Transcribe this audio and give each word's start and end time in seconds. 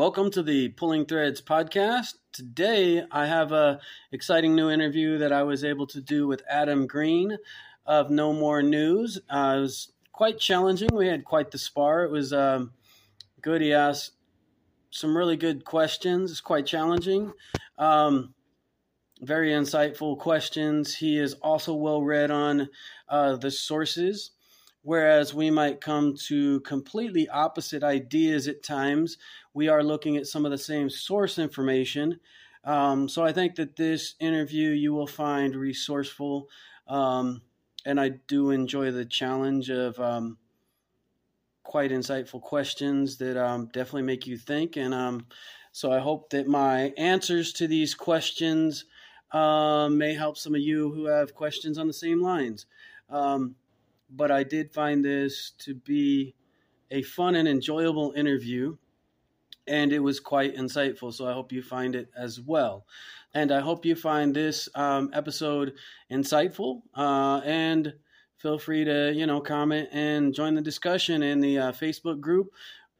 welcome 0.00 0.30
to 0.30 0.42
the 0.42 0.70
Pulling 0.70 1.04
Threads 1.04 1.42
podcast. 1.42 2.14
Today, 2.32 3.04
I 3.10 3.26
have 3.26 3.52
a 3.52 3.80
exciting 4.12 4.54
new 4.54 4.70
interview 4.70 5.18
that 5.18 5.30
I 5.30 5.42
was 5.42 5.62
able 5.62 5.86
to 5.88 6.00
do 6.00 6.26
with 6.26 6.42
Adam 6.48 6.86
Green 6.86 7.36
of 7.84 8.08
Know 8.08 8.32
More 8.32 8.62
News. 8.62 9.18
Uh, 9.28 9.56
it 9.58 9.60
was 9.60 9.92
quite 10.10 10.38
challenging. 10.38 10.88
We 10.90 11.06
had 11.06 11.26
quite 11.26 11.50
the 11.50 11.58
spar. 11.58 12.04
It 12.04 12.10
was 12.10 12.32
um, 12.32 12.72
good. 13.42 13.60
He 13.60 13.74
asked 13.74 14.12
some 14.88 15.14
really 15.14 15.36
good 15.36 15.66
questions. 15.66 16.30
It's 16.30 16.40
quite 16.40 16.64
challenging. 16.64 17.34
Um, 17.76 18.32
very 19.20 19.50
insightful 19.50 20.18
questions. 20.18 20.96
He 20.96 21.18
is 21.18 21.34
also 21.34 21.74
well 21.74 22.00
read 22.00 22.30
on 22.30 22.70
uh, 23.06 23.36
the 23.36 23.50
sources 23.50 24.30
whereas 24.82 25.34
we 25.34 25.50
might 25.50 25.80
come 25.80 26.14
to 26.26 26.60
completely 26.60 27.28
opposite 27.28 27.82
ideas 27.82 28.48
at 28.48 28.62
times. 28.62 29.18
We 29.52 29.68
are 29.68 29.82
looking 29.82 30.16
at 30.16 30.26
some 30.26 30.44
of 30.44 30.50
the 30.50 30.58
same 30.58 30.88
source 30.88 31.38
information. 31.38 32.20
Um, 32.64 33.08
so 33.08 33.24
I 33.24 33.32
think 33.32 33.56
that 33.56 33.76
this 33.76 34.14
interview 34.20 34.70
you 34.70 34.92
will 34.92 35.06
find 35.06 35.54
resourceful. 35.54 36.48
Um, 36.86 37.42
and 37.86 38.00
I 38.00 38.10
do 38.28 38.50
enjoy 38.50 38.90
the 38.90 39.04
challenge 39.04 39.70
of 39.70 39.98
um, 39.98 40.38
quite 41.62 41.90
insightful 41.90 42.40
questions 42.40 43.16
that 43.18 43.36
um, 43.36 43.66
definitely 43.72 44.02
make 44.02 44.26
you 44.26 44.36
think. 44.36 44.76
And 44.76 44.92
um, 44.92 45.26
so 45.72 45.92
I 45.92 45.98
hope 45.98 46.30
that 46.30 46.48
my 46.48 46.92
answers 46.96 47.52
to 47.54 47.66
these 47.66 47.94
questions 47.94 48.84
uh, 49.32 49.88
may 49.88 50.14
help 50.14 50.36
some 50.36 50.54
of 50.54 50.60
you 50.60 50.92
who 50.92 51.06
have 51.06 51.34
questions 51.34 51.78
on 51.78 51.86
the 51.86 51.92
same 51.92 52.20
lines. 52.20 52.66
Um, 53.08 53.54
but 54.10 54.30
I 54.30 54.42
did 54.42 54.72
find 54.72 55.04
this 55.04 55.52
to 55.58 55.74
be 55.74 56.34
a 56.90 57.02
fun 57.02 57.36
and 57.36 57.46
enjoyable 57.48 58.12
interview, 58.16 58.76
and 59.66 59.92
it 59.92 60.00
was 60.00 60.18
quite 60.18 60.56
insightful. 60.56 61.12
So 61.12 61.28
I 61.28 61.32
hope 61.32 61.52
you 61.52 61.62
find 61.62 61.94
it 61.94 62.08
as 62.16 62.40
well. 62.40 62.86
And 63.34 63.52
I 63.52 63.60
hope 63.60 63.84
you 63.84 63.94
find 63.94 64.34
this 64.34 64.68
um, 64.74 65.10
episode 65.12 65.74
insightful. 66.10 66.82
Uh, 66.96 67.40
and 67.44 67.94
feel 68.38 68.58
free 68.58 68.84
to 68.84 69.12
you 69.14 69.26
know 69.26 69.40
comment 69.40 69.88
and 69.92 70.34
join 70.34 70.54
the 70.54 70.62
discussion 70.62 71.22
in 71.22 71.40
the 71.40 71.58
uh, 71.58 71.72
Facebook 71.72 72.20
group, 72.20 72.50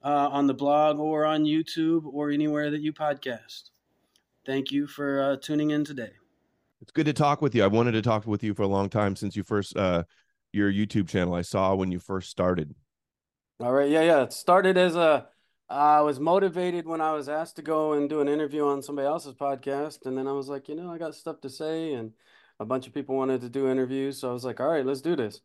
uh, 0.05 0.29
on 0.31 0.47
the 0.47 0.55
blog, 0.55 0.99
or 0.99 1.25
on 1.27 1.45
YouTube, 1.45 2.05
or 2.05 2.31
anywhere 2.31 2.71
that 2.71 2.81
you 2.81 2.93
podcast. 2.93 3.71
Thank 4.47 4.71
you 4.71 4.87
for 4.87 5.23
uh, 5.23 5.37
tuning 5.37 5.71
in 5.71 5.85
today. 5.85 6.13
It's 6.81 6.93
good 6.93 7.07
to 7.07 7.13
talk 7.13 7.43
with 7.43 7.55
you. 7.55 7.63
I 7.63 7.67
wanted 7.67 7.93
to 7.93 8.03
talk 8.03 8.27
with 8.27 8.43
you 8.43 8.55
for 8.55 8.63
a 8.63 8.69
long 8.69 8.89
time 8.89 9.15
since 9.15 9.37
you 9.37 9.43
first 9.43 9.77
uh, 9.77 10.05
your 10.53 10.73
YouTube 10.73 11.09
channel. 11.09 11.35
I 11.35 11.43
saw 11.43 11.75
when 11.75 11.93
you 11.93 11.99
first 11.99 12.31
started. 12.31 12.75
All 13.61 13.73
right. 13.73 13.91
Yeah. 13.91 14.03
Yeah. 14.03 14.23
It 14.23 14.33
started 14.33 14.77
as 14.77 14.97
a, 14.97 15.27
I 15.69 16.01
was 16.01 16.19
motivated 16.19 16.87
when 16.87 17.01
I 17.01 17.13
was 17.13 17.29
asked 17.29 17.57
to 17.57 17.63
go 17.63 17.93
and 17.93 18.09
do 18.09 18.21
an 18.21 18.29
interview 18.29 18.67
on 18.67 18.83
somebody 18.83 19.07
else's 19.07 19.35
podcast. 19.35 20.07
And 20.07 20.17
then 20.17 20.27
I 20.27 20.33
was 20.33 20.49
like, 20.49 20.69
you 20.69 20.75
know, 20.75 20.91
I 20.91 20.99
got 20.99 21.15
stuff 21.15 21.41
to 21.43 21.51
say. 21.51 21.93
And 21.93 22.13
a 22.59 22.65
bunch 22.65 22.87
of 22.87 22.95
people 22.95 23.17
wanted 23.17 23.41
to 23.43 23.49
do 23.49 23.71
interviews. 23.71 24.21
So 24.21 24.31
I 24.31 24.33
was 24.33 24.45
like, 24.45 24.61
all 24.61 24.69
right, 24.69 24.85
let's 24.85 25.01
do 25.01 25.17
this. 25.17 25.41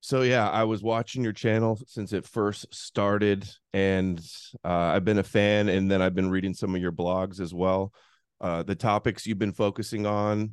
So 0.00 0.22
yeah, 0.22 0.48
I 0.48 0.64
was 0.64 0.82
watching 0.82 1.22
your 1.22 1.32
channel 1.32 1.78
since 1.86 2.12
it 2.12 2.26
first 2.26 2.72
started, 2.74 3.48
and 3.72 4.18
uh, 4.64 4.68
I've 4.68 5.04
been 5.04 5.18
a 5.18 5.24
fan, 5.24 5.68
and 5.68 5.90
then 5.90 6.02
I've 6.02 6.14
been 6.14 6.30
reading 6.30 6.54
some 6.54 6.74
of 6.74 6.80
your 6.80 6.92
blogs 6.92 7.40
as 7.40 7.54
well. 7.54 7.92
Uh, 8.40 8.64
the 8.64 8.74
topics 8.74 9.26
you've 9.26 9.38
been 9.38 9.52
focusing 9.52 10.04
on 10.04 10.52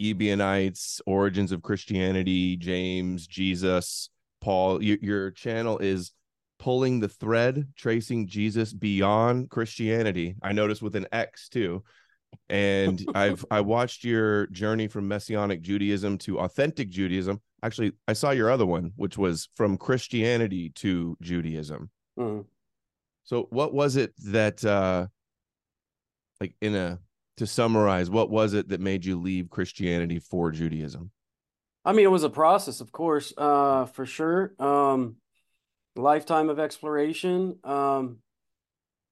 Ebionites, 0.00 1.00
origins 1.06 1.52
of 1.52 1.62
Christianity, 1.62 2.56
James, 2.56 3.26
Jesus, 3.26 4.10
Paul. 4.40 4.82
Your, 4.82 4.98
your 5.00 5.30
channel 5.30 5.78
is 5.78 6.12
pulling 6.58 7.00
the 7.00 7.08
thread, 7.08 7.68
tracing 7.76 8.26
Jesus 8.26 8.72
beyond 8.72 9.50
Christianity. 9.50 10.36
I 10.42 10.52
noticed 10.52 10.82
with 10.82 10.94
an 10.96 11.06
X 11.10 11.48
too. 11.48 11.82
And 12.48 13.04
I've 13.14 13.44
I 13.50 13.60
watched 13.62 14.04
your 14.04 14.46
journey 14.48 14.86
from 14.86 15.08
Messianic 15.08 15.62
Judaism 15.62 16.18
to 16.18 16.38
authentic 16.38 16.90
Judaism. 16.90 17.40
Actually, 17.62 17.92
I 18.06 18.12
saw 18.12 18.30
your 18.30 18.50
other 18.50 18.66
one, 18.66 18.92
which 18.96 19.18
was 19.18 19.48
from 19.54 19.76
Christianity 19.76 20.70
to 20.76 21.16
Judaism. 21.20 21.90
Mm. 22.18 22.44
So 23.24 23.46
what 23.50 23.72
was 23.72 23.96
it 23.96 24.12
that 24.26 24.64
uh 24.64 25.06
like 26.40 26.54
in 26.60 26.74
a 26.74 26.98
to 27.40 27.46
summarize, 27.46 28.10
what 28.10 28.28
was 28.28 28.52
it 28.52 28.68
that 28.68 28.82
made 28.82 29.02
you 29.02 29.18
leave 29.18 29.48
Christianity 29.48 30.18
for 30.18 30.50
Judaism? 30.50 31.10
I 31.86 31.94
mean, 31.94 32.04
it 32.04 32.10
was 32.10 32.22
a 32.22 32.28
process, 32.28 32.82
of 32.82 32.92
course, 32.92 33.32
uh, 33.38 33.86
for 33.86 34.04
sure. 34.04 34.52
Um, 34.58 35.16
lifetime 35.96 36.50
of 36.50 36.58
exploration. 36.58 37.58
Um, 37.64 38.18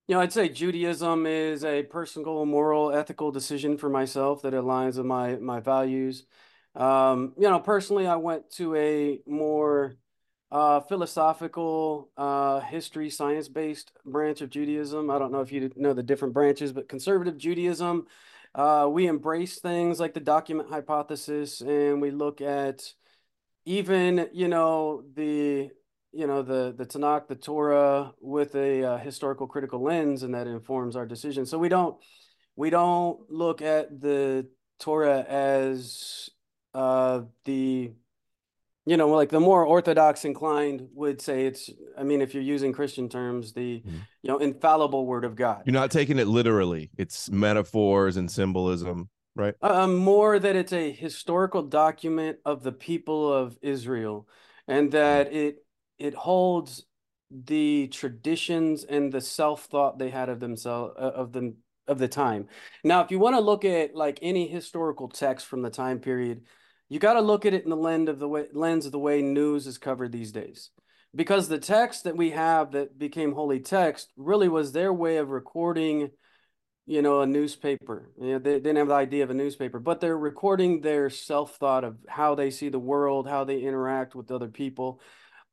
you 0.06 0.14
know, 0.14 0.20
I'd 0.20 0.34
say 0.34 0.50
Judaism 0.50 1.24
is 1.24 1.64
a 1.64 1.84
personal, 1.84 2.44
moral, 2.44 2.92
ethical 2.92 3.30
decision 3.30 3.78
for 3.78 3.88
myself 3.88 4.42
that 4.42 4.52
aligns 4.52 4.98
with 4.98 5.06
my 5.06 5.36
my 5.36 5.60
values. 5.60 6.26
Um, 6.74 7.32
you 7.38 7.48
know, 7.48 7.60
personally, 7.60 8.06
I 8.06 8.16
went 8.16 8.50
to 8.56 8.74
a 8.74 9.22
more 9.26 9.96
uh, 10.50 10.81
philosophical, 10.81 12.10
uh, 12.16 12.60
history, 12.60 13.10
science 13.10 13.48
based 13.48 13.92
branch 14.04 14.41
of 14.41 14.50
Judaism. 14.50 15.10
I 15.10 15.19
don't 15.19 15.32
know 15.32 15.41
if 15.41 15.53
you 15.53 15.70
know 15.76 15.92
the 15.92 16.03
different 16.03 16.34
branches, 16.34 16.72
but 16.72 16.88
conservative 16.88 17.36
Judaism, 17.36 18.06
uh, 18.54 18.88
we 18.91 19.06
embrace 19.06 19.58
things 19.58 20.00
like 20.00 20.14
the 20.14 20.20
document 20.20 20.70
hypothesis 20.70 21.60
and 21.60 22.00
we 22.00 22.10
look 22.10 22.41
at 22.41 22.92
even, 23.66 24.28
you 24.32 24.48
know, 24.48 25.04
the 25.14 25.70
you 26.12 26.26
know 26.26 26.42
the 26.42 26.75
the 26.76 26.87
Tanakh, 26.87 27.28
the 27.28 27.37
Torah, 27.37 28.14
with 28.19 28.54
a 28.54 28.82
uh, 28.82 28.97
historical 28.97 29.47
critical 29.47 29.82
lens, 29.82 30.22
and 30.22 30.34
that 30.34 30.47
informs 30.47 30.97
our 30.97 31.04
decision. 31.04 31.44
So 31.44 31.58
we 31.58 31.69
don't 31.69 31.97
we 32.56 32.70
don't 32.70 33.20
look 33.31 33.60
at 33.60 34.00
the 34.00 34.48
Torah 34.78 35.20
as 35.28 36.31
uh, 36.72 37.22
the 37.44 37.92
you 38.88 38.97
know, 38.97 39.09
like 39.09 39.28
the 39.28 39.38
more 39.38 39.65
orthodox 39.66 40.25
inclined 40.25 40.88
would 40.94 41.21
say 41.21 41.44
it's, 41.44 41.69
I 41.99 42.04
mean, 42.04 42.22
if 42.22 42.32
you're 42.32 42.43
using 42.43 42.72
Christian 42.72 43.10
terms, 43.10 43.53
the, 43.53 43.82
mm-hmm. 43.87 43.99
you 44.22 44.31
know, 44.31 44.38
infallible 44.38 45.04
word 45.04 45.26
of 45.26 45.37
God. 45.37 45.65
You're 45.66 45.75
not 45.75 45.91
taking 45.91 46.19
it 46.19 46.26
literally. 46.26 46.91
It's 46.97 47.31
metaphors 47.31 48.16
and 48.16 48.31
symbolism, 48.31 49.10
right? 49.37 49.54
Uh, 49.62 49.84
um, 49.84 49.97
more 49.97 50.38
that 50.38 50.56
it's 50.56 50.72
a 50.72 50.91
historical 50.91 51.62
document 51.62 52.38
of 52.47 52.62
the 52.62 52.72
people 52.72 53.31
of 53.31 53.59
Israel 53.60 54.26
and 54.66 54.91
that 54.93 55.26
mm-hmm. 55.26 55.37
it, 55.37 55.66
it 55.99 56.15
holds 56.15 56.87
the 57.31 57.88
traditions 57.88 58.84
and 58.84 59.12
the 59.12 59.20
self-thought 59.20 59.99
they 59.99 60.09
had 60.09 60.31
of 60.31 60.41
themselves, 60.41 60.94
uh, 60.99 61.12
of 61.15 61.32
them, 61.32 61.56
of 61.87 61.99
the 61.99 62.09
time. 62.09 62.49
Now, 62.84 63.03
if 63.03 63.10
you 63.10 63.19
want 63.19 63.37
to 63.37 63.41
look 63.41 63.66
at 63.66 63.94
like 63.94 64.19
any 64.22 64.49
historical 64.49 65.09
text 65.10 65.47
from 65.47 65.60
the 65.60 65.69
time 65.69 65.99
period, 65.99 66.44
you 66.88 66.99
got 66.99 67.15
to 67.15 67.21
look 67.21 67.44
at 67.44 67.54
it 67.54 67.65
in 67.65 67.71
the 67.71 67.76
lens 67.76 68.09
of 68.09 68.19
the 68.19 68.28
way 68.28 68.47
lens 68.53 68.87
of 68.87 68.93
the 68.93 68.99
way 68.99 69.22
news 69.22 69.66
is 69.66 69.78
covered 69.78 70.12
these 70.12 70.32
days. 70.32 70.71
Because 71.15 71.49
the 71.49 71.59
text 71.59 72.04
that 72.04 72.16
we 72.16 72.31
have 72.31 72.72
that 72.72 72.99
became 72.99 73.32
holy 73.32 73.60
text 73.60 74.12
really 74.16 74.49
was 74.49 74.72
their 74.72 74.93
way 74.93 75.16
of 75.16 75.31
recording 75.31 76.10
you 76.87 77.03
know 77.03 77.21
a 77.21 77.26
newspaper. 77.26 78.10
You 78.21 78.32
know, 78.32 78.38
they, 78.38 78.54
didn't 78.54 78.76
have 78.76 78.88
the 78.88 78.94
idea 78.94 79.25
of 79.25 79.31
a 79.31 79.34
newspaper 79.34 79.78
but 79.78 80.00
they're 80.00 80.16
recording 80.16 80.81
their 80.81 81.10
self-thought 81.10 81.84
of 81.84 81.97
how 82.09 82.34
they 82.34 82.50
see 82.50 82.69
the 82.71 82.78
world 82.78 83.28
how 83.28 83.44
they 83.44 83.60
interact 83.60 84.15
with 84.15 84.31
other 84.31 84.49
people. 84.49 85.00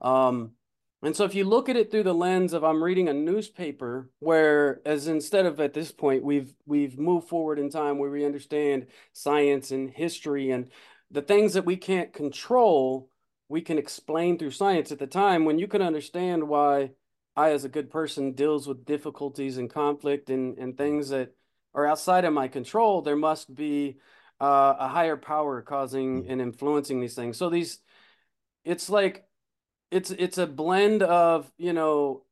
Um, 0.02 0.52
and 1.03 1.16
so 1.16 1.23
if 1.23 1.35
you 1.35 1.44
look 1.44 1.69
at 1.69 1.75
it 1.75 1.91
through 1.91 2.03
the 2.03 2.13
lens 2.13 2.53
of 2.53 2.63
I'm 2.63 2.84
reading 2.84 3.09
a 3.09 3.13
newspaper 3.13 4.09
where 4.19 4.81
as 4.85 5.07
instead 5.07 5.46
of 5.46 5.59
at 5.59 5.73
this 5.73 5.91
point 5.91 6.23
we've 6.23 6.53
we've 6.66 6.97
moved 6.97 7.28
forward 7.28 7.59
in 7.59 7.69
time 7.69 8.00
where 8.00 8.09
we 8.09 8.25
understand 8.25 8.88
science 9.13 9.72
and 9.72 9.90
history 9.90 10.52
and 10.52 10.72
the 11.11 11.22
things 11.22 11.53
that 11.53 11.66
we 11.66 11.78
can't 11.78 12.13
control, 12.13 13.09
we 13.47 13.61
can 13.61 13.78
explain 13.78 14.37
through 14.37 14.52
science 14.52 14.91
at 14.91 14.99
the 14.99 15.07
time 15.07 15.46
when 15.46 15.59
you 15.59 15.67
can 15.67 15.81
understand 15.81 16.47
why 16.47 16.91
I, 17.35 17.52
as 17.52 17.66
a 17.66 17.69
good 17.69 17.90
person, 17.90 18.34
deals 18.34 18.67
with 18.67 18.85
difficulties 18.85 19.57
and 19.57 19.69
conflict 19.69 20.29
and, 20.29 20.57
and 20.57 20.78
things 20.78 21.09
that 21.09 21.35
are 21.73 21.85
outside 21.85 22.25
of 22.25 22.34
my 22.34 22.47
control, 22.47 23.02
there 23.02 23.17
must 23.17 23.53
be 23.53 23.97
uh, 24.40 24.75
a 24.79 24.87
higher 24.87 25.17
power 25.17 25.61
causing 25.61 26.23
mm. 26.23 26.31
and 26.31 26.41
influencing 26.41 27.02
these 27.02 27.16
things. 27.16 27.37
So 27.37 27.49
these, 27.49 27.79
it's 28.63 28.90
like, 28.90 29.25
it's 29.91 30.11
it's 30.11 30.40
a 30.40 30.47
blend 30.47 31.03
of 31.03 31.52
you 31.57 31.72
know 31.72 32.23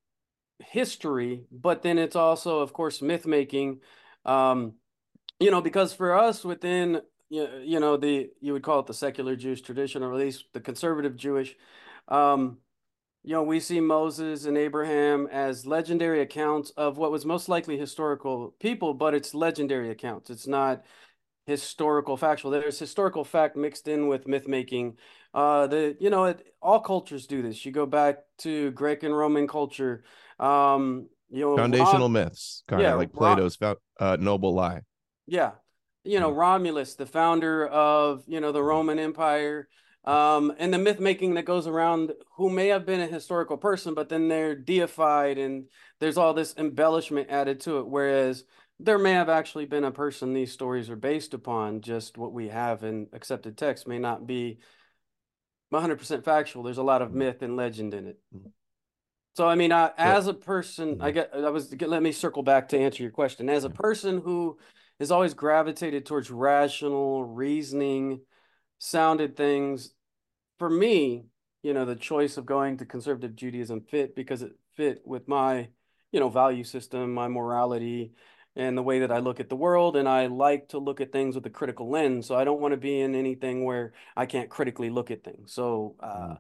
history, 0.60 1.46
but 1.52 1.84
then 1.84 1.98
it's 1.98 2.16
also, 2.16 2.60
of 2.60 2.74
course, 2.74 3.02
myth 3.02 3.26
making. 3.26 3.82
Um, 4.26 4.74
you 5.40 5.52
know, 5.52 5.62
because 5.62 5.94
for 5.94 6.18
us 6.18 6.44
within 6.44 7.02
you, 7.34 7.50
you 7.64 7.80
know 7.80 7.98
the 7.98 8.30
you 8.42 8.54
would 8.54 8.62
call 8.62 8.80
it 8.80 8.86
the 8.86 8.94
secular 8.94 9.36
Jewish 9.36 9.62
tradition, 9.62 10.04
or 10.04 10.14
at 10.14 10.20
least 10.20 10.46
the 10.54 10.60
conservative 10.60 11.16
Jewish. 11.16 11.56
Um, 12.08 12.60
you 13.24 13.32
know, 13.34 13.42
we 13.44 13.60
see 13.60 13.80
Moses 13.80 14.46
and 14.46 14.58
Abraham 14.58 15.28
as 15.32 15.66
legendary 15.66 16.22
accounts 16.22 16.70
of 16.72 16.98
what 16.98 17.12
was 17.12 17.26
most 17.26 17.50
likely 17.50 17.78
historical 17.78 18.54
people, 18.60 18.94
but 18.94 19.16
it's 19.16 19.34
legendary 19.34 19.90
accounts. 19.90 20.30
It's 20.30 20.46
not 20.46 20.84
historical 21.48 22.18
factual. 22.18 22.52
There's 22.52 22.78
historical 22.78 23.24
fact 23.24 23.56
mixed 23.56 23.88
in 23.88 24.08
with 24.08 24.28
myth 24.28 24.48
making. 24.48 24.98
Uh, 25.34 25.66
the 25.66 25.98
you 26.00 26.12
know 26.12 26.26
it, 26.26 26.46
all 26.62 26.82
cultures 26.82 27.26
do 27.26 27.42
this. 27.42 27.66
You 27.66 27.72
go 27.72 27.88
back 27.88 28.20
to 28.40 28.70
Greek 28.72 29.02
and 29.02 29.18
Roman 29.18 29.48
culture. 29.48 30.04
Um, 30.40 31.10
you 31.32 31.40
know, 31.40 31.58
Foundational 31.58 32.10
myths, 32.10 32.64
kind 32.68 32.84
yeah, 32.84 32.92
of 32.92 33.00
like 33.00 33.12
Plato's 33.12 33.58
uh, 34.00 34.18
noble 34.20 34.54
lie. 34.54 34.82
Yeah. 35.26 35.54
You 36.04 36.20
know, 36.20 36.32
Mm. 36.32 36.38
Romulus, 36.38 36.96
the 36.96 37.06
founder 37.06 37.66
of, 37.68 38.24
you 38.28 38.40
know, 38.42 38.52
the 38.52 38.64
Roman 38.64 39.00
Empire, 39.00 39.70
um, 40.04 40.54
and 40.58 40.74
the 40.74 40.78
myth 40.78 41.00
making 41.00 41.36
that 41.36 41.46
goes 41.46 41.66
around 41.66 42.12
who 42.36 42.50
may 42.50 42.68
have 42.68 42.86
been 42.86 43.00
a 43.00 43.08
historical 43.08 43.56
person, 43.58 43.94
but 43.94 44.10
then 44.10 44.28
they're 44.28 44.56
deified 44.56 45.38
and 45.38 45.70
there's 46.00 46.18
all 46.18 46.34
this 46.34 46.54
embellishment 46.58 47.30
added 47.30 47.62
to 47.62 47.78
it. 47.80 47.88
Whereas 47.88 48.44
there 48.80 48.98
may 48.98 49.14
have 49.14 49.30
actually 49.30 49.66
been 49.66 49.86
a 49.86 49.92
person 49.92 50.34
these 50.34 50.52
stories 50.52 50.90
are 50.90 50.98
based 50.98 51.34
upon, 51.34 51.80
just 51.80 52.18
what 52.18 52.34
we 52.34 52.50
have 52.50 52.84
in 52.84 53.08
accepted 53.14 53.58
text 53.58 53.88
may 53.88 54.00
not 54.00 54.28
be 54.28 54.58
100% 55.72 56.26
factual. 56.26 56.64
There's 56.64 56.78
a 56.78 56.84
lot 56.84 57.02
of 57.02 57.12
Mm. 57.12 57.16
myth 57.16 57.42
and 57.42 57.56
legend 57.56 57.94
in 57.94 58.08
it. 58.08 58.20
Mm. 58.36 58.52
So 59.36 59.48
I 59.48 59.56
mean, 59.56 59.72
I, 59.72 59.92
as 59.98 60.28
a 60.28 60.34
person, 60.34 61.02
I 61.02 61.12
Mhm. 61.12 61.14
get 61.14 61.30
I 61.34 61.50
was 61.50 61.74
let 61.82 62.04
me 62.04 62.12
circle 62.12 62.44
back 62.44 62.68
to 62.70 62.78
answer 62.78 63.02
your 63.02 63.12
question. 63.12 63.50
As 63.50 63.64
a 63.64 63.70
person 63.70 64.20
who 64.20 64.60
has 65.00 65.12
always 65.12 65.34
gravitated 65.34 66.06
towards 66.06 66.32
rational 66.32 67.24
reasoning, 67.26 68.22
sounded 68.80 69.36
things, 69.36 69.94
for 70.60 70.70
me, 70.70 71.26
you 71.62 71.74
know, 71.74 71.86
the 71.86 71.96
choice 71.96 72.38
of 72.38 72.46
going 72.46 72.78
to 72.78 72.86
conservative 72.86 73.36
Judaism 73.36 73.82
fit 73.82 74.16
because 74.16 74.42
it 74.42 74.54
fit 74.76 75.02
with 75.06 75.28
my, 75.28 75.70
you 76.12 76.20
know, 76.20 76.30
value 76.30 76.64
system, 76.64 77.14
my 77.14 77.28
morality, 77.28 78.14
and 78.56 78.78
the 78.78 78.84
way 78.84 79.00
that 79.00 79.12
I 79.12 79.20
look 79.20 79.40
at 79.40 79.50
the 79.50 79.56
world. 79.56 79.98
And 79.98 80.08
I 80.08 80.28
like 80.28 80.70
to 80.70 80.78
look 80.78 81.02
at 81.02 81.12
things 81.12 81.36
with 81.36 81.46
a 81.46 81.50
critical 81.50 81.90
lens. 81.90 82.28
So 82.28 82.36
I 82.36 82.44
don't 82.44 82.62
want 82.62 82.74
to 82.74 82.78
be 82.78 83.00
in 83.00 83.16
anything 83.16 83.66
where 83.66 83.94
I 84.16 84.26
can't 84.26 84.50
critically 84.50 84.90
look 84.90 85.10
at 85.12 85.24
things. 85.24 85.54
So 85.54 85.96
uh 86.00 86.36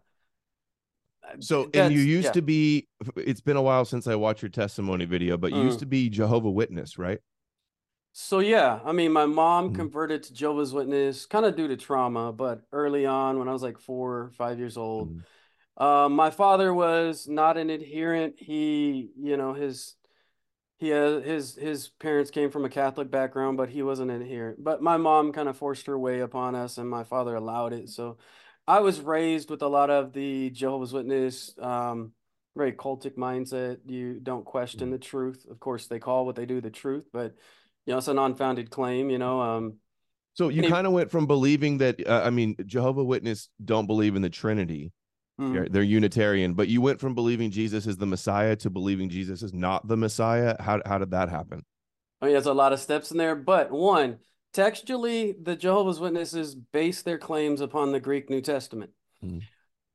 So, 1.40 1.70
and 1.74 1.92
you 1.94 2.00
used 2.00 2.26
yeah. 2.26 2.32
to 2.34 2.42
be, 2.42 2.88
it's 3.16 3.42
been 3.42 3.58
a 3.58 3.62
while 3.62 3.86
since 3.86 4.08
I 4.08 4.16
watched 4.16 4.42
your 4.42 4.50
testimony 4.50 5.06
video, 5.06 5.38
but 5.38 5.52
you 5.54 5.62
used 5.62 5.78
Mm. 5.78 5.80
to 5.82 5.86
be 5.88 6.10
Jehovah 6.10 6.52
Witness, 6.52 6.98
right? 6.98 7.20
So 8.14 8.40
yeah, 8.40 8.80
I 8.86 8.92
mean, 8.92 9.12
my 9.12 9.26
mom 9.26 9.72
Mhm. 9.72 9.76
converted 9.76 10.24
to 10.24 10.34
Jehovah's 10.34 10.72
Witness 10.74 11.26
kind 11.26 11.46
of 11.46 11.56
due 11.56 11.68
to 11.68 11.76
trauma, 11.76 12.32
but 12.32 12.62
early 12.72 13.06
on 13.06 13.40
when 13.40 13.48
I 13.50 13.54
was 13.54 13.64
like 13.64 13.80
four 13.80 14.20
or 14.20 14.32
five 14.32 14.60
years 14.60 14.78
old. 14.78 15.10
Mhm. 15.10 15.24
Um, 15.78 16.16
my 16.16 16.30
father 16.30 16.74
was 16.74 17.28
not 17.28 17.58
an 17.58 17.70
adherent. 17.72 18.40
He, 18.40 19.12
you 19.18 19.38
know, 19.38 19.54
his 19.54 19.96
he 20.80 20.90
had 20.90 21.24
his 21.24 21.56
his 21.56 21.90
parents 21.90 22.32
came 22.32 22.52
from 22.52 22.66
a 22.66 22.70
Catholic 22.70 23.10
background, 23.12 23.58
but 23.58 23.70
he 23.70 23.84
wasn't 23.84 24.12
an 24.12 24.22
adherent. 24.22 24.64
But 24.64 24.82
my 24.82 24.98
mom 24.98 25.32
kind 25.34 25.50
of 25.50 25.58
forced 25.58 25.88
her 25.88 25.98
way 25.98 26.22
upon 26.22 26.56
us, 26.56 26.78
and 26.78 26.90
my 26.90 27.04
father 27.04 27.36
allowed 27.36 27.74
it. 27.74 27.90
So 27.90 28.18
I 28.68 28.82
was 28.82 29.02
raised 29.02 29.50
with 29.50 29.62
a 29.64 29.68
lot 29.68 29.90
of 29.90 30.14
the 30.14 30.50
Jehovah's 30.52 30.94
Witness, 30.94 31.58
um, 31.60 32.14
very 32.56 32.74
cultic 32.74 33.16
mindset. 33.16 33.80
You 33.86 34.20
don't 34.20 34.46
question 34.46 34.90
the 34.92 35.00
truth. 35.00 35.46
Of 35.50 35.60
course, 35.60 35.88
they 35.88 36.00
call 36.00 36.26
what 36.26 36.36
they 36.36 36.46
do 36.46 36.62
the 36.62 36.70
truth, 36.72 37.08
but 37.14 37.36
you 37.86 37.94
know, 37.94 37.98
it's 37.98 38.08
an 38.08 38.20
unfounded 38.20 38.70
claim, 38.70 39.10
you 39.10 39.18
know. 39.18 39.42
Um, 39.42 39.78
So 40.34 40.50
you 40.50 40.68
kind 40.70 40.88
of 40.88 40.94
went 40.94 41.12
from 41.12 41.28
believing 41.28 41.80
that, 41.80 42.06
uh, 42.08 42.22
I 42.26 42.30
mean, 42.30 42.56
Jehovah 42.66 43.04
Witness 43.04 43.50
don't 43.64 43.88
believe 43.88 44.16
in 44.16 44.22
the 44.22 44.30
Trinity. 44.30 44.92
mm. 45.40 45.54
They're, 45.54 45.70
they're 45.70 45.84
Unitarian, 45.84 46.54
but 46.54 46.68
you 46.68 46.82
went 46.82 47.00
from 47.00 47.14
believing 47.16 47.52
Jesus 47.52 47.86
is 47.88 47.98
the 47.98 48.06
Messiah 48.06 48.56
to 48.58 48.70
believing 48.70 49.10
Jesus 49.10 49.44
is 49.44 49.54
not 49.54 49.88
the 49.88 49.98
Messiah. 49.98 50.56
How, 50.60 50.82
how 50.86 50.98
did 50.98 51.12
that 51.12 51.30
happen? 51.30 51.64
I 52.22 52.26
mean, 52.26 52.34
there's 52.34 52.46
a 52.46 52.54
lot 52.54 52.74
of 52.74 52.80
steps 52.80 53.12
in 53.12 53.18
there, 53.18 53.36
but 53.36 53.70
one, 53.70 54.20
textually, 54.54 55.36
the 55.42 55.56
Jehovah's 55.56 56.00
Witnesses 56.00 56.56
base 56.56 57.02
their 57.02 57.18
claims 57.18 57.60
upon 57.60 57.92
the 57.92 58.00
Greek 58.00 58.30
New 58.30 58.42
Testament. 58.42 58.92
Mhm. 59.24 59.42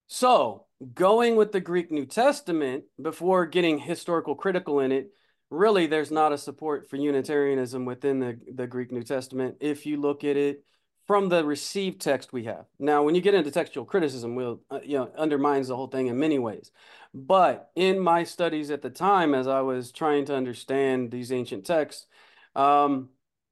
So, 0.09 0.67
going 0.95 1.37
with 1.37 1.53
the 1.53 1.61
Greek 1.61 1.91
New 1.91 2.07
Testament 2.07 2.85
before 3.01 3.47
getting 3.47 3.79
historical 3.79 4.35
critical 4.35 4.81
in 4.81 4.93
it, 4.93 5.11
really 5.51 5.87
there's 5.87 6.11
not 6.11 6.33
a 6.33 6.39
support 6.39 6.89
for 6.89 6.97
Unitarianism 6.97 7.85
within 7.85 8.19
the, 8.21 8.39
the 8.55 8.67
Greek 8.67 8.93
New 8.93 9.03
Testament 9.03 9.57
if 9.61 9.87
you 9.87 10.01
look 10.01 10.25
at 10.25 10.37
it 10.37 10.65
from 11.07 11.31
the 11.31 11.43
received 11.43 12.03
text 12.03 12.35
we 12.35 12.45
have. 12.45 12.67
Now, 12.79 13.03
when 13.03 13.15
you 13.15 13.23
get 13.23 13.33
into 13.33 13.51
textual 13.51 13.87
criticism, 13.87 14.35
will 14.35 14.61
uh, 14.71 14.81
you 14.85 14.99
know 14.99 15.11
undermines 15.17 15.69
the 15.69 15.77
whole 15.77 15.87
thing 15.87 16.07
in 16.07 16.19
many 16.19 16.39
ways. 16.39 16.71
But 17.15 17.71
in 17.75 17.99
my 17.99 18.25
studies 18.25 18.71
at 18.71 18.83
the 18.83 18.91
time, 18.91 19.35
as 19.35 19.49
I 19.49 19.63
was 19.63 19.91
trying 19.91 20.27
to 20.27 20.37
understand 20.37 21.11
these 21.11 21.33
ancient 21.33 21.65
texts, 21.65 22.07
um, 22.55 23.09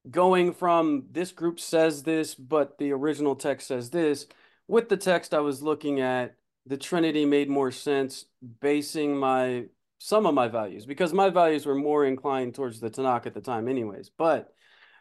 going 0.09 0.53
from 0.53 1.05
this 1.11 1.31
group 1.31 1.59
says 1.59 2.03
this, 2.03 2.35
but 2.35 2.77
the 2.77 2.91
original 2.91 3.35
text 3.35 3.67
says 3.67 3.89
this, 3.89 4.27
with 4.67 4.89
the 4.89 4.97
text 4.97 5.33
I 5.33 5.39
was 5.39 5.63
looking 5.63 5.99
at, 5.99 6.35
the 6.67 6.77
Trinity 6.77 7.25
made 7.25 7.49
more 7.49 7.71
sense 7.71 8.25
basing 8.61 9.17
my 9.17 9.65
some 9.99 10.25
of 10.25 10.33
my 10.33 10.47
values 10.47 10.85
because 10.85 11.13
my 11.13 11.29
values 11.29 11.65
were 11.65 11.75
more 11.75 12.05
inclined 12.05 12.55
towards 12.55 12.79
the 12.79 12.89
Tanakh 12.89 13.25
at 13.25 13.33
the 13.33 13.41
time, 13.41 13.67
anyways. 13.67 14.11
But 14.17 14.53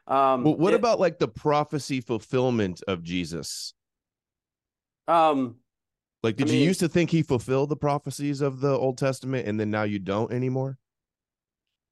um, 0.06 0.44
Well, 0.44 0.56
what 0.56 0.72
it- 0.72 0.76
about 0.76 1.00
like 1.00 1.18
the 1.18 1.28
prophecy 1.28 2.00
fulfillment 2.00 2.82
of 2.88 3.02
Jesus? 3.02 3.74
um? 5.08 5.56
Like, 6.22 6.36
did 6.36 6.48
I 6.48 6.52
you 6.52 6.58
mean- 6.58 6.66
used 6.68 6.80
to 6.80 6.88
think 6.88 7.10
he 7.10 7.22
fulfilled 7.22 7.68
the 7.68 7.76
prophecies 7.76 8.40
of 8.40 8.60
the 8.60 8.76
Old 8.76 8.98
Testament 8.98 9.46
and 9.46 9.60
then 9.60 9.70
now 9.70 9.84
you 9.84 9.98
don't 9.98 10.32
anymore? 10.32 10.78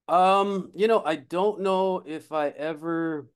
Um, 0.08 0.70
you 0.74 0.88
know, 0.88 1.02
I 1.04 1.16
don't 1.16 1.60
know 1.60 2.02
if 2.04 2.32
I 2.32 2.48
ever. 2.48 3.28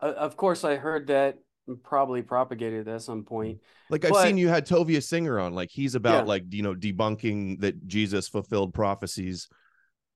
Uh, 0.00 0.12
of 0.16 0.36
course, 0.36 0.64
I 0.64 0.76
heard 0.76 1.06
that 1.06 1.38
probably 1.82 2.22
propagated 2.22 2.88
at 2.88 3.02
some 3.02 3.24
point. 3.24 3.58
Like 3.90 4.04
I've 4.04 4.12
But- 4.12 4.26
seen 4.26 4.38
you 4.38 4.48
had 4.48 4.66
Tovia 4.66 5.02
Singer 5.02 5.38
on, 5.38 5.54
like 5.54 5.70
he's 5.70 5.94
about 5.94 6.24
Yeah. 6.24 6.28
like 6.28 6.44
you 6.50 6.62
know 6.62 6.74
debunking 6.74 7.60
that 7.60 7.86
Jesus 7.86 8.28
fulfilled 8.28 8.74
prophecies, 8.74 9.48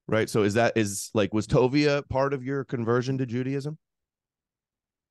right? 0.07 0.29
So 0.29 0.43
is 0.43 0.55
that 0.55 0.77
is 0.77 1.11
like 1.15 1.35
was 1.35 1.47
Tovia 1.47 2.09
part 2.09 2.33
of 2.35 2.45
your 2.45 2.65
conversion 2.65 3.19
to 3.19 3.27
Judaism? 3.27 3.79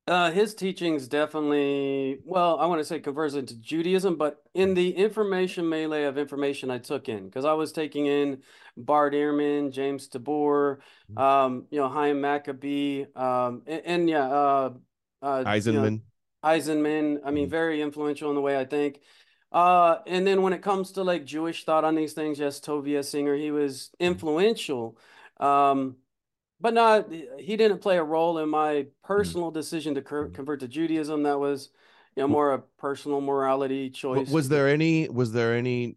Uh, 0.06 0.32
his 0.32 0.54
teachings 0.56 1.06
definitely, 1.06 2.18
well, 2.24 2.58
I 2.58 2.66
want 2.66 2.80
to 2.80 2.84
say 2.84 2.98
conversion 2.98 3.46
to 3.46 3.54
Judaism, 3.60 4.16
but 4.16 4.38
in 4.54 4.74
the 4.74 4.90
information 4.90 5.68
melee 5.68 6.02
of 6.02 6.18
information 6.18 6.68
I 6.68 6.78
took 6.78 7.08
in, 7.08 7.26
because 7.26 7.44
I 7.44 7.52
was 7.52 7.70
taking 7.70 8.06
in 8.06 8.42
Bart 8.76 9.12
Ehrman, 9.12 9.70
James 9.70 10.08
Tabor, 10.08 10.80
um, 11.16 11.66
you 11.70 11.78
know, 11.78 11.88
Hyam 11.88 12.18
Maccoby, 12.18 13.14
um, 13.16 13.62
and, 13.68 13.82
and 13.84 14.08
yeah, 14.10 14.26
uh, 14.26 14.70
uh, 15.22 15.60
you 15.64 15.72
know, 15.72 15.98
Eisenman. 16.44 17.20
I 17.24 17.30
mean, 17.30 17.46
Mhm. 17.46 17.50
very 17.50 17.82
influential 17.82 18.30
in 18.30 18.34
the 18.34 18.40
way 18.40 18.58
I 18.58 18.64
think. 18.64 19.00
Uh, 19.52 19.98
and 20.06 20.26
then 20.26 20.42
when 20.42 20.52
it 20.52 20.62
comes 20.62 20.92
to 20.92 21.02
like 21.02 21.24
Jewish 21.24 21.64
thought 21.64 21.84
on 21.84 21.94
these 21.96 22.12
things, 22.12 22.38
yes, 22.38 22.60
Tovia 22.60 23.04
Singer, 23.04 23.34
he 23.34 23.50
was 23.50 23.90
influential. 23.98 24.96
Um, 25.38 25.96
but 26.60 26.74
not, 26.74 27.10
he 27.38 27.56
didn't 27.56 27.78
play 27.78 27.96
a 27.96 28.04
role 28.04 28.38
in 28.38 28.48
my 28.48 28.86
personal 29.02 29.50
decision 29.50 29.94
to 29.94 30.02
convert 30.02 30.60
to 30.60 30.68
Judaism. 30.68 31.22
That 31.22 31.40
was, 31.40 31.70
you 32.14 32.22
know, 32.22 32.28
more 32.28 32.52
a 32.52 32.58
personal 32.78 33.20
morality 33.20 33.90
choice. 33.90 34.30
Was 34.30 34.48
there 34.48 34.68
any 34.68 35.08
was 35.08 35.32
there 35.32 35.54
any 35.54 35.96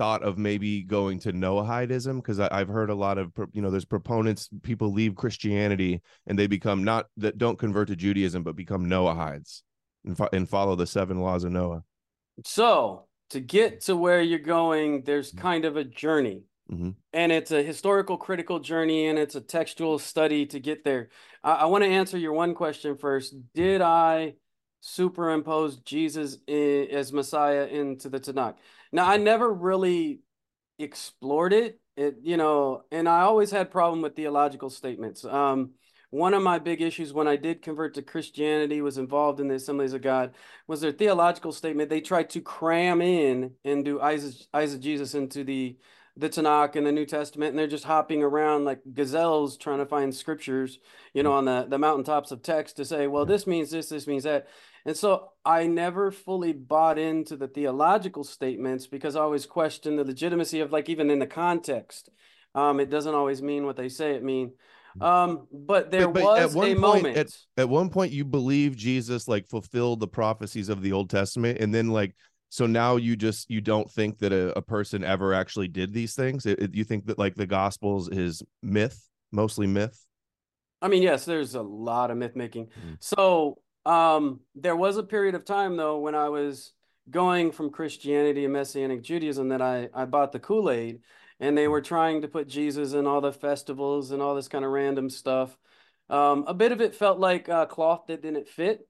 thought 0.00 0.22
of 0.22 0.38
maybe 0.38 0.82
going 0.82 1.18
to 1.20 1.30
Noahidism? 1.30 2.16
Because 2.16 2.40
I've 2.40 2.68
heard 2.68 2.88
a 2.88 2.94
lot 2.94 3.18
of 3.18 3.32
you 3.52 3.60
know 3.60 3.70
there's 3.70 3.84
proponents 3.84 4.48
people 4.62 4.90
leave 4.92 5.14
Christianity 5.14 6.00
and 6.26 6.38
they 6.38 6.46
become 6.46 6.84
not 6.84 7.06
that 7.18 7.36
don't 7.36 7.58
convert 7.58 7.88
to 7.88 7.96
Judaism 7.96 8.42
but 8.42 8.56
become 8.56 8.86
Noahides 8.86 9.60
and, 10.06 10.16
fo- 10.16 10.30
and 10.32 10.48
follow 10.48 10.74
the 10.74 10.86
seven 10.86 11.20
laws 11.20 11.44
of 11.44 11.52
Noah. 11.52 11.82
So 12.46 13.08
to 13.30 13.40
get 13.40 13.82
to 13.82 13.94
where 13.94 14.22
you're 14.22 14.38
going, 14.38 15.02
there's 15.02 15.32
mm-hmm. 15.32 15.42
kind 15.42 15.64
of 15.66 15.76
a 15.76 15.84
journey. 15.84 16.44
Mhm. 16.72 16.94
and 17.12 17.32
it's 17.32 17.50
a 17.50 17.64
historical 17.64 18.16
critical 18.16 18.60
journey 18.60 19.08
and 19.08 19.18
it's 19.18 19.34
a 19.34 19.40
textual 19.40 19.98
study 19.98 20.46
to 20.46 20.60
get 20.60 20.84
there. 20.84 21.08
I, 21.42 21.52
I 21.52 21.64
want 21.64 21.82
to 21.82 21.90
answer 21.90 22.16
your 22.16 22.32
one 22.32 22.54
question 22.54 22.96
first. 22.96 23.34
Mm-hmm. 23.34 23.46
Did 23.54 23.80
I 23.82 24.34
superimpose 24.80 25.78
Jesus 25.80 26.38
i- 26.48 26.88
as 26.92 27.12
Messiah 27.12 27.66
into 27.66 28.08
the 28.08 28.20
Tanakh? 28.20 28.54
Now, 28.92 29.06
I 29.06 29.16
never 29.16 29.52
really 29.52 30.20
explored 30.78 31.52
it. 31.52 31.80
It, 31.96 32.16
you 32.22 32.36
know, 32.36 32.82
and 32.90 33.08
I 33.08 33.20
always 33.20 33.50
had 33.50 33.70
problem 33.70 34.00
with 34.00 34.16
theological 34.16 34.70
statements. 34.70 35.24
Um, 35.24 35.72
one 36.10 36.34
of 36.34 36.42
my 36.42 36.58
big 36.58 36.80
issues 36.82 37.12
when 37.12 37.28
I 37.28 37.36
did 37.36 37.62
convert 37.62 37.94
to 37.94 38.02
Christianity 38.02 38.80
was 38.80 38.98
involved 38.98 39.38
in 39.38 39.48
the 39.48 39.54
Assemblies 39.54 39.92
of 39.92 40.02
God 40.02 40.34
was 40.66 40.80
their 40.80 40.92
theological 40.92 41.52
statement. 41.52 41.88
They 41.88 42.00
tried 42.00 42.30
to 42.30 42.40
cram 42.40 43.00
in 43.00 43.52
and 43.64 43.84
do 43.84 44.00
Jesus 44.80 45.14
into 45.14 45.44
the 45.44 45.76
the 46.16 46.28
Tanakh 46.28 46.74
and 46.74 46.86
the 46.86 46.92
New 46.92 47.06
Testament, 47.06 47.50
and 47.50 47.58
they're 47.58 47.66
just 47.68 47.84
hopping 47.84 48.22
around 48.22 48.64
like 48.64 48.80
gazelles 48.92 49.56
trying 49.56 49.78
to 49.78 49.86
find 49.86 50.14
scriptures, 50.14 50.78
you 51.14 51.22
know, 51.22 51.32
on 51.32 51.44
the, 51.44 51.66
the 51.68 51.78
mountaintops 51.78 52.32
of 52.32 52.42
text 52.42 52.76
to 52.76 52.84
say, 52.84 53.06
well, 53.06 53.24
this 53.24 53.46
means 53.46 53.70
this, 53.70 53.88
this 53.88 54.06
means 54.06 54.24
that. 54.24 54.48
And 54.86 54.96
so 54.96 55.28
I 55.44 55.66
never 55.66 56.10
fully 56.10 56.52
bought 56.52 56.98
into 56.98 57.36
the 57.36 57.48
theological 57.48 58.24
statements 58.24 58.86
because 58.86 59.16
I 59.16 59.20
always 59.20 59.46
questioned 59.46 59.98
the 59.98 60.04
legitimacy 60.04 60.60
of 60.60 60.72
like 60.72 60.88
even 60.88 61.10
in 61.10 61.18
the 61.18 61.26
context. 61.26 62.08
Um, 62.54 62.80
it 62.80 62.90
doesn't 62.90 63.14
always 63.14 63.42
mean 63.42 63.66
what 63.66 63.76
they 63.76 63.88
say 63.88 64.12
it 64.14 64.24
mean. 64.24 64.52
Um, 65.00 65.46
but 65.52 65.90
there 65.90 66.08
But- 66.08 66.22
but 66.24 66.38
at 66.38 66.44
was 66.46 66.54
one 66.56 66.66
a 66.66 66.74
point- 66.74 66.80
moment. 67.04 67.36
At 67.56 67.68
one 67.68 67.90
point, 67.90 68.12
you 68.12 68.24
believe 68.24 68.74
Jesus 68.76 69.28
like 69.28 69.46
fulfilled 69.46 70.00
the 70.00 70.08
prophecies 70.08 70.68
of 70.68 70.82
the 70.82 70.92
Old 70.92 71.10
Testament, 71.10 71.58
and 71.60 71.72
then 71.74 71.88
like 71.88 72.16
so 72.48 72.66
now 72.66 72.96
you 72.96 73.14
just 73.14 73.48
you 73.48 73.60
don't 73.60 73.88
think 73.88 74.18
that 74.18 74.32
a, 74.32 74.58
a 74.58 74.62
person 74.62 75.04
ever 75.04 75.32
actually 75.32 75.68
did 75.68 75.92
these 75.92 76.16
things 76.16 76.44
it, 76.46 76.58
it, 76.60 76.74
you 76.74 76.82
think 76.82 77.06
that 77.06 77.16
like 77.16 77.36
the 77.36 77.46
gospels 77.46 78.08
is 78.08 78.42
myth 78.60 79.08
mostly 79.30 79.68
myth 79.68 80.04
I 80.82 80.88
mean, 80.88 81.02
yes, 81.04 81.24
there's 81.26 81.54
a 81.54 81.62
lot 81.62 82.10
of 82.10 82.16
myth 82.16 82.34
making. 82.34 82.66
Mhm. 82.68 82.96
So, 83.00 83.58
um, 83.90 84.40
there 84.54 84.76
was 84.76 84.96
a 84.96 85.02
period 85.02 85.34
of 85.34 85.44
time 85.44 85.76
though 85.76 85.98
when 85.98 86.14
I 86.14 86.28
was 86.28 86.72
going 87.10 87.50
from 87.50 87.70
Christianity 87.70 88.44
and 88.44 88.52
Messianic 88.52 89.02
Judaism 89.02 89.48
that 89.48 89.60
I 89.60 89.88
I 89.92 90.04
bought 90.04 90.30
the 90.30 90.38
Kool-Aid 90.38 91.00
and 91.40 91.58
they 91.58 91.66
were 91.66 91.80
trying 91.80 92.22
to 92.22 92.28
put 92.28 92.46
Jesus 92.46 92.92
in 92.92 93.06
all 93.06 93.20
the 93.20 93.32
festivals 93.32 94.12
and 94.12 94.22
all 94.22 94.34
this 94.34 94.46
kind 94.48 94.64
of 94.64 94.70
random 94.70 95.10
stuff. 95.10 95.56
Um, 96.08 96.44
a 96.46 96.54
bit 96.54 96.70
of 96.70 96.80
it 96.80 96.94
felt 96.94 97.18
like 97.18 97.48
uh, 97.48 97.66
cloth 97.66 98.06
that 98.06 98.22
didn't 98.22 98.46
fit. 98.48 98.86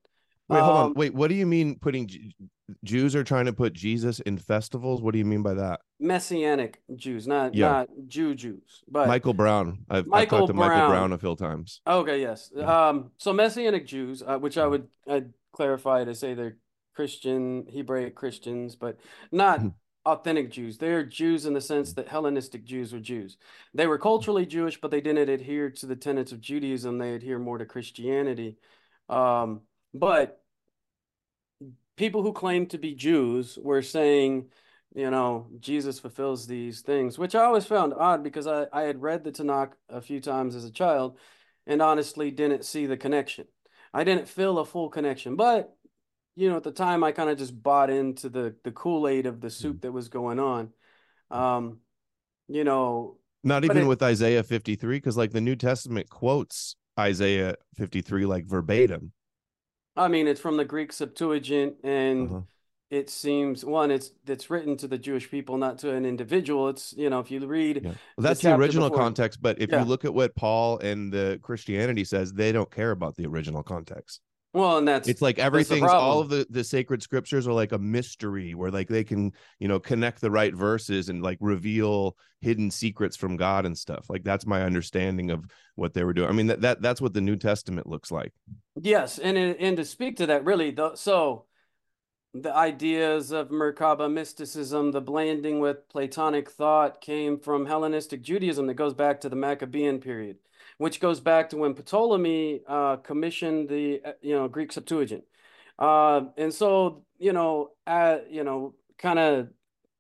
wait 0.49 0.61
hold 0.61 0.77
on 0.77 0.87
Um, 0.89 0.95
wait 0.95 1.15
what 1.15 1.29
do 1.29 1.35
you 1.35 1.47
mean 1.47 1.79
putting 1.79 2.09
jews 2.85 3.15
are 3.17 3.25
trying 3.25 3.47
to 3.47 3.53
put 3.53 3.73
jesus 3.73 4.21
in 4.21 4.37
festivals 4.39 5.03
what 5.03 5.13
do 5.13 5.19
you 5.19 5.25
mean 5.25 5.43
by 5.43 5.55
that 5.55 5.81
Messianic 6.03 6.81
Jews, 6.97 7.27
not 7.27 7.55
Yeah. 7.55 7.69
not 7.69 7.89
Jew 8.09 8.35
Jews, 8.35 8.83
but 8.91 9.07
michael 9.07 9.35
brown 9.35 9.85
i've, 9.91 9.99
I've 9.99 10.07
Michael 10.07 10.39
talked 10.41 10.47
to 10.49 10.55
michael 10.55 10.79
Brown. 10.79 10.89
brown 10.91 11.13
a 11.13 11.19
few 11.19 11.37
times 11.37 11.81
Okay, 11.87 12.21
yes. 12.21 12.51
Yeah. 12.55 12.89
Um, 12.89 13.11
so 13.19 13.33
Messianic 13.33 13.87
Jews, 13.87 14.23
uh, 14.27 14.39
which 14.39 14.57
I 14.59 14.63
Mhm. 14.65 14.71
would 14.71 14.89
I'd 15.09 15.33
clarify 15.53 16.05
to 16.05 16.15
say 16.15 16.35
they're 16.35 16.57
Christian, 16.95 17.67
Hebraic 17.73 18.15
Christians, 18.15 18.77
but 18.77 18.99
not 19.33 19.61
Mhm. 19.61 19.75
authentic 20.07 20.51
Jews. 20.51 20.79
They're 20.79 21.05
Jews 21.05 21.47
in 21.47 21.53
the 21.55 21.61
sense 21.61 21.93
that 21.95 22.09
Hellenistic 22.09 22.65
Jews 22.65 22.93
were 22.93 22.99
Jews. 23.01 23.37
They 23.75 23.87
were 23.87 23.99
culturally 23.99 24.47
Jewish, 24.47 24.81
but 24.81 24.91
they 24.91 25.01
didn't 25.01 25.29
adhere 25.29 25.71
to 25.71 25.87
the 25.87 25.97
tenets 25.97 26.33
of 26.33 26.41
Judaism. 26.41 26.99
They 26.99 27.15
adhere 27.15 27.39
more 27.39 27.59
to 27.59 27.67
Christianity. 27.67 28.57
Um, 29.09 29.61
but 29.95 30.43
people 32.01 32.23
who 32.23 32.33
claim 32.33 32.65
to 32.65 32.79
be 32.79 32.95
Jews 32.95 33.59
were 33.63 33.83
saying, 33.83 34.47
you 34.95 35.11
know, 35.11 35.49
Jesus 35.61 36.01
fulfills 36.01 36.47
these 36.47 36.81
things, 36.81 37.19
which 37.19 37.35
I 37.35 37.45
always 37.45 37.67
found 37.67 37.93
odd 37.93 38.25
because 38.25 38.47
I, 38.47 38.67
I 38.73 38.85
had 38.85 39.03
read 39.03 39.23
the 39.23 39.31
Tanakh 39.31 39.73
a 39.91 40.01
few 40.01 40.19
times 40.19 40.55
as 40.55 40.65
a 40.65 40.73
child 40.73 41.19
and 41.67 41.83
honestly 41.83 42.31
didn't 42.31 42.65
see 42.65 42.87
the 42.87 42.97
connection. 42.97 43.45
I 43.93 44.05
didn't 44.05 44.29
feel 44.29 44.59
a 44.59 44.65
full 44.65 44.89
connection, 44.89 45.37
but 45.37 45.77
you 46.37 46.49
know, 46.49 46.57
at 46.57 46.63
the 46.63 46.73
time 46.73 47.05
I 47.05 47.13
kind 47.13 47.29
of 47.29 47.37
just 47.37 47.63
bought 47.63 47.91
into 47.91 48.31
the 48.31 48.55
the 48.65 48.71
Kool-Aid 48.71 49.27
of 49.27 49.43
the 49.43 49.51
soup 49.51 49.83
that 49.83 49.93
was 49.93 50.09
going 50.09 50.39
on. 50.39 50.71
Um, 51.31 51.81
you 52.49 52.65
know, 52.65 53.19
not 53.45 53.65
even 53.67 53.79
it- 53.79 53.87
with 53.87 54.03
isaiah 54.03 54.43
53 54.43 54.97
because 54.97 55.19
like 55.19 55.33
the 55.33 55.41
new 55.41 55.55
testament 55.55 56.09
quotes 56.09 56.77
isaiah 56.99 57.57
53 57.75 58.25
like 58.25 58.47
verbatim 58.47 59.13
I 60.01 60.09
mean, 60.09 60.27
it's 60.27 60.41
from 60.41 60.57
the 60.57 60.65
Greek 60.65 60.93
Septuagint 60.93 61.75
and 61.85 62.29
Uh-huh. 62.29 62.41
it 62.91 63.11
seems 63.11 63.65
one, 63.65 63.91
it's 63.91 64.11
it's 64.27 64.49
written 64.51 64.77
to 64.79 64.89
the 64.89 64.99
Jewish 64.99 65.31
people, 65.31 65.59
not 65.59 65.79
to 65.79 65.91
an 65.93 66.05
individual. 66.07 66.69
It's, 66.69 66.93
you 66.97 67.11
know, 67.11 67.21
if 67.21 67.31
you 67.31 67.39
read 67.47 67.77
Yeah. 67.85 67.91
Well, 67.91 67.97
that's 68.19 68.41
the, 68.41 68.49
chapter 68.49 68.63
original 68.63 68.89
before- 68.89 69.05
context. 69.05 69.43
But 69.43 69.61
if 69.61 69.71
Yeah. 69.71 69.81
you 69.81 69.85
look 69.89 70.05
at 70.05 70.15
what 70.15 70.35
Paul 70.35 70.79
and 70.79 71.13
the 71.13 71.39
Christianity 71.43 72.05
says, 72.05 72.33
they 72.33 72.51
don't 72.53 72.71
care 72.71 72.91
about 72.93 73.17
the 73.17 73.27
original 73.27 73.63
context. 73.63 74.21
Well, 74.53 74.79
and 74.79 74.89
that's 74.89 75.09
It's 75.09 75.23
like 75.23 75.39
everything's 75.39 75.91
all 75.91 76.21
of 76.21 76.29
the 76.29 76.47
the 76.51 76.65
sacred 76.65 77.03
scriptures 77.03 77.47
are 77.47 77.53
like 77.53 77.73
a 77.73 77.79
mystery 77.79 78.55
where 78.55 78.71
like 78.71 78.89
they 78.89 79.05
can 79.05 79.33
you 79.59 79.69
know 79.69 79.79
connect 79.79 80.21
the 80.21 80.31
right 80.31 80.55
verses 80.55 81.09
and 81.09 81.23
like 81.23 81.39
reveal 81.41 82.17
hidden 82.41 82.71
secrets 82.71 83.17
from 83.17 83.37
God 83.37 83.67
and 83.67 83.77
stuff. 83.77 84.07
Like 84.09 84.25
that's 84.25 84.47
my 84.47 84.63
understanding 84.63 85.31
of 85.31 85.45
what 85.77 85.95
they 85.95 86.05
were 86.05 86.13
doing. 86.13 86.29
I 86.29 86.33
mean 86.33 86.49
that, 86.49 86.63
that 86.63 86.83
that's 86.83 87.01
what 87.01 87.15
the 87.15 87.21
New 87.21 87.37
Testament 87.37 87.87
looks 87.87 88.11
like. 88.11 88.33
Yes, 88.81 89.19
and 89.19 89.37
and 89.37 89.77
to 89.77 89.85
speak 89.85 90.17
to 90.17 90.27
that, 90.27 90.45
really, 90.45 90.71
the, 90.71 90.97
so 90.97 91.47
the 92.33 92.55
ideas 92.55 93.33
of 93.33 93.49
Merkaba 93.49 94.11
mysticism, 94.11 94.93
the 94.93 95.01
blending 95.01 95.61
with 95.61 95.89
Platonic 95.89 96.51
thought, 96.51 97.01
came 97.01 97.39
from 97.39 97.67
Hellenistic 97.67 98.23
Judaism 98.23 98.67
that 98.69 98.75
goes 98.75 98.95
back 98.95 99.21
to 99.21 99.29
the 99.29 99.37
Maccabean 99.37 100.01
period, 100.01 100.39
which 100.81 100.99
goes 100.99 101.21
back 101.21 101.51
to 101.51 101.59
when 101.59 101.75
Ptolemy 101.75 102.63
uh, 102.67 102.97
commissioned 102.97 103.69
the 103.69 104.01
uh, 104.03 104.13
you 104.23 104.35
know 104.35 104.49
Greek 104.49 104.73
Septuagint, 104.73 105.25
uh, 105.79 106.23
and 106.39 106.55
so 106.55 107.05
you 107.19 107.35
know, 107.35 107.73
uh, 107.87 108.21
you 108.31 108.45
know, 108.45 108.75
kind 108.97 109.19
of, 109.19 109.49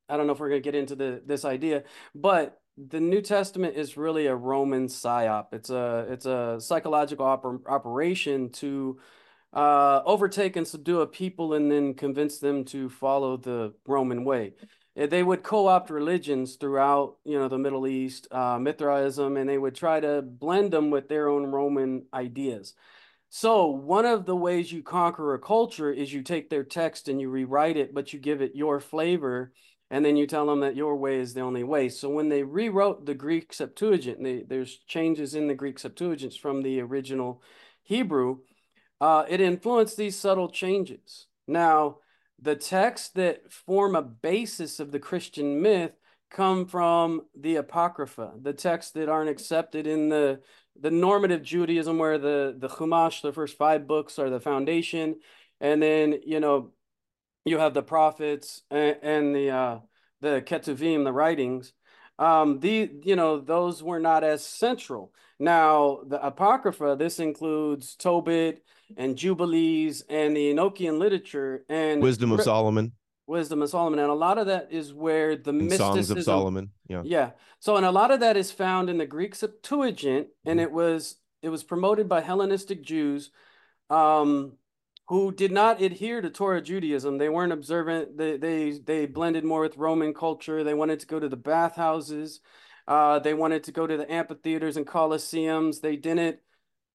I 0.09 0.17
don't 0.17 0.27
know 0.27 0.33
if 0.33 0.41
we're 0.41 0.49
gonna 0.49 0.63
get 0.63 0.75
into 0.75 0.97
the 0.97 1.23
this 1.27 1.45
idea, 1.45 1.85
but 2.15 2.63
the 2.79 2.99
New 2.99 3.21
Testament 3.21 3.77
is 3.77 3.99
really 3.99 4.27
a 4.27 4.35
Roman 4.35 4.87
psyop. 4.87 5.49
It's 5.53 5.69
a 5.69 6.07
it's 6.09 6.25
a 6.25 6.57
psychological 6.61 7.27
oper 7.27 7.61
operation 7.69 8.49
to 8.53 8.99
uh, 9.53 10.01
overtake 10.07 10.57
and 10.57 10.67
subdue 10.67 11.03
a 11.03 11.07
people 11.07 11.53
and 11.53 11.71
then 11.71 11.93
convince 11.93 12.39
them 12.39 12.65
to 12.65 12.89
follow 12.89 13.37
the 13.37 13.75
Roman 13.87 14.25
way. 14.25 14.55
Uh, 15.01 15.07
They 15.07 15.23
would 15.23 15.43
co-opt 15.43 15.91
religions 15.91 16.57
throughout, 16.57 17.17
you 17.25 17.39
know, 17.39 17.49
the 17.49 17.59
Middle 17.59 17.87
East, 17.87 18.29
uh, 18.31 18.59
Mithraism, 18.59 19.37
and 19.37 19.49
they 19.49 19.59
would 19.59 19.75
try 19.75 20.01
to 20.01 20.23
blend 20.23 20.73
them 20.73 20.91
with 20.91 21.09
their 21.09 21.29
own 21.29 21.47
Roman 21.47 22.05
ideas. 22.13 22.75
So 23.31 23.67
one 23.67 24.07
of 24.07 24.27
the 24.27 24.37
ways 24.37 24.73
you 24.73 24.83
conquer 24.83 25.35
a 25.35 25.39
culture 25.39 25.93
is 25.93 26.13
you 26.13 26.23
take 26.23 26.51
their 26.51 26.65
text 26.65 27.09
and 27.09 27.21
you 27.21 27.31
rewrite 27.31 27.77
it, 27.77 27.95
but 27.95 28.13
you 28.13 28.19
give 28.19 28.43
it 28.43 28.57
your 28.57 28.81
flavor, 28.81 29.53
and 29.89 30.05
then 30.05 30.17
you 30.17 30.27
tell 30.27 30.47
them 30.47 30.61
that 30.61 30.77
your 30.77 30.97
way 30.97 31.19
is 31.21 31.33
the 31.33 31.41
only 31.41 31.65
way. 31.65 31.89
So 31.89 32.09
when 32.09 32.29
they 32.29 32.43
rewrote 32.43 33.07
the 33.07 33.15
Greek 33.15 33.53
Septuagint, 33.53 34.23
they, 34.23 34.43
there's 34.43 34.79
changes 34.87 35.35
in 35.35 35.47
the 35.47 35.55
Greek 35.55 35.79
Septuagint 35.79 36.35
from 36.35 36.63
the 36.63 36.81
original 36.81 37.41
Hebrew. 37.83 38.39
Uh, 39.01 39.25
it 39.29 39.41
influenced 39.41 39.97
these 39.97 40.17
subtle 40.17 40.49
changes. 40.49 41.27
Now, 41.47 41.99
the 42.41 42.57
texts 42.57 43.11
that 43.11 43.53
form 43.53 43.95
a 43.95 44.03
basis 44.03 44.81
of 44.81 44.93
the 44.93 44.99
Christian 44.99 45.61
myth 45.61 45.93
come 46.31 46.67
from 46.67 47.23
the 47.39 47.57
Apocrypha, 47.57 48.33
the 48.41 48.53
texts 48.53 48.93
that 48.93 49.09
aren't 49.09 49.31
accepted 49.31 49.87
in 49.87 50.09
the 50.09 50.41
the 50.81 50.91
normative 50.91 51.43
Judaism, 51.43 51.99
where 51.99 52.19
the 52.19 52.55
the 52.57 52.69
Chumash, 52.69 53.23
the 53.23 53.33
first 53.33 53.59
five 53.59 53.87
books, 53.87 54.19
are 54.19 54.31
the 54.31 54.41
foundation, 54.41 55.17
and 55.61 55.83
then 55.83 56.21
you 56.25 56.41
know 56.41 56.71
you 57.45 57.59
have 57.59 57.75
the 57.75 57.83
prophets 57.83 58.63
and, 58.71 58.97
and 59.03 59.35
the 59.35 59.51
uh, 59.51 59.79
the 60.21 60.43
Ketuvim, 60.43 61.05
the 61.05 61.13
writings. 61.13 61.73
Um, 62.19 62.61
the 62.61 62.91
you 63.03 63.17
know 63.17 63.41
those 63.41 63.83
were 63.83 64.01
not 64.01 64.25
as 64.25 64.45
central. 64.45 65.13
Now 65.41 66.01
the 66.07 66.25
Apocrypha, 66.25 66.97
this 66.99 67.19
includes 67.19 67.97
Tobit 67.97 68.63
and 68.97 69.17
Jubilees 69.17 70.03
and 70.09 70.37
the 70.37 70.53
Enochian 70.53 70.99
literature 70.99 71.65
and 71.69 72.03
Wisdom 72.03 72.31
of 72.31 72.43
Solomon 72.43 72.93
Wisdom 73.27 73.63
of 73.63 73.71
Solomon, 73.71 74.01
and 74.01 74.11
a 74.11 74.15
lot 74.15 74.39
of 74.39 74.49
that 74.49 74.69
is 74.73 74.93
where 74.93 75.37
the 75.37 75.51
and 75.51 75.63
mysticism. 75.69 75.95
Songs 75.95 76.11
of 76.11 76.23
Solomon. 76.25 76.71
Yeah. 76.89 77.03
Yeah. 77.05 77.31
So, 77.61 77.77
and 77.77 77.87
a 77.87 77.93
lot 77.93 78.11
of 78.11 78.21
that 78.21 78.37
is 78.37 78.51
found 78.51 78.91
in 78.91 78.99
the 78.99 79.07
Greek 79.07 79.37
Septuagint, 79.37 80.29
and 80.45 80.59
Mhm. 80.59 80.63
it 80.65 80.73
was 80.73 81.17
it 81.43 81.49
was 81.49 81.63
promoted 81.63 82.07
by 82.09 82.21
Hellenistic 82.21 82.83
Jews, 82.83 83.31
um, 83.89 84.59
who 85.09 85.33
did 85.33 85.53
not 85.53 85.81
adhere 85.81 86.21
to 86.21 86.29
Torah 86.29 86.61
Judaism. 86.61 87.19
They 87.19 87.29
weren't 87.29 87.53
observant. 87.53 88.19
They 88.19 88.37
they 88.37 88.73
they 88.73 89.07
blended 89.07 89.45
more 89.45 89.61
with 89.63 89.77
Roman 89.79 90.13
culture. 90.13 90.63
They 90.65 90.75
wanted 90.75 91.01
to 91.01 91.07
go 91.07 91.19
to 91.21 91.29
the 91.29 91.37
bathhouses. 91.37 92.41
Uh, 92.87 93.19
they 93.19 93.35
wanted 93.35 93.65
to 93.65 93.73
go 93.73 93.87
to 93.87 93.97
the 93.97 94.11
amphitheaters 94.11 94.77
and 94.77 94.87
coliseums. 94.87 95.81
They 95.81 95.97
didn't. 95.97 96.39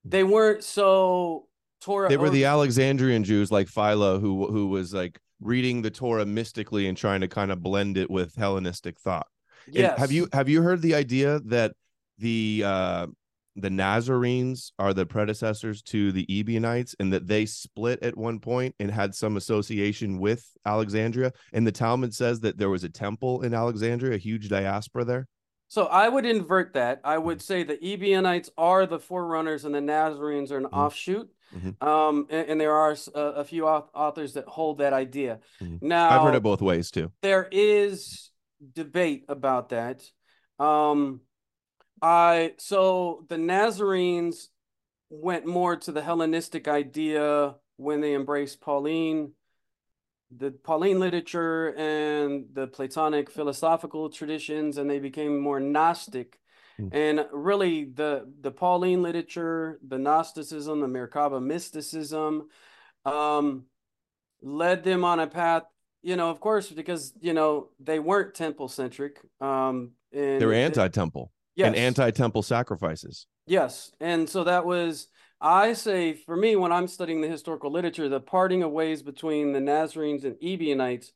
They 0.03 0.23
weren't 0.23 0.63
so 0.63 1.47
Torah. 1.81 2.09
They 2.09 2.17
were 2.17 2.29
the 2.29 2.45
Alexandrian 2.45 3.23
Jews 3.23 3.51
like 3.51 3.67
Philo 3.67 4.19
who 4.19 4.47
who 4.47 4.67
was 4.67 4.93
like 4.93 5.19
reading 5.41 5.81
the 5.81 5.91
Torah 5.91 6.25
mystically 6.25 6.87
and 6.87 6.97
trying 6.97 7.21
to 7.21 7.27
kind 7.27 7.51
of 7.51 7.61
blend 7.61 7.97
it 7.97 8.09
with 8.09 8.35
Hellenistic 8.35 8.99
thought. 8.99 9.27
And 9.67 9.75
Yes. 9.75 9.99
have 9.99 10.11
you 10.11 10.27
have 10.33 10.49
you 10.49 10.61
heard 10.61 10.81
the 10.81 10.95
idea 10.95 11.39
that 11.45 11.73
the 12.17 12.63
uh 12.65 13.07
the 13.57 13.69
Nazarenes 13.69 14.73
are 14.77 14.93
the 14.93 15.05
predecessors 15.05 15.81
to 15.83 16.11
the 16.11 16.25
Ebionites 16.29 16.93
and 16.99 17.13
that 17.13 17.25
they 17.25 17.45
split 17.45 18.03
at 18.03 18.17
one 18.17 18.39
point 18.39 18.75
and 18.79 18.91
had 18.91 19.15
some 19.15 19.37
association 19.37 20.19
with 20.19 20.45
Alexandria 20.65 21.31
and 21.53 21.65
the 21.65 21.71
Talmud 21.71 22.13
says 22.13 22.41
that 22.41 22.57
there 22.57 22.69
was 22.69 22.83
a 22.83 22.89
temple 22.89 23.41
in 23.43 23.53
Alexandria 23.53 24.15
a 24.15 24.17
huge 24.17 24.49
diaspora 24.49 25.05
there 25.05 25.27
So 25.67 25.85
I 25.85 26.07
would 26.07 26.25
invert 26.25 26.73
that. 26.73 27.01
I 27.03 27.17
would 27.17 27.41
say 27.41 27.63
the 27.63 27.77
Ebionites 27.83 28.49
are 28.57 28.85
the 28.85 28.99
forerunners 28.99 29.65
and 29.65 29.73
the 29.73 29.81
Nazarenes 29.81 30.51
are 30.51 30.57
an 30.57 30.67
offshoot. 30.67 31.29
Mhm. 31.55 31.81
Um, 31.85 32.27
and, 32.29 32.49
and 32.49 32.61
there 32.61 32.73
are 32.73 32.95
a 33.13 33.43
few 33.43 33.67
authors 33.67 34.33
that 34.33 34.45
hold 34.45 34.79
that 34.79 34.93
idea. 34.93 35.39
Mhm. 35.61 35.81
Now, 35.81 36.09
I've 36.09 36.21
heard 36.21 36.35
it 36.35 36.43
both 36.43 36.61
ways 36.61 36.91
too 36.91 37.11
there 37.21 37.47
is 37.51 38.31
debate 38.73 39.25
about 39.27 39.69
that. 39.69 40.03
Um, 40.59 41.21
I 42.01 42.53
so 42.57 43.25
the 43.29 43.37
Nazarenes 43.37 44.49
went 45.09 45.45
more 45.45 45.75
to 45.75 45.91
the 45.91 46.01
Hellenistic 46.01 46.67
idea 46.67 47.55
when 47.77 48.01
they 48.01 48.13
embraced 48.13 48.61
Pauline, 48.61 49.33
the 50.35 50.51
Pauline 50.51 50.99
literature 50.99 51.73
and 51.75 52.45
the 52.53 52.67
Platonic 52.67 53.29
philosophical 53.29 54.09
traditions, 54.09 54.77
and 54.77 54.89
they 54.89 54.99
became 54.99 55.39
more 55.39 55.59
Gnostic. 55.59 56.39
Hmm. 56.77 56.87
And 56.91 57.25
really, 57.31 57.85
the 57.85 58.31
the 58.41 58.51
Pauline 58.51 59.01
literature, 59.01 59.79
the 59.85 59.97
Gnosticism, 59.97 60.81
the 60.81 60.87
Merkaba 60.87 61.41
mysticism, 61.41 62.49
um, 63.05 63.65
led 64.41 64.83
them 64.83 65.03
on 65.03 65.19
a 65.19 65.27
path 65.27 65.63
you 66.05 66.15
know, 66.15 66.29
of 66.29 66.39
course, 66.39 66.69
because 66.69 67.13
you 67.19 67.33
know 67.33 67.69
they 67.79 67.97
weren't 67.97 68.35
temple 68.35 68.67
centric. 68.67 69.19
Um, 69.41 69.93
and 70.13 70.39
They're 70.39 70.53
anti-temple 70.53 71.31
yes, 71.55 71.65
and 71.65 71.75
anti-temple 71.75 72.43
sacrifices. 72.43 73.25
yes, 73.47 73.91
and 73.99 74.29
so 74.29 74.45
that 74.45 74.65
was. 74.65 75.07
I 75.45 75.73
say 75.73 76.13
for 76.13 76.35
me, 76.35 76.55
when 76.55 76.71
I'm 76.71 76.87
studying 76.87 77.21
the 77.21 77.27
historical 77.27 77.71
literature, 77.71 78.09
the 78.09 78.19
parting 78.19 78.63
of 78.63 78.71
ways 78.71 79.03
between 79.03 79.53
the 79.53 79.59
Nazarenes 79.59 80.25
and 80.25 80.35
Ebionites 80.41 81.11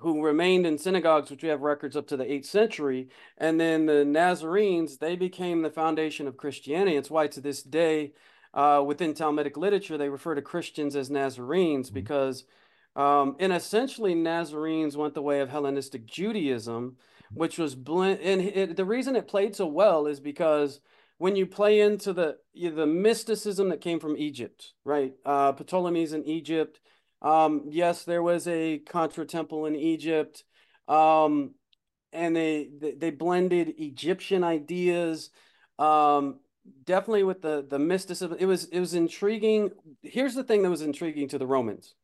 who 0.00 0.22
remained 0.24 0.66
in 0.66 0.78
synagogues, 0.78 1.30
which 1.30 1.42
we 1.42 1.48
have 1.48 1.62
records 1.62 1.96
up 1.96 2.06
to 2.08 2.16
the 2.16 2.30
8th 2.30 2.46
century. 2.46 3.08
And 3.38 3.60
then 3.60 3.86
the 3.86 4.04
Nazarenes, 4.04 4.98
they 4.98 5.16
became 5.16 5.62
the 5.62 5.70
foundation 5.70 6.28
of 6.28 6.36
Christianity. 6.36 6.96
It's 6.96 7.10
why 7.10 7.28
to 7.28 7.40
this 7.40 7.62
day, 7.62 8.12
uh, 8.54 8.82
within 8.86 9.14
Talmudic 9.14 9.56
literature, 9.56 9.98
they 9.98 10.10
refer 10.10 10.34
to 10.36 10.42
Christians 10.42 10.94
as 10.96 11.10
Nazarenes 11.10 11.90
Mhm. 11.90 11.94
because, 11.94 12.44
um, 12.96 13.36
and 13.40 13.52
essentially, 13.52 14.14
Nazarenes 14.14 14.96
went 14.96 15.14
the 15.14 15.22
way 15.22 15.40
of 15.40 15.50
Hellenistic 15.50 16.06
Judaism, 16.06 16.98
which 17.34 17.58
was 17.58 17.74
blend. 17.74 18.20
And 18.20 18.42
it, 18.42 18.76
the 18.76 18.84
reason 18.84 19.16
it 19.16 19.28
played 19.28 19.56
so 19.56 19.66
well 19.66 20.06
is 20.06 20.20
because 20.20 20.80
when 21.18 21.36
you 21.36 21.46
play 21.46 21.80
into 21.80 22.12
the 22.12 22.38
the 22.54 22.86
mysticism 22.86 23.68
that 23.68 23.80
came 23.80 24.00
from 24.00 24.16
Egypt, 24.16 24.72
right? 24.84 25.12
Uh, 25.24 25.52
Ptolemy's 25.52 26.12
in 26.12 26.24
Egypt. 26.24 26.80
Um, 27.20 27.66
yes, 27.68 28.04
there 28.04 28.22
was 28.22 28.46
a 28.48 28.78
Contra 28.78 29.26
temple 29.26 29.66
in 29.66 29.76
Egypt. 29.76 30.44
Um, 30.86 31.54
and 32.12 32.34
they, 32.34 32.68
they 32.80 32.92
they 32.92 33.10
blended 33.10 33.74
Egyptian 33.78 34.44
ideas. 34.44 35.30
Um, 35.78 36.40
definitely 36.84 37.24
with 37.24 37.42
the 37.42 37.66
the 37.68 37.78
mysticism. 37.78 38.36
It 38.38 38.46
was 38.46 38.64
it 38.66 38.80
was 38.80 38.94
intriguing. 38.94 39.70
Here's 40.02 40.34
the 40.34 40.44
thing 40.44 40.62
that 40.62 40.70
was 40.70 40.82
intriguing 40.82 41.28
to 41.28 41.38
the 41.38 41.46
Romans. 41.46 41.94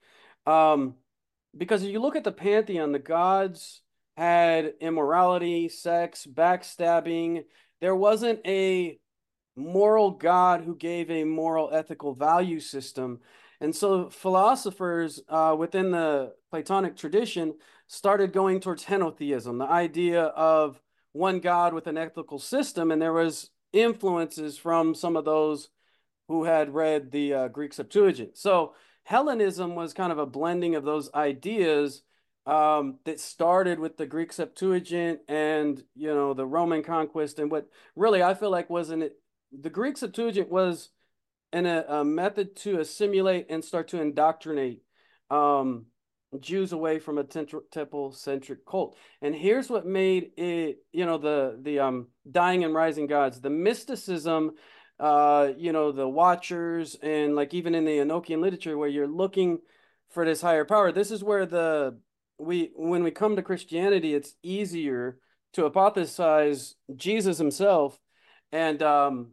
Um, 0.47 0.97
because 1.56 1.83
if 1.83 1.90
you 1.90 2.00
look 2.00 2.16
at 2.16 2.25
the 2.25 2.33
pantheon, 2.33 2.92
the 2.92 2.99
gods 2.99 3.83
had 4.16 4.75
immorality, 4.80 5.68
sex, 5.68 6.26
backstabbing. 6.30 7.44
There 7.80 7.97
wasn't 7.97 8.40
a 8.47 8.99
moral 9.56 10.11
God 10.12 10.62
who 10.62 10.75
gave 10.75 11.11
a 11.11 11.25
moral 11.25 11.70
ethical 11.73 12.14
value 12.14 12.61
system. 12.61 13.20
And 13.61 13.75
so 13.75 14.11
philosophers 14.11 15.23
uh, 15.28 15.54
within 15.58 15.90
the 15.90 16.34
Platonic 16.50 16.96
tradition 16.96 17.54
started 17.87 18.32
going 18.32 18.61
towards 18.61 18.84
henotheism, 18.84 19.58
the 19.58 19.70
idea 19.70 20.25
of 20.25 20.80
one 21.12 21.40
God 21.40 21.75
with 21.75 21.87
an 21.87 21.96
ethical 21.96 22.38
system. 22.38 22.90
And 22.90 23.00
there 23.00 23.12
was 23.12 23.50
influences 23.73 24.58
from 24.58 24.94
some 24.94 25.16
of 25.16 25.25
those 25.25 25.68
who 26.28 26.44
had 26.44 26.75
read 26.75 27.11
the 27.11 27.34
uh, 27.34 27.49
Greek 27.49 27.73
Septuagint. 27.73 28.37
So 28.37 28.75
Hellenism 29.04 29.75
was 29.75 29.92
kind 29.92 30.11
of 30.11 30.18
a 30.18 30.26
blending 30.26 30.75
of 30.75 30.84
those 30.84 31.12
ideas 31.14 32.02
um, 32.46 32.99
that 33.04 33.20
started 33.20 33.78
with 33.78 33.96
the 33.96 34.06
Greek 34.06 34.32
Septuagint 34.32 35.20
and 35.28 35.82
you 35.94 36.08
know 36.08 36.34
the 36.34 36.46
Roman 36.46 36.82
conquest 36.82 37.38
and 37.38 37.50
what 37.50 37.68
really 37.96 38.23
I 38.23 38.34
feel 38.34 38.50
like 38.50 38.68
wasn't 38.68 39.02
it 39.02 39.18
the 39.61 39.70
Greek 39.70 39.96
Septuagint 39.96 40.50
was 40.50 40.90
an, 41.52 41.66
a, 41.66 41.84
a 41.88 42.04
method 42.04 42.56
to 42.56 42.80
assimilate 42.80 43.46
and 43.50 43.64
start 43.64 43.88
to 43.88 44.00
indoctrinate 44.00 44.82
um, 45.30 45.87
Jews 46.40 46.73
away 46.73 46.99
from 46.99 47.18
a 47.18 47.25
temple 47.25 48.12
centric 48.12 48.66
cult. 48.66 48.96
And 49.23 49.34
here's 49.34 49.70
what 49.70 49.87
made 49.87 50.32
it, 50.37 50.78
you 50.92 51.06
know, 51.06 51.18
the 51.18 51.58
the 51.62 51.78
um 51.78 52.08
dying 52.30 52.64
and 52.64 52.75
rising 52.75 53.06
gods, 53.06 53.40
the 53.40 53.50
mysticism, 53.50 54.52
uh, 54.99 55.50
you 55.56 55.73
know, 55.73 55.92
the 55.92 56.08
watchers, 56.08 56.96
and 57.02 57.37
like 57.37 57.54
even 57.54 57.75
in 57.75 57.84
the 57.84 57.99
Enochian 57.99 58.40
literature 58.40 58.76
where 58.76 58.88
you're 58.88 59.06
looking 59.06 59.58
for 60.11 60.25
this 60.25 60.40
higher 60.40 60.64
power. 60.64 60.92
This 60.92 61.11
is 61.11 61.23
where 61.23 61.46
the 61.46 61.99
we 62.38 62.73
when 62.75 63.04
we 63.04 63.11
come 63.11 63.36
to 63.36 63.43
Christianity, 63.43 64.14
it's 64.14 64.34
easier 64.43 65.19
to 65.52 65.62
hypothesize 65.62 66.75
Jesus 66.97 67.38
himself 67.38 68.00
and 68.50 68.82
um 68.82 69.32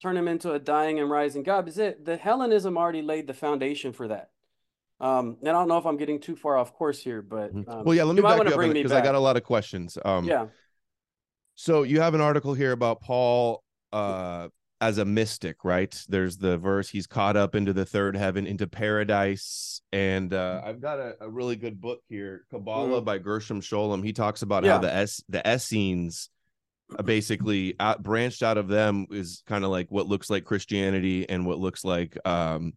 turn 0.00 0.16
him 0.16 0.28
into 0.28 0.52
a 0.52 0.58
dying 0.58 1.00
and 1.00 1.10
rising 1.10 1.42
God. 1.42 1.68
Is 1.68 1.78
it, 1.78 2.04
the 2.04 2.16
Hellenism 2.16 2.76
already 2.78 3.02
laid 3.02 3.26
the 3.26 3.34
foundation 3.34 3.92
for 3.92 4.08
that. 4.08 4.30
Um, 5.00 5.36
and 5.40 5.50
I 5.50 5.52
don't 5.52 5.68
know 5.68 5.78
if 5.78 5.86
I'm 5.86 5.96
getting 5.96 6.20
too 6.20 6.34
far 6.34 6.56
off 6.56 6.72
course 6.72 6.98
here, 7.00 7.22
but 7.22 7.54
Mhm. 7.54 7.68
um, 7.68 7.84
well, 7.84 7.94
yeah, 7.94 8.04
let 8.04 8.16
me 8.16 8.22
back 8.22 8.36
you 8.44 8.52
up 8.54 8.72
because 8.72 8.92
I 8.92 9.00
got 9.00 9.14
a 9.14 9.20
lot 9.20 9.36
of 9.36 9.44
questions. 9.44 9.96
Um, 10.04 10.24
yeah, 10.24 10.46
So 11.54 11.82
you 11.82 12.00
have 12.00 12.14
an 12.14 12.20
article 12.20 12.54
here 12.54 12.72
about 12.72 13.00
Paul 13.00 13.62
uh 13.92 14.48
as 14.80 14.98
a 14.98 15.04
mystic, 15.04 15.64
right? 15.64 15.92
There's 16.08 16.36
the 16.36 16.56
verse 16.56 16.88
he's 16.88 17.08
caught 17.08 17.36
up 17.36 17.56
into 17.56 17.72
the 17.72 17.84
third 17.84 18.16
heaven, 18.16 18.46
into 18.46 18.68
paradise. 18.68 19.82
And 19.92 20.32
uh 20.32 20.62
I've 20.64 20.80
got 20.80 20.98
a, 21.00 21.16
a 21.20 21.28
really 21.28 21.56
good 21.56 21.80
book 21.80 22.00
here, 22.08 22.44
Kabbalah 22.50 23.00
by 23.00 23.18
Gershom 23.18 23.60
Scholem. 23.60 24.04
He 24.04 24.12
talks 24.12 24.42
about 24.42 24.64
how 24.64 24.74
Mm-hmm. 24.74 24.82
The 24.82 24.94
S 24.94 25.24
the 25.28 25.42
Essenes 25.54 26.30
basically 27.04 27.74
out, 27.78 28.02
branched 28.02 28.42
out 28.42 28.58
of 28.58 28.68
them 28.68 29.06
is 29.10 29.42
kind 29.46 29.64
of 29.64 29.70
like 29.70 29.90
what 29.90 30.06
looks 30.06 30.30
like 30.30 30.44
Christianity 30.44 31.28
and 31.28 31.46
what 31.46 31.58
looks 31.58 31.84
like 31.84 32.16
um 32.26 32.72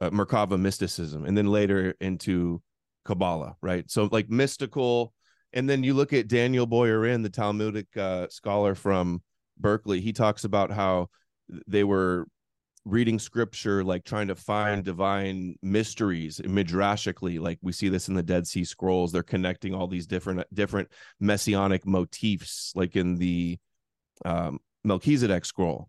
uh, 0.00 0.10
Merkava 0.10 0.58
mysticism, 0.58 1.24
and 1.24 1.36
then 1.36 1.46
later 1.46 1.94
into 2.00 2.60
Kabbalah, 3.04 3.56
right? 3.62 3.88
So 3.90 4.08
like 4.10 4.28
mystical, 4.28 5.12
and 5.52 5.68
then 5.68 5.84
you 5.84 5.94
look 5.94 6.12
at 6.12 6.28
Daniel 6.28 6.66
Boyarin, 6.66 7.22
the 7.22 7.30
Talmudic 7.30 7.86
uh, 7.96 8.26
scholar 8.28 8.74
from 8.74 9.22
Berkeley. 9.58 10.00
He 10.00 10.12
talks 10.12 10.44
about 10.44 10.70
how 10.70 11.08
they 11.66 11.84
were 11.84 12.26
reading 12.84 13.18
scripture, 13.18 13.82
like 13.82 14.04
trying 14.04 14.28
to 14.28 14.34
find 14.34 14.84
divine 14.84 15.56
mysteries 15.62 16.40
midrashically. 16.44 17.40
Like 17.40 17.58
we 17.62 17.72
see 17.72 17.88
this 17.88 18.08
in 18.08 18.14
the 18.14 18.22
Dead 18.22 18.46
Sea 18.46 18.64
Scrolls. 18.64 19.12
They're 19.12 19.22
connecting 19.22 19.74
all 19.74 19.86
these 19.86 20.06
different 20.06 20.44
different 20.52 20.88
messianic 21.20 21.86
motifs, 21.86 22.72
like 22.74 22.96
in 22.96 23.16
the 23.16 23.58
um, 24.24 24.58
Melchizedek 24.84 25.44
scroll 25.44 25.88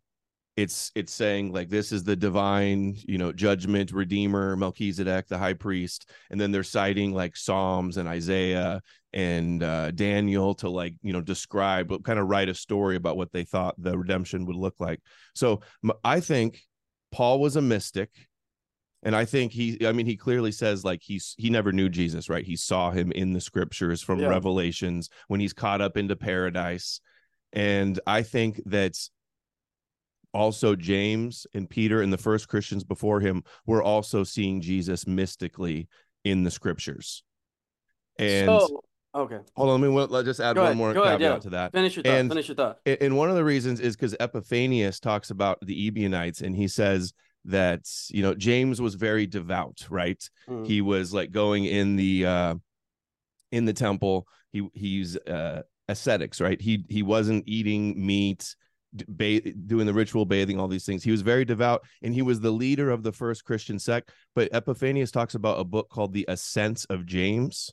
it's 0.56 0.92
it's 0.96 1.14
saying 1.14 1.52
like 1.52 1.70
this 1.70 1.92
is 1.92 2.04
the 2.04 2.16
divine 2.16 2.96
you 3.08 3.18
know 3.18 3.34
judgment 3.34 3.92
redeemer 3.92 4.56
melchizedek 4.56 5.28
the 5.28 5.38
high 5.38 5.54
priest 5.54 6.10
and 6.32 6.40
then 6.40 6.52
they're 6.52 6.64
citing 6.64 7.14
like 7.14 7.36
psalms 7.36 7.98
and 7.98 8.08
isaiah 8.08 8.82
and 9.12 9.64
uh, 9.64 9.92
daniel 9.92 10.54
to 10.56 10.70
like 10.70 10.94
you 11.02 11.12
know 11.12 11.22
describe 11.22 11.92
kind 12.04 12.20
of 12.20 12.28
write 12.28 12.50
a 12.50 12.54
story 12.54 12.96
about 12.96 13.18
what 13.18 13.32
they 13.34 13.44
thought 13.44 13.76
the 13.78 13.98
redemption 13.98 14.46
would 14.46 14.56
look 14.56 14.76
like 14.80 15.02
so 15.34 15.62
I 16.04 16.22
think 16.22 16.62
paul 17.16 17.40
was 17.40 17.56
a 17.56 17.62
mystic 17.62 18.10
and 19.04 19.16
i 19.16 19.24
think 19.26 19.52
he 19.52 19.86
i 19.88 19.92
mean 19.92 20.06
he 20.06 20.18
clearly 20.18 20.52
says 20.52 20.84
like 20.84 21.02
he's 21.02 21.34
he 21.38 21.50
never 21.50 21.72
knew 21.72 21.90
jesus 21.90 22.30
right 22.30 22.46
he 22.46 22.56
saw 22.56 22.92
him 22.92 23.12
in 23.14 23.34
the 23.34 23.42
scriptures 23.42 24.02
from 24.02 24.20
Yeah. 24.20 24.28
revelations 24.28 25.10
when 25.28 25.40
he's 25.40 25.54
caught 25.54 25.82
up 25.82 25.96
into 25.98 26.16
paradise 26.16 27.00
and 27.54 28.00
i 28.06 28.22
think 28.22 28.62
that 28.66 28.98
also 30.34 30.76
James 30.76 31.48
and 31.54 31.70
Peter 31.70 32.02
and 32.02 32.12
the 32.12 32.18
first 32.18 32.50
Christians 32.50 32.84
before 32.84 33.22
him 33.22 33.42
were 33.66 33.82
also 33.82 34.26
seeing 34.26 34.60
Jesus 34.60 35.08
mystically 35.08 35.88
in 36.26 36.44
the 36.44 36.52
scriptures. 36.52 37.24
And 38.20 38.50
so 38.62 38.82
okay, 39.16 39.40
hold 39.56 39.70
on, 39.70 39.82
let 39.82 39.88
me 39.90 39.94
let's 39.94 40.26
just 40.26 40.40
add 40.40 40.56
Go 40.56 40.62
one 40.62 40.68
ahead, 40.68 40.78
more 40.78 40.94
go 40.94 41.04
ahead, 41.04 41.20
caveat 41.20 41.34
yeah. 41.34 41.40
to 41.40 41.50
that. 41.52 41.72
finish 41.72 41.96
your 41.96 42.04
thought. 42.04 42.14
And- 42.14 42.30
finish 42.30 42.48
your 42.48 42.56
thought. 42.56 42.80
And 42.86 43.18
one 43.18 43.30
of 43.30 43.36
the 43.36 43.44
reasons 43.44 43.80
is 43.80 43.96
because 43.96 44.16
Epiphanius 44.20 45.00
talks 45.00 45.30
about 45.30 45.58
the 45.62 45.88
Ebionites, 45.88 46.42
and 46.42 46.56
he 46.56 46.68
says 46.68 47.14
that 47.46 47.82
you 48.10 48.22
know 48.22 48.34
James 48.34 48.82
was 48.82 48.96
very 48.96 49.26
devout, 49.28 49.86
right? 49.90 50.22
Mm. 50.50 50.66
He 50.66 50.82
was 50.82 51.14
like 51.14 51.32
going 51.32 51.66
in 51.66 51.96
the 51.96 52.26
uh 52.26 52.56
in 53.52 53.66
the 53.66 53.74
temple. 53.74 54.28
He 54.52 54.68
he's 54.74 55.16
uh 55.18 55.62
ascetics, 55.88 56.42
right? 56.42 56.60
He 56.60 56.86
he 56.90 57.04
wasn't 57.04 57.44
eating 57.48 58.06
meat, 58.06 58.56
ba- 59.08 59.42
doing 59.42 59.86
the 59.86 59.94
ritual 59.94 60.26
bathing, 60.26 60.60
all 60.60 60.68
these 60.68 60.86
things. 60.86 61.04
He 61.04 61.12
was 61.12 61.22
very 61.22 61.46
devout, 61.46 61.84
and 62.02 62.14
he 62.14 62.22
was 62.22 62.40
the 62.40 62.52
leader 62.52 62.90
of 62.90 63.04
the 63.04 63.12
first 63.12 63.46
Christian 63.46 63.78
sect. 63.80 64.12
But 64.34 64.50
Epiphanius 64.52 65.12
talks 65.12 65.36
about 65.36 65.60
a 65.60 65.64
book 65.64 65.90
called 65.90 66.14
The 66.14 66.26
Ascents 66.28 66.86
of 66.86 67.06
James. 67.06 67.72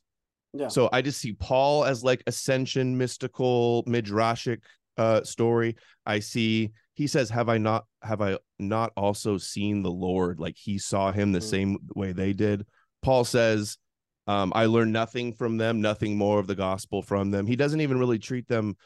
Yeah, 0.53 0.69
So 0.69 0.89
I 0.93 1.03
just 1.03 1.21
see 1.21 1.33
Paul 1.33 1.85
as 1.85 2.05
like 2.05 2.23
ascension, 2.27 2.97
mystical, 2.97 3.85
midrashic 3.85 4.59
uh 4.99 5.23
story. 5.25 5.77
I 6.05 6.19
see 6.19 6.73
he 6.95 7.07
says, 7.07 7.31
Have 7.31 7.49
I 7.49 7.59
not 7.59 7.87
have 8.03 8.21
I 8.21 8.39
not 8.59 8.93
also 8.97 9.39
seen 9.39 9.83
the 9.83 9.91
Lord? 9.91 10.39
Like 10.39 10.57
he 10.57 10.79
saw 10.79 11.11
him 11.13 11.33
the 11.33 11.39
Mm. 11.39 11.51
same 11.51 11.79
way 11.95 12.13
they 12.13 12.33
did. 12.33 12.67
Paul 13.03 13.25
says, 13.25 13.79
um, 14.27 14.53
I 14.55 14.67
learned 14.67 14.93
nothing 14.93 15.33
from 15.33 15.57
them, 15.57 15.81
nothing 15.81 16.17
more 16.17 16.39
of 16.39 16.47
the 16.47 16.55
gospel 16.55 17.03
from 17.03 17.31
them. 17.31 17.47
He 17.47 17.57
doesn't 17.57 17.81
even 17.81 17.99
really 17.99 18.19
treat 18.19 18.47
them 18.47 18.77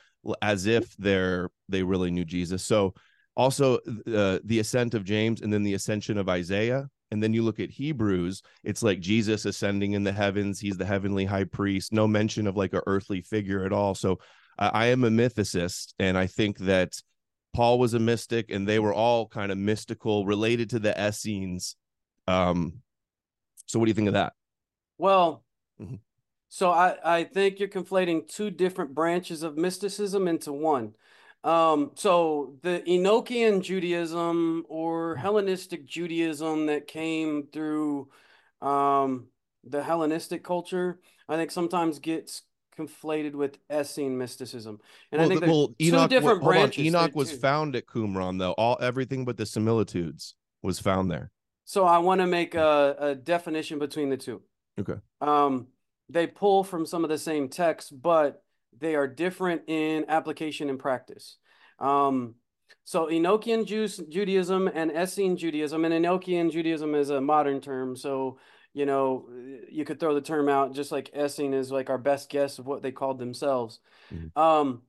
as 0.40 0.66
if 0.66 0.96
they're 0.96 1.50
they 1.68 1.83
really 1.83 2.11
knew 2.11 2.24
Jesus. 2.24 2.64
So 2.64 2.94
also 3.37 3.76
uh, 4.07 4.38
the 4.44 4.61
ascent 4.61 4.94
of 4.94 5.05
James 5.05 5.42
and 5.42 5.52
then 5.52 5.62
the 5.62 5.74
ascension 5.74 6.16
of 6.16 6.29
Isaiah. 6.29 6.88
And 7.11 7.23
then 7.23 7.33
you 7.33 7.42
look 7.42 7.61
at 7.61 7.71
Hebrews, 7.71 8.42
it's 8.64 8.83
like 8.83 9.01
Jesus 9.01 9.45
ascending 9.45 9.92
in 9.92 10.05
the 10.05 10.12
heavens. 10.12 10.59
He's 10.59 10.77
the 10.77 10.85
heavenly 10.85 11.25
high 11.25 11.45
priest. 11.45 11.92
No 11.92 12.09
mention 12.09 12.47
of 12.47 12.57
like 12.57 12.75
a 12.75 12.83
earthly 12.87 13.23
figure 13.23 13.64
at 13.64 13.73
all. 13.73 13.95
So 13.95 14.19
I 14.59 14.69
I 14.69 14.87
am 14.87 15.05
a 15.05 15.11
mythicist, 15.11 15.95
and 15.99 16.19
I 16.19 16.27
think 16.27 16.59
that 16.59 16.92
Paul 17.55 17.79
was 17.79 17.95
a 17.95 17.99
mystic, 17.99 18.51
and 18.51 18.66
they 18.66 18.79
were 18.79 18.95
all 18.95 19.29
kind 19.29 19.53
of 19.53 19.59
mystical, 19.59 20.27
related 20.27 20.71
to 20.71 20.79
the 20.79 20.95
Essenes. 20.99 21.77
Um, 22.27 22.83
so 23.66 23.79
what 23.79 23.87
do 23.87 23.90
you 23.90 23.95
think 23.95 24.09
of 24.09 24.14
that? 24.14 24.33
Well, 24.99 25.45
Mm-hmm. 25.81 25.97
So 26.49 26.71
I, 26.71 26.97
I 27.05 27.25
think 27.25 27.59
you're 27.59 27.69
conflating 27.69 28.27
two 28.27 28.51
different 28.51 28.95
branches 28.95 29.42
of 29.42 29.57
mysticism 29.57 30.29
into 30.29 30.53
one. 30.53 30.95
Um, 31.46 31.92
so 31.94 32.56
the 32.62 32.82
Enochian 32.88 33.62
Judaism 33.62 34.64
or 34.68 35.12
mm-hmm. 35.12 35.22
Hellenistic 35.22 35.87
Judaism 35.87 36.66
that 36.66 36.88
came 36.88 37.46
through 37.52 38.09
um, 38.61 39.28
the 39.62 39.80
Hellenistic 39.80 40.42
culture, 40.42 40.98
I 41.28 41.37
think 41.37 41.52
sometimes 41.52 42.00
gets 42.00 42.42
conflated 42.76 43.35
with 43.35 43.59
Essene 43.70 44.18
mysticism. 44.18 44.80
And 45.12 45.20
well, 45.20 45.26
I 45.26 45.28
think 45.28 45.40
the, 45.40 45.46
well, 45.46 45.74
Enoch, 45.80 46.11
two 46.11 46.16
different 46.16 46.42
well, 46.42 46.50
branches. 46.50 46.80
On. 46.80 46.87
Enoch 46.87 47.14
was 47.14 47.30
too. 47.30 47.37
found 47.37 47.76
at 47.76 47.87
Qumran, 47.87 48.40
though. 48.40 48.52
All 48.52 48.76
everything 48.80 49.24
but 49.24 49.37
the 49.37 49.46
similitudes 49.46 50.35
was 50.62 50.80
found 50.80 51.12
there. 51.12 51.30
So 51.64 51.85
I 51.85 51.98
want 51.98 52.22
to 52.22 52.26
make 52.26 52.56
a, 52.56 52.96
a 52.98 53.14
definition 53.14 53.78
between 53.78 54.11
the 54.11 54.16
two. 54.16 54.42
Okay. 54.80 54.96
Um, 55.20 55.68
they 56.09 56.26
pull 56.26 56.64
from 56.64 56.87
some 56.87 57.04
of 57.04 57.11
the 57.11 57.18
same 57.18 57.48
texts, 57.48 57.90
but 57.90 58.42
they 58.79 58.95
are 58.95 59.07
different 59.07 59.62
in 59.67 60.05
application 60.09 60.71
and 60.71 60.79
practice. 60.79 61.37
Um, 61.79 62.35
so 62.85 63.07
Enochian 63.07 63.67
Jews, 63.67 64.01
Judaism 64.09 64.69
and 64.69 64.91
Essene 64.91 65.37
Judaism, 65.37 65.85
and 65.85 65.95
Enochian 65.95 66.51
Judaism 66.51 66.95
is 66.95 67.11
a 67.11 67.21
modern 67.21 67.61
term. 67.61 67.97
So 67.97 68.39
you 68.77 68.85
know, 68.85 69.27
you 69.71 69.87
could 69.87 69.99
throw 69.99 70.15
the 70.15 70.21
term 70.21 70.51
out 70.51 70.75
just 70.75 70.93
like 70.93 71.11
Essene 71.17 71.55
is 71.55 71.73
like 71.73 71.89
our 71.89 71.97
best 71.97 72.29
guess 72.29 72.59
of 72.59 72.67
what 72.67 72.83
they 72.83 72.93
called 72.93 73.19
themselves. 73.19 73.81
Mm-hmm. 74.12 74.39
Um, 74.39 74.83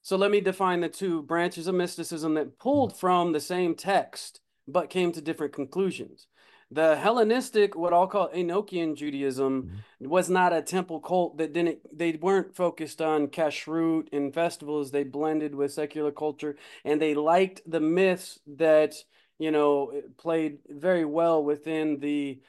so 0.00 0.16
let 0.16 0.30
me 0.30 0.40
define 0.40 0.80
the 0.80 0.88
two 0.88 1.22
branches 1.22 1.66
of 1.66 1.74
mysticism 1.74 2.34
that 2.34 2.60
pulled 2.60 2.90
mm-hmm. 2.90 2.98
from 3.00 3.32
the 3.32 3.40
same 3.40 3.74
text 3.74 4.40
but 4.68 4.90
came 4.90 5.10
to 5.10 5.20
different 5.20 5.52
conclusions. 5.52 6.28
The 6.72 6.96
Hellenistic, 6.96 7.76
what 7.76 7.92
I'll 7.92 8.06
call 8.06 8.30
Enochian 8.30 8.96
Judaism, 8.96 9.64
mm-hmm. 9.64 10.08
was 10.08 10.30
not 10.30 10.54
a 10.54 10.62
temple 10.62 11.00
cult 11.00 11.36
that 11.36 11.52
didn't, 11.52 11.80
they 11.92 12.12
weren't 12.12 12.56
focused 12.56 13.02
on 13.02 13.26
kashrut 13.26 14.08
and 14.10 14.32
festivals. 14.32 14.90
They 14.90 15.04
blended 15.04 15.54
with 15.54 15.72
secular 15.72 16.10
culture 16.10 16.56
and 16.82 17.00
they 17.00 17.14
liked 17.14 17.60
the 17.66 17.80
myths 17.80 18.38
that, 18.56 18.94
you 19.38 19.50
know, 19.50 19.92
played 20.16 20.60
very 20.66 21.04
well 21.04 21.44
within 21.44 22.00
the 22.00 22.40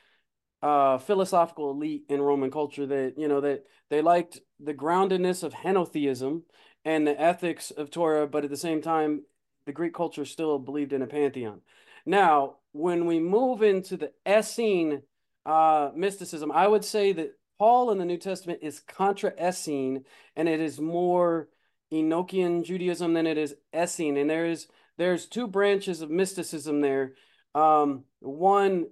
uh, 0.61 0.97
philosophical 0.99 1.71
elite 1.71 2.05
in 2.07 2.21
Roman 2.21 2.49
culture 2.49 2.85
that 2.85 3.15
you 3.17 3.27
know 3.27 3.41
that 3.41 3.65
they 3.89 4.01
liked 4.01 4.39
the 4.61 4.73
groundedness 4.73 5.43
of 5.43 5.53
henotheism 5.53 6.43
and 6.85 7.05
the 7.05 7.19
ethics 7.19 7.69
of 7.69 7.91
Torah, 7.91 8.27
but 8.27 8.45
at 8.45 8.49
the 8.49 8.55
same 8.55 8.81
time, 8.81 9.23
the 9.65 9.73
Greek 9.73 9.93
culture 9.93 10.23
still 10.23 10.57
believed 10.59 10.93
in 10.93 11.01
a 11.01 11.07
pantheon. 11.07 11.59
Now, 12.05 12.55
when 12.73 13.05
we 13.05 13.19
move 13.19 13.61
into 13.63 13.97
the 13.97 14.11
Essene 14.25 15.03
uh, 15.45 15.91
mysticism, 15.95 16.51
I 16.51 16.67
would 16.67 16.83
say 16.83 17.13
that 17.13 17.37
Paul 17.57 17.91
in 17.91 17.97
the 17.97 18.05
New 18.05 18.17
Testament 18.17 18.59
is 18.61 18.81
contra 18.81 19.33
Essene, 19.39 20.05
and 20.35 20.49
it 20.49 20.59
is 20.59 20.79
more 20.79 21.47
Enochian 21.91 22.63
Judaism 22.65 23.13
than 23.13 23.27
it 23.27 23.37
is 23.37 23.55
Essene. 23.73 24.17
And 24.17 24.29
there 24.29 24.47
is 24.47 24.67
there's 24.97 25.25
two 25.25 25.47
branches 25.47 26.01
of 26.01 26.09
mysticism 26.09 26.81
there. 26.81 27.13
Um, 27.55 28.03
one 28.19 28.87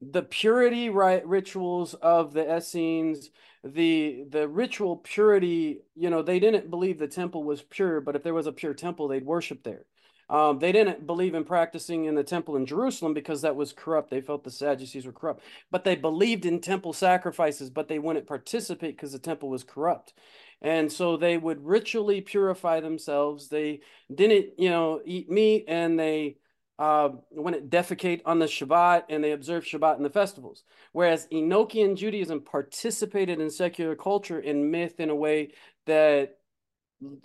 the 0.00 0.22
purity 0.22 0.90
right 0.90 1.26
rituals 1.26 1.94
of 1.94 2.32
the 2.32 2.56
Essenes, 2.56 3.30
the 3.62 4.24
the 4.28 4.48
ritual 4.48 4.96
purity, 4.98 5.80
you 5.94 6.10
know, 6.10 6.22
they 6.22 6.38
didn't 6.38 6.70
believe 6.70 6.98
the 6.98 7.08
temple 7.08 7.44
was 7.44 7.62
pure, 7.62 8.00
but 8.00 8.16
if 8.16 8.22
there 8.22 8.34
was 8.34 8.46
a 8.46 8.52
pure 8.52 8.74
temple, 8.74 9.08
they'd 9.08 9.24
worship 9.24 9.62
there. 9.62 9.84
Um, 10.30 10.58
they 10.58 10.72
didn't 10.72 11.06
believe 11.06 11.34
in 11.34 11.44
practicing 11.44 12.06
in 12.06 12.14
the 12.14 12.24
temple 12.24 12.56
in 12.56 12.66
Jerusalem 12.66 13.14
because 13.14 13.42
that 13.42 13.56
was 13.56 13.72
corrupt. 13.72 14.10
They 14.10 14.20
felt 14.20 14.44
the 14.44 14.50
Sadducees 14.50 15.06
were 15.06 15.12
corrupt, 15.12 15.42
but 15.70 15.84
they 15.84 15.96
believed 15.96 16.46
in 16.46 16.60
temple 16.60 16.92
sacrifices, 16.92 17.70
but 17.70 17.88
they 17.88 17.98
wouldn't 17.98 18.26
participate 18.26 18.96
because 18.96 19.12
the 19.12 19.18
temple 19.18 19.50
was 19.50 19.64
corrupt. 19.64 20.14
And 20.62 20.90
so 20.90 21.16
they 21.16 21.36
would 21.36 21.64
ritually 21.64 22.22
purify 22.22 22.80
themselves. 22.80 23.48
They 23.48 23.80
didn't, 24.12 24.58
you 24.58 24.70
know, 24.70 25.02
eat 25.04 25.30
meat 25.30 25.64
and 25.68 25.98
they 25.98 26.38
uh, 26.78 27.10
it 27.30 27.70
defecate 27.70 28.22
on 28.24 28.38
the 28.38 28.46
Shabbat 28.46 29.04
and 29.08 29.22
they 29.22 29.32
observe 29.32 29.64
Shabbat 29.64 29.96
in 29.96 30.02
the 30.02 30.10
festivals. 30.10 30.64
Whereas 30.92 31.28
Enochian 31.32 31.96
Judaism 31.96 32.40
participated 32.40 33.40
in 33.40 33.50
secular 33.50 33.94
culture 33.94 34.40
and 34.40 34.70
myth 34.72 34.98
in 34.98 35.10
a 35.10 35.14
way 35.14 35.52
that, 35.86 36.38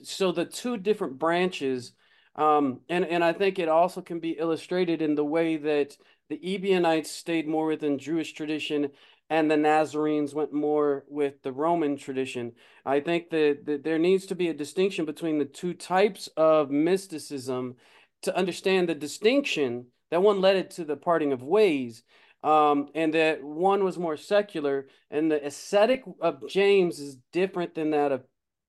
so 0.04 0.32
the 0.32 0.46
two 0.46 0.78
different 0.78 1.18
branches, 1.18 1.94
um, 2.40 2.80
and, 2.88 3.06
and 3.06 3.24
I 3.24 3.34
think 3.34 3.60
it 3.60 3.68
also 3.68 4.02
can 4.02 4.20
be 4.20 4.32
illustrated 4.32 5.02
in 5.02 5.16
the 5.16 5.26
way 5.26 5.58
that 5.58 5.98
the 6.30 6.38
Ebionites 6.38 7.12
stayed 7.12 7.48
more 7.48 7.66
within 7.68 8.00
Jewish 8.00 8.32
tradition 8.34 8.90
and 9.30 9.52
the 9.52 9.58
Nazarenes 9.58 10.34
went 10.34 10.54
more 10.54 11.04
with 11.08 11.44
the 11.44 11.52
Roman 11.52 11.98
tradition. 11.98 12.54
I 12.86 13.02
think 13.02 13.30
that, 13.30 13.66
that 13.66 13.84
there 13.84 14.00
needs 14.00 14.26
to 14.28 14.36
be 14.36 14.48
a 14.48 14.54
distinction 14.54 15.06
between 15.06 15.38
the 15.38 15.46
two 15.46 15.74
types 15.74 16.30
of 16.38 16.72
mysticism 16.72 17.76
to 18.22 18.36
understand 18.36 18.88
the 18.88 18.96
distinction 18.96 19.88
that 20.10 20.24
one 20.24 20.42
led 20.42 20.56
it 20.56 20.72
to 20.72 20.86
the 20.86 20.96
parting 20.96 21.34
of 21.34 21.44
ways 21.44 22.04
um, 22.42 22.88
and 22.96 23.14
that 23.14 23.44
one 23.44 23.84
was 23.84 23.98
more 23.98 24.18
secular 24.18 24.88
and 25.12 25.32
the 25.32 25.46
ascetic 25.46 26.04
of 26.22 26.48
james 26.48 27.00
is 27.00 27.18
different 27.32 27.76
than 27.76 27.92
that 27.92 28.12
of 28.12 28.24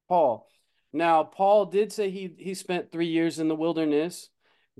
paul 0.09 0.48
now 0.92 1.22
paul 1.22 1.66
did 1.66 1.92
say 1.92 2.11
he 2.11 2.35
he 2.38 2.55
spent 2.55 2.90
three 2.90 3.09
years 3.09 3.38
in 3.38 3.48
the 3.48 3.57
wilderness 3.57 4.29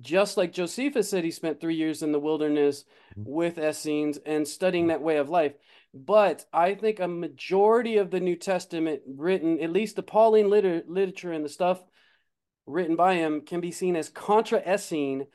just 0.01 0.37
like 0.37 0.53
josephus 0.53 1.09
said 1.09 1.25
he 1.25 1.31
spent 1.31 1.61
three 1.61 1.75
years 1.75 2.03
in 2.03 2.13
the 2.13 2.21
wilderness 2.21 2.85
mm-hmm. 3.19 3.31
with 3.31 3.59
essenes 3.59 4.19
and 4.25 4.47
studying 4.47 4.89
that 4.89 5.03
way 5.03 5.17
of 5.17 5.29
life 5.29 5.53
but 5.93 6.45
i 6.53 6.75
think 6.75 7.01
a 7.01 7.09
majority 7.09 7.97
of 7.97 8.11
the 8.11 8.21
new 8.21 8.37
testament 8.37 9.01
written 9.07 9.61
at 9.61 9.73
least 9.73 9.97
the 9.97 10.03
pauline 10.03 10.49
liter- 10.49 10.83
literature 10.87 11.33
and 11.33 11.45
the 11.45 11.49
stuff 11.49 11.83
written 12.71 12.97
by 12.97 13.15
him 13.15 13.43
can 13.43 13.61
be 13.61 13.73
seen 13.73 13.97
as 13.97 14.09
contra 14.09 14.59
Essene 14.59 15.27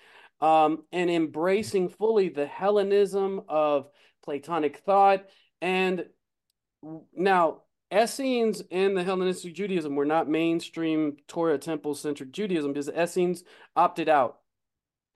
um, 0.41 0.83
and 0.91 1.09
embracing 1.09 1.89
fully 1.89 2.29
the 2.29 2.45
Hellenism 2.45 3.41
of 3.47 3.87
Platonic 4.23 4.77
thought. 4.77 5.25
And 5.61 6.05
now, 7.13 7.61
Essenes 7.95 8.61
and 8.71 8.97
the 8.97 9.03
Hellenistic 9.03 9.53
Judaism 9.53 9.95
were 9.95 10.05
not 10.05 10.29
mainstream 10.29 11.17
Torah 11.27 11.57
temple 11.57 11.95
centric 11.95 12.31
Judaism 12.31 12.73
because 12.73 12.87
the 12.87 13.01
Essenes 13.01 13.43
opted 13.75 14.09
out 14.09 14.39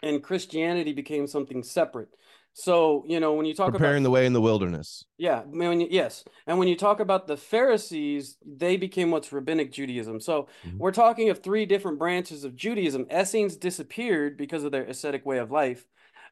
and 0.02 0.24
Christianity 0.24 0.94
became 0.94 1.28
something 1.28 1.64
separate. 1.64 2.10
So, 2.54 3.04
you 3.08 3.20
know, 3.20 3.34
when 3.34 3.46
you 3.46 3.54
talk 3.54 3.70
about 3.70 3.78
preparing 3.78 4.04
about, 4.04 4.10
the 4.10 4.12
way 4.12 4.26
in 4.26 4.34
the 4.34 4.42
wilderness. 4.42 5.06
Yeah. 5.18 5.42
When 5.42 5.82
you, 5.82 5.88
yes. 5.90 6.24
And 6.48 6.58
when 6.58 6.68
you 6.68 6.76
talk 6.76 7.00
about 7.00 7.28
the 7.28 7.38
Pharisees, 7.38 8.38
they 8.46 8.76
became 8.76 9.12
what's 9.12 9.32
rabbinic 9.32 9.72
Judaism. 9.72 10.20
So 10.20 10.48
mm-hmm. 10.66 10.78
we're 10.78 10.92
talking 10.92 11.30
of 11.30 11.44
three 11.44 11.66
different 11.66 12.00
branches 12.00 12.44
of 12.44 12.56
Judaism. 12.56 13.06
Essenes 13.14 13.56
disappeared 13.56 14.36
because 14.36 14.64
of 14.64 14.72
their 14.72 14.84
ascetic 14.84 15.26
way 15.26 15.38
of 15.38 15.52
life. 15.52 15.86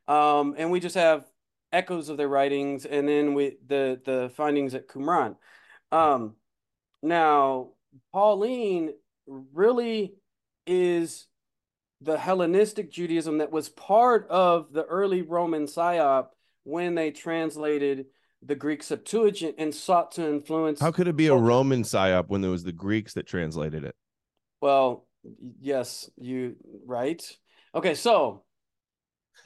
Um, 0.07 0.55
and 0.57 0.71
we 0.71 0.79
just 0.79 0.95
have 0.95 1.29
echoes 1.71 2.07
of 2.09 2.15
their 2.15 2.29
writings 2.29 2.85
and 2.85 3.07
then 3.07 3.33
we 3.33 3.57
the 3.67 3.99
the 4.05 4.31
findings 4.35 4.73
at 4.73 4.87
Qumran. 4.87 5.35
Um, 5.91 6.35
now 7.01 7.69
Pauline 8.11 8.93
really 9.25 10.13
is 10.65 11.27
the 12.01 12.17
Hellenistic 12.17 12.91
Judaism 12.91 13.39
that 13.39 13.51
was 13.51 13.69
part 13.69 14.27
of 14.29 14.71
the 14.71 14.83
early 14.83 15.21
Roman 15.21 15.65
psyop 15.65 16.27
when 16.63 16.95
they 16.95 17.11
translated 17.11 18.05
the 18.43 18.55
Greek 18.55 18.83
Septuagint 18.83 19.55
and 19.57 19.73
sought 19.73 20.11
to 20.13 20.27
influence. 20.27 20.79
How 20.79 20.91
could 20.91 21.07
it 21.07 21.15
be 21.15 21.27
a 21.27 21.35
Roman 21.35 21.83
psyop 21.83 22.25
when 22.27 22.41
there 22.41 22.51
was 22.51 22.63
the 22.63 22.71
Greeks 22.71 23.13
that 23.13 23.25
translated 23.25 23.83
it? 23.83 23.95
Well, 24.61 25.07
yes, 25.59 26.09
you 26.17 26.55
right. 26.85 27.23
Okay, 27.73 27.95
so. 27.95 28.43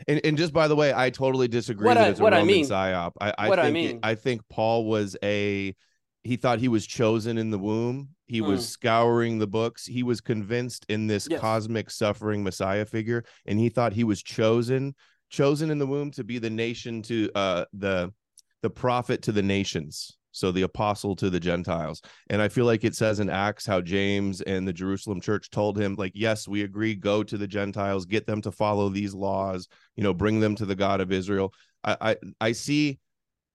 And, 0.08 0.22
and 0.24 0.38
just 0.38 0.54
by 0.54 0.68
the 0.68 0.76
way, 0.76 0.94
I 0.94 1.10
totally 1.10 1.48
disagree 1.48 1.86
what 1.86 1.96
that 1.96 2.06
I, 2.06 2.10
it's 2.10 2.20
a 2.20 2.24
Roman 2.24 2.40
I 2.40 2.44
mean, 2.44 2.66
psyop. 2.66 3.12
I, 3.20 3.34
I 3.38 3.50
what 3.50 3.60
think 3.60 3.68
I 3.68 3.72
mean, 3.72 4.00
I 4.04 4.16
think 4.16 4.42
Paul 4.50 4.86
was 4.86 5.16
a 5.24 5.76
he 6.24 6.36
thought 6.36 6.60
he 6.60 6.68
was 6.68 6.86
chosen 6.86 7.38
in 7.38 7.50
the 7.50 7.60
womb. 7.60 8.10
He 8.28 8.42
mm. 8.42 8.48
was 8.48 8.68
scouring 8.68 9.40
the 9.40 9.48
books. 9.48 9.86
He 9.86 10.04
was 10.04 10.22
convinced 10.22 10.86
in 10.88 11.08
this 11.08 11.28
yes. 11.30 11.40
cosmic 11.40 11.90
suffering 11.90 12.44
Messiah 12.44 12.86
figure, 12.86 13.24
and 13.46 13.60
he 13.60 13.70
thought 13.70 13.94
he 13.94 14.04
was 14.04 14.22
chosen, 14.22 14.96
chosen 15.30 15.72
in 15.72 15.80
the 15.80 15.88
womb 15.88 16.12
to 16.12 16.24
be 16.24 16.40
the 16.40 16.50
nation 16.50 17.02
to 17.04 17.30
uh 17.36 17.66
the 17.74 18.14
the 18.62 18.70
prophet 18.70 19.24
to 19.24 19.32
the 19.32 19.42
nations. 19.42 20.18
So 20.34 20.54
the 20.54 20.62
apostle 20.62 21.14
to 21.18 21.30
the 21.30 21.42
Gentiles. 21.42 22.02
And 22.30 22.42
I 22.42 22.48
feel 22.48 22.64
like 22.64 22.86
it 22.86 22.96
says 22.96 23.20
in 23.20 23.30
Acts 23.30 23.66
how 23.66 23.82
James 23.82 24.40
and 24.40 24.66
the 24.66 24.72
Jerusalem 24.72 25.20
church 25.20 25.50
told 25.50 25.78
him, 25.78 25.96
like, 25.98 26.14
yes, 26.16 26.48
we 26.48 26.62
agree, 26.62 26.96
go 26.96 27.22
to 27.22 27.38
the 27.38 27.48
Gentiles, 27.48 28.06
get 28.06 28.26
them 28.26 28.42
to 28.44 28.52
follow 28.52 28.88
these 28.88 29.14
laws, 29.14 29.68
you 29.98 30.04
know, 30.04 30.14
bring 30.14 30.40
them 30.40 30.56
to 30.56 30.66
the 30.66 30.76
God 30.76 31.02
of 31.02 31.12
Israel. 31.12 31.54
I 31.84 31.98
I, 32.02 32.16
I 32.40 32.52
see 32.54 33.00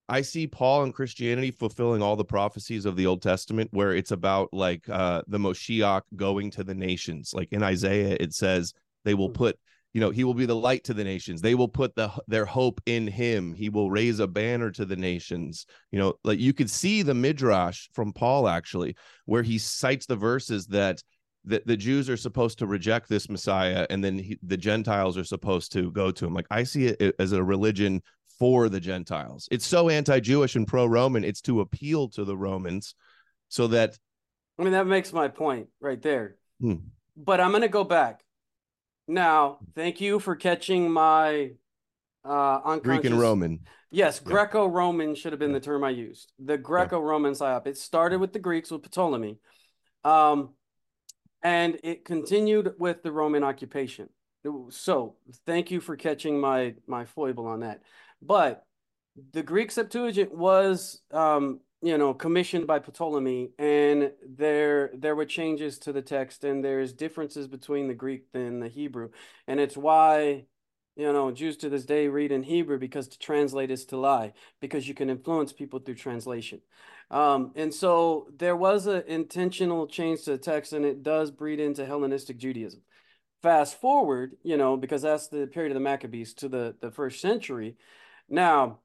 I 0.09 0.23
see 0.23 0.47
Paul 0.47 0.85
and 0.85 0.95
Christianity 0.95 1.51
fulfilling 1.51 2.01
all 2.01 2.17
the 2.17 2.25
prophecies 2.25 2.85
of 2.85 2.97
the 2.97 3.07
Old 3.07 3.23
Testament, 3.23 3.71
where 3.73 3.93
it's 3.93 4.13
about 4.13 4.49
like 4.53 4.89
uh, 4.89 5.23
the 5.27 5.39
Moshiach 5.39 6.03
going 6.15 6.51
to 6.53 6.65
the 6.65 6.75
nations. 6.75 7.33
Like 7.35 7.49
in 7.53 7.63
Isaiah, 7.63 8.17
it 8.21 8.33
says 8.33 8.73
they 9.05 9.15
will 9.15 9.29
hmm. 9.29 9.35
put 9.35 9.59
you 9.97 10.01
know 10.01 10.11
he 10.11 10.25
will 10.25 10.35
be 10.35 10.45
the 10.45 10.55
light 10.55 10.85
to 10.85 10.93
the 10.93 11.03
nations 11.03 11.41
they 11.41 11.55
will 11.55 11.69
put 11.69 11.95
the 11.95 12.11
their 12.29 12.45
hope 12.45 12.83
in 12.85 13.07
him 13.07 13.55
he 13.55 13.71
will 13.71 13.91
raise 13.91 14.21
a 14.21 14.27
banner 14.27 14.71
to 14.71 14.85
the 14.85 14.95
nations 14.95 15.65
you 15.91 15.99
know 15.99 16.13
like 16.23 16.39
you 16.39 16.53
could 16.53 16.69
see 16.69 17.01
the 17.01 17.15
midrash 17.15 17.89
from 17.95 18.13
paul 18.13 18.47
actually 18.47 18.95
where 19.25 19.43
he 19.43 19.57
cites 19.57 20.05
the 20.05 20.15
verses 20.15 20.67
that 20.67 21.03
that 21.47 21.67
the 21.67 21.79
jews 21.79 22.11
are 22.11 22.17
supposed 22.17 22.59
to 22.59 22.67
reject 22.67 23.09
this 23.09 23.31
messiah 23.31 23.87
and 23.89 24.05
then 24.05 24.19
he, 24.19 24.39
the 24.43 24.57
gentiles 24.59 25.17
are 25.17 25.25
supposed 25.25 25.73
to 25.73 25.91
go 25.93 26.11
to 26.11 26.27
him 26.27 26.35
like 26.35 26.47
i 26.51 26.63
see 26.63 26.89
it 26.89 27.15
as 27.19 27.33
a 27.33 27.43
religion 27.43 28.03
for 28.39 28.69
the 28.69 28.81
gentiles 28.81 29.49
it's 29.51 29.67
so 29.67 29.89
anti-jewish 29.89 30.57
and 30.57 30.67
pro-roman 30.67 31.25
it's 31.25 31.41
to 31.41 31.61
appeal 31.61 32.09
to 32.09 32.25
the 32.25 32.37
romans 32.37 32.95
so 33.49 33.67
that 33.67 33.97
I 34.59 34.63
mean, 34.63 34.73
that 34.73 34.87
makes 34.87 35.13
my 35.13 35.29
point 35.29 35.69
right 35.81 36.01
there. 36.01 36.37
Hmm. 36.61 36.77
But 37.17 37.41
I'm 37.41 37.51
going 37.51 37.63
to 37.63 37.69
go 37.69 37.85
back. 37.85 38.23
Now, 39.09 39.59
thank 39.75 40.01
you 40.01 40.19
for 40.19 40.35
catching 40.35 40.91
my 40.91 41.53
uh, 42.25 42.77
greek 42.79 43.05
and 43.05 43.21
roman 43.21 43.61
Yes, 43.93 44.21
Yeah. 44.23 44.33
Greco-Roman 44.33 45.15
should 45.15 45.33
have 45.33 45.39
been 45.39 45.53
the 45.53 45.61
term 45.61 45.85
I 45.85 45.91
used. 45.91 46.33
The 46.41 46.59
Greco-Roman 46.59 47.35
psyop. 47.35 47.69
It 47.69 47.79
started 47.79 48.19
with 48.19 48.33
the 48.33 48.41
Greeks 48.41 48.71
with 48.71 48.91
Ptolemy, 48.91 49.39
um, 50.03 50.55
and 51.41 51.79
it 51.85 52.05
continued 52.05 52.75
with 52.79 53.05
the 53.05 53.13
Roman 53.13 53.45
occupation. 53.45 54.09
So, 54.71 55.17
thank 55.47 55.71
you 55.71 55.81
for 55.81 55.97
catching 55.97 56.41
my 56.41 56.75
my 56.89 57.05
foible 57.05 57.47
on 57.47 57.61
that. 57.61 57.83
But 58.27 58.65
the 59.33 59.43
Greek 59.43 59.71
Septuagint 59.71 60.35
was, 60.35 61.01
um, 61.13 61.61
you 61.83 61.97
know, 61.99 62.15
commissioned 62.15 62.67
by 62.67 62.79
Ptolemy, 62.79 63.51
and 63.59 64.13
there 64.27 64.91
there 64.95 65.15
were 65.15 65.27
changes 65.27 65.79
to 65.81 65.93
the 65.93 66.03
text, 66.03 66.45
and 66.45 66.65
there's 66.65 66.93
differences 66.93 67.47
between 67.47 67.89
the 67.89 67.95
Greek 67.95 68.27
and 68.35 68.63
the 68.63 68.69
Hebrew, 68.69 69.11
and 69.47 69.61
it's 69.61 69.77
why 69.77 70.47
you 70.97 71.13
know, 71.13 71.31
Jews 71.31 71.59
to 71.59 71.69
this 71.69 71.85
day 71.85 72.09
read 72.09 72.33
in 72.33 72.43
Hebrew 72.43 72.79
because 72.79 73.07
to 73.09 73.19
translate 73.19 73.71
is 73.71 73.85
to 73.87 73.99
lie, 73.99 74.33
because 74.61 74.89
you 74.89 74.95
can 74.95 75.11
influence 75.11 75.53
people 75.53 75.79
through 75.79 75.97
translation. 75.97 76.63
Um, 77.11 77.53
and 77.55 77.73
so 77.73 78.29
there 78.37 78.57
was 78.57 78.87
an 78.87 79.05
intentional 79.07 79.87
change 79.87 80.25
to 80.25 80.31
the 80.31 80.39
text, 80.39 80.73
and 80.73 80.85
it 80.85 81.03
does 81.03 81.31
breed 81.31 81.61
into 81.61 81.85
Hellenistic 81.85 82.39
Judaism. 82.39 82.81
Fast 83.43 83.79
forward, 83.79 84.37
you 84.43 84.57
know, 84.57 84.77
because 84.77 85.03
that's 85.03 85.29
the 85.29 85.47
period 85.47 85.71
of 85.71 85.75
the 85.75 85.81
Maccabees 85.81 86.33
to 86.35 86.49
the, 86.49 86.75
the 86.81 86.91
first 86.91 87.21
century. 87.21 87.77
Now, 88.29 88.81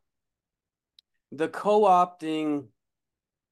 the 1.31 1.47
co-opting, 1.47 2.65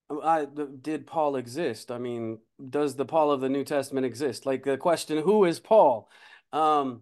I, 0.10 0.45
did 0.82 1.08
Paul 1.08 1.36
exist? 1.36 1.91
I 1.91 1.97
mean, 1.97 2.39
does 2.69 2.95
the 2.95 3.06
Paul 3.06 3.32
of 3.32 3.41
the 3.41 3.49
New 3.49 3.63
Testament 3.63 4.06
exist? 4.06 4.45
Like 4.45 4.63
the 4.63 4.78
question, 4.78 5.17
who 5.17 5.45
is 5.45 5.60
Paul? 5.60 6.10
Um, 6.52 7.02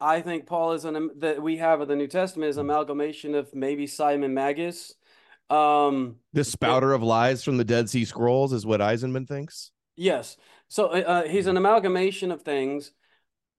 I 0.00 0.20
think 0.20 0.46
Paul 0.46 0.72
is 0.72 0.84
an 0.84 1.10
that 1.18 1.42
we 1.42 1.56
have 1.56 1.80
of 1.80 1.88
the 1.88 1.96
New 1.96 2.06
Testament 2.06 2.50
is 2.50 2.56
amalgamation 2.56 3.34
of 3.34 3.54
maybe 3.54 3.86
Simon 3.86 4.34
Magus. 4.34 4.94
Um, 5.48 6.16
the 6.32 6.44
spouter 6.44 6.92
of 6.92 7.02
lies 7.02 7.44
from 7.44 7.56
the 7.56 7.64
dead 7.64 7.88
sea 7.88 8.04
scrolls 8.04 8.52
is 8.52 8.66
what 8.66 8.80
eisenman 8.80 9.26
thinks 9.28 9.70
yes, 9.96 10.36
so 10.68 10.86
uh, 10.88 11.26
he's 11.26 11.46
an 11.46 11.56
amalgamation 11.56 12.30
of 12.30 12.42
things. 12.42 12.92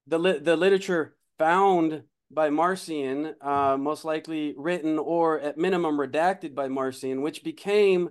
The 0.05 0.19
li 0.19 0.39
the 0.39 0.55
literature 0.55 1.15
found 1.37 2.03
by 2.29 2.49
Marcion, 2.49 3.35
uh, 3.41 3.77
most 3.77 4.03
likely 4.03 4.53
written 4.57 4.99
or 4.99 5.39
at 5.39 5.57
minimum 5.57 5.97
redacted 5.97 6.53
by 6.53 6.67
Marcion, 6.67 7.21
which 7.21 7.43
became 7.43 8.09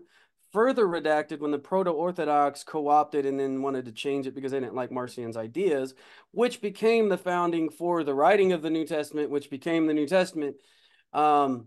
further 0.52 0.86
redacted 0.86 1.40
when 1.40 1.50
the 1.50 1.58
proto-Orthodox 1.58 2.64
co-opted 2.64 3.26
and 3.26 3.38
then 3.38 3.60
wanted 3.60 3.84
to 3.84 3.92
change 3.92 4.26
it 4.26 4.34
because 4.34 4.52
they 4.52 4.60
didn't 4.60 4.74
like 4.74 4.90
Marcion's 4.90 5.36
ideas, 5.36 5.94
which 6.30 6.62
became 6.62 7.08
the 7.08 7.18
founding 7.18 7.68
for 7.68 8.04
the 8.04 8.14
writing 8.14 8.52
of 8.52 8.62
the 8.62 8.70
New 8.70 8.86
Testament, 8.86 9.30
which 9.30 9.50
became 9.50 9.86
the 9.86 9.94
New 9.94 10.06
Testament. 10.06 10.56
Um, 11.12 11.66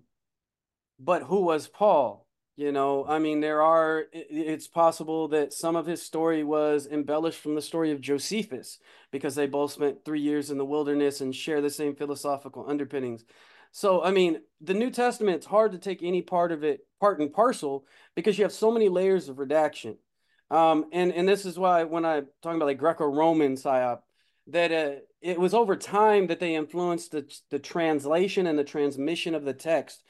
but 1.00 1.24
who 1.24 1.42
was 1.42 1.68
Paul? 1.68 2.26
You 2.60 2.74
know, 2.74 3.06
I 3.08 3.20
mean, 3.20 3.40
there 3.40 3.62
are, 3.62 4.08
it's 4.12 4.68
possible 4.68 5.30
that 5.30 5.54
some 5.54 5.78
of 5.78 5.86
his 5.86 6.02
story 6.02 6.44
was 6.44 6.90
embellished 6.92 7.40
from 7.40 7.56
the 7.56 7.62
story 7.62 7.92
of 7.92 8.02
Josephus 8.02 8.80
because 9.14 9.34
they 9.34 9.48
both 9.48 9.72
spent 9.72 10.04
three 10.04 10.20
years 10.20 10.52
in 10.52 10.58
the 10.58 10.66
wilderness 10.66 11.22
and 11.22 11.34
share 11.34 11.62
the 11.62 11.70
same 11.70 11.96
philosophical 11.96 12.66
underpinnings. 12.68 13.24
So, 13.72 14.04
I 14.04 14.12
mean, 14.12 14.42
the 14.60 14.74
New 14.74 14.92
Testament, 14.92 15.38
it's 15.38 15.46
hard 15.46 15.72
to 15.72 15.78
take 15.78 16.04
any 16.04 16.22
part 16.22 16.52
of 16.52 16.66
it 16.66 16.86
part 17.00 17.22
and 17.22 17.32
parcel 17.32 17.86
because 18.14 18.38
you 18.38 18.44
have 18.44 18.52
so 18.52 18.72
many 18.72 18.90
layers 18.90 19.30
of 19.30 19.40
redaction. 19.40 19.96
Um, 20.52 20.88
and, 20.92 21.14
and 21.14 21.30
this 21.30 21.46
is 21.46 21.58
why 21.58 21.86
when 21.86 22.04
I'm 22.04 22.28
talking 22.42 22.58
about 22.58 22.66
like 22.66 22.78
Greco-Roman 22.78 23.56
psyop, 23.56 24.00
that 24.48 24.72
uh, 24.74 25.00
it 25.22 25.40
was 25.40 25.54
over 25.54 25.78
time 25.78 26.28
that 26.28 26.42
they 26.42 26.56
influenced 26.56 27.12
the, 27.12 27.26
the 27.52 27.60
translation 27.60 28.48
and 28.48 28.60
the 28.60 28.66
transmission 28.66 29.34
of 29.34 29.46
the 29.46 29.54
text 29.54 30.04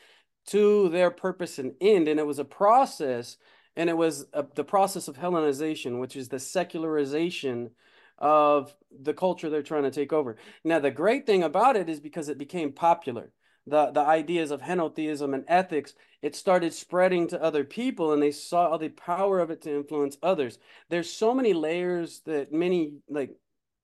to 0.50 0.90
their 0.90 1.12
purpose 1.12 1.60
and 1.60 1.74
end. 1.82 2.08
And 2.08 2.20
it 2.20 2.26
was 2.26 2.40
a 2.40 2.46
process, 2.46 3.38
and 3.76 3.90
it 3.90 3.98
was 3.98 4.28
a, 4.34 4.46
the 4.56 4.64
process 4.64 5.08
of 5.08 5.18
Hellenization, 5.18 6.00
which 6.00 6.16
is 6.16 6.30
the 6.30 6.40
secularization 6.40 7.72
of 8.18 8.76
the 9.02 9.14
culture 9.14 9.50
they're 9.50 9.64
trying 9.64 9.84
to 9.84 9.92
take 9.92 10.14
over. 10.14 10.38
Now, 10.64 10.80
the 10.80 10.92
great 10.92 11.26
thing 11.26 11.44
about 11.44 11.78
it 11.78 11.90
is 11.90 12.00
because 12.00 12.30
it 12.30 12.38
became 12.38 12.74
popular. 12.74 13.32
The, 13.66 13.92
the 13.92 14.02
ideas 14.02 14.52
of 14.52 14.62
henotheism 14.62 15.34
and 15.34 15.46
ethics, 15.48 15.94
it 16.22 16.36
started 16.36 16.74
spreading 16.74 17.28
to 17.28 17.42
other 17.42 17.64
people 17.64 18.14
and 18.14 18.22
they 18.22 18.32
saw 18.32 18.78
the 18.78 18.90
power 18.90 19.40
of 19.40 19.52
it 19.52 19.62
to 19.64 19.76
influence 19.76 20.18
others. 20.24 20.58
There's 20.90 21.12
so 21.12 21.34
many 21.36 21.54
layers 21.54 22.22
that 22.26 22.52
many 22.52 22.94
like 23.10 23.36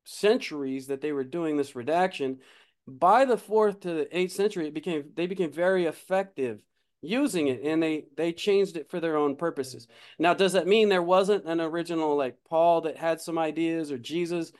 centuries 0.05 0.87
that 0.87 1.01
they 1.01 1.11
were 1.11 1.23
doing 1.23 1.55
this 1.55 1.75
redaction 1.75 2.39
by 2.87 3.25
the 3.25 3.37
fourth 3.37 3.81
to 3.81 3.93
the 3.93 4.17
eighth 4.17 4.33
century, 4.33 4.67
it 4.67 4.73
became 4.73 5.11
they 5.15 5.27
became 5.27 5.51
very 5.51 5.85
effective 5.85 6.59
using 7.01 7.47
it, 7.47 7.61
and 7.63 7.81
they 7.81 8.05
they 8.15 8.31
changed 8.33 8.77
it 8.77 8.89
for 8.89 8.99
their 8.99 9.17
own 9.17 9.35
purposes. 9.35 9.87
Now, 10.19 10.33
does 10.33 10.53
that 10.53 10.67
mean 10.67 10.89
there 10.89 11.01
wasn't 11.01 11.45
an 11.45 11.61
original 11.61 12.15
like 12.15 12.37
Paul 12.47 12.81
that 12.81 12.97
had 12.97 13.21
some 13.21 13.37
ideas 13.37 13.91
or 13.91 13.97
Jesus? 13.97 14.51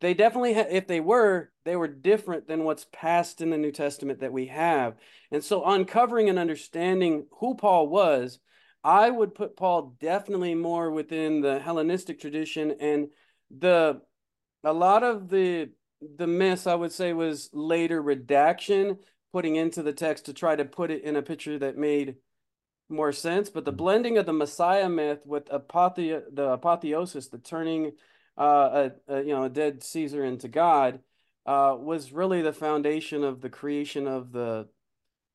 They 0.00 0.12
definitely 0.12 0.52
had. 0.54 0.70
If 0.70 0.86
they 0.86 1.00
were, 1.00 1.50
they 1.64 1.76
were 1.76 1.88
different 1.88 2.46
than 2.46 2.64
what's 2.64 2.86
passed 2.92 3.40
in 3.40 3.50
the 3.50 3.58
New 3.58 3.72
Testament 3.72 4.20
that 4.20 4.32
we 4.32 4.46
have. 4.46 4.96
And 5.30 5.42
so, 5.42 5.64
uncovering 5.64 6.28
and 6.28 6.38
understanding 6.38 7.26
who 7.38 7.54
Paul 7.54 7.88
was, 7.88 8.38
I 8.84 9.08
would 9.08 9.34
put 9.34 9.56
Paul 9.56 9.96
definitely 10.00 10.54
more 10.54 10.90
within 10.90 11.40
the 11.40 11.58
Hellenistic 11.58 12.20
tradition 12.20 12.74
and 12.80 13.08
the 13.50 14.02
a 14.64 14.72
lot 14.72 15.02
of 15.02 15.28
the 15.28 15.70
the 16.00 16.26
miss 16.26 16.66
I 16.66 16.74
would 16.74 16.92
say 16.92 17.12
was 17.12 17.50
later 17.52 18.00
redaction, 18.00 18.98
putting 19.32 19.56
into 19.56 19.82
the 19.82 19.92
text 19.92 20.26
to 20.26 20.32
try 20.32 20.56
to 20.56 20.64
put 20.64 20.90
it 20.90 21.02
in 21.02 21.16
a 21.16 21.22
picture 21.22 21.58
that 21.58 21.76
made 21.76 22.16
more 22.88 23.12
sense. 23.12 23.50
But 23.50 23.64
the 23.64 23.72
blending 23.72 24.18
of 24.18 24.26
the 24.26 24.32
Messiah 24.32 24.88
myth 24.88 25.20
with 25.24 25.46
apothe- 25.46 26.34
the 26.34 26.50
apotheosis, 26.52 27.28
the 27.28 27.38
turning 27.38 27.92
uh, 28.36 28.90
a, 29.08 29.14
a, 29.14 29.22
you 29.22 29.34
know 29.34 29.44
a 29.44 29.50
dead 29.50 29.82
Caesar 29.82 30.24
into 30.24 30.48
God, 30.48 31.00
uh, 31.46 31.76
was 31.78 32.12
really 32.12 32.42
the 32.42 32.52
foundation 32.52 33.24
of 33.24 33.40
the 33.40 33.50
creation 33.50 34.06
of 34.06 34.32
the 34.32 34.68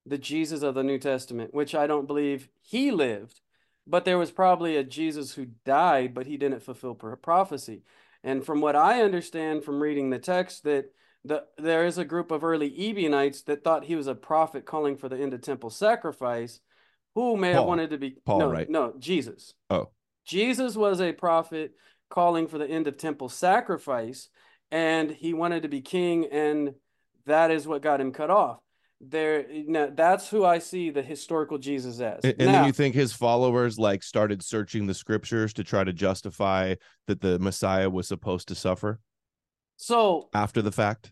the 0.05 0.17
Jesus 0.17 0.63
of 0.63 0.75
the 0.75 0.83
New 0.83 0.97
Testament, 0.97 1.53
which 1.53 1.73
I 1.73 1.87
don't 1.87 2.07
believe 2.07 2.49
he 2.61 2.91
lived, 2.91 3.39
but 3.87 4.05
there 4.05 4.17
was 4.17 4.31
probably 4.31 4.75
a 4.75 4.83
Jesus 4.83 5.33
who 5.33 5.47
died, 5.65 6.13
but 6.13 6.27
he 6.27 6.37
didn't 6.37 6.63
fulfill 6.63 6.95
prophecy. 6.95 7.83
And 8.23 8.45
from 8.45 8.61
what 8.61 8.75
I 8.75 9.01
understand 9.01 9.63
from 9.63 9.81
reading 9.81 10.09
the 10.09 10.19
text, 10.19 10.63
that 10.63 10.85
the, 11.25 11.43
there 11.57 11.85
is 11.85 11.97
a 11.97 12.05
group 12.05 12.31
of 12.31 12.43
early 12.43 12.69
Ebionites 12.69 13.43
that 13.43 13.63
thought 13.63 13.85
he 13.85 13.95
was 13.95 14.07
a 14.07 14.15
prophet 14.15 14.65
calling 14.65 14.97
for 14.97 15.09
the 15.09 15.17
end 15.17 15.33
of 15.33 15.41
temple 15.41 15.69
sacrifice, 15.69 16.59
who 17.15 17.37
may 17.37 17.53
Paul. 17.53 17.61
have 17.61 17.67
wanted 17.67 17.89
to 17.91 17.97
be 17.97 18.15
Paul, 18.25 18.39
no, 18.39 18.51
right? 18.51 18.69
No, 18.69 18.93
Jesus. 18.97 19.53
Oh. 19.69 19.89
Jesus 20.25 20.75
was 20.75 21.01
a 21.01 21.11
prophet 21.11 21.73
calling 22.09 22.47
for 22.47 22.57
the 22.57 22.67
end 22.67 22.87
of 22.87 22.97
temple 22.97 23.29
sacrifice, 23.29 24.29
and 24.71 25.11
he 25.11 25.33
wanted 25.33 25.63
to 25.63 25.69
be 25.69 25.81
king, 25.81 26.25
and 26.31 26.73
that 27.25 27.51
is 27.51 27.67
what 27.67 27.81
got 27.81 28.01
him 28.01 28.11
cut 28.11 28.29
off 28.29 28.62
there 29.09 29.45
eh, 29.49 29.63
now 29.67 29.89
that's 29.93 30.29
who 30.29 30.45
i 30.45 30.59
see 30.59 30.89
the 30.89 31.01
historical 31.01 31.57
jesus 31.57 31.99
as. 31.99 32.23
And, 32.23 32.35
and 32.39 32.51
now, 32.51 32.59
then 32.59 32.65
you 32.65 32.73
think 32.73 32.95
his 32.95 33.13
followers 33.13 33.77
like 33.77 34.03
started 34.03 34.43
searching 34.43 34.87
the 34.87 34.93
scriptures 34.93 35.53
to 35.53 35.63
try 35.63 35.83
to 35.83 35.93
justify 35.93 36.75
that 37.07 37.21
the 37.21 37.39
messiah 37.39 37.89
was 37.89 38.07
supposed 38.07 38.47
to 38.49 38.55
suffer? 38.55 38.99
So 39.77 40.29
after 40.33 40.61
the 40.61 40.71
fact? 40.71 41.11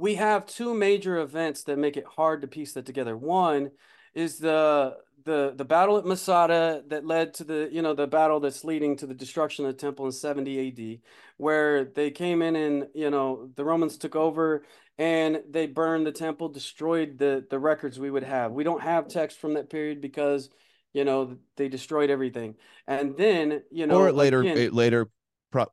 we 0.00 0.14
have 0.14 0.46
two 0.46 0.72
major 0.72 1.18
events 1.18 1.64
that 1.64 1.78
make 1.78 1.98
it 1.98 2.06
hard 2.06 2.40
to 2.40 2.48
piece 2.48 2.72
that 2.72 2.86
together. 2.86 3.16
One 3.16 3.70
is 4.14 4.38
the 4.38 4.96
the 5.24 5.52
the 5.54 5.64
battle 5.64 5.98
at 5.98 6.06
Masada 6.06 6.82
that 6.88 7.04
led 7.04 7.34
to 7.34 7.44
the 7.44 7.68
you 7.70 7.82
know 7.82 7.92
the 7.92 8.06
battle 8.06 8.40
that's 8.40 8.64
leading 8.64 8.96
to 8.96 9.06
the 9.06 9.14
destruction 9.14 9.66
of 9.66 9.72
the 9.72 9.78
temple 9.78 10.06
in 10.06 10.12
70 10.12 10.68
AD 10.68 11.00
where 11.36 11.84
they 11.84 12.10
came 12.10 12.40
in 12.40 12.56
and 12.56 12.86
you 12.94 13.10
know 13.10 13.50
the 13.56 13.64
Romans 13.64 13.98
took 13.98 14.16
over 14.16 14.64
and 15.00 15.42
they 15.48 15.66
burned 15.66 16.06
the 16.06 16.12
temple 16.12 16.48
destroyed 16.48 17.18
the 17.18 17.44
the 17.50 17.58
records 17.58 17.98
we 17.98 18.10
would 18.10 18.22
have 18.22 18.52
we 18.52 18.62
don't 18.62 18.82
have 18.82 19.08
text 19.08 19.38
from 19.38 19.54
that 19.54 19.70
period 19.70 20.00
because 20.00 20.50
you 20.92 21.04
know 21.04 21.36
they 21.56 21.68
destroyed 21.68 22.10
everything 22.10 22.54
and 22.86 23.16
then 23.16 23.62
you 23.70 23.86
know 23.86 24.02
or 24.02 24.08
it 24.08 24.14
later 24.14 24.42
again, 24.42 24.58
it 24.58 24.72
later 24.74 25.08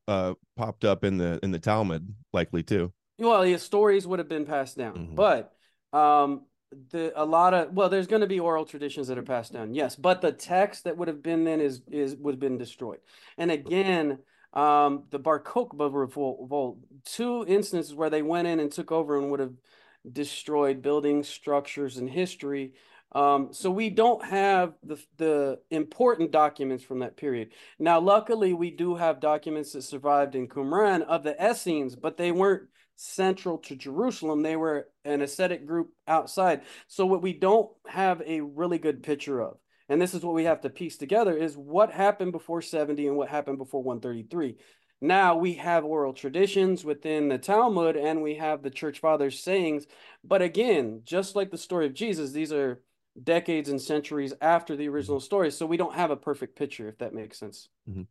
uh, 0.08 0.34
popped 0.56 0.86
up 0.86 1.04
in 1.04 1.18
the 1.18 1.40
in 1.44 1.52
the 1.52 1.60
Talmud 1.60 2.16
likely 2.34 2.64
too 2.64 2.92
Well, 3.20 3.46
yeah, 3.46 3.58
stories 3.58 4.08
would 4.08 4.20
have 4.20 4.30
been 4.30 4.46
passed 4.46 4.78
down, 4.78 4.96
Mhm. 4.96 5.16
but 5.16 5.54
um, 5.94 6.46
the 6.92 7.12
a 7.16 7.26
lot 7.26 7.54
of 7.54 7.74
well, 7.74 7.90
there's 7.90 8.08
going 8.08 8.22
to 8.22 8.28
be 8.28 8.40
oral 8.40 8.66
traditions 8.66 9.08
that 9.08 9.18
are 9.18 9.24
passed 9.24 9.54
down, 9.54 9.74
yes, 9.74 9.96
but 9.96 10.22
the 10.22 10.32
text 10.32 10.84
that 10.86 10.98
would 10.98 11.08
have 11.08 11.22
been 11.22 11.44
then 11.44 11.60
is 11.62 11.82
is 11.92 12.16
would 12.16 12.34
have 12.34 12.40
been 12.40 12.58
destroyed. 12.58 13.00
And 13.38 13.52
again, 13.52 14.20
um, 14.58 15.04
the 15.12 15.20
Bar 15.20 15.44
Kokhba 15.44 15.94
revolt, 15.94 16.80
two 17.06 17.46
instances 17.48 17.94
where 17.94 18.10
they 18.10 18.24
went 18.24 18.48
in 18.48 18.60
and 18.60 18.72
took 18.72 18.92
over 18.92 19.18
and 19.18 19.30
would 19.30 19.40
have 19.40 19.54
destroyed 20.12 20.82
buildings, 20.82 21.30
structures, 21.30 21.98
and 21.98 22.10
history. 22.10 22.74
Um, 23.12 23.50
so 23.52 23.70
we 23.70 23.92
don't 23.92 24.24
have 24.26 24.74
the 24.84 24.98
the 25.18 25.60
important 25.70 26.32
documents 26.32 26.84
from 26.84 27.00
that 27.00 27.18
period. 27.18 27.54
Now, 27.78 28.00
luckily, 28.00 28.54
we 28.54 28.72
do 28.72 28.96
have 28.96 29.20
documents 29.20 29.74
that 29.74 29.84
survived 29.84 30.34
in 30.34 30.48
Qumran 30.48 31.04
of 31.04 31.24
the 31.24 31.36
Essenes, 31.40 31.96
but 31.96 32.18
they 32.18 32.32
weren't 32.32 32.68
central 32.96 33.60
to 33.60 33.76
Jerusalem. 33.76 34.42
They 34.42 34.56
were 34.56 34.90
an 35.06 35.22
ascetic 35.22 35.68
group 35.68 35.92
outside. 36.08 36.62
So 36.88 37.06
what 37.06 37.22
we 37.22 37.34
don't 37.34 37.70
have 37.88 38.24
a 38.26 38.42
really 38.42 38.80
good 38.80 39.04
picture 39.04 39.40
of, 39.40 39.58
and 39.90 40.02
this 40.02 40.14
is 40.14 40.24
what 40.24 40.36
we 40.36 40.46
have 40.46 40.62
to 40.62 40.70
piece 40.70 40.98
together, 40.98 41.36
is 41.38 41.58
what 41.58 41.92
happened 41.92 42.32
before 42.32 42.62
70 42.62 43.08
and 43.08 43.18
what 43.18 43.30
happened 43.30 43.58
before 43.58 43.84
133. 43.84 44.58
Now 45.00 45.38
we 45.38 45.54
have 45.56 45.86
oral 45.86 46.14
traditions 46.14 46.84
within 46.84 47.28
the 47.30 47.38
Talmud 47.38 47.96
and 47.96 48.24
we 48.24 48.36
have 48.36 48.64
the 48.64 48.72
church 48.72 49.00
fathers' 49.00 49.40
sayings. 49.40 49.86
But 50.24 50.42
again, 50.42 51.02
just 51.04 51.36
like 51.36 51.52
the 51.52 51.58
story 51.58 51.86
of 51.86 51.94
Jesus, 51.94 52.32
these 52.32 52.52
are 52.52 52.82
decades 53.22 53.70
and 53.70 53.82
centuries 53.82 54.34
after 54.42 54.76
the 54.76 54.90
original 54.90 55.20
story. 55.20 55.52
So 55.52 55.66
we 55.66 55.78
don't 55.78 55.96
have 55.96 56.12
a 56.12 56.18
perfect 56.18 56.56
picture, 56.58 56.88
if 56.88 56.98
that 56.98 57.14
makes 57.14 57.38
sense. 57.40 57.70
Mhm. 57.88 58.08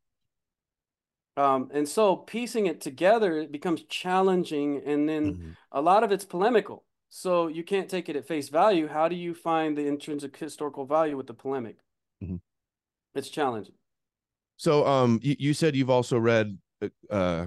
Um, 1.37 1.71
and 1.75 1.89
so 1.89 2.17
piecing 2.17 2.67
it 2.67 2.81
together, 2.81 3.39
it 3.39 3.53
becomes 3.53 3.83
challenging. 3.85 4.83
And 4.87 5.09
then 5.09 5.35
Mhm. 5.35 5.57
a 5.71 5.83
lot 5.83 6.03
of 6.03 6.11
it's 6.13 6.25
polemical. 6.25 6.86
So 7.09 7.47
you 7.49 7.63
can't 7.63 7.89
take 7.89 8.09
it 8.09 8.17
at 8.17 8.27
face 8.27 8.49
value. 8.49 8.89
How 8.89 9.09
do 9.09 9.17
you 9.17 9.35
find 9.35 9.77
the 9.77 9.87
intrinsic 9.87 10.37
historical 10.37 10.85
value 10.85 11.17
with 11.17 11.27
the 11.27 11.35
polemic? 11.35 11.77
Mhm. 12.23 12.41
It's 13.15 13.29
challenging. 13.29 13.75
So, 14.57 14.87
um, 14.87 15.21
you, 15.23 15.37
you 15.39 15.55
said 15.55 15.77
you've 15.77 15.91
also 15.91 16.19
read 16.19 16.59
uh, 17.11 17.47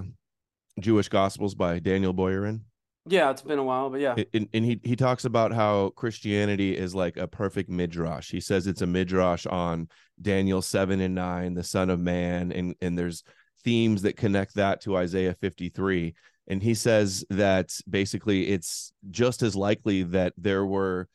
Jewish 0.78 1.08
Gospels 1.08 1.54
by 1.54 1.78
Daniel 1.78 2.14
Boyarin. 2.14 2.62
Yeah, 3.06 3.30
it's 3.30 3.42
been 3.42 3.58
a 3.58 3.64
while, 3.64 3.90
but 3.90 4.00
yeah. 4.00 4.14
and, 4.34 4.48
and 4.52 4.64
he 4.64 4.80
he 4.84 4.94
talks 4.94 5.24
about 5.24 5.52
how 5.52 5.90
Christianity 5.96 6.76
is 6.76 6.94
like 6.94 7.16
a 7.16 7.26
perfect 7.26 7.70
midrash. 7.70 8.30
He 8.30 8.40
says 8.40 8.66
it's 8.66 8.82
a 8.82 8.86
midrash 8.86 9.46
on 9.46 9.88
Daniel 10.20 10.60
seven 10.60 11.00
and 11.00 11.14
nine, 11.14 11.54
the 11.54 11.64
Son 11.64 11.88
of 11.88 11.98
Man, 11.98 12.52
and 12.52 12.74
and 12.82 12.98
there's 12.98 13.24
themes 13.64 14.02
that 14.02 14.16
connect 14.16 14.54
that 14.56 14.82
to 14.82 14.96
Isaiah 14.96 15.34
53. 15.40 16.14
And 16.50 16.60
he 16.60 16.74
says 16.74 17.24
that 17.30 17.70
basically 17.88 18.48
it's 18.48 18.92
just 19.12 19.40
as 19.42 19.54
likely 19.54 20.02
that 20.02 20.32
there 20.36 20.66
were 20.66 21.08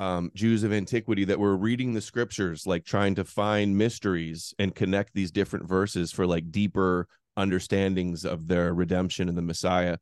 um, 0.00 0.32
Jews 0.34 0.64
of 0.64 0.72
antiquity 0.72 1.24
that 1.26 1.38
were 1.38 1.56
reading 1.56 1.94
the 1.94 2.00
scriptures, 2.00 2.66
like 2.66 2.84
trying 2.84 3.14
to 3.14 3.24
find 3.24 3.78
mysteries 3.78 4.52
and 4.58 4.74
connect 4.74 5.14
these 5.14 5.30
different 5.30 5.68
verses 5.68 6.10
for 6.10 6.26
like 6.26 6.50
deeper 6.50 7.06
understandings 7.36 8.24
of 8.24 8.48
their 8.48 8.74
redemption 8.74 9.28
and 9.28 9.38
the 9.38 9.42
Messiah. 9.42 9.98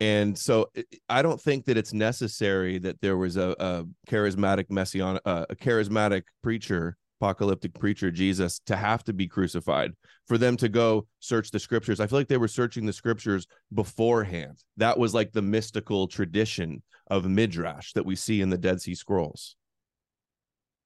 And 0.00 0.38
so 0.38 0.70
I 1.10 1.20
don't 1.20 1.40
think 1.40 1.66
that 1.66 1.76
it's 1.76 1.92
necessary 1.92 2.78
that 2.78 3.02
there 3.02 3.18
was 3.18 3.36
a, 3.36 3.54
a 3.58 3.84
charismatic 4.08 4.70
messianic, 4.70 5.20
uh, 5.26 5.44
a 5.50 5.56
charismatic 5.56 6.22
preacher, 6.42 6.96
apocalyptic 7.20 7.74
preacher, 7.74 8.10
Jesus, 8.10 8.60
to 8.66 8.76
have 8.76 9.04
to 9.04 9.12
be 9.12 9.26
crucified 9.26 9.92
for 10.26 10.38
them 10.38 10.56
to 10.58 10.68
go 10.68 11.06
search 11.20 11.50
the 11.50 11.58
scriptures. 11.58 12.00
I 12.00 12.06
feel 12.06 12.18
like 12.18 12.28
they 12.28 12.36
were 12.36 12.48
searching 12.48 12.86
the 12.86 12.92
scriptures 12.92 13.46
beforehand. 13.72 14.62
That 14.76 14.98
was 14.98 15.14
like 15.14 15.32
the 15.32 15.42
mystical 15.42 16.08
tradition 16.08 16.82
of 17.08 17.26
midrash 17.26 17.92
that 17.94 18.04
we 18.06 18.16
see 18.16 18.40
in 18.40 18.50
the 18.50 18.58
Dead 18.58 18.80
Sea 18.80 18.94
Scrolls. 18.94 19.56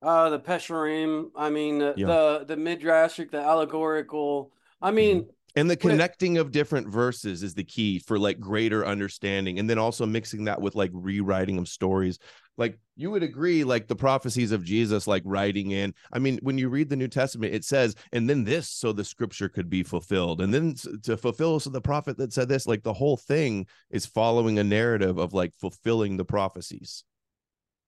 Uh, 0.03 0.31
the 0.31 0.40
Pesharim. 0.40 1.31
I 1.37 1.51
mean, 1.51 1.81
Yeah. 1.81 2.07
the 2.07 2.45
the 2.47 2.57
midrashic, 2.57 3.31
the 3.31 3.40
allegorical. 3.40 4.53
I 4.81 4.93
mean, 4.93 5.29
And 5.57 5.69
the 5.69 5.77
connecting 5.77 6.39
of 6.39 6.53
different 6.53 6.89
verses 6.89 7.43
is 7.43 7.55
the 7.55 7.65
key 7.65 7.99
for 7.99 8.19
like 8.19 8.39
greater 8.39 8.87
understanding. 8.87 9.59
And 9.59 9.69
then 9.69 9.79
also 9.79 10.07
mixing 10.07 10.45
that 10.45 10.61
with 10.61 10.75
like 10.75 10.91
rewriting 10.95 11.59
of 11.59 11.69
stories. 11.69 12.19
Like 12.57 12.79
you 12.95 13.11
would 13.11 13.23
agree, 13.23 13.65
like 13.65 13.89
the 13.89 13.97
prophecies 13.97 14.53
of 14.53 14.63
Jesus, 14.63 15.07
like 15.07 15.23
writing 15.25 15.71
in. 15.73 15.95
I 16.13 16.19
mean, 16.19 16.39
when 16.43 16.59
you 16.59 16.69
read 16.69 16.89
the 16.89 16.97
New 16.97 17.09
Testament, 17.09 17.55
it 17.55 17.65
says, 17.65 17.97
and 18.13 18.29
then 18.29 18.45
this, 18.45 18.69
so 18.69 18.93
the 18.93 19.05
scripture 19.05 19.49
could 19.49 19.71
be 19.71 19.83
fulfilled. 19.83 20.41
And 20.41 20.53
then 20.53 20.75
to 21.05 21.17
fulfill, 21.17 21.59
so 21.59 21.71
the 21.71 21.81
prophet 21.81 22.17
that 22.19 22.33
said 22.33 22.49
this, 22.49 22.67
like 22.67 22.83
the 22.83 22.93
whole 22.93 23.17
thing 23.17 23.67
is 23.91 24.07
following 24.07 24.59
a 24.59 24.65
narrative 24.65 25.19
of 25.19 25.33
like 25.33 25.55
fulfilling 25.55 26.17
the 26.17 26.25
prophecies. 26.25 27.03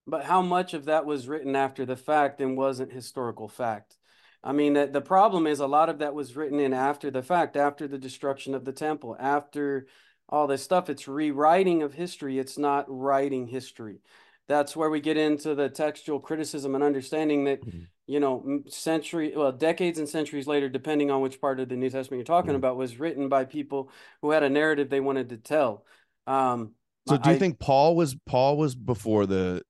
but 0.05 0.23
how 0.25 0.41
much 0.41 0.73
of 0.73 0.85
that 0.85 1.05
was 1.05 1.27
written 1.27 1.55
after 1.55 1.85
the 1.85 1.95
fact 1.95 2.41
and 2.41 2.57
wasn't 2.57 2.91
historical 2.91 3.47
fact? 3.47 3.97
I 4.43 4.51
mean, 4.51 4.73
the, 4.73 4.87
the 4.87 5.01
problem 5.01 5.47
is 5.47 5.59
a 5.59 5.67
lot 5.67 5.89
of 5.89 5.99
that 5.99 6.13
was 6.13 6.35
written 6.35 6.59
in 6.59 6.73
after 6.73 7.09
the 7.09 7.21
fact, 7.23 7.55
after 7.55 7.87
the 7.87 7.97
destruction 7.97 8.53
of 8.53 8.65
the 8.65 8.73
temple, 8.73 9.15
after 9.19 9.87
all 10.29 10.47
this 10.47 10.63
stuff. 10.63 10.89
It's 10.89 11.07
rewriting 11.07 11.83
of 11.83 11.93
history. 11.93 12.39
It's 12.39 12.57
not 12.57 12.85
writing 12.87 13.47
history. 13.47 13.99
That's 14.47 14.75
where 14.75 14.89
we 14.89 14.99
get 14.99 15.15
into 15.17 15.55
the 15.55 15.69
textual 15.69 16.19
criticism 16.19 16.75
and 16.75 16.83
understanding 16.83 17.45
that, 17.45 17.61
Mhm. 17.65 17.87
you 18.07 18.19
know, 18.19 18.61
century, 18.67 19.33
well, 19.35 19.51
decades 19.53 19.99
and 19.99 20.09
centuries 20.09 20.47
later, 20.47 20.67
depending 20.67 21.09
on 21.11 21.21
which 21.21 21.39
part 21.39 21.59
of 21.61 21.69
the 21.69 21.77
New 21.77 21.89
Testament 21.89 22.19
you're 22.19 22.25
talking 22.25 22.51
Mhm. 22.51 22.57
about, 22.57 22.75
was 22.75 22.99
written 22.99 23.29
by 23.29 23.45
people 23.45 23.89
who 24.21 24.31
had 24.31 24.43
a 24.43 24.49
narrative 24.49 24.89
they 24.89 24.99
wanted 24.99 25.29
to 25.29 25.37
tell. 25.37 25.85
Um, 26.27 26.75
So 27.07 27.17
do 27.17 27.29
you 27.29 27.35
I- 27.35 27.39
think 27.39 27.59
Paul 27.59 27.95
was 27.95 28.15
Paul 28.25 28.57
was 28.57 28.75
before 28.75 29.25
the 29.25 29.61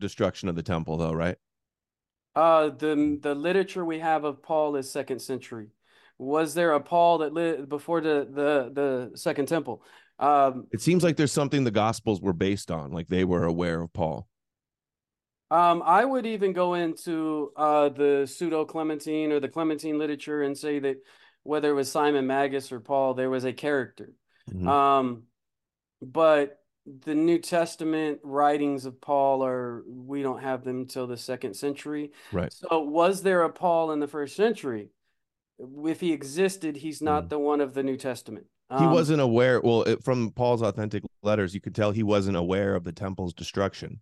destruction 0.00 0.48
of 0.48 0.54
the 0.56 0.62
temple, 0.62 0.96
though, 0.96 1.12
right? 1.12 1.36
Uh, 2.34 2.70
the 2.70 3.18
the 3.20 3.34
literature 3.34 3.84
we 3.84 3.98
have 3.98 4.24
of 4.24 4.42
Paul 4.42 4.76
is 4.76 4.90
second 4.90 5.20
century. 5.20 5.68
Was 6.18 6.54
there 6.54 6.72
a 6.72 6.80
Paul 6.80 7.18
that 7.18 7.32
lived 7.32 7.68
before 7.68 8.00
the 8.00 8.28
the 8.30 8.70
the 8.72 9.16
Second 9.16 9.48
Temple? 9.48 9.82
Um, 10.18 10.66
It 10.70 10.80
seems 10.80 11.02
like 11.02 11.16
there's 11.16 11.32
something 11.32 11.64
the 11.64 11.70
gospels 11.70 12.20
were 12.20 12.34
based 12.34 12.70
on, 12.70 12.92
like 12.92 13.08
they 13.08 13.24
were 13.24 13.44
aware 13.44 13.82
of 13.82 13.92
Paul. 13.92 14.28
um, 15.50 15.82
I 15.84 16.04
would 16.04 16.26
even 16.26 16.52
go 16.52 16.74
into 16.74 17.52
uh 17.56 17.88
the 17.88 18.26
pseudo 18.26 18.64
Clementine 18.64 19.32
or 19.32 19.40
the 19.40 19.48
Clementine 19.48 19.98
literature 19.98 20.42
and 20.42 20.56
say 20.56 20.78
that 20.78 20.98
whether 21.42 21.70
it 21.70 21.74
was 21.74 21.90
Simon 21.90 22.26
Magus 22.26 22.70
or 22.70 22.80
Paul, 22.80 23.14
there 23.14 23.30
was 23.30 23.44
a 23.44 23.52
character. 23.52 24.12
Mhm. 24.52 24.68
Um, 24.68 25.22
but 26.02 26.59
the 26.86 27.14
New 27.14 27.38
Testament 27.38 28.20
writings 28.22 28.86
of 28.86 29.00
Paul 29.00 29.44
are 29.44 29.84
we 29.86 30.22
don't 30.22 30.40
have 30.42 30.64
them 30.64 30.80
until 30.80 31.06
the 31.06 31.16
second 31.16 31.54
century. 31.54 32.12
Right. 32.32 32.52
So 32.52 32.80
was 32.80 33.22
there 33.22 33.42
a 33.42 33.50
Paul 33.50 33.92
in 33.92 34.00
the 34.00 34.08
first 34.08 34.34
century? 34.34 34.90
If 35.58 36.00
he 36.00 36.12
existed, 36.12 36.76
he's 36.76 37.02
not 37.02 37.24
Mhm. 37.24 37.28
the 37.28 37.38
one 37.38 37.60
of 37.60 37.74
the 37.74 37.82
New 37.82 37.96
Testament. 37.96 38.46
He 38.78 38.84
Um, 38.84 38.92
wasn't 38.92 39.20
aware. 39.20 39.60
Well, 39.60 39.82
it, 39.82 40.02
from 40.02 40.30
Paul's 40.30 40.62
authentic 40.62 41.02
letters, 41.22 41.54
you 41.54 41.60
could 41.60 41.74
tell 41.74 41.90
he 41.90 42.02
wasn't 42.02 42.36
aware 42.36 42.74
of 42.74 42.84
the 42.84 42.92
temple's 42.92 43.34
destruction. 43.34 44.00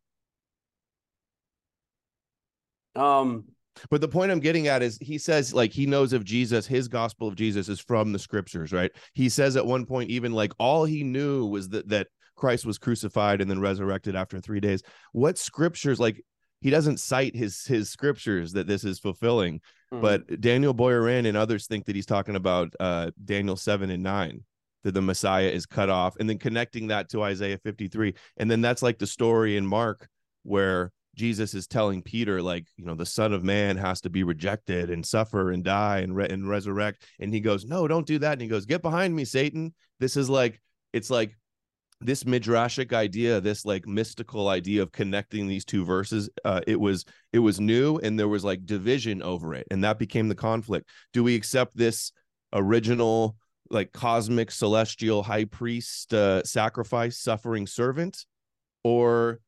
Um, 2.95 3.45
But 3.91 4.01
the 4.01 4.09
point 4.09 4.33
I'm 4.33 4.41
getting 4.41 4.67
at 4.67 4.83
is 4.83 4.99
he 5.01 5.19
says, 5.19 5.55
like, 5.55 5.73
he 5.73 5.87
knows 5.87 6.13
of 6.13 6.25
Jesus, 6.25 6.67
his 6.67 6.89
gospel 6.89 7.29
of 7.29 7.37
Jesus 7.37 7.69
is 7.69 7.79
from 7.79 8.13
the 8.13 8.19
scriptures, 8.19 8.73
right? 8.73 8.91
He 9.15 9.29
says 9.29 9.57
at 9.57 9.65
one 9.67 9.87
point, 9.87 10.11
even 10.11 10.33
like 10.33 10.53
all 10.59 10.85
he 10.85 11.05
knew 11.05 11.47
was 11.47 11.69
that 11.71 11.89
that 11.89 12.09
Christ 12.39 12.65
was 12.65 12.79
crucified 12.79 13.41
and 13.43 13.51
then 13.51 13.61
resurrected 13.61 14.17
after 14.17 14.41
three 14.41 14.61
days. 14.61 14.83
What 15.13 15.37
scriptures, 15.37 16.01
like, 16.01 16.23
he 16.61 16.71
doesn't 16.71 16.99
cite 16.99 17.37
his 17.37 17.65
his 17.67 17.89
scriptures 17.91 18.53
that 18.53 18.67
this 18.67 18.83
is 18.85 18.99
fulfilling. 18.99 19.61
mhm. 19.93 20.01
But 20.01 20.41
Daniel 20.41 20.75
Boyarin 20.75 21.27
and 21.27 21.37
others 21.37 21.67
think 21.67 21.85
that 21.87 21.95
he's 21.97 22.07
talking 22.07 22.37
about 22.37 22.73
uh, 22.81 23.11
Daniel 23.25 23.57
7 23.57 23.91
and 23.91 24.03
9, 24.03 24.45
that 24.85 24.93
the 24.93 25.03
Messiah 25.03 25.49
is 25.49 25.67
cut 25.67 25.89
off, 25.91 26.17
and 26.19 26.29
then 26.29 26.39
connecting 26.39 26.89
that 26.89 27.09
to 27.11 27.23
Isaiah 27.23 27.59
53. 27.59 28.15
And 28.39 28.51
then 28.51 28.61
that's 28.61 28.83
like 28.83 28.99
the 28.99 29.07
story 29.07 29.57
in 29.57 29.67
Mark 29.67 30.09
where 30.43 30.91
Jesus 31.15 31.53
is 31.55 31.67
telling 31.67 32.01
Peter, 32.03 32.41
like, 32.41 32.67
you 32.77 32.85
know, 32.85 32.95
the 32.95 33.07
Son 33.07 33.33
of 33.33 33.43
Man 33.43 33.77
has 33.77 34.01
to 34.03 34.11
be 34.11 34.23
rejected 34.23 34.89
and 34.91 35.05
suffer 35.05 35.51
and 35.51 35.65
die 35.65 35.99
and, 35.99 36.15
re- 36.15 36.29
and 36.29 36.49
resurrect. 36.49 37.03
And 37.19 37.35
he 37.35 37.41
goes, 37.41 37.65
No, 37.65 37.89
don't 37.89 38.07
do 38.07 38.19
that. 38.21 38.33
And 38.35 38.43
he 38.43 38.49
goes, 38.49 38.67
Get 38.67 38.83
behind 38.83 39.15
me, 39.15 39.25
Satan. 39.25 39.75
This 40.01 40.17
is 40.17 40.29
like, 40.31 40.61
it's 40.93 41.11
like 41.11 41.37
this 42.01 42.25
midrashic 42.25 42.93
idea 42.93 43.41
this 43.41 43.65
like 43.65 43.87
mystical 43.87 44.49
idea 44.49 44.83
of 44.83 44.93
connecting 44.93 45.49
these 45.49 45.65
two 45.65 45.85
verses 45.85 46.31
uh 46.45 46.61
it 46.67 46.79
was 46.79 47.05
it 47.33 47.41
was 47.41 47.59
new 47.59 47.97
and 47.99 48.19
there 48.19 48.29
was 48.29 48.45
like 48.45 48.65
division 48.65 49.21
over 49.23 49.55
it 49.55 49.67
and 49.71 49.83
that 49.83 49.99
became 49.99 50.29
the 50.29 50.35
conflict. 50.35 50.89
Do 51.13 51.25
we 51.25 51.35
accept 51.35 51.77
this 51.77 52.13
original 52.53 53.37
like 53.71 53.93
cosmic 53.93 54.51
celestial 54.51 55.23
high 55.23 55.45
priest 55.45 56.15
uh 56.15 56.43
sacrifice 56.45 57.19
suffering 57.19 57.67
servant? 57.67 58.25
Or 58.85 59.41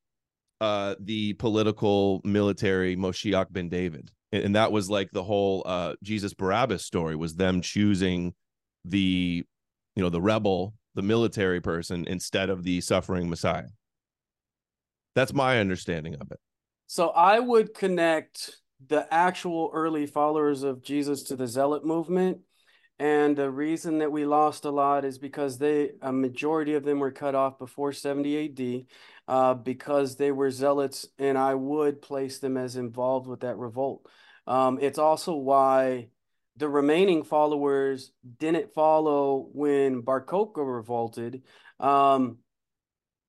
uh 0.61 0.97
the 0.99 1.35
political 1.35 2.21
military 2.25 2.97
Moshiach 2.97 3.47
ben 3.51 3.69
David? 3.69 4.11
And, 4.33 4.45
and 4.45 4.57
that 4.57 4.73
was 4.73 4.91
like 4.91 5.13
the 5.13 5.23
whole 5.23 5.63
uh 5.67 5.95
Jesus 6.03 6.35
Barabbas 6.35 6.85
story 6.85 7.15
was 7.15 7.37
them 7.37 7.61
choosing 7.61 8.35
the 8.85 9.45
you 9.95 10.03
know 10.03 10.11
the 10.11 10.21
rebel 10.21 10.75
the 10.95 11.03
military 11.03 11.61
person 11.61 12.07
instead 12.07 12.51
of 12.51 12.63
the 12.63 12.81
suffering 12.81 13.29
Messiah. 13.29 13.69
That's 15.15 15.33
my 15.33 15.59
understanding 15.59 16.15
of 16.21 16.31
it. 16.31 16.39
So 16.87 17.09
I 17.11 17.39
would 17.39 17.75
connect 17.75 18.57
the 18.89 19.07
actual 19.13 19.71
early 19.73 20.07
followers 20.07 20.63
of 20.63 20.83
Jesus 20.83 21.25
to 21.25 21.37
the 21.37 21.47
zealot 21.47 21.85
movement. 21.85 22.39
And 22.99 23.37
the 23.37 23.51
reason 23.51 23.99
that 23.99 24.13
we 24.13 24.27
lost 24.27 24.67
a 24.67 24.71
lot 24.71 25.05
is 25.05 25.19
because 25.19 25.57
they, 25.57 25.93
a 26.03 26.13
majority 26.13 26.75
of 26.75 26.85
them 26.85 26.99
were 26.99 27.11
cut 27.11 27.35
off 27.35 27.59
before 27.59 27.93
70 27.93 28.45
AD 28.45 28.87
uh, 29.27 29.55
because 29.55 30.17
they 30.17 30.33
were 30.33 30.51
zealots, 30.51 31.07
and 31.19 31.39
I 31.39 31.55
would 31.55 32.03
place 32.03 32.41
them 32.41 32.57
as 32.57 32.77
involved 32.77 33.27
with 33.27 33.41
that 33.41 33.57
revolt. 33.57 34.07
Um, 34.47 34.79
it's 34.83 34.99
also 34.99 35.35
why 35.35 36.09
the 36.61 36.69
remaining 36.69 37.25
followers 37.25 38.13
didn't 38.39 38.73
follow 38.73 39.49
when 39.53 40.03
Bar 40.03 40.25
Kokhba 40.25 40.59
revolted. 40.59 41.43
Um, 41.81 42.39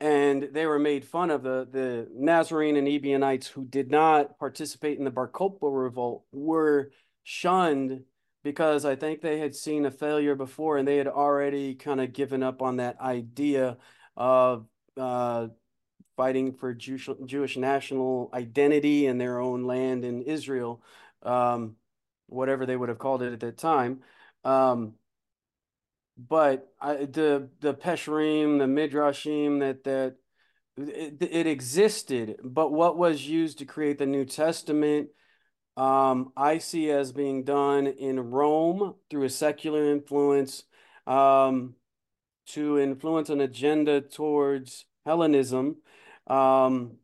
and 0.02 0.50
they 0.52 0.66
were 0.66 0.80
made 0.80 1.06
fun 1.06 1.32
of 1.32 1.42
the 1.42 1.68
the 1.72 2.08
Nazarene 2.14 2.76
and 2.76 2.88
Ebionites 2.88 3.48
who 3.48 3.66
did 3.66 3.90
not 3.90 4.38
participate 4.38 4.98
in 4.98 5.06
the 5.06 5.12
Bar 5.12 5.30
Kokhba 5.30 5.60
revolt 5.62 6.26
were 6.32 6.92
shunned 7.24 8.04
because 8.44 8.84
I 8.84 8.96
think 8.96 9.22
they 9.22 9.40
had 9.40 9.56
seen 9.56 9.86
a 9.86 9.92
failure 9.92 10.36
before 10.36 10.78
and 10.78 10.88
they 10.88 10.98
had 10.98 11.08
already 11.08 11.76
kind 11.76 12.02
of 12.02 12.14
given 12.14 12.44
up 12.44 12.62
on 12.62 12.78
that 12.78 13.00
idea 13.00 13.78
of 14.18 14.66
uh, 14.98 15.48
fighting 16.18 16.54
for 16.54 16.74
Jewish, 16.74 17.08
Jewish 17.26 17.56
national 17.56 18.30
identity 18.34 19.06
and 19.06 19.22
their 19.22 19.40
own 19.40 19.64
land 19.64 20.04
in 20.04 20.24
Israel, 20.24 20.82
um, 21.24 21.76
whatever 22.32 22.66
they 22.66 22.76
would 22.76 22.90
have 22.90 23.00
called 23.00 23.22
it 23.22 23.34
at 23.34 23.40
that 23.42 23.58
time. 23.58 24.00
Um, 24.44 24.96
but 26.18 26.72
I, 26.80 27.06
the 27.06 27.50
the 27.60 27.74
Pesharim, 27.74 28.60
the 28.60 28.66
Midrashim, 28.66 29.60
that 29.60 29.84
that 29.84 30.16
it, 30.78 31.18
it, 31.22 31.48
existed, 31.48 32.38
but 32.44 32.72
what 32.72 32.98
was 32.98 33.28
used 33.28 33.60
to 33.60 33.66
create 33.66 33.98
the 33.98 34.06
New 34.06 34.26
Testament, 34.26 35.10
um, 35.78 36.32
I 36.36 36.60
see 36.60 36.90
as 36.92 37.12
being 37.12 37.44
done 37.44 37.88
in 37.88 38.20
Rome 38.20 38.96
through 39.10 39.24
a 39.24 39.30
secular 39.30 39.92
influence 39.92 40.64
um, 41.06 41.76
to 42.48 42.80
influence 42.80 43.30
an 43.30 43.42
agenda 43.42 44.02
towards 44.02 44.86
Hellenism, 45.06 45.78
um, 46.28 46.98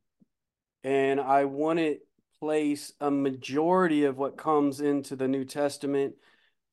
and 0.83 1.19
I 1.19 1.45
want 1.45 1.79
to 1.79 1.97
place 2.39 2.93
a 2.99 3.09
majority 3.09 4.03
of 4.03 4.17
what 4.17 4.37
comes 4.37 4.79
into 4.79 5.15
the 5.15 5.27
New 5.27 5.45
Testament 5.45 6.15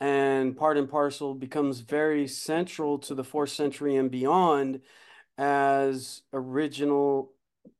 and 0.01 0.57
part 0.57 0.77
and 0.77 0.89
parcel 0.89 1.35
becomes 1.35 1.81
very 1.81 2.27
central 2.27 2.99
to 2.99 3.15
the 3.15 3.25
fourth 3.25 3.51
century 3.51 3.97
and 3.97 4.11
beyond 4.11 4.81
as 5.39 6.23
original 6.33 7.33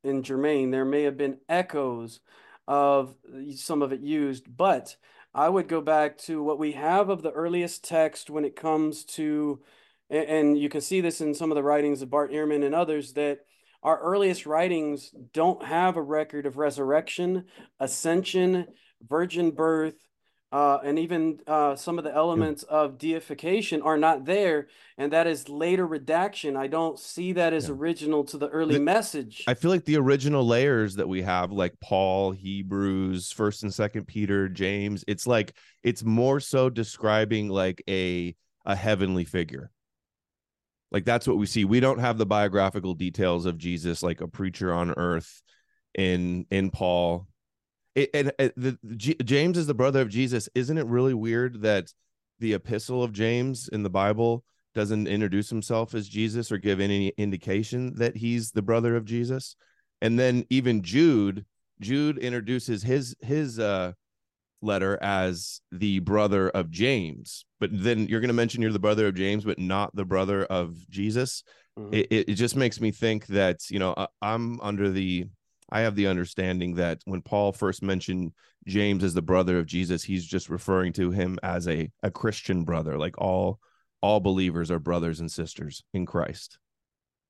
in 0.03 0.23
Germain. 0.23 0.71
There 0.71 0.85
may 0.85 1.03
have 1.03 1.17
been 1.17 1.39
echoes 1.49 2.21
of 2.67 3.15
some 3.57 3.83
of 3.83 3.93
it 3.93 4.01
used, 4.01 4.57
but 4.57 4.97
I 5.35 5.49
would 5.49 5.69
go 5.69 5.81
back 5.81 6.17
to 6.19 6.43
what 6.43 6.59
we 6.59 6.73
have 6.73 7.09
of 7.09 7.23
the 7.23 7.33
earliest 7.33 7.85
text 7.85 8.31
when 8.31 8.45
it 8.45 8.57
comes 8.57 9.05
to, 9.05 9.61
and 10.09 10.57
you 10.57 10.69
can 10.69 10.81
see 10.81 11.01
this 11.01 11.21
in 11.21 11.35
some 11.35 11.51
of 11.51 11.57
the 11.57 11.63
writings 11.63 12.01
of 12.01 12.11
Bart 12.11 12.33
Ehrman 12.33 12.65
and 12.65 12.75
others, 12.75 13.13
that 13.15 13.41
our 13.85 14.01
earliest 14.01 14.47
writings 14.47 15.15
don't 15.33 15.63
have 15.63 15.97
a 15.97 16.03
record 16.03 16.47
of 16.47 16.57
resurrection, 16.57 17.45
ascension, 17.79 18.67
virgin 19.07 19.51
birth, 19.51 19.95
uh, 20.55 20.79
and 20.85 21.01
even 21.01 21.41
uh, 21.49 21.75
some 21.75 21.99
of 21.99 22.05
the 22.05 22.15
elements 22.15 22.63
of 22.63 22.97
deification 22.97 23.83
are 23.83 23.99
not 23.99 24.25
there, 24.25 24.69
and 24.97 25.13
that 25.13 25.27
is 25.27 25.49
later 25.49 25.85
redaction. 25.85 26.57
I 26.57 26.69
don't 26.69 26.97
see 26.97 27.33
that 27.33 27.53
as 27.53 27.67
yeah. 27.67 27.75
original 27.75 28.23
to 28.27 28.39
the 28.39 28.49
early 28.49 28.75
the, 28.75 28.81
message. 28.81 29.43
I 29.49 29.55
feel 29.55 29.73
like 29.73 29.85
the 29.85 29.97
original 29.97 30.47
layers 30.47 30.95
that 30.95 31.09
we 31.09 31.23
have, 31.23 31.51
like 31.51 31.75
Paul, 31.81 32.31
Hebrews, 32.31 33.33
First 33.33 33.65
and 33.65 33.75
Second 33.75 34.07
Peter, 34.07 34.49
James, 34.49 35.05
it's 35.09 35.27
like 35.27 35.53
it's 35.83 36.05
more 36.05 36.39
so 36.39 36.71
describing 36.71 37.49
like 37.49 37.83
a 37.89 38.37
a 38.65 38.77
heavenly 38.77 39.25
figure. 39.25 39.73
Like 40.95 41.05
that's 41.05 41.29
what 41.29 41.37
we 41.37 41.45
see. 41.45 41.67
We 41.67 41.81
don't 41.81 41.99
have 41.99 42.17
the 42.17 42.25
biographical 42.25 42.95
details 42.95 43.45
of 43.45 43.59
Jesus, 43.59 44.03
like 44.03 44.23
a 44.23 44.29
preacher 44.29 44.73
on 44.73 44.93
earth 44.93 45.43
in 45.95 46.47
in 46.51 46.71
Paul 46.71 47.29
it, 47.95 48.11
and, 48.13 48.33
and 48.39 48.53
the, 48.57 48.79
G, 48.97 49.15
James 49.25 49.57
is 49.57 49.67
the 49.67 49.75
brother 49.75 50.01
of 50.01 50.09
Jesus. 50.09 50.49
Isn't 50.55 50.79
it 50.79 50.87
really 50.87 51.15
weird 51.15 51.63
that 51.63 51.93
the 52.39 52.55
epistle 52.55 53.03
of 53.03 53.13
James 53.13 53.69
in 53.69 53.83
the 53.83 53.91
Bible 53.91 54.45
doesn't 54.75 55.07
introduce 55.07 55.49
himself 55.49 55.95
as 55.95 56.09
Jesus 56.09 56.51
or 56.51 56.59
give 56.59 56.81
any 56.81 57.09
indication 57.17 57.95
that 57.97 58.17
he's 58.17 58.51
the 58.51 58.63
brother 58.63 58.97
of 58.97 59.05
Jesus? 59.05 59.57
And 60.01 60.19
then 60.19 60.45
even 60.51 60.83
Jude, 60.83 61.45
Jude 61.81 62.19
introduces 62.19 62.83
his 62.83 63.17
his 63.21 63.59
uh 63.59 63.93
letter 64.65 64.99
as 65.03 65.61
the 65.71 66.01
brother 66.01 66.49
of 66.51 66.71
James. 66.71 67.45
But 67.61 67.71
then 67.73 68.07
you're 68.09 68.21
going 68.21 68.29
to 68.29 68.35
mention 68.35 68.63
you're 68.63 68.73
the 68.73 68.79
brother 68.79 69.07
of 69.07 69.15
James, 69.15 69.45
but 69.45 69.59
not 69.59 69.95
the 69.95 70.05
brother 70.05 70.45
of 70.45 70.77
Jesus. 70.89 71.45
Mm-hmm. 71.79 71.95
It, 71.95 72.07
it 72.11 72.35
just 72.35 72.57
makes 72.57 72.81
me 72.81 72.91
think 72.91 73.27
that 73.29 73.71
you 73.71 73.79
know 73.79 73.95
I'm 74.23 74.61
under 74.61 74.91
the 74.91 75.27
I 75.71 75.81
have 75.81 75.97
the 75.97 76.07
understanding 76.07 76.77
that 76.77 77.01
when 77.05 77.23
Paul 77.23 77.53
first 77.53 77.83
mentioned 77.83 78.33
James 78.67 79.03
as 79.03 79.15
the 79.15 79.23
brother 79.23 79.59
of 79.59 79.67
Jesus, 79.67 80.05
he's 80.05 80.25
just 80.25 80.49
referring 80.49 80.93
to 80.95 81.11
him 81.11 81.39
as 81.43 81.67
a, 81.67 81.91
a 82.03 82.11
Christian 82.11 82.65
brother, 82.65 82.99
like 82.99 83.19
all 83.19 83.59
all 84.01 84.21
believers 84.21 84.71
are 84.71 84.79
brothers 84.79 85.21
and 85.21 85.33
sisters 85.33 85.83
in 85.95 86.07
Christ. 86.07 86.59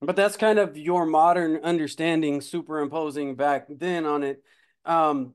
But 0.00 0.16
that's 0.16 0.36
kind 0.36 0.58
of 0.58 0.76
your 0.76 1.06
modern 1.06 1.56
understanding 1.62 2.40
superimposing 2.40 3.36
back 3.36 3.66
then 3.68 4.04
on 4.04 4.22
it. 4.22 4.42
Um 4.84 5.34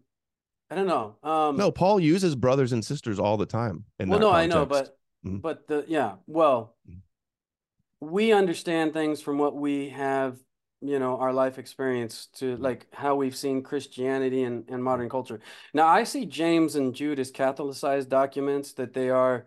I 0.70 0.76
don't 0.76 0.88
know. 0.88 1.15
Um 1.24 1.57
No, 1.57 1.72
Paul 1.72 1.99
uses 1.99 2.36
brothers 2.36 2.72
and 2.72 2.84
sisters 2.84 3.20
all 3.20 3.38
the 3.38 3.45
time. 3.45 3.86
well, 3.99 4.20
no, 4.20 4.32
context. 4.32 4.36
I 4.36 4.45
know, 4.45 4.65
but 4.65 4.97
mm-hmm. 5.26 5.38
but 5.38 5.67
the 5.67 5.86
yeah, 5.88 6.15
well, 6.28 6.76
mm-hmm. 6.89 8.09
we 8.11 8.32
understand 8.32 8.93
things 8.93 9.22
from 9.22 9.38
what 9.38 9.55
we 9.55 9.89
have 9.89 10.38
you 10.82 10.99
know 10.99 11.17
our 11.17 11.34
life 11.34 11.57
experience 11.57 12.28
to 12.34 12.53
mm-hmm. 12.53 12.63
like 12.63 12.88
how 12.93 13.15
we've 13.15 13.36
seen 13.36 13.61
christianity 13.61 14.43
and, 14.43 14.63
and 14.70 14.84
modern 14.84 15.09
culture 15.09 15.39
now 15.74 15.88
i 15.88 16.03
see 16.03 16.26
james 16.26 16.76
and 16.76 16.95
jude 16.95 17.20
as 17.20 17.32
catholicized 17.32 18.07
documents 18.07 18.74
that 18.74 18.93
they 18.93 19.09
are 19.09 19.45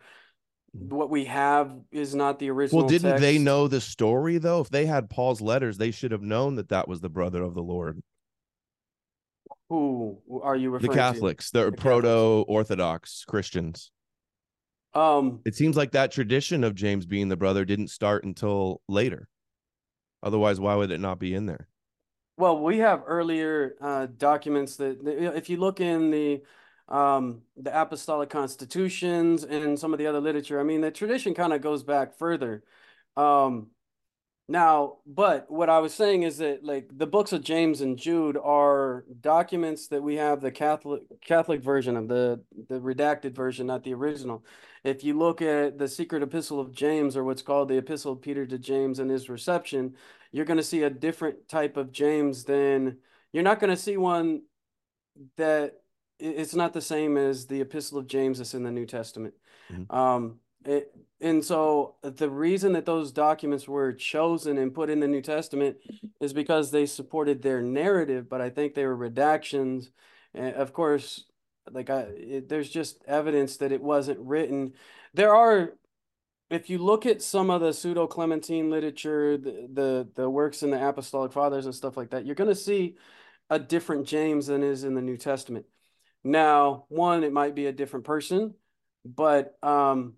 mm-hmm. 0.76 0.94
what 0.94 1.10
we 1.10 1.24
have 1.24 1.74
is 1.90 2.14
not 2.14 2.38
the 2.38 2.50
original 2.50 2.82
well 2.82 2.88
didn't 2.88 3.10
text. 3.10 3.22
they 3.22 3.38
know 3.38 3.66
the 3.66 3.80
story 3.80 4.38
though 4.38 4.60
if 4.60 4.68
they 4.70 4.84
had 4.84 5.08
paul's 5.08 5.40
letters 5.40 5.78
they 5.78 5.90
should 5.90 6.12
have 6.12 6.22
known 6.22 6.56
that 6.56 6.68
that 6.68 6.86
was 6.86 7.00
the 7.00 7.10
brother 7.10 7.42
of 7.42 7.54
the 7.54 7.62
lord 7.62 8.02
who 9.72 10.40
are 10.42 10.56
you 10.56 10.70
referring 10.70 10.90
to? 10.90 10.96
the 10.96 11.00
catholics 11.00 11.50
to? 11.50 11.58
the, 11.58 11.64
the 11.70 11.76
proto-orthodox 11.76 13.24
christians 13.26 13.90
um 14.94 15.40
it 15.44 15.54
seems 15.54 15.76
like 15.76 15.92
that 15.92 16.12
tradition 16.12 16.64
of 16.64 16.74
james 16.74 17.06
being 17.06 17.28
the 17.28 17.36
brother 17.36 17.64
didn't 17.64 17.88
start 17.88 18.24
until 18.24 18.80
later 18.88 19.28
Otherwise, 20.22 20.60
why 20.60 20.74
would 20.74 20.90
it 20.90 21.00
not 21.00 21.18
be 21.18 21.34
in 21.34 21.46
there? 21.46 21.68
Well, 22.36 22.62
we 22.62 22.78
have 22.78 23.02
earlier 23.06 23.74
uh, 23.80 24.06
documents 24.16 24.76
that, 24.76 24.98
if 25.36 25.50
you 25.50 25.56
look 25.56 25.80
in 25.80 26.10
the 26.10 26.42
um, 26.88 27.42
the 27.56 27.80
apostolic 27.80 28.28
constitutions 28.28 29.44
and 29.44 29.78
some 29.78 29.92
of 29.92 29.98
the 29.98 30.06
other 30.06 30.20
literature, 30.20 30.60
I 30.60 30.62
mean, 30.62 30.80
the 30.80 30.90
tradition 30.90 31.32
kind 31.34 31.52
of 31.52 31.60
goes 31.62 31.82
back 31.82 32.18
further. 32.18 32.62
Um, 33.16 33.68
now, 34.48 34.98
but 35.06 35.50
what 35.50 35.70
I 35.70 35.78
was 35.78 35.94
saying 35.94 36.24
is 36.24 36.38
that 36.38 36.64
like 36.64 36.90
the 36.92 37.06
books 37.06 37.32
of 37.32 37.44
James 37.44 37.80
and 37.80 37.96
Jude 37.96 38.36
are 38.36 39.04
documents 39.20 39.86
that 39.88 40.02
we 40.02 40.16
have 40.16 40.40
the 40.40 40.50
Catholic 40.50 41.02
Catholic 41.20 41.62
version 41.62 41.96
of 41.96 42.08
the 42.08 42.42
the 42.68 42.80
redacted 42.80 43.34
version, 43.34 43.68
not 43.68 43.84
the 43.84 43.94
original. 43.94 44.44
If 44.82 45.04
you 45.04 45.16
look 45.16 45.40
at 45.42 45.78
the 45.78 45.88
secret 45.88 46.22
epistle 46.22 46.58
of 46.58 46.72
James 46.72 47.16
or 47.16 47.24
what's 47.24 47.42
called 47.42 47.68
the 47.68 47.78
epistle 47.78 48.12
of 48.12 48.20
Peter 48.20 48.44
to 48.46 48.58
James 48.58 48.98
and 48.98 49.10
his 49.10 49.28
reception, 49.28 49.94
you're 50.32 50.44
going 50.44 50.56
to 50.56 50.64
see 50.64 50.82
a 50.82 50.90
different 50.90 51.48
type 51.48 51.76
of 51.76 51.92
James 51.92 52.44
than 52.44 52.98
you're 53.32 53.44
not 53.44 53.60
going 53.60 53.70
to 53.70 53.76
see 53.76 53.96
one 53.96 54.42
that 55.36 55.74
it's 56.18 56.54
not 56.54 56.72
the 56.72 56.80
same 56.80 57.16
as 57.16 57.46
the 57.46 57.60
epistle 57.60 57.98
of 57.98 58.06
James 58.06 58.38
that's 58.38 58.54
in 58.54 58.64
the 58.64 58.70
New 58.70 58.86
Testament. 58.86 59.34
Mm-hmm. 59.70 59.94
Um, 59.94 60.38
it, 60.64 60.94
and 61.20 61.44
so 61.44 61.96
the 62.02 62.30
reason 62.30 62.72
that 62.72 62.86
those 62.86 63.12
documents 63.12 63.68
were 63.68 63.92
chosen 63.92 64.58
and 64.58 64.74
put 64.74 64.90
in 64.90 65.00
the 65.00 65.08
New 65.08 65.22
Testament 65.22 65.76
is 66.20 66.32
because 66.32 66.70
they 66.70 66.86
supported 66.86 67.42
their 67.42 67.62
narrative, 67.62 68.28
but 68.28 68.40
I 68.40 68.50
think 68.50 68.74
they 68.74 68.86
were 68.86 68.96
redactions. 68.96 69.90
And 70.34 70.54
of 70.54 70.72
course, 70.72 71.24
like 71.70 71.90
I, 71.90 72.00
it, 72.16 72.48
there's 72.48 72.68
just 72.68 73.04
evidence 73.06 73.58
that 73.58 73.72
it 73.72 73.82
wasn't 73.82 74.18
written. 74.20 74.72
There 75.14 75.34
are, 75.34 75.74
if 76.50 76.68
you 76.68 76.78
look 76.78 77.06
at 77.06 77.22
some 77.22 77.50
of 77.50 77.60
the 77.60 77.72
pseudo 77.72 78.06
Clementine 78.06 78.68
literature, 78.68 79.36
the, 79.36 79.68
the 79.72 80.08
the 80.14 80.28
works 80.28 80.62
in 80.62 80.70
the 80.70 80.88
Apostolic 80.88 81.32
Fathers 81.32 81.66
and 81.66 81.74
stuff 81.74 81.96
like 81.96 82.10
that, 82.10 82.26
you're 82.26 82.34
going 82.34 82.50
to 82.50 82.56
see 82.56 82.96
a 83.48 83.58
different 83.58 84.06
James 84.06 84.46
than 84.48 84.62
is 84.62 84.84
in 84.84 84.94
the 84.94 85.02
New 85.02 85.16
Testament. 85.16 85.66
Now, 86.24 86.86
one, 86.88 87.24
it 87.24 87.32
might 87.32 87.54
be 87.54 87.66
a 87.66 87.72
different 87.72 88.06
person, 88.06 88.54
but 89.04 89.56
um, 89.62 90.14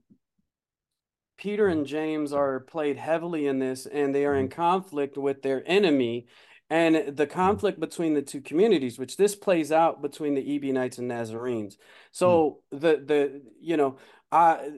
Peter 1.37 1.67
and 1.67 1.87
James 1.87 2.33
are 2.33 2.61
played 2.61 2.97
heavily 2.97 3.47
in 3.47 3.59
this, 3.59 3.87
and 3.87 4.15
they 4.15 4.25
are 4.25 4.35
in 4.35 4.49
mm-hmm. 4.49 4.61
conflict 4.61 5.17
with 5.17 5.43
their 5.43 5.63
enemy. 5.67 6.27
And 6.71 6.95
the 6.95 7.27
mm-hmm. 7.27 7.33
conflict 7.33 7.79
between 7.79 8.15
the 8.15 8.23
two 8.23 8.41
communities, 8.41 8.99
which 8.99 9.17
this 9.17 9.35
plays 9.35 9.71
out 9.71 10.01
between 10.01 10.35
the 10.35 10.57
Ebionites 10.57 10.99
and 10.99 11.09
Nazarenes. 11.09 11.77
So 12.11 12.61
mm-hmm. 12.73 12.79
the 12.79 13.05
the 13.05 13.43
you 13.61 13.77
know, 13.77 13.99
I 14.33 14.71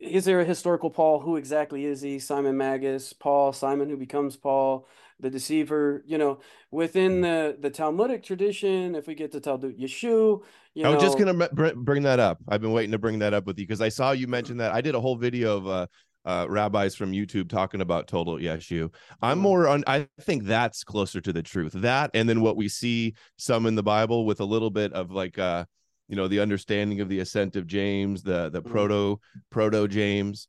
is 0.00 0.24
there 0.24 0.40
a 0.40 0.44
historical 0.44 0.90
Paul? 0.90 1.20
Who 1.20 1.36
exactly 1.36 1.84
is 1.84 2.00
he? 2.00 2.18
Simon 2.18 2.56
Magus, 2.56 3.12
Paul, 3.12 3.52
Simon 3.52 3.90
who 3.90 3.98
becomes 3.98 4.34
Paul, 4.36 4.88
the 5.20 5.30
deceiver. 5.30 6.02
You 6.06 6.18
know, 6.18 6.40
within 6.70 7.20
the 7.20 7.56
the 7.58 7.70
Talmudic 7.70 8.22
tradition, 8.24 8.94
if 8.94 9.06
we 9.06 9.14
get 9.14 9.32
to 9.32 9.40
Toldot 9.40 9.78
Yeshu, 9.78 10.42
you 10.74 10.84
I 10.86 10.88
was 10.88 10.96
know, 11.02 11.08
just 11.08 11.18
gonna 11.18 11.48
br- 11.48 11.74
bring 11.76 12.02
that 12.04 12.18
up. 12.20 12.38
I've 12.48 12.60
been 12.60 12.72
waiting 12.72 12.92
to 12.92 12.98
bring 12.98 13.18
that 13.20 13.34
up 13.34 13.46
with 13.46 13.58
you 13.58 13.66
because 13.66 13.80
I 13.80 13.88
saw 13.88 14.12
you 14.12 14.26
mention 14.26 14.58
that. 14.58 14.72
I 14.72 14.80
did 14.80 14.94
a 14.94 15.00
whole 15.00 15.16
video 15.16 15.56
of 15.56 15.66
uh, 15.66 15.86
uh, 16.24 16.46
rabbis 16.48 16.94
from 16.94 17.12
YouTube 17.12 17.48
talking 17.48 17.80
about 17.80 18.06
Toldot 18.06 18.42
Yeshu. 18.42 18.92
I'm 19.22 19.38
Mhm. 19.38 19.42
more 19.42 19.68
on. 19.68 19.84
I 19.86 20.06
think 20.20 20.44
that's 20.44 20.84
closer 20.84 21.20
to 21.20 21.32
the 21.32 21.42
truth. 21.42 21.72
That 21.72 22.10
and 22.14 22.28
then 22.28 22.40
what 22.40 22.56
we 22.56 22.68
see 22.68 23.14
some 23.38 23.66
in 23.66 23.74
the 23.74 23.82
Bible 23.82 24.26
with 24.26 24.40
a 24.40 24.44
little 24.44 24.70
bit 24.70 24.92
of 24.92 25.10
like 25.10 25.38
uh, 25.38 25.64
you 26.08 26.16
know, 26.16 26.26
the 26.28 26.40
understanding 26.40 27.00
of 27.00 27.08
the 27.08 27.20
ascent 27.20 27.56
of 27.56 27.66
James, 27.66 28.22
the 28.22 28.50
the 28.50 28.62
Mhm. 28.62 28.70
proto 28.70 29.20
proto 29.50 29.88
James. 29.88 30.48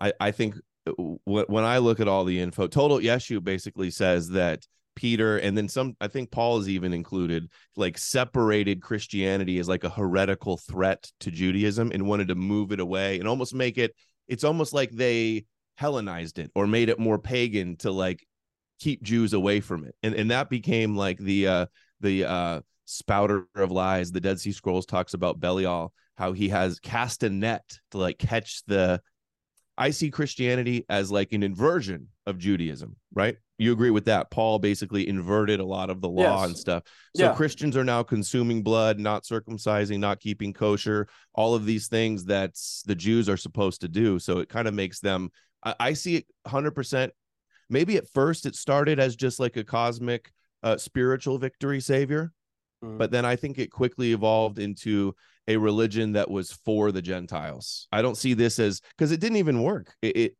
I 0.00 0.12
I 0.20 0.30
think 0.30 0.56
uh, 0.86 0.92
when 1.24 1.44
when 1.48 1.64
I 1.64 1.78
look 1.78 2.00
at 2.00 2.08
all 2.08 2.24
the 2.24 2.40
info, 2.40 2.66
Toldot 2.66 3.02
Yeshu 3.02 3.42
basically 3.44 3.90
says 3.90 4.30
that 4.30 4.66
Peter 4.96 5.38
and 5.38 5.56
then 5.56 5.68
some. 5.68 5.96
I 6.00 6.08
think 6.08 6.32
Paul 6.32 6.58
is 6.58 6.68
even 6.68 6.92
included. 6.92 7.48
Like 7.76 7.98
separated 7.98 8.82
Christianity 8.82 9.58
as 9.60 9.68
like 9.68 9.84
a 9.84 9.90
heretical 9.90 10.56
threat 10.56 11.10
to 11.20 11.30
Judaism 11.30 11.92
and 11.92 12.08
wanted 12.08 12.28
to 12.28 12.34
move 12.34 12.72
it 12.72 12.80
away 12.80 13.20
and 13.20 13.28
almost 13.28 13.54
make 13.54 13.78
it. 13.78 13.94
It's 14.26 14.42
almost 14.42 14.72
like 14.72 14.90
they 14.90 15.44
Hellenized 15.76 16.38
it 16.38 16.50
or 16.54 16.66
made 16.66 16.88
it 16.88 16.98
more 16.98 17.18
pagan 17.18 17.76
to 17.76 17.90
like 17.90 18.26
keep 18.80 19.02
Jews 19.02 19.34
away 19.34 19.60
from 19.60 19.84
it. 19.84 19.94
And 20.02 20.14
and 20.14 20.30
that 20.30 20.48
became 20.48 20.96
like 20.96 21.18
the 21.18 21.46
uh 21.48 21.66
the 22.00 22.24
uh 22.24 22.60
spouter 22.86 23.46
of 23.54 23.70
lies. 23.70 24.10
The 24.10 24.22
Dead 24.22 24.40
Sea 24.40 24.52
Scrolls 24.52 24.86
talks 24.86 25.12
about 25.12 25.38
Belial, 25.38 25.92
how 26.14 26.32
he 26.32 26.48
has 26.48 26.80
cast 26.80 27.24
a 27.24 27.28
net 27.28 27.62
to 27.90 27.98
like 27.98 28.16
catch 28.16 28.64
the 28.64 29.02
I 29.76 29.90
see 29.90 30.10
Christianity 30.10 30.86
as 30.88 31.12
like 31.12 31.34
an 31.34 31.42
inversion 31.42 32.08
of 32.24 32.38
Judaism, 32.38 32.96
right? 33.12 33.36
You 33.58 33.72
agree 33.72 33.90
with 33.90 34.04
that? 34.04 34.30
Paul 34.30 34.58
basically 34.58 35.08
inverted 35.08 35.60
a 35.60 35.64
lot 35.64 35.88
of 35.88 36.00
the 36.00 36.08
law 36.08 36.40
Yes. 36.42 36.48
and 36.48 36.58
stuff. 36.58 36.82
So 37.16 37.24
Yeah. 37.24 37.34
Christians 37.34 37.76
are 37.76 37.84
now 37.84 38.02
consuming 38.02 38.62
blood, 38.62 38.98
not 38.98 39.24
circumcising, 39.24 39.98
not 39.98 40.20
keeping 40.20 40.52
kosher, 40.52 41.08
all 41.34 41.54
of 41.54 41.64
these 41.64 41.88
things 41.88 42.26
that 42.26 42.54
the 42.84 42.94
Jews 42.94 43.28
are 43.28 43.36
supposed 43.38 43.80
to 43.80 43.88
do. 43.88 44.18
So 44.18 44.38
it 44.38 44.48
kind 44.48 44.68
of 44.68 44.74
makes 44.74 45.00
them, 45.00 45.30
I, 45.62 45.74
I 45.80 45.92
see 45.94 46.16
it 46.16 46.26
100%. 46.46 47.12
Maybe 47.70 47.96
at 47.96 48.08
first 48.10 48.46
it 48.46 48.54
started 48.54 49.00
as 49.00 49.16
just 49.16 49.40
like 49.40 49.56
a 49.56 49.64
cosmic 49.64 50.30
uh, 50.62 50.76
spiritual 50.76 51.38
victory 51.38 51.80
savior, 51.80 52.32
Mhm. 52.84 52.98
but 52.98 53.10
then 53.10 53.24
I 53.24 53.36
think 53.36 53.58
it 53.58 53.70
quickly 53.70 54.12
evolved 54.12 54.58
into 54.58 55.14
a 55.48 55.56
religion 55.56 56.12
that 56.12 56.30
was 56.30 56.52
for 56.52 56.92
the 56.92 57.00
Gentiles. 57.02 57.88
I 57.90 58.02
don't 58.02 58.16
see 58.16 58.34
this 58.34 58.58
as 58.58 58.80
because 58.96 59.12
it 59.12 59.20
didn't 59.20 59.38
even 59.38 59.62
work. 59.62 59.94
It, 60.02 60.16
it 60.16 60.36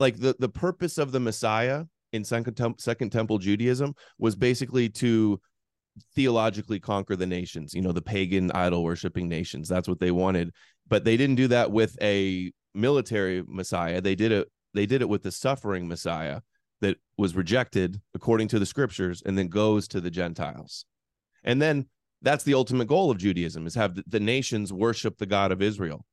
like 0.00 0.16
the 0.18 0.34
the 0.38 0.48
purpose 0.48 0.96
of 0.96 1.12
the 1.12 1.18
Messiah 1.20 1.84
in 2.12 2.24
second 2.24 2.58
second 2.78 3.10
temple 3.10 3.38
Judaism 3.38 3.94
was 4.18 4.36
basically 4.36 4.88
to 4.88 5.40
theologically 6.14 6.80
conquer 6.80 7.16
the 7.16 7.26
nations, 7.26 7.74
you 7.74 7.82
know, 7.82 7.92
the 7.92 8.02
pagan 8.02 8.50
idol 8.52 8.84
worshiping 8.84 9.28
nations. 9.28 9.68
That's 9.68 9.88
what 9.88 10.00
they 10.00 10.10
wanted. 10.10 10.52
But 10.86 11.04
they 11.04 11.16
didn't 11.16 11.36
do 11.36 11.48
that 11.48 11.70
with 11.70 11.96
a 12.00 12.52
military 12.74 13.42
Messiah. 13.46 14.00
They 14.00 14.14
did 14.14 14.32
it 14.32 14.48
they 14.74 14.86
did 14.86 15.02
it 15.02 15.08
with 15.08 15.22
the 15.22 15.32
suffering 15.32 15.88
Messiah 15.88 16.40
that 16.80 16.98
was 17.16 17.34
rejected 17.34 18.00
according 18.14 18.48
to 18.48 18.58
the 18.58 18.66
scriptures 18.66 19.22
and 19.24 19.36
then 19.36 19.48
goes 19.48 19.88
to 19.88 20.00
the 20.00 20.10
Gentiles. 20.10 20.84
And 21.42 21.60
then 21.60 21.86
that's 22.22 22.44
the 22.44 22.54
ultimate 22.54 22.88
goal 22.88 23.10
of 23.10 23.18
Judaism 23.18 23.66
is 23.66 23.74
have 23.74 23.98
the 24.06 24.20
nations 24.20 24.72
worship 24.72 25.18
the 25.18 25.26
God 25.26 25.52
of 25.52 25.62
Israel. 25.62 26.04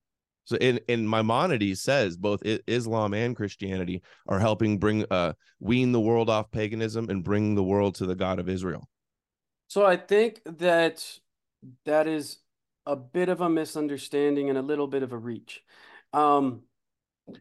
So 0.46 0.56
in 0.58 0.80
in 0.88 1.10
Maimonides 1.10 1.82
says 1.82 2.18
both 2.18 2.42
Islam 2.46 3.14
and 3.14 3.36
Christianity 3.36 4.02
are 4.28 4.40
helping 4.40 4.78
bring 4.78 5.06
uh 5.12 5.34
wean 5.60 5.92
the 5.92 6.00
world 6.00 6.30
off 6.30 6.52
paganism 6.52 7.10
and 7.10 7.24
bring 7.24 7.56
the 7.56 7.64
world 7.64 7.96
to 7.96 8.06
the 8.06 8.16
God 8.16 8.40
of 8.40 8.48
Israel. 8.48 8.88
So 9.68 9.86
I 9.86 9.98
think 9.98 10.42
that 10.46 11.04
that 11.86 12.08
is 12.08 12.38
a 12.86 12.96
bit 12.96 13.30
of 13.30 13.42
a 13.42 13.50
misunderstanding 13.50 14.50
and 14.50 14.58
a 14.58 14.62
little 14.62 14.88
bit 14.88 15.04
of 15.04 15.12
a 15.12 15.18
reach. 15.18 15.64
Um, 16.14 16.62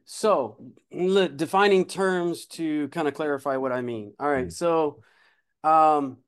so 0.06 0.56
le- 0.90 1.28
defining 1.28 1.84
terms 1.84 2.46
to 2.46 2.88
kind 2.88 3.06
of 3.06 3.14
clarify 3.14 3.58
what 3.58 3.72
I 3.72 3.82
mean. 3.82 4.14
All 4.18 4.30
right. 4.30 4.46
Mhm. 4.48 4.52
So 4.52 5.02
um, 5.62 6.18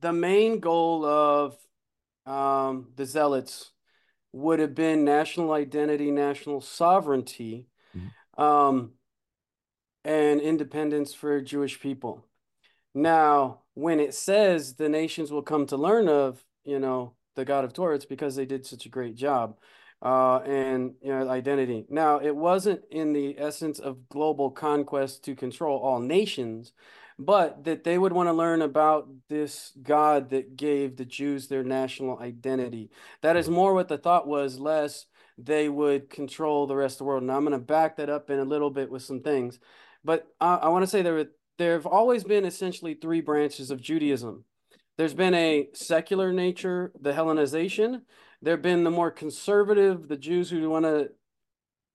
the 0.00 0.12
main 0.12 0.60
goal 0.60 1.04
of 1.04 1.56
um, 2.26 2.92
the 2.94 3.06
Zealots 3.06 3.72
would 4.38 4.60
have 4.60 4.74
been 4.74 5.04
national 5.04 5.52
identity, 5.52 6.10
national 6.10 6.60
sovereignty, 6.60 7.66
Mhm. 7.94 8.42
um, 8.42 8.92
and 10.04 10.40
independence 10.40 11.12
for 11.12 11.40
Jewish 11.40 11.80
people. 11.80 12.24
Now, 12.94 13.62
when 13.74 14.00
it 14.00 14.14
says 14.14 14.74
the 14.74 14.88
nations 14.88 15.30
will 15.30 15.42
come 15.42 15.66
to 15.66 15.76
learn 15.76 16.08
of, 16.08 16.44
you 16.64 16.78
know, 16.78 17.14
the 17.34 17.44
God 17.44 17.64
of 17.64 17.72
Torah, 17.72 17.94
it's 17.94 18.04
because 18.04 18.36
they 18.36 18.46
did 18.46 18.64
such 18.64 18.86
a 18.86 18.88
great 18.88 19.14
job 19.14 19.58
uh, 20.02 20.38
and, 20.38 20.94
you 21.02 21.10
know, 21.10 21.28
identity. 21.28 21.84
Now, 21.88 22.20
it 22.20 22.34
wasn't 22.34 22.84
in 22.90 23.12
the 23.12 23.38
essence 23.38 23.78
of 23.78 24.08
global 24.08 24.50
conquest 24.50 25.24
to 25.24 25.34
control 25.34 25.78
all 25.78 26.00
nations, 26.00 26.72
but 27.18 27.64
that 27.64 27.84
they 27.84 27.98
would 27.98 28.12
want 28.12 28.28
to 28.28 28.32
learn 28.32 28.62
about 28.62 29.08
this 29.28 29.72
God 29.82 30.30
that 30.30 30.56
gave 30.56 30.96
the 30.96 31.04
Jews 31.04 31.48
their 31.48 31.64
national 31.64 32.18
identity. 32.18 32.90
That 33.22 33.36
is 33.36 33.48
more 33.48 33.74
what 33.74 33.88
the 33.88 33.98
thought 33.98 34.26
was, 34.26 34.58
less 34.58 35.06
they 35.36 35.68
would 35.68 36.10
control 36.10 36.66
the 36.66 36.76
rest 36.76 36.94
of 36.94 36.98
the 36.98 37.04
world. 37.04 37.22
Now, 37.22 37.36
I'm 37.36 37.44
going 37.44 37.52
to 37.52 37.58
back 37.58 37.96
that 37.96 38.10
up 38.10 38.28
in 38.30 38.38
a 38.38 38.44
little 38.44 38.70
bit 38.70 38.90
with 38.90 39.02
some 39.02 39.20
things. 39.20 39.58
But 40.04 40.26
uh, 40.40 40.58
I 40.62 40.68
want 40.68 40.82
to 40.84 40.86
say 40.86 41.02
there 41.02 41.14
were 41.14 41.30
there 41.58 41.72
have 41.72 41.86
always 41.86 42.22
been 42.22 42.44
essentially 42.44 42.94
three 42.94 43.20
branches 43.20 43.72
of 43.72 43.80
Judaism. 43.80 44.44
There's 44.96 45.14
been 45.14 45.34
a 45.34 45.68
secular 45.74 46.32
nature, 46.32 46.92
the 47.00 47.12
Hellenization. 47.12 48.02
There 48.42 48.54
have 48.54 48.62
been 48.62 48.84
the 48.84 48.90
more 48.92 49.10
conservative, 49.10 50.06
the 50.06 50.16
Jews 50.16 50.50
who 50.50 50.70
want 50.70 50.84
to, 50.84 51.10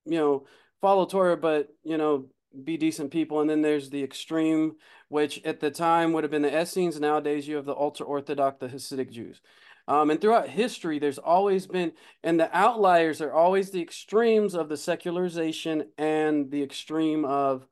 you 0.06 0.18
know, 0.18 0.46
follow 0.82 1.06
Torah, 1.06 1.38
but, 1.38 1.70
you 1.84 1.98
know, 1.98 2.28
be 2.64 2.78
decent 2.78 3.12
people. 3.12 3.42
And 3.42 3.50
then 3.50 3.62
there's 3.62 3.90
the 3.90 4.04
extreme, 4.04 4.76
which 5.10 5.42
at 5.44 5.60
the 5.60 5.72
time 5.72 6.14
would 6.14 6.24
have 6.24 6.32
been 6.32 6.42
the 6.42 6.62
Essenes. 6.62 7.00
Nowadays, 7.00 7.48
you 7.48 7.56
have 7.56 7.66
the 7.66 7.76
ultra 7.76 8.06
Orthodox, 8.06 8.60
the 8.60 8.68
Hasidic 8.68 9.12
Jews. 9.12 9.42
Um, 9.88 10.10
and 10.10 10.22
throughout 10.22 10.48
history, 10.48 10.98
there's 10.98 11.18
always 11.18 11.68
been, 11.68 11.92
and 12.24 12.40
the 12.40 12.56
outliers 12.56 13.22
are 13.22 13.34
always 13.34 13.70
the 13.70 13.82
extremes 13.82 14.56
of 14.56 14.70
the 14.70 14.78
secularization 14.78 15.88
and 15.98 16.50
the 16.50 16.64
extreme 16.64 17.26
of 17.26 17.68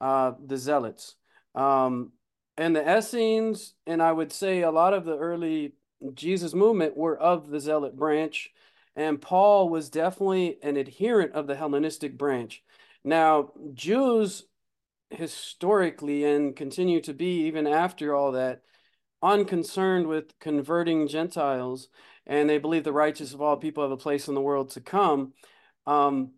uh, 0.00 0.32
the 0.44 0.56
Zealots. 0.56 1.16
Um, 1.54 2.12
and 2.56 2.74
the 2.74 2.98
Essenes, 2.98 3.74
and 3.86 4.02
I 4.02 4.12
would 4.12 4.32
say 4.32 4.62
a 4.62 4.70
lot 4.70 4.94
of 4.94 5.04
the 5.04 5.18
early 5.18 5.74
Jesus 6.14 6.54
movement 6.54 6.96
were 6.96 7.18
of 7.18 7.50
the 7.50 7.60
Zealot 7.60 7.96
branch, 7.96 8.50
and 8.96 9.20
Paul 9.20 9.68
was 9.68 9.90
definitely 9.90 10.58
an 10.62 10.76
adherent 10.76 11.32
of 11.32 11.46
the 11.46 11.56
Hellenistic 11.56 12.16
branch. 12.16 12.62
Now, 13.04 13.50
Jews 13.72 14.44
historically 15.10 16.24
and 16.24 16.54
continue 16.54 17.00
to 17.02 17.12
be 17.12 17.46
even 17.46 17.66
after 17.66 18.14
all 18.14 18.32
that 18.32 18.62
unconcerned 19.22 20.06
with 20.06 20.38
converting 20.38 21.08
Gentiles, 21.08 21.88
and 22.26 22.48
they 22.48 22.58
believe 22.58 22.84
the 22.84 22.92
righteous 22.92 23.34
of 23.34 23.42
all 23.42 23.56
people 23.56 23.82
have 23.82 23.90
a 23.90 23.96
place 23.96 24.28
in 24.28 24.34
the 24.34 24.40
world 24.40 24.70
to 24.70 24.80
come. 24.80 25.32
Um, 25.86 26.32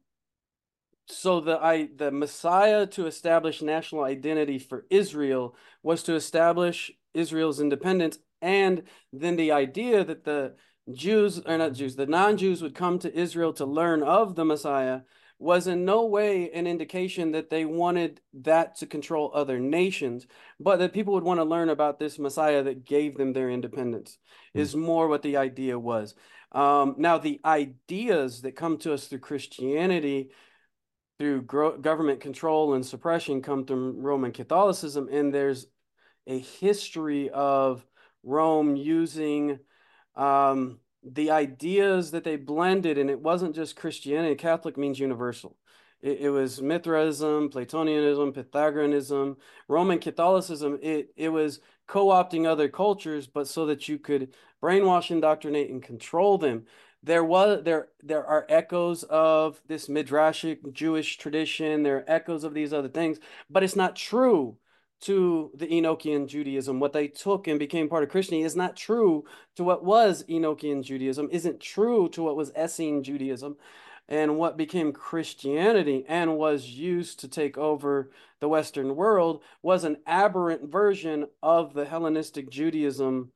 so 1.07 1.41
the 1.41 1.63
I 1.63 1.89
the 1.95 2.11
Messiah 2.11 2.87
to 2.89 3.07
establish 3.07 3.61
national 3.61 4.05
identity 4.05 4.59
for 4.59 4.87
Israel 4.89 5.55
was 5.83 6.03
to 6.05 6.15
establish 6.15 6.91
Israel's 7.13 7.61
independence, 7.61 8.19
and 8.41 8.85
then 9.13 9.37
the 9.37 9.53
idea 9.53 10.05
that 10.05 10.25
the 10.25 10.55
Jews 10.91 11.41
or 11.45 11.59
not 11.59 11.75
Jews, 11.75 11.97
the 11.97 12.07
non-Jews 12.07 12.63
would 12.63 12.75
come 12.75 12.99
to 13.01 13.15
Israel 13.17 13.53
to 13.55 13.67
learn 13.67 14.03
of 14.03 14.35
the 14.35 14.45
Messiah 14.45 15.01
was 15.43 15.67
in 15.67 15.85
no 15.85 16.07
way 16.07 16.51
an 16.53 16.69
indication 16.69 17.33
that 17.33 17.51
they 17.51 17.65
wanted 17.65 18.21
that 18.33 18.77
to 18.77 18.87
control 18.87 19.33
other 19.35 19.59
nations, 19.59 20.27
but 20.61 20.79
that 20.79 20.93
people 20.93 21.15
would 21.15 21.25
want 21.25 21.41
to 21.41 21.45
learn 21.45 21.69
about 21.69 21.99
this 21.99 22.19
Messiah 22.19 22.63
that 22.63 22.85
gave 22.85 23.17
them 23.17 23.33
their 23.33 23.51
independence, 23.51 24.19
Hmm. 24.55 24.61
is 24.61 24.77
more 24.77 25.09
what 25.09 25.23
the 25.23 25.37
idea 25.37 25.79
was. 25.79 26.15
Um, 26.53 26.95
now, 26.97 27.19
the 27.19 27.41
ideas 27.45 28.43
that 28.43 28.53
come 28.53 28.79
to 28.79 28.93
us 28.93 29.09
through 29.09 29.19
Christianity, 29.19 30.31
through 31.19 31.43
gro- 31.43 31.79
government 31.79 32.21
control 32.21 32.75
and 32.75 32.87
suppression, 32.87 33.43
come 33.43 33.65
from 33.65 34.01
Roman 34.01 34.33
Catholicism, 34.33 35.09
and 35.11 35.35
there's 35.35 35.67
a 36.27 36.39
history 36.39 37.31
of 37.31 37.85
Rome 38.23 38.77
using 38.77 39.59
um, 40.15 40.79
the 41.03 41.31
ideas 41.31 42.11
that 42.13 42.25
they 42.25 42.37
blended, 42.37 42.99
and 42.99 43.11
it 43.11 43.21
wasn't 43.21 43.55
just 43.55 43.77
Christianity. 43.77 44.35
Catholic 44.35 44.77
means 44.77 44.99
universal. 44.99 45.57
It, 46.01 46.21
it 46.21 46.31
was 46.31 46.61
Mithraism, 46.63 47.51
Platonianism, 47.51 48.35
Pythagoreanism, 48.35 49.37
Roman 49.69 49.99
Catholicism. 49.99 50.79
It 50.83 51.13
it 51.17 51.31
was 51.31 51.61
co-opting 51.87 52.47
other 52.47 52.69
cultures, 52.69 53.27
but 53.27 53.49
so 53.49 53.67
that 53.67 53.89
you 53.89 53.99
could 53.99 54.35
brainwash, 54.63 55.11
indoctrinate, 55.11 55.71
and 55.71 55.83
control 55.83 56.39
them. 56.39 56.67
There 57.03 57.25
was 57.25 57.65
there 57.65 57.89
there 58.03 58.25
are 58.25 58.47
echoes 58.49 59.03
of 59.05 59.61
this 59.67 59.89
midrashic 59.89 60.73
Jewish 60.73 61.19
tradition. 61.19 61.83
There 61.83 61.99
are 61.99 62.05
echoes 62.07 62.45
of 62.45 62.55
these 62.55 62.73
other 62.73 62.89
things, 62.89 63.19
but 63.51 63.65
it's 63.65 63.77
not 63.77 63.97
true 63.97 64.59
to 65.03 65.51
the 65.55 65.67
Enochian 65.67 66.27
Judaism. 66.27 66.81
What 66.81 66.93
they 66.93 67.09
took 67.09 67.47
and 67.47 67.59
became 67.59 67.89
part 67.89 68.03
of 68.03 68.09
Christianity 68.11 68.47
is 68.47 68.57
not 68.57 68.77
true 68.77 69.25
to 69.57 69.65
what 69.65 69.85
was 69.85 70.25
Enochian 70.29 70.83
Judaism, 70.83 71.29
isn't 71.31 71.61
true 71.61 72.09
to 72.11 72.23
what 72.23 72.37
was 72.37 72.53
Essene 72.57 73.03
Judaism. 73.03 73.57
And 74.09 74.37
what 74.37 74.57
became 74.57 74.93
Christianity 74.93 76.05
and 76.09 76.37
was 76.37 76.67
used 76.67 77.21
to 77.21 77.29
take 77.29 77.57
over 77.57 78.11
the 78.41 78.49
Western 78.49 78.97
world 78.97 79.43
was 79.63 79.85
an 79.85 79.99
aberrant 80.07 80.71
version 80.71 81.27
of 81.43 81.73
the 81.73 81.85
Hellenistic 81.85 82.51
Judaism 82.51 83.31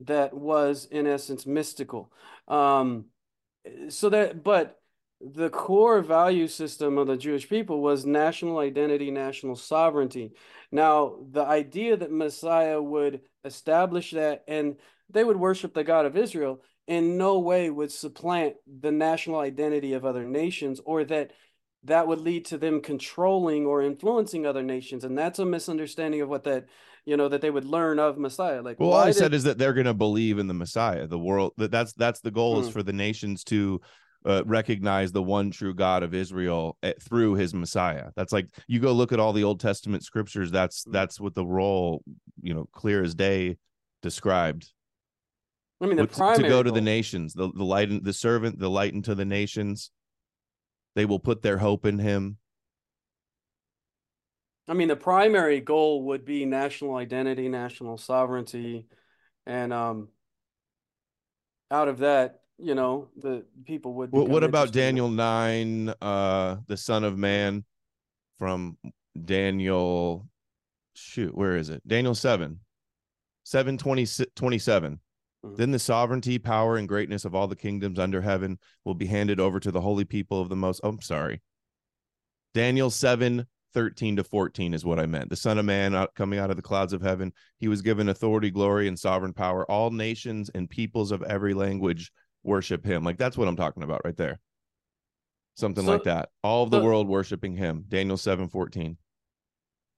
that 0.00 0.34
was, 0.34 0.86
in 0.90 1.06
essence, 1.06 1.46
mystical. 1.46 2.12
Um, 2.46 3.06
so 3.88 4.10
that, 4.10 4.44
but 4.44 4.79
the 5.20 5.50
core 5.50 6.00
value 6.00 6.48
system 6.48 6.96
of 6.96 7.06
the 7.06 7.16
Jewish 7.16 7.48
people 7.48 7.80
was 7.80 8.06
national 8.06 8.58
identity, 8.58 9.10
national 9.10 9.56
sovereignty. 9.56 10.32
Now, 10.72 11.16
the 11.30 11.44
idea 11.44 11.96
that 11.96 12.10
Messiah 12.10 12.80
would 12.80 13.20
establish 13.44 14.12
that 14.12 14.44
and 14.48 14.76
they 15.10 15.24
would 15.24 15.36
worship 15.36 15.74
the 15.74 15.84
God 15.84 16.06
of 16.06 16.16
Israel 16.16 16.62
in 16.86 17.18
no 17.18 17.38
way 17.38 17.70
would 17.70 17.92
supplant 17.92 18.54
the 18.66 18.90
national 18.90 19.38
identity 19.38 19.92
of 19.92 20.04
other 20.04 20.24
nations 20.24 20.80
or 20.84 21.04
that 21.04 21.32
that 21.84 22.06
would 22.06 22.20
lead 22.20 22.44
to 22.46 22.58
them 22.58 22.80
controlling 22.80 23.64
or 23.64 23.82
influencing 23.82 24.44
other 24.44 24.62
nations 24.62 25.04
and 25.04 25.16
that's 25.16 25.38
a 25.38 25.46
misunderstanding 25.46 26.20
of 26.20 26.28
what 26.28 26.44
that 26.44 26.66
you 27.06 27.16
know 27.16 27.28
that 27.28 27.40
they 27.40 27.50
would 27.50 27.64
learn 27.64 27.98
of 27.98 28.18
messiah 28.18 28.60
like 28.60 28.78
well 28.78 28.92
all 28.92 28.98
i 28.98 29.06
did... 29.06 29.16
said 29.16 29.32
is 29.32 29.44
that 29.44 29.56
they're 29.56 29.72
going 29.72 29.86
to 29.86 29.94
believe 29.94 30.38
in 30.38 30.46
the 30.46 30.52
messiah 30.52 31.06
the 31.06 31.18
world 31.18 31.52
that 31.56 31.70
that's 31.70 31.94
that's 31.94 32.20
the 32.20 32.30
goal 32.30 32.60
hmm. 32.60 32.66
is 32.66 32.70
for 32.70 32.82
the 32.82 32.92
nations 32.92 33.44
to 33.44 33.80
uh, 34.24 34.42
recognize 34.44 35.12
the 35.12 35.22
one 35.22 35.50
true 35.50 35.74
God 35.74 36.02
of 36.02 36.14
Israel 36.14 36.76
at, 36.82 36.96
eh, 36.96 36.98
through 37.00 37.34
his 37.34 37.54
Messiah. 37.54 38.10
That's 38.16 38.32
like 38.32 38.48
you 38.66 38.80
go 38.80 38.92
look 38.92 39.12
at 39.12 39.20
all 39.20 39.32
the 39.32 39.44
Old 39.44 39.60
Testament 39.60 40.04
scriptures. 40.04 40.50
That's 40.50 40.84
mm. 40.84 40.92
that's 40.92 41.20
what 41.20 41.34
the 41.34 41.46
role, 41.46 42.02
you 42.42 42.54
know, 42.54 42.66
clear 42.72 43.02
as 43.02 43.14
day 43.14 43.56
described. 44.02 44.70
I 45.82 45.86
mean, 45.86 45.96
the 45.96 46.06
to 46.06 46.42
go 46.42 46.62
to 46.62 46.70
the 46.70 46.80
nations, 46.80 47.32
the 47.32 47.50
the 47.52 47.64
light, 47.64 48.04
the 48.04 48.12
servant, 48.12 48.58
the 48.58 48.68
light 48.68 48.92
into 48.92 49.14
the 49.14 49.24
nations. 49.24 49.90
They 50.96 51.06
will 51.06 51.20
put 51.20 51.40
their 51.40 51.56
hope 51.56 51.86
in 51.86 51.98
him. 51.98 52.36
I 54.68 54.74
mean, 54.74 54.88
the 54.88 54.96
primary 54.96 55.60
goal 55.60 56.04
would 56.06 56.24
be 56.24 56.44
national 56.44 56.96
identity, 56.96 57.48
national 57.48 57.96
sovereignty, 57.96 58.86
and 59.46 59.72
um, 59.72 60.08
out 61.70 61.88
of 61.88 61.98
that, 61.98 62.39
you 62.62 62.74
know 62.74 63.08
the 63.16 63.44
people 63.64 63.94
would 63.94 64.12
what, 64.12 64.28
what 64.28 64.44
about 64.44 64.72
daniel 64.72 65.08
9 65.08 65.92
uh 66.00 66.56
the 66.66 66.76
son 66.76 67.04
of 67.04 67.18
man 67.18 67.64
from 68.38 68.76
daniel 69.24 70.26
shoot 70.94 71.34
where 71.34 71.56
is 71.56 71.70
it 71.70 71.86
daniel 71.86 72.14
7 72.14 72.60
7 73.44 73.78
20, 73.78 74.06
27 74.36 75.00
mm-hmm. 75.44 75.56
then 75.56 75.70
the 75.70 75.78
sovereignty 75.78 76.38
power 76.38 76.76
and 76.76 76.88
greatness 76.88 77.24
of 77.24 77.34
all 77.34 77.48
the 77.48 77.56
kingdoms 77.56 77.98
under 77.98 78.20
heaven 78.20 78.58
will 78.84 78.94
be 78.94 79.06
handed 79.06 79.40
over 79.40 79.58
to 79.58 79.70
the 79.70 79.80
holy 79.80 80.04
people 80.04 80.40
of 80.40 80.48
the 80.48 80.56
most 80.56 80.80
oh, 80.84 80.90
i'm 80.90 81.00
sorry 81.00 81.40
daniel 82.54 82.90
7 82.90 83.46
13 83.72 84.16
to 84.16 84.24
14 84.24 84.74
is 84.74 84.84
what 84.84 84.98
I 84.98 85.06
meant. 85.06 85.30
The 85.30 85.36
Son 85.36 85.56
of 85.56 85.64
Man 85.64 85.94
out, 85.94 86.12
coming 86.16 86.40
out 86.40 86.50
of 86.50 86.56
the 86.56 86.62
clouds 86.62 86.92
of 86.92 87.02
heaven. 87.02 87.32
He 87.58 87.68
was 87.68 87.82
given 87.82 88.08
authority, 88.08 88.50
glory, 88.50 88.88
and 88.88 88.98
sovereign 88.98 89.32
power. 89.32 89.64
All 89.70 89.90
nations 89.90 90.50
and 90.56 90.68
peoples 90.68 91.12
of 91.12 91.22
every 91.22 91.54
language 91.54 92.10
worship 92.42 92.84
him. 92.84 93.04
Like 93.04 93.18
that's 93.18 93.36
what 93.36 93.48
I'm 93.48 93.56
talking 93.56 93.82
about 93.82 94.02
right 94.04 94.16
there. 94.16 94.40
Something 95.56 95.84
so, 95.84 95.92
like 95.92 96.04
that. 96.04 96.30
All 96.42 96.64
of 96.64 96.70
the, 96.70 96.78
the 96.78 96.84
world 96.84 97.08
worshiping 97.08 97.56
him. 97.56 97.84
Daniel 97.88 98.16
7 98.16 98.48
14. 98.48 98.96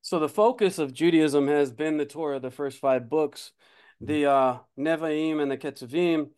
So 0.00 0.18
the 0.18 0.28
focus 0.28 0.78
of 0.78 0.92
Judaism 0.92 1.46
has 1.46 1.70
been 1.70 1.96
the 1.96 2.04
Torah, 2.04 2.40
the 2.40 2.50
first 2.50 2.78
five 2.78 3.08
books. 3.08 3.52
Mm-hmm. 4.02 4.12
The 4.12 4.30
uh, 4.30 4.58
Nevi'im 4.78 5.40
and 5.40 5.50
the 5.50 5.56
Ketuvim 5.56 6.30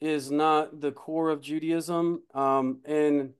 is 0.00 0.30
not 0.30 0.80
the 0.80 0.92
core 0.92 1.30
of 1.30 1.40
Judaism. 1.40 2.22
Um, 2.34 2.80
and 2.84 3.34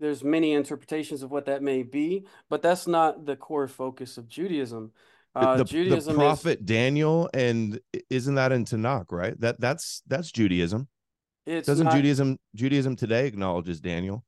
there's 0.00 0.24
many 0.24 0.52
interpretations 0.52 1.22
of 1.22 1.30
what 1.30 1.46
that 1.46 1.62
may 1.62 1.84
be, 1.84 2.26
but 2.50 2.60
that's 2.62 2.88
not 2.88 3.24
the 3.24 3.36
core 3.36 3.68
focus 3.68 4.18
of 4.18 4.28
Judaism. 4.28 4.90
Uh, 5.34 5.58
the, 5.58 5.64
Judaism 5.64 6.14
the 6.14 6.18
prophet 6.18 6.58
is, 6.58 6.66
Daniel, 6.66 7.30
and 7.32 7.80
isn't 8.10 8.34
that 8.34 8.52
in 8.52 8.64
Tanakh, 8.64 9.12
right? 9.12 9.40
That 9.40 9.60
that's 9.60 10.02
that's 10.06 10.30
Judaism. 10.30 10.88
It's 11.46 11.66
Doesn't 11.66 11.86
not, 11.86 11.94
Judaism 11.94 12.38
Judaism 12.54 12.96
today 12.96 13.26
acknowledges 13.26 13.80
Daniel? 13.80 14.24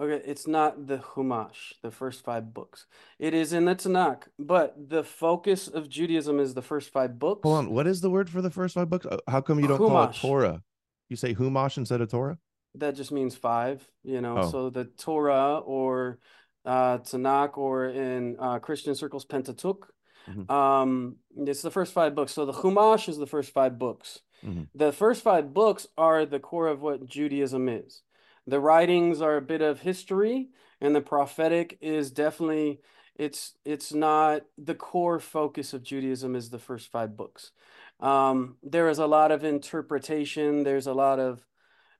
Okay, 0.00 0.24
it's 0.24 0.46
not 0.46 0.86
the 0.86 0.96
Humash, 0.96 1.74
the 1.82 1.90
first 1.90 2.24
five 2.24 2.54
books. 2.54 2.86
It 3.18 3.34
is 3.34 3.52
in 3.52 3.66
the 3.66 3.74
Tanakh, 3.74 4.22
but 4.38 4.74
the 4.88 5.04
focus 5.04 5.68
of 5.68 5.90
Judaism 5.90 6.40
is 6.40 6.54
the 6.54 6.62
first 6.62 6.90
five 6.90 7.18
books. 7.18 7.40
Hold 7.42 7.58
on, 7.58 7.70
what 7.70 7.86
is 7.86 8.00
the 8.00 8.10
word 8.10 8.30
for 8.30 8.40
the 8.40 8.50
first 8.50 8.74
five 8.74 8.88
books? 8.88 9.04
Uh, 9.04 9.18
how 9.28 9.42
come 9.42 9.60
you 9.60 9.68
don't 9.68 9.78
Humash. 9.78 9.88
call 9.88 10.04
it 10.04 10.14
Torah? 10.16 10.62
You 11.10 11.16
say 11.16 11.34
Humash 11.34 11.76
instead 11.76 12.00
of 12.00 12.10
Torah? 12.10 12.38
That 12.76 12.96
just 12.96 13.12
means 13.12 13.36
five, 13.36 13.86
you 14.02 14.20
know. 14.20 14.38
Oh. 14.38 14.50
So 14.50 14.70
the 14.70 14.84
Torah 14.84 15.58
or 15.58 16.18
uh, 16.64 16.98
Tanakh 16.98 17.58
or 17.58 17.88
in 17.88 18.36
uh, 18.38 18.58
Christian 18.58 18.94
circles 18.94 19.24
Pentateuch. 19.24 19.92
Mm-hmm. 20.28 20.50
Um, 20.50 21.16
it's 21.36 21.62
the 21.62 21.70
first 21.70 21.92
five 21.92 22.14
books. 22.14 22.32
So 22.32 22.46
the 22.46 22.52
Chumash 22.52 23.08
is 23.08 23.18
the 23.18 23.26
first 23.26 23.52
five 23.52 23.78
books. 23.78 24.20
Mm-hmm. 24.44 24.62
The 24.74 24.92
first 24.92 25.22
five 25.22 25.52
books 25.52 25.86
are 25.96 26.24
the 26.24 26.38
core 26.40 26.68
of 26.68 26.80
what 26.80 27.06
Judaism 27.06 27.68
is. 27.68 28.02
The 28.46 28.60
writings 28.60 29.20
are 29.20 29.36
a 29.36 29.42
bit 29.42 29.60
of 29.62 29.80
history, 29.80 30.48
and 30.80 30.94
the 30.94 31.00
prophetic 31.00 31.78
is 31.80 32.10
definitely 32.10 32.80
it's 33.16 33.52
it's 33.64 33.92
not 33.92 34.42
the 34.56 34.74
core 34.74 35.20
focus 35.20 35.74
of 35.74 35.82
Judaism 35.82 36.34
is 36.34 36.48
the 36.48 36.58
first 36.58 36.90
five 36.90 37.16
books. 37.16 37.52
Um, 38.00 38.56
there 38.62 38.88
is 38.88 38.98
a 38.98 39.06
lot 39.06 39.30
of 39.30 39.44
interpretation. 39.44 40.62
There's 40.64 40.86
a 40.86 40.94
lot 40.94 41.18
of 41.18 41.44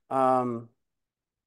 um, 0.08 0.70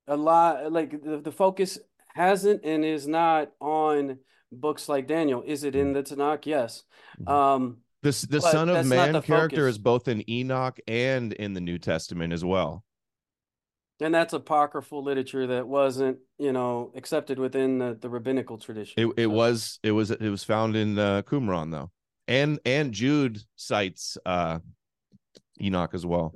a 0.07 0.15
lot 0.15 0.71
like 0.71 1.03
the, 1.03 1.17
the 1.17 1.31
focus 1.31 1.79
hasn't 2.13 2.63
and 2.63 2.85
is 2.85 3.07
not 3.07 3.51
on 3.59 4.19
books 4.51 4.87
like 4.87 5.07
Daniel. 5.07 5.43
Is 5.45 5.63
it 5.63 5.75
in 5.75 5.93
mm-hmm. 5.93 5.93
the 5.93 6.03
Tanakh? 6.03 6.45
Yes. 6.45 6.83
Mm-hmm. 7.19 7.31
Um, 7.31 7.77
this 8.03 8.21
the 8.21 8.39
but 8.39 8.51
Son 8.51 8.69
of 8.69 8.85
Man 8.85 9.19
character 9.21 9.55
focus. 9.63 9.75
is 9.75 9.77
both 9.79 10.07
in 10.07 10.29
Enoch 10.29 10.79
and 10.87 11.33
in 11.33 11.53
the 11.53 11.61
New 11.61 11.79
Testament 11.79 12.33
as 12.33 12.45
well. 12.45 12.83
And 14.01 14.13
that's 14.13 14.33
apocryphal 14.33 15.03
literature 15.03 15.47
that 15.47 15.67
wasn't, 15.67 16.17
you 16.37 16.51
know, 16.51 16.91
accepted 16.95 17.39
within 17.39 17.77
the, 17.77 17.97
the 17.99 18.09
rabbinical 18.09 18.57
tradition. 18.57 19.01
It, 19.01 19.13
it 19.17 19.25
so. 19.25 19.29
was 19.29 19.79
it 19.81 19.91
was 19.91 20.11
it 20.11 20.29
was 20.29 20.43
found 20.43 20.75
in 20.75 20.99
uh, 20.99 21.21
Qumran 21.21 21.71
though, 21.71 21.89
and 22.27 22.59
and 22.65 22.91
Jude 22.91 23.39
cites 23.55 24.17
uh, 24.25 24.59
Enoch 25.61 25.93
as 25.93 26.05
well. 26.05 26.35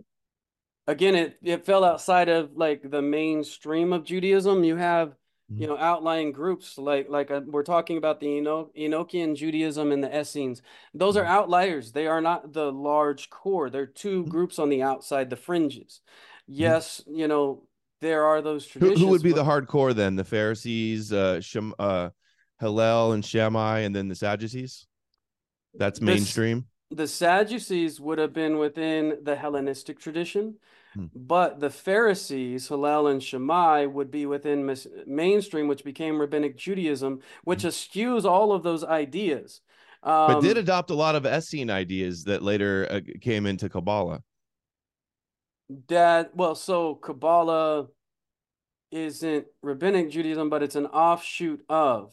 Again, 0.88 1.15
it 1.15 1.38
it 1.43 1.65
fell 1.65 1.84
outside 1.84 2.30
of 2.30 2.51
like 2.55 2.89
the 2.89 3.01
mainstream 3.01 3.91
of 3.91 4.05
Judaism. 4.05 4.63
You 4.63 4.78
have 4.78 5.16
you 5.49 5.55
mm-hmm. 5.55 5.73
know 5.73 5.77
outlying 5.77 6.31
groups 6.31 6.77
like 6.77 7.07
like 7.09 7.31
uh, 7.31 7.41
we're 7.45 7.63
talking 7.63 7.97
about 7.97 8.19
the 8.19 8.37
Eno- 8.37 8.69
Enochian 8.77 9.35
Judaism 9.35 9.91
and 9.91 10.03
the 10.03 10.19
Essenes. 10.19 10.61
Those 10.93 11.15
are 11.15 11.23
mm-hmm. 11.23 11.31
outliers. 11.31 11.93
They 11.93 12.07
are 12.07 12.21
not 12.21 12.51
the 12.51 12.71
large 12.71 13.29
core. 13.29 13.69
They're 13.69 13.85
2 13.85 14.21
mm-hmm. 14.21 14.29
groups 14.29 14.59
on 14.59 14.69
the 14.69 14.83
outside, 14.83 15.29
the 15.29 15.37
fringes. 15.37 16.01
Yes, 16.47 17.01
you 17.07 17.27
know 17.27 17.63
there 18.01 18.25
are 18.25 18.41
those 18.41 18.65
traditions. 18.65 18.99
Who, 18.99 19.05
who 19.05 19.11
would 19.11 19.23
be 19.23 19.31
but... 19.31 19.43
the 19.43 19.49
hardcore 19.49 19.95
then? 19.95 20.15
The 20.15 20.23
Pharisees, 20.23 21.13
uh, 21.13 21.41
Shem, 21.41 21.73
uh, 21.79 22.09
Hillel 22.59 23.13
and 23.13 23.23
Shammai, 23.23 23.79
and 23.79 23.95
then 23.95 24.07
the 24.07 24.15
Sadducees. 24.15 24.85
That's 25.73 26.01
mainstream. 26.01 26.65
The, 26.89 26.97
the 26.97 27.07
Sadducees 27.07 27.99
would 27.99 28.19
have 28.19 28.33
been 28.33 28.57
within 28.57 29.19
the 29.23 29.35
Hellenistic 29.35 29.99
tradition. 29.99 30.55
Hmm. 30.97 31.05
But 31.13 31.59
the 31.59 31.69
Pharisees, 31.69 32.67
Hillel 32.67 33.07
and 33.07 33.21
Shammai, 33.21 33.85
would 33.85 34.09
be 34.09 34.25
within 34.25 34.75
mainstream, 35.05 35.67
which 35.67 35.83
became 35.83 36.19
rabbinic 36.19 36.57
Judaism, 36.57 37.21
which 37.43 37.61
hmm. 37.61 37.67
eschews 37.67 38.25
all 38.25 38.51
of 38.51 38.63
those 38.63 38.83
ideas. 38.83 39.61
Um, 40.01 40.33
but 40.33 40.41
did 40.41 40.57
adopt 40.57 40.89
a 40.89 40.95
lot 40.95 41.15
of 41.15 41.25
Essene 41.25 41.69
ideas 41.69 42.23
that 42.23 42.41
later 42.41 42.87
uh, 42.89 43.01
came 43.21 43.45
into 43.45 43.69
Kabbalah. 43.69 44.21
That 45.87 46.35
well, 46.35 46.55
so 46.55 46.95
Kabbalah 46.95 47.87
isn't 48.91 49.45
rabbinic 49.61 50.09
Judaism, 50.09 50.49
but 50.49 50.63
it's 50.63 50.75
an 50.75 50.87
offshoot 50.87 51.63
of. 51.69 52.11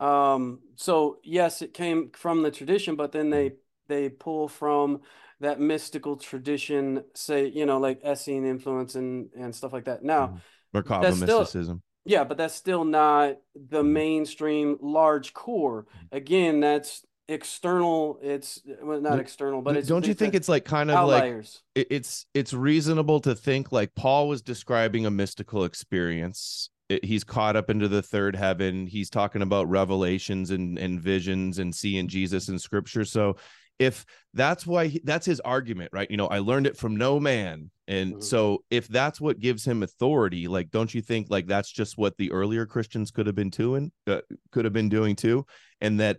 Um, 0.00 0.60
so 0.76 1.18
yes, 1.22 1.62
it 1.62 1.72
came 1.72 2.10
from 2.12 2.42
the 2.42 2.50
tradition, 2.50 2.96
but 2.96 3.12
then 3.12 3.30
they 3.30 3.48
hmm. 3.48 3.54
they 3.88 4.08
pull 4.10 4.48
from 4.48 5.00
that 5.40 5.60
mystical 5.60 6.16
tradition, 6.16 7.04
say, 7.14 7.46
you 7.46 7.66
know, 7.66 7.78
like 7.78 8.00
Essene 8.04 8.44
influence 8.44 8.94
and 8.94 9.28
and 9.38 9.54
stuff 9.54 9.72
like 9.72 9.84
that. 9.84 10.02
Now, 10.02 10.40
mm. 10.74 10.82
Merkaba 10.82 11.18
mysticism. 11.18 11.82
Yeah, 12.04 12.24
but 12.24 12.36
that's 12.38 12.54
still 12.54 12.84
not 12.84 13.36
the 13.54 13.82
Mhm. 13.82 13.90
mainstream 13.92 14.78
large 14.80 15.34
core. 15.34 15.86
Again, 16.10 16.60
that's 16.60 17.04
external. 17.28 18.18
It's 18.22 18.60
well, 18.82 19.00
not 19.00 19.18
external, 19.18 19.60
but 19.62 19.76
it's 19.76 19.88
don't 19.88 20.06
you 20.06 20.14
think 20.14 20.34
it's 20.34 20.48
like 20.48 20.64
kind 20.64 20.90
of 20.90 21.06
like 21.08 21.22
outliers? 21.24 21.62
it- 21.74 21.88
it's 21.90 22.26
it's 22.34 22.52
reasonable 22.54 23.20
to 23.20 23.34
think 23.34 23.70
like 23.70 23.94
Paul 23.94 24.28
was 24.28 24.42
describing 24.42 25.06
a 25.06 25.10
mystical 25.10 25.64
experience. 25.64 26.70
It- 26.88 27.04
he's 27.04 27.24
caught 27.24 27.54
up 27.56 27.68
into 27.68 27.86
the 27.88 28.00
third 28.00 28.34
heaven. 28.34 28.86
He's 28.86 29.10
talking 29.10 29.42
about 29.42 29.68
revelations 29.68 30.50
and 30.50 30.78
and 30.78 31.00
visions 31.00 31.58
and 31.58 31.74
seeing 31.74 32.08
Jesus 32.08 32.48
in 32.48 32.58
scripture. 32.58 33.04
So 33.04 33.36
if 33.78 34.04
that's 34.34 34.66
why 34.66 34.88
he, 34.88 35.00
that's 35.04 35.26
his 35.26 35.40
argument, 35.40 35.90
right? 35.92 36.10
You 36.10 36.16
know, 36.16 36.26
I 36.26 36.38
learned 36.40 36.66
it 36.66 36.76
from 36.76 36.96
no 36.96 37.20
man. 37.20 37.70
And 37.86 38.14
Mhm. 38.14 38.22
so 38.22 38.64
if 38.70 38.88
that's 38.88 39.20
what 39.20 39.38
gives 39.38 39.64
him 39.64 39.82
authority, 39.82 40.48
like 40.48 40.70
don't 40.70 40.92
you 40.92 41.00
think 41.00 41.28
like 41.30 41.46
that's 41.46 41.70
just 41.70 41.96
what 41.96 42.16
the 42.16 42.30
earlier 42.32 42.66
Christians 42.66 43.10
could 43.10 43.26
have 43.26 43.36
been 43.36 43.50
doing 43.50 43.92
uh, 44.06 44.20
could 44.52 44.64
have 44.64 44.74
been 44.74 44.88
doing 44.88 45.16
too 45.16 45.46
and 45.80 46.00
that 46.00 46.18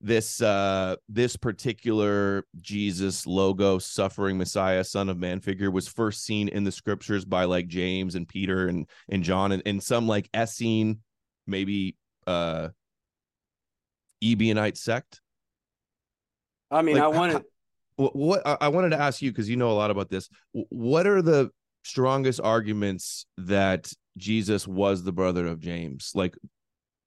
this 0.00 0.42
uh 0.42 0.96
this 1.08 1.34
particular 1.36 2.44
jesus 2.60 3.26
logo 3.26 3.78
suffering 3.78 4.36
messiah 4.36 4.84
son 4.84 5.08
of 5.08 5.16
man 5.16 5.40
figure 5.40 5.70
was 5.70 5.88
first 5.88 6.24
seen 6.24 6.48
in 6.48 6.64
the 6.64 6.72
scriptures 6.72 7.24
by 7.24 7.44
like 7.44 7.68
james 7.68 8.14
and 8.14 8.28
peter 8.28 8.66
and 8.68 8.86
and 9.08 9.22
john 9.22 9.52
and, 9.52 9.62
and 9.64 9.82
some 9.82 10.06
like 10.06 10.28
essene 10.34 10.98
maybe 11.46 11.96
uh 12.26 12.68
ebionite 14.22 14.76
sect 14.76 15.22
I 16.74 16.82
mean, 16.82 16.96
like, 16.96 17.04
I 17.04 17.08
wanted. 17.08 17.42
what, 17.96 18.42
i 18.44 18.68
wanted 18.68 18.90
to 18.90 19.00
ask 19.00 19.22
you 19.22 19.30
because 19.30 19.48
you 19.48 19.56
know 19.56 19.70
a 19.70 19.72
lot 19.72 19.90
about 19.90 20.10
this. 20.10 20.28
What 20.52 21.06
are 21.06 21.22
the 21.22 21.50
strongest 21.84 22.40
arguments 22.42 23.26
that 23.36 23.92
jesus 24.16 24.66
was 24.66 25.04
the 25.04 25.12
brother 25.12 25.46
of 25.46 25.60
james? 25.60 26.12
Like 26.14 26.34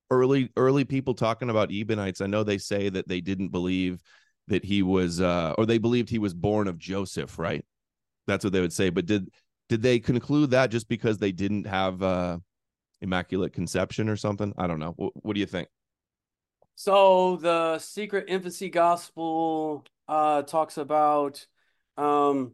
early 0.10 0.50
early 0.56 0.86
people 0.86 1.14
talking 1.14 1.50
about 1.50 1.70
ebionites 1.70 2.22
i 2.22 2.28
know 2.28 2.42
they 2.42 2.58
say 2.58 2.88
that 2.88 3.10
they 3.10 3.20
didn't 3.20 3.50
believe 3.50 4.02
that 4.48 4.64
he 4.64 4.82
was 4.82 5.20
uh 5.20 5.54
or 5.58 5.66
they 5.66 5.78
believed 5.78 6.10
he 6.10 6.20
was 6.20 6.34
born 6.34 6.70
of 6.70 6.78
joseph 6.78 7.38
right? 7.38 7.66
That's 8.26 8.44
what 8.44 8.54
they 8.54 8.62
would 8.62 8.74
say 8.74 8.90
but 8.90 9.06
did 9.06 9.30
did 9.68 9.82
they 9.82 10.00
conclude 10.00 10.52
that 10.52 10.72
just 10.72 10.88
because 10.88 11.18
they 11.18 11.34
didn't 11.34 11.68
have 11.68 12.02
uh 12.02 12.38
immaculate 13.02 13.54
conception 13.54 14.10
or 14.10 14.16
something? 14.16 14.54
I 14.58 14.66
don't 14.66 14.80
know. 14.80 14.94
What, 14.96 15.14
what 15.16 15.34
do 15.34 15.40
you 15.42 15.46
think 15.46 15.68
So 16.80 17.38
the 17.38 17.80
secret 17.80 18.26
infancy 18.28 18.70
gospel 18.70 19.84
uh 20.08 20.44
talks 20.44 20.78
about 20.78 21.44
um 21.98 22.54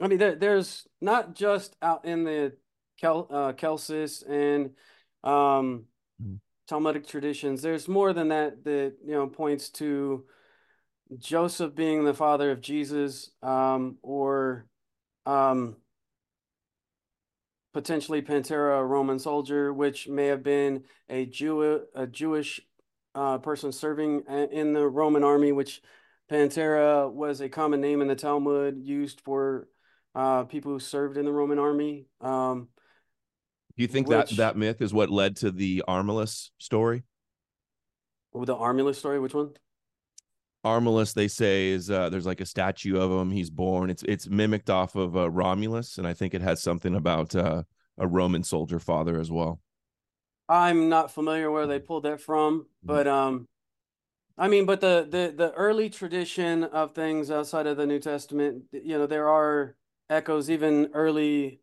I 0.00 0.06
mean 0.06 0.20
there, 0.20 0.36
there's 0.36 0.86
not 1.00 1.34
just 1.34 1.74
out 1.82 2.04
in 2.04 2.22
the 2.22 2.56
Kel 3.00 3.26
uh 3.28 3.52
Celsus 3.54 4.22
and 4.22 4.70
um 5.24 5.86
Mhm. 6.22 6.38
Talmudic 6.68 7.08
traditions 7.08 7.60
there's 7.60 7.88
more 7.88 8.12
than 8.12 8.28
that 8.28 8.62
that 8.62 8.94
you 9.04 9.14
know 9.14 9.26
points 9.26 9.68
to 9.70 10.26
Joseph 11.18 11.74
being 11.74 12.04
the 12.04 12.14
father 12.14 12.52
of 12.52 12.60
Jesus 12.60 13.32
um 13.42 13.98
or 14.00 14.68
um 15.26 15.74
potentially 17.72 18.22
Pantera 18.22 18.78
a 18.78 18.84
Roman 18.84 19.18
soldier 19.18 19.72
which 19.74 20.06
may 20.06 20.26
have 20.26 20.44
been 20.44 20.84
a 21.08 21.26
Jew 21.26 21.82
a 21.96 22.06
Jewish 22.06 22.60
uh, 23.14 23.38
person 23.38 23.72
serving 23.72 24.22
in 24.52 24.72
the 24.72 24.86
Roman 24.86 25.24
army, 25.24 25.52
which 25.52 25.82
Pantera 26.30 27.10
was 27.12 27.40
a 27.40 27.48
common 27.48 27.80
name 27.80 28.00
in 28.02 28.08
the 28.08 28.14
Talmud 28.14 28.80
used 28.82 29.20
for 29.20 29.68
uh, 30.14 30.44
people 30.44 30.72
who 30.72 30.78
served 30.78 31.16
in 31.16 31.24
the 31.24 31.32
Roman 31.32 31.58
army. 31.58 32.06
Um, 32.20 32.68
do 33.76 33.82
you 33.82 33.88
think 33.88 34.08
Which- 34.08 34.30
that 34.30 34.36
that 34.36 34.56
myth 34.56 34.80
is 34.80 34.92
what 34.92 35.10
led 35.10 35.36
to 35.36 35.50
the 35.50 35.84
armilus 35.88 36.50
story 36.58 37.04
the 38.32 38.54
Armilus 38.54 38.94
story, 38.94 39.18
which 39.18 39.34
one? 39.34 39.54
armilus 40.64 41.14
they 41.14 41.28
say 41.28 41.68
is 41.68 41.90
uh 41.90 42.10
there's 42.10 42.26
like 42.26 42.42
a 42.42 42.46
statue 42.46 42.98
of 42.98 43.10
him 43.10 43.30
he's 43.30 43.48
born 43.48 43.88
it's 43.88 44.02
it's 44.02 44.28
mimicked 44.28 44.68
off 44.68 44.94
of 44.94 45.16
uh, 45.16 45.30
romulus 45.30 45.96
and 45.96 46.06
i 46.06 46.12
think 46.12 46.34
it 46.34 46.42
has 46.42 46.62
something 46.62 46.94
about 46.94 47.34
uh 47.34 47.62
a 47.98 48.06
roman 48.06 48.42
soldier 48.42 48.78
father 48.78 49.18
as 49.18 49.30
well 49.30 49.58
I'm 50.50 50.88
not 50.88 51.12
familiar 51.12 51.50
where 51.50 51.68
they 51.68 51.78
pulled 51.78 52.02
that 52.02 52.20
from, 52.20 52.66
but 52.84 53.06
um, 53.06 53.46
I 54.36 54.48
mean, 54.48 54.66
but 54.66 54.80
the 54.80 55.06
the 55.08 55.32
the 55.36 55.52
early 55.52 55.90
tradition 55.90 56.64
of 56.64 56.94
things 56.94 57.30
outside 57.30 57.68
of 57.68 57.76
the 57.76 57.86
New 57.86 58.00
Testament, 58.00 58.64
you 58.72 58.98
know, 58.98 59.06
there 59.06 59.28
are 59.28 59.76
echoes, 60.10 60.50
even 60.50 60.90
early 60.94 61.60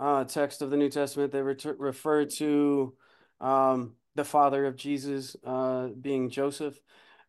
uh 0.00 0.24
text 0.24 0.62
of 0.62 0.70
the 0.70 0.76
New 0.76 0.90
Testament 0.90 1.32
that 1.32 1.44
retur 1.44 1.76
refer 1.78 2.24
to 2.24 2.94
um 3.40 3.94
the 4.16 4.24
father 4.24 4.66
of 4.66 4.76
Jesus 4.76 5.36
uh 5.44 5.88
being 5.88 6.30
Joseph. 6.30 6.80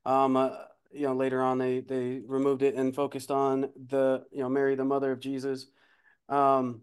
Um, 0.05 0.37
uh, 0.37 0.51
you 0.91 1.03
know, 1.07 1.13
later 1.15 1.41
on 1.43 1.59
they 1.59 1.81
they 1.81 2.21
removed 2.25 2.63
it 2.63 2.75
and 2.75 2.95
focused 2.95 3.31
on 3.31 3.69
the 3.89 4.25
you 4.31 4.41
know 4.41 4.49
Mary, 4.49 4.75
the 4.75 4.85
mother 4.85 5.11
of 5.11 5.19
Jesus. 5.19 5.67
Um, 6.29 6.81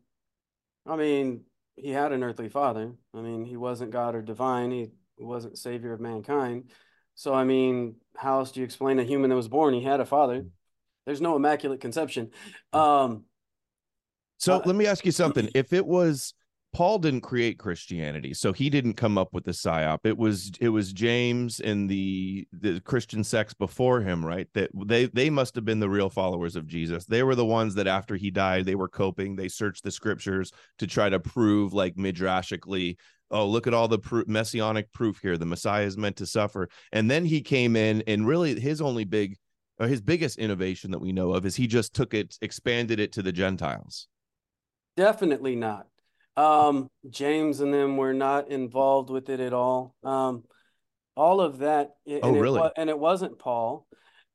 I 0.87 0.97
mean, 0.97 1.46
he 1.77 1.91
had 1.91 2.13
an 2.13 2.23
earthly 2.23 2.49
father. 2.49 2.93
I 3.15 3.21
mean, 3.21 3.45
he 3.45 3.57
wasn't 3.57 3.91
God 3.91 4.15
or 4.15 4.23
divine. 4.23 4.71
He 4.71 4.91
wasn't 5.19 5.59
savior 5.59 5.93
of 5.93 6.01
mankind. 6.01 6.71
So, 7.15 7.33
I 7.33 7.45
mean, 7.45 7.97
how 8.17 8.41
else 8.41 8.53
do 8.53 8.61
you 8.61 8.65
explain 8.65 8.99
a 8.99 9.05
human 9.05 9.31
that 9.31 9.37
was 9.37 9.49
born? 9.49 9.75
He 9.75 9.83
had 9.83 10.01
a 10.01 10.07
father. 10.07 10.47
There's 11.07 11.21
no 11.21 11.37
immaculate 11.37 11.81
conception. 11.81 12.31
Um, 12.73 13.25
So 14.39 14.57
Uh, 14.57 14.63
let 14.67 14.77
me 14.77 14.87
ask 14.87 15.05
you 15.07 15.13
something. 15.13 15.49
If 15.55 15.73
it 15.73 15.87
was 15.87 16.35
Paul 16.77 16.99
didn't 16.99 17.23
create 17.23 17.59
Christianity, 17.59 18.35
so 18.35 18.53
he 18.53 18.69
didn't 18.69 18.99
come 18.99 19.17
up 19.17 19.33
with 19.33 19.45
the 19.45 19.53
psyop. 19.53 20.01
It 20.05 20.19
was 20.19 20.53
it 20.61 20.69
was 20.69 20.93
James 20.93 21.59
and 21.59 21.89
the 21.89 22.47
the 22.53 22.83
Christian 22.83 23.25
sects 23.25 23.55
before 23.55 24.03
him, 24.03 24.23
right? 24.23 24.47
That 24.53 24.69
they 24.75 25.07
they 25.07 25.31
must 25.31 25.55
have 25.55 25.65
been 25.65 25.81
the 25.81 25.89
real 25.89 26.11
followers 26.11 26.55
of 26.55 26.67
Jesus. 26.67 27.07
They 27.07 27.23
were 27.23 27.35
the 27.35 27.47
ones 27.47 27.77
that 27.77 27.87
after 27.87 28.15
he 28.15 28.31
died, 28.31 28.67
they 28.67 28.75
were 28.75 28.91
coping. 28.91 29.37
They 29.37 29.49
searched 29.49 29.85
the 29.85 29.91
scriptures 29.91 30.53
to 30.77 30.87
try 30.87 31.09
to 31.09 31.19
prove, 31.19 31.73
like 31.73 31.95
midrashically, 31.97 32.97
oh 33.31 33.47
look 33.47 33.67
at 33.67 33.73
all 33.73 33.89
the 33.89 34.01
pr- 34.01 34.25
messianic 34.27 34.93
proof 34.93 35.21
here. 35.23 35.39
The 35.39 35.47
Messiah 35.47 35.87
is 35.87 35.97
meant 35.97 36.17
to 36.17 36.27
suffer, 36.27 36.69
and 36.93 37.11
then 37.11 37.25
he 37.25 37.41
came 37.41 37.75
in, 37.75 38.03
and 38.07 38.29
really 38.29 38.61
his 38.61 38.83
only 38.83 39.05
big, 39.05 39.39
or 39.79 39.89
his 39.89 40.03
biggest 40.03 40.39
innovation 40.39 40.91
that 40.91 41.01
we 41.01 41.13
know 41.13 41.33
of 41.33 41.47
is 41.47 41.57
he 41.57 41.69
just 41.69 41.95
took 41.95 42.13
it, 42.13 42.37
expanded 42.43 43.01
it 43.01 43.13
to 43.13 43.23
the 43.23 43.33
Gentiles. 43.33 44.09
definitely 44.95 45.57
not. 45.57 45.87
Um, 46.37 46.91
James 47.09 47.61
and 47.61 47.73
them 47.73 47.97
were 47.97 48.13
not 48.15 48.51
involved 48.51 49.11
with 49.11 49.29
it 49.31 49.41
at 49.41 49.53
all. 49.53 49.95
Um, 50.05 50.45
all 51.17 51.41
of 51.41 51.59
that, 51.59 51.93
and 52.07 52.21
Oh, 52.23 52.35
it 52.35 52.41
really? 52.41 52.61
wa- 52.61 52.73
and 52.77 52.91
it 52.91 52.99
wasn't 52.99 53.39
Paul. 53.39 53.87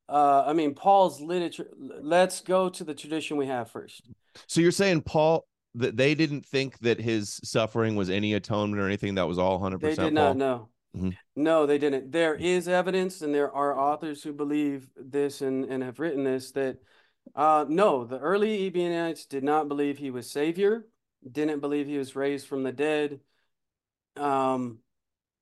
Uh, 0.10 0.44
I 0.48 0.54
mean, 0.54 0.74
Paul's 0.74 1.22
literature. 1.22 1.70
Let's 1.78 2.42
go 2.42 2.70
to 2.70 2.84
the 2.84 2.96
tradition 2.96 3.38
we 3.38 3.48
have 3.48 3.70
first. 3.70 4.02
So 4.48 4.60
you're 4.62 4.72
saying 4.72 5.04
Paul 5.04 5.46
that 5.76 5.96
they 5.96 6.16
didn't 6.16 6.46
think 6.46 6.80
that 6.80 7.00
his 7.00 7.40
suffering 7.44 7.96
was 7.96 8.10
any 8.10 8.34
atonement 8.34 8.82
or 8.82 8.88
anything 8.88 9.16
that 9.16 9.28
was 9.28 9.38
all 9.38 9.60
100% 9.60 9.80
They 9.82 9.90
did 9.90 10.16
Paul? 10.16 10.34
not 10.34 10.38
know. 10.38 10.70
Mhm. 10.98 11.16
No, 11.38 11.66
they 11.66 11.78
didn't. 11.78 12.12
There 12.12 12.36
is 12.36 12.68
evidence, 12.68 13.22
and 13.22 13.34
there 13.34 13.54
are 13.54 13.80
authors 13.80 14.22
who 14.24 14.34
believe 14.34 14.90
this 14.98 15.42
and, 15.42 15.64
and 15.66 15.82
have 15.84 16.00
written 16.00 16.24
this 16.26 16.52
that 16.54 16.78
uh, 17.36 17.66
no, 17.70 18.04
the 18.04 18.20
early 18.20 18.66
Ebionites 18.70 19.26
did 19.28 19.44
not 19.44 19.68
believe 19.70 19.98
he 20.00 20.10
was 20.12 20.30
Savior, 20.30 20.88
didn't 21.30 21.60
believe 21.60 21.88
he 21.88 21.98
was 21.98 22.16
raised 22.16 22.48
from 22.48 22.64
the 22.64 22.72
dead. 22.72 23.20
Um, 24.16 24.80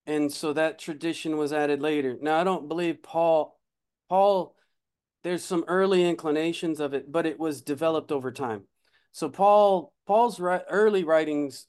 and 0.06 0.32
so 0.32 0.54
that 0.54 0.80
tradition 0.80 1.38
was 1.38 1.54
added 1.54 1.82
later. 1.82 2.18
Now, 2.20 2.40
I 2.40 2.44
don't 2.44 2.68
believe 2.68 3.04
Paul, 3.04 3.60
Paul, 4.10 4.56
there's 5.24 5.44
some 5.44 5.66
early 5.68 6.08
inclinations 6.08 6.80
of 6.80 6.94
it, 6.94 7.12
but 7.12 7.26
it 7.26 7.40
was 7.40 7.62
developed 7.62 8.12
over 8.12 8.32
time. 8.32 8.64
So 9.12 9.30
Paul, 9.30 9.94
Paul's 10.08 10.40
early 10.40 11.04
writings 11.04 11.68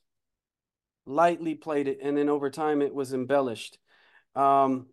lightly 1.07 1.55
played 1.55 1.89
it, 1.89 1.99
and 2.03 2.17
then 2.17 2.29
over 2.29 2.51
time 2.51 2.83
it 2.83 2.95
was 2.95 3.13
embellished. 3.13 3.79
Um, 4.35 4.87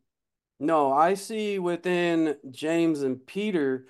no, 0.60 0.92
I 0.92 1.14
see 1.14 1.60
within 1.60 2.36
James 2.50 3.02
and 3.02 3.24
Peter, 3.26 3.86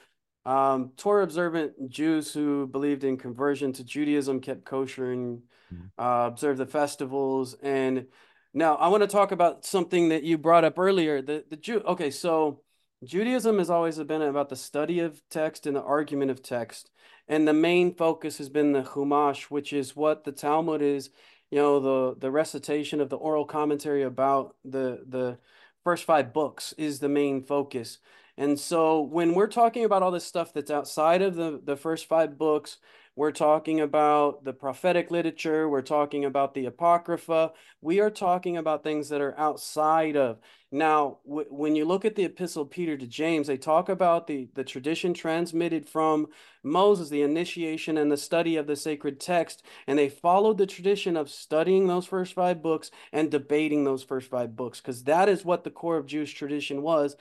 um, 0.48 0.92
Torah 0.96 1.24
observant 1.24 1.90
Jews 1.90 2.34
who 2.34 2.68
believed 2.68 3.04
in 3.04 3.18
conversion 3.18 3.74
to 3.74 3.84
Judaism, 3.84 4.40
kept 4.40 4.64
kosher 4.64 5.12
and 5.12 5.44
Mhm. 5.74 5.92
uh, 5.98 6.28
observed 6.32 6.60
the 6.60 6.66
festivals. 6.66 7.56
And 7.62 8.08
now 8.54 8.76
I 8.76 8.88
want 8.88 9.02
to 9.02 9.08
talk 9.08 9.32
about 9.34 9.66
something 9.66 10.10
that 10.10 10.24
you 10.24 10.38
brought 10.38 10.64
up 10.64 10.80
earlier. 10.80 11.22
The 11.22 11.44
the 11.50 11.58
Jew. 11.58 11.82
Okay, 11.82 12.12
so 12.12 12.62
Judaism 13.04 13.58
has 13.58 13.70
always 13.70 14.00
been 14.00 14.22
about 14.22 14.50
the 14.50 14.56
study 14.56 15.02
of 15.02 15.22
text 15.30 15.68
and 15.68 15.76
the 15.76 15.84
argument 15.84 16.32
of 16.32 16.42
text, 16.42 16.90
and 17.28 17.46
the 17.48 17.54
main 17.54 17.94
focus 17.94 18.38
has 18.38 18.50
been 18.50 18.72
the 18.72 18.84
Chumash, 18.84 19.52
which 19.52 19.74
is 19.74 19.96
what 19.96 20.24
the 20.24 20.32
Talmud 20.32 20.82
is. 20.82 21.10
You 21.52 21.58
know, 21.60 21.80
the 21.80 22.20
the 22.20 22.32
recitation 22.32 23.02
of 23.02 23.10
the 23.10 23.18
oral 23.18 23.46
commentary 23.46 24.04
about 24.04 24.56
the 24.64 25.04
the 25.06 25.38
first 25.84 26.06
five 26.06 26.32
books 26.34 26.74
is 26.78 27.00
the 27.00 27.10
main 27.10 27.44
focus. 27.44 28.00
And 28.38 28.60
so 28.60 29.02
when 29.02 29.34
we're 29.34 29.48
talking 29.48 29.84
about 29.84 30.04
all 30.04 30.12
this 30.12 30.26
stuff 30.26 30.54
that's 30.54 30.72
outside 30.72 31.22
of 31.22 31.36
the, 31.36 31.60
the 31.64 31.76
first 31.76 32.08
five 32.08 32.38
books, 32.38 32.78
We're 33.18 33.32
talking 33.32 33.82
about 33.82 34.44
the 34.44 34.54
prophetic 34.54 35.10
literature. 35.10 35.68
We're 35.68 35.82
talking 35.82 36.24
about 36.24 36.54
the 36.54 36.68
Apocrypha. 36.68 37.52
We 37.82 38.00
are 38.00 38.12
talking 38.12 38.58
about 38.58 38.84
things 38.84 39.10
that 39.10 39.22
are 39.22 39.34
outside 39.40 40.16
of. 40.16 40.38
Now, 40.72 41.18
when 41.26 41.76
you 41.76 41.84
look 41.86 42.06
at 42.06 42.16
the 42.16 42.26
Epistle 42.26 42.62
of 42.62 42.70
Peter 42.70 42.96
to 42.96 43.08
James, 43.08 43.48
they 43.48 43.58
talk 43.58 43.90
about 43.90 44.28
the, 44.28 44.50
the 44.54 44.64
tradition 44.64 45.16
transmitted 45.16 45.90
from 45.90 46.28
Moses, 46.62 47.10
the 47.10 47.24
initiation 47.24 47.98
and 47.98 48.12
the 48.12 48.18
study 48.18 48.56
of 48.56 48.68
the 48.68 48.76
sacred 48.76 49.20
text, 49.20 49.66
and 49.88 49.98
they 49.98 50.10
followed 50.10 50.60
the 50.60 50.68
tradition 50.68 51.18
of 51.18 51.28
studying 51.28 51.88
those 51.88 52.06
first 52.06 52.36
five 52.36 52.62
books 52.62 52.92
and 53.12 53.32
debating 53.32 53.84
those 53.84 54.04
first 54.04 54.30
five 54.30 54.56
books, 54.56 54.80
because 54.80 55.06
that 55.06 55.28
is 55.28 55.44
what 55.44 55.64
the 55.64 55.72
core 55.72 55.98
of 55.98 56.06
Jewish 56.06 56.36
tradition 56.36 56.84
was 56.84 57.16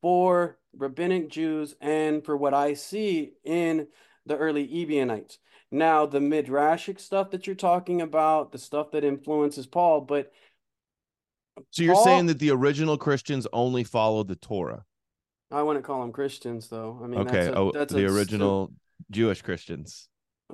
for 0.00 0.58
rabbinic 0.76 1.30
Jews 1.30 1.74
and 1.80 2.24
for 2.24 2.36
what 2.36 2.54
I 2.54 2.74
see 2.74 3.32
in 3.44 3.88
the 4.26 4.36
early 4.36 4.64
Ebionites. 4.82 5.38
Now, 5.70 6.06
the 6.06 6.18
midrashic 6.18 7.00
stuff 7.00 7.30
that 7.30 7.46
you're 7.46 7.56
talking 7.56 8.02
about, 8.02 8.52
the 8.52 8.58
stuff 8.58 8.90
that 8.92 9.04
influences 9.04 9.66
Paul, 9.66 10.00
but 10.00 10.32
so 11.70 11.82
you're 11.82 11.94
Paul, 11.94 12.04
saying 12.04 12.26
that 12.26 12.38
the 12.38 12.50
original 12.50 12.98
Christians 12.98 13.46
only 13.52 13.84
followed 13.84 14.28
the 14.28 14.36
Torah? 14.36 14.84
I 15.50 15.62
wouldn't 15.62 15.84
call 15.84 16.00
them 16.00 16.12
Christians, 16.12 16.68
though. 16.68 17.00
I 17.02 17.06
mean, 17.06 17.20
okay, 17.20 17.32
that's 17.32 17.46
a, 17.48 17.54
oh, 17.56 17.72
that's 17.72 17.92
the 17.92 18.06
original 18.06 18.72
Jewish 19.10 19.42
Christians, 19.42 20.08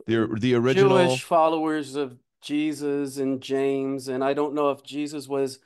the 0.07 0.25
uh, 0.25 0.27
the 0.39 0.55
original 0.55 1.07
Jewish 1.07 1.23
followers 1.23 1.97
of 1.97 2.17
Jesus 2.43 3.19
and 3.19 3.41
James, 3.41 4.09
and 4.09 4.23
I 4.23 4.35
don't 4.35 4.55
know 4.55 4.71
if 4.71 4.83
Jesus 4.83 5.29
was 5.29 5.59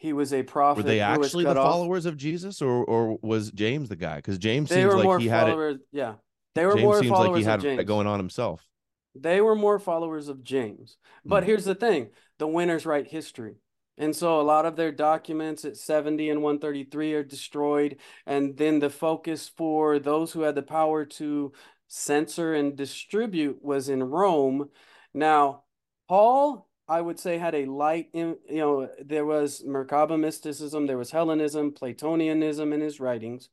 he 0.00 0.14
was 0.14 0.32
a 0.32 0.42
prophet. 0.42 0.84
Were 0.84 0.88
they 0.88 1.00
actually 1.00 1.44
the 1.44 1.50
off. 1.50 1.56
followers 1.56 2.06
of 2.06 2.16
Jesus, 2.16 2.62
or 2.62 2.84
or 2.84 3.18
was 3.20 3.50
James 3.50 3.90
the 3.90 3.96
guy? 3.96 4.16
Because 4.16 4.38
James 4.38 4.70
they 4.70 4.76
seems 4.76 4.94
like 4.94 5.20
he 5.20 5.28
had 5.28 5.48
it. 5.48 5.80
Yeah, 5.92 6.14
they 6.54 6.64
were 6.64 6.72
James 6.72 6.82
more 6.82 7.00
seems 7.00 7.10
followers 7.10 7.30
like 7.30 7.38
he 7.40 7.44
had 7.44 7.58
of 7.58 7.64
James. 7.64 7.80
it 7.80 7.84
going 7.84 8.06
on 8.06 8.18
himself. 8.18 8.66
They 9.14 9.42
were 9.42 9.54
more 9.54 9.78
followers 9.78 10.28
of 10.28 10.42
James. 10.42 10.96
But 11.22 11.42
mm. 11.42 11.46
here's 11.48 11.66
the 11.66 11.74
thing: 11.74 12.08
the 12.38 12.46
winners 12.46 12.86
write 12.86 13.08
history. 13.08 13.56
And 13.98 14.16
so 14.16 14.40
a 14.40 14.42
lot 14.42 14.64
of 14.64 14.76
their 14.76 14.92
documents 14.92 15.66
at 15.66 15.76
70 15.76 16.30
and 16.30 16.42
133 16.42 17.12
are 17.12 17.22
destroyed. 17.22 17.98
And 18.24 18.56
then 18.56 18.78
the 18.78 18.88
focus 18.88 19.50
for 19.54 19.98
those 19.98 20.32
who 20.32 20.40
had 20.40 20.54
the 20.54 20.62
power 20.62 21.04
to 21.04 21.52
censor 21.88 22.54
and 22.54 22.74
distribute 22.74 23.62
was 23.62 23.90
in 23.90 24.02
Rome. 24.02 24.70
Now, 25.12 25.64
Paul 26.08 26.69
I 26.90 27.00
would 27.00 27.20
say 27.20 27.38
had 27.38 27.54
a 27.54 27.66
light 27.66 28.08
in, 28.12 28.36
you 28.48 28.58
know, 28.58 28.90
there 29.00 29.24
was 29.24 29.62
Merkaba 29.62 30.18
mysticism, 30.18 30.86
there 30.86 30.98
was 30.98 31.12
Hellenism, 31.12 31.70
Platonianism 31.72 32.74
in 32.74 32.80
his 32.80 32.98
writings. 32.98 33.48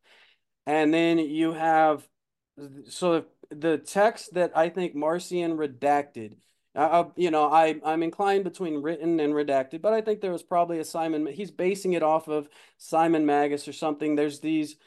And 0.65 0.91
then 0.91 1.19
you 1.19 1.53
have, 1.53 2.07
so 2.89 3.25
the 3.51 3.77
text 3.77 4.33
that 4.33 4.51
I 4.57 4.69
think 4.69 4.95
Marcion 4.95 5.55
redacted, 5.55 6.37
you 7.15 7.31
know, 7.31 7.45
I, 7.51 7.79
I'm 7.85 8.01
inclined 8.01 8.43
between 8.43 8.81
written 8.81 9.19
and 9.19 9.33
redacted, 9.33 9.81
but 9.83 9.93
I 9.93 10.01
think 10.01 10.19
there 10.19 10.31
was 10.31 10.43
probably 10.43 10.79
a 10.79 10.83
Simon, 10.83 11.27
he's 11.27 11.51
basing 11.51 11.93
it 11.93 12.03
off 12.03 12.27
of 12.27 12.49
Simon 12.79 13.25
Magus 13.25 13.67
or 13.67 13.73
something. 13.73 14.15
There's 14.15 14.39
these 14.39 14.77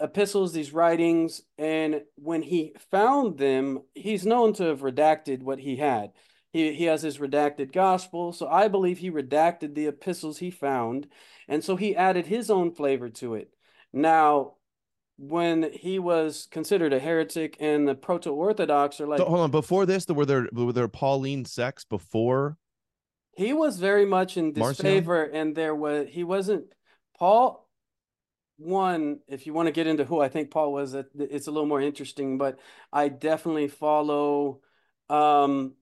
epistles, 0.00 0.52
these 0.52 0.72
writings, 0.72 1.42
and 1.56 2.02
when 2.16 2.42
he 2.42 2.74
found 2.90 3.38
them, 3.38 3.82
he's 3.94 4.26
known 4.26 4.52
to 4.54 4.64
have 4.64 4.80
redacted 4.80 5.42
what 5.42 5.60
he 5.60 5.76
had. 5.76 6.10
He, 6.56 6.72
he 6.72 6.84
has 6.84 7.02
his 7.02 7.18
redacted 7.18 7.70
gospel. 7.70 8.32
So 8.32 8.48
I 8.48 8.68
believe 8.68 8.96
he 8.96 9.10
redacted 9.10 9.74
the 9.74 9.88
epistles 9.88 10.38
he 10.38 10.50
found. 10.50 11.06
And 11.48 11.62
so 11.62 11.76
he 11.76 11.94
added 11.94 12.26
his 12.26 12.50
own 12.50 12.72
flavor 12.72 13.10
to 13.10 13.34
it. 13.34 13.50
Now, 13.92 14.54
when 15.18 15.70
he 15.70 15.98
was 15.98 16.48
considered 16.50 16.94
a 16.94 16.98
heretic 16.98 17.58
and 17.60 17.86
the 17.86 17.94
proto-orthodox 17.94 19.02
are 19.02 19.06
like 19.06 19.18
so, 19.18 19.26
hold 19.26 19.40
on 19.40 19.50
before 19.50 19.84
this 19.84 20.06
were 20.08 20.26
there 20.26 20.46
were 20.52 20.72
there 20.74 20.88
pauline 20.88 21.44
sects 21.44 21.84
before 21.84 22.58
he 23.34 23.54
was 23.54 23.78
very 23.78 24.04
much 24.04 24.36
in 24.36 24.52
disfavor 24.52 25.24
and 25.24 25.54
there 25.56 25.74
was 25.74 26.06
he 26.10 26.22
wasn't 26.22 26.66
paul 27.18 27.66
one 28.58 29.20
if 29.26 29.46
you 29.46 29.54
want 29.54 29.68
to 29.68 29.72
get 29.72 29.86
into 29.86 30.04
who 30.04 30.20
i 30.20 30.28
think 30.28 30.50
paul 30.50 30.70
was 30.70 30.92
it's 30.92 31.46
a 31.46 31.50
little 31.50 31.64
more 31.64 31.80
interesting 31.80 32.36
but 32.36 32.58
i 32.92 33.08
definitely 33.08 33.68
follow 33.68 34.60
um 35.08 35.72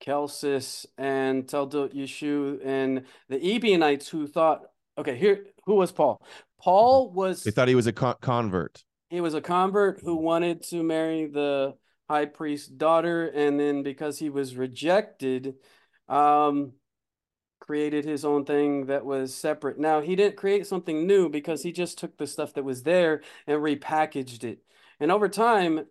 Celsus 0.00 0.86
and 0.96 1.46
Toldot 1.46 1.94
Yeshu 1.94 2.58
and 2.64 3.04
the 3.28 3.36
Ebionites 3.36 4.08
who 4.08 4.26
thought, 4.26 4.62
okay, 4.96 5.16
here, 5.16 5.46
who 5.64 5.74
was 5.74 5.92
Paul? 5.92 6.22
Paul 6.60 7.12
was. 7.12 7.42
They 7.44 7.50
thought 7.50 7.68
he 7.68 7.74
was 7.74 7.86
a 7.86 7.92
con- 7.92 8.16
convert. 8.20 8.82
He 9.10 9.20
was 9.20 9.34
a 9.34 9.40
convert 9.40 10.00
who 10.02 10.16
wanted 10.16 10.62
to 10.64 10.82
marry 10.82 11.26
the 11.26 11.74
high 12.08 12.26
priest's 12.26 12.68
daughter, 12.68 13.28
and 13.28 13.58
then 13.58 13.82
because 13.82 14.18
he 14.18 14.30
was 14.30 14.56
rejected, 14.56 15.54
um, 16.08 16.72
created 17.60 18.04
his 18.04 18.24
own 18.24 18.44
thing 18.44 18.86
that 18.86 19.04
was 19.04 19.34
separate. 19.34 19.78
Now 19.78 20.00
he 20.00 20.16
didn't 20.16 20.36
create 20.36 20.66
something 20.66 21.06
new 21.06 21.28
because 21.28 21.62
he 21.62 21.72
just 21.72 21.98
took 21.98 22.16
the 22.16 22.26
stuff 22.26 22.54
that 22.54 22.64
was 22.64 22.82
there 22.82 23.22
and 23.46 23.60
repackaged 23.60 24.44
it. 24.44 24.60
And 25.00 25.12
over 25.12 25.28
time, 25.28 25.86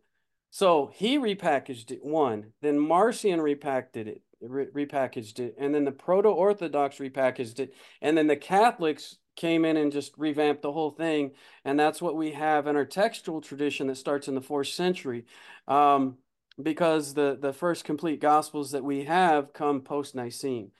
so 0.49 0.89
he 0.93 1.17
repackaged 1.17 1.91
it 1.91 2.03
one, 2.03 2.53
then 2.61 2.79
Marcion 2.79 3.39
repackaged 3.39 4.07
it, 4.07 4.21
re- 4.41 4.67
repackaged 4.73 5.39
it, 5.39 5.55
and 5.57 5.73
then 5.73 5.85
the 5.85 5.91
proto-orthodox 5.91 6.97
repackaged 6.97 7.59
it, 7.59 7.73
and 8.01 8.17
then 8.17 8.27
the 8.27 8.35
Catholics 8.35 9.17
came 9.35 9.65
in 9.65 9.77
and 9.77 9.91
just 9.91 10.17
revamped 10.17 10.63
the 10.63 10.71
whole 10.71 10.91
thing, 10.91 11.31
and 11.63 11.79
that's 11.79 12.01
what 12.01 12.15
we 12.15 12.31
have 12.31 12.67
in 12.67 12.75
our 12.75 12.85
textual 12.85 13.41
tradition 13.41 13.87
that 13.87 13.95
starts 13.97 14.27
in 14.27 14.35
the 14.35 14.41
fourth 14.41 14.67
century, 14.67 15.25
um, 15.67 16.17
because 16.61 17.13
the 17.13 17.37
the 17.39 17.53
first 17.53 17.83
complete 17.83 18.19
gospels 18.19 18.71
that 18.71 18.83
we 18.83 19.03
have 19.03 19.53
come 19.53 19.81
post 19.81 20.15
Nicene. 20.15 20.71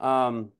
Um, 0.00 0.52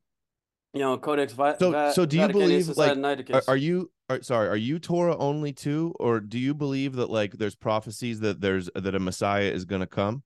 you 0.74 0.80
know, 0.80 0.98
Codex 0.98 1.32
Va- 1.32 1.56
so, 1.58 1.92
so 1.94 2.04
do 2.04 2.18
you 2.18 2.28
believe 2.28 2.68
like 2.76 2.98
are, 3.32 3.42
are, 3.48 3.56
you 3.56 3.90
are, 4.08 4.22
sorry 4.22 4.48
are 4.48 4.56
you 4.56 4.78
Torah 4.78 5.16
only 5.16 5.52
too, 5.52 5.94
or 5.98 6.20
do 6.20 6.38
you 6.38 6.54
believe 6.54 6.94
that 6.94 7.10
like 7.10 7.32
there's 7.32 7.54
prophecies 7.54 8.20
that 8.20 8.40
there's 8.40 8.70
that 8.74 8.94
a 8.94 9.00
Messiah 9.00 9.50
is 9.50 9.64
going 9.64 9.80
to 9.80 9.86
come? 9.86 10.22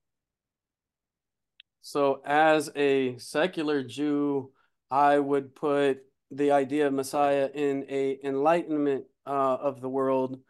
So 1.83 2.21
as 2.25 2.71
a 2.77 3.17
secular 3.19 3.83
Jew, 3.83 4.53
I 4.91 5.19
would 5.19 5.55
put 5.55 6.01
the 6.31 6.53
idea 6.53 6.87
of 6.87 6.93
Messiah 6.93 7.49
in 7.53 7.87
a 7.89 8.19
enlightenment 8.23 9.05
uh, 9.27 9.57
of 9.57 9.81
the 9.81 9.89
world 9.89 10.41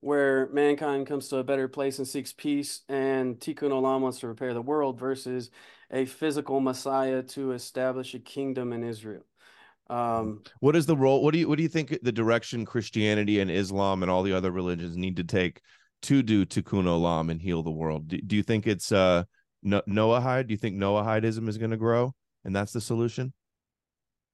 where 0.00 0.48
mankind 0.52 1.06
comes 1.06 1.28
to 1.28 1.38
a 1.38 1.44
better 1.44 1.68
place 1.68 1.98
and 1.98 2.06
seeks 2.06 2.32
peace 2.32 2.82
and 2.88 3.40
tikkun 3.40 3.70
olam 3.70 4.00
wants 4.00 4.20
to 4.20 4.28
repair 4.28 4.54
the 4.54 4.62
world 4.62 4.98
versus 4.98 5.50
a 5.90 6.04
physical 6.04 6.60
Messiah 6.60 7.22
to 7.22 7.52
establish 7.52 8.14
a 8.14 8.18
kingdom 8.18 8.72
in 8.72 8.84
Israel. 8.84 9.24
Um, 9.88 10.42
what 10.60 10.74
is 10.74 10.86
the 10.86 10.96
role? 10.96 11.22
What 11.22 11.32
do 11.32 11.38
you 11.38 11.48
what 11.48 11.56
do 11.56 11.62
you 11.62 11.68
think 11.68 11.96
the 12.02 12.12
direction 12.12 12.64
Christianity 12.64 13.40
and 13.40 13.50
Islam 13.50 14.02
and 14.02 14.10
all 14.10 14.22
the 14.22 14.32
other 14.32 14.50
religions 14.50 14.96
need 14.96 15.16
to 15.16 15.24
take 15.24 15.60
to 16.02 16.22
do 16.22 16.44
tikkun 16.44 16.84
olam 16.84 17.30
and 17.30 17.40
heal 17.40 17.62
the 17.62 17.70
world? 17.70 18.08
Do, 18.08 18.18
do 18.18 18.36
you 18.36 18.42
think 18.42 18.66
it's 18.66 18.90
uh 18.90 19.24
Noahide? 19.64 20.48
Do 20.48 20.54
you 20.54 20.58
think 20.58 20.76
Noahidism 20.76 21.48
is 21.48 21.58
going 21.58 21.70
to 21.70 21.76
grow 21.76 22.14
and 22.44 22.54
that's 22.54 22.72
the 22.72 22.80
solution? 22.80 23.32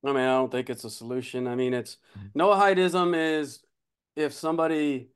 I 0.04 0.08
mean, 0.08 0.16
I 0.22 0.34
don't 0.34 0.50
think 0.50 0.68
it's 0.68 0.84
a 0.84 0.90
solution. 0.90 1.46
I 1.46 1.54
mean, 1.54 1.74
it's 1.74 1.96
mm-hmm. 2.18 2.40
Noahidism 2.40 3.40
is 3.40 3.60
if 4.16 4.32
somebody 4.32 5.10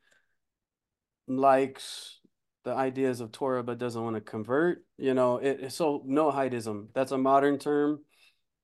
likes 1.26 2.20
the 2.64 2.72
ideas 2.72 3.20
of 3.20 3.32
Torah 3.32 3.64
but 3.64 3.78
doesn't 3.78 4.02
want 4.02 4.16
to 4.16 4.20
convert, 4.20 4.84
you 4.98 5.14
know, 5.14 5.38
it 5.38 5.72
so 5.72 6.04
Noahidism. 6.06 6.88
That's 6.94 7.12
a 7.12 7.18
modern 7.18 7.58
term 7.58 8.00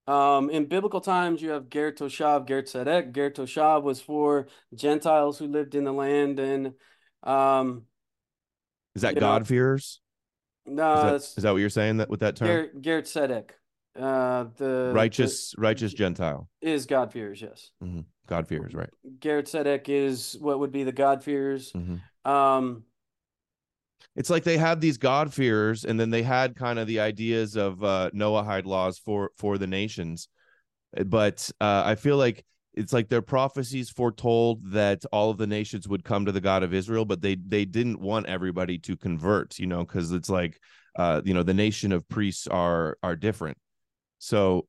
um, 0.07 0.49
in 0.49 0.65
biblical 0.65 1.01
times, 1.01 1.41
you 1.41 1.51
have 1.51 1.69
Ger 1.69 1.91
Toshav, 1.91 2.47
Ger 2.47 2.61
Tzedek. 2.61 3.13
Ger 3.13 3.31
Toshav 3.31 3.83
was 3.83 4.01
for 4.01 4.47
Gentiles 4.75 5.39
who 5.39 5.47
lived 5.47 5.75
in 5.75 5.83
the 5.83 5.93
land, 5.93 6.39
and 6.39 6.73
um, 7.23 7.83
is 8.95 9.01
that 9.03 9.17
God-fearers? 9.17 10.01
No, 10.65 11.15
is, 11.15 11.33
is 11.37 11.43
that 11.43 11.51
what 11.51 11.59
you're 11.59 11.69
saying 11.69 11.97
that 11.97 12.09
with 12.09 12.19
that 12.19 12.35
term? 12.35 12.47
Ger, 12.47 12.71
Ger 12.79 13.01
Tzedek, 13.01 13.49
uh, 13.99 14.45
the 14.57 14.91
righteous, 14.93 15.51
the, 15.51 15.61
righteous 15.61 15.93
Gentile 15.93 16.49
is 16.61 16.85
God-fearers. 16.85 17.41
Yes, 17.41 17.71
mm-hmm. 17.81 18.01
God-fearers, 18.27 18.73
right? 18.73 18.89
Ger 19.19 19.41
Tzedek 19.41 19.87
is 19.87 20.37
what 20.39 20.59
would 20.59 20.71
be 20.71 20.83
the 20.83 20.91
God-fearers. 20.91 21.71
Mm-hmm. 21.71 22.29
Um, 22.29 22.83
it's 24.15 24.29
like 24.29 24.43
they 24.43 24.57
had 24.57 24.79
these 24.79 24.97
god 24.97 25.33
fears 25.33 25.85
and 25.85 25.99
then 25.99 26.09
they 26.09 26.23
had 26.23 26.55
kind 26.55 26.79
of 26.79 26.87
the 26.87 26.99
ideas 26.99 27.55
of 27.55 27.83
uh 27.83 28.09
noahide 28.13 28.65
laws 28.65 28.99
for 28.99 29.31
for 29.37 29.57
the 29.57 29.67
nations. 29.67 30.27
But 31.05 31.49
uh 31.59 31.83
i 31.85 31.95
feel 31.95 32.17
like 32.17 32.45
it's 32.75 32.93
like 32.93 33.09
their 33.09 33.21
prophecies 33.21 33.89
foretold 33.89 34.71
that 34.71 35.03
all 35.11 35.29
of 35.29 35.37
the 35.37 35.47
nations 35.47 35.87
would 35.87 36.03
come 36.03 36.25
to 36.25 36.31
the 36.31 36.41
god 36.41 36.63
of 36.63 36.73
israel 36.73 37.05
but 37.05 37.21
they 37.21 37.35
they 37.35 37.65
didn't 37.65 37.99
want 37.99 38.25
everybody 38.27 38.77
to 38.79 38.97
convert 38.97 39.59
you 39.59 39.67
know 39.67 39.83
because 39.83 40.11
it's 40.11 40.29
like 40.29 40.59
uh 40.97 41.21
you 41.23 41.33
know 41.33 41.43
the 41.43 41.53
nation 41.53 41.91
of 41.91 42.07
priests 42.09 42.47
are 42.47 42.97
are 43.03 43.15
different. 43.15 43.57
So 44.19 44.67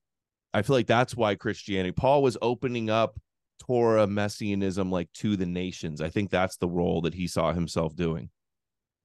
i 0.55 0.62
feel 0.62 0.76
like 0.76 0.86
that's 0.86 1.16
why 1.16 1.34
christianity 1.34 1.92
paul 1.92 2.22
was 2.22 2.38
opening 2.40 2.88
up 2.88 3.18
torah 3.61 4.07
messianism 4.07 4.90
like 4.90 5.12
to 5.12 5.36
the 5.36 5.47
nations. 5.47 6.01
I 6.01 6.09
think 6.09 6.30
that's 6.30 6.57
the 6.57 6.68
role 6.68 7.03
that 7.03 7.14
he 7.14 7.26
saw 7.26 7.53
himself 7.53 7.95
doing 7.95 8.30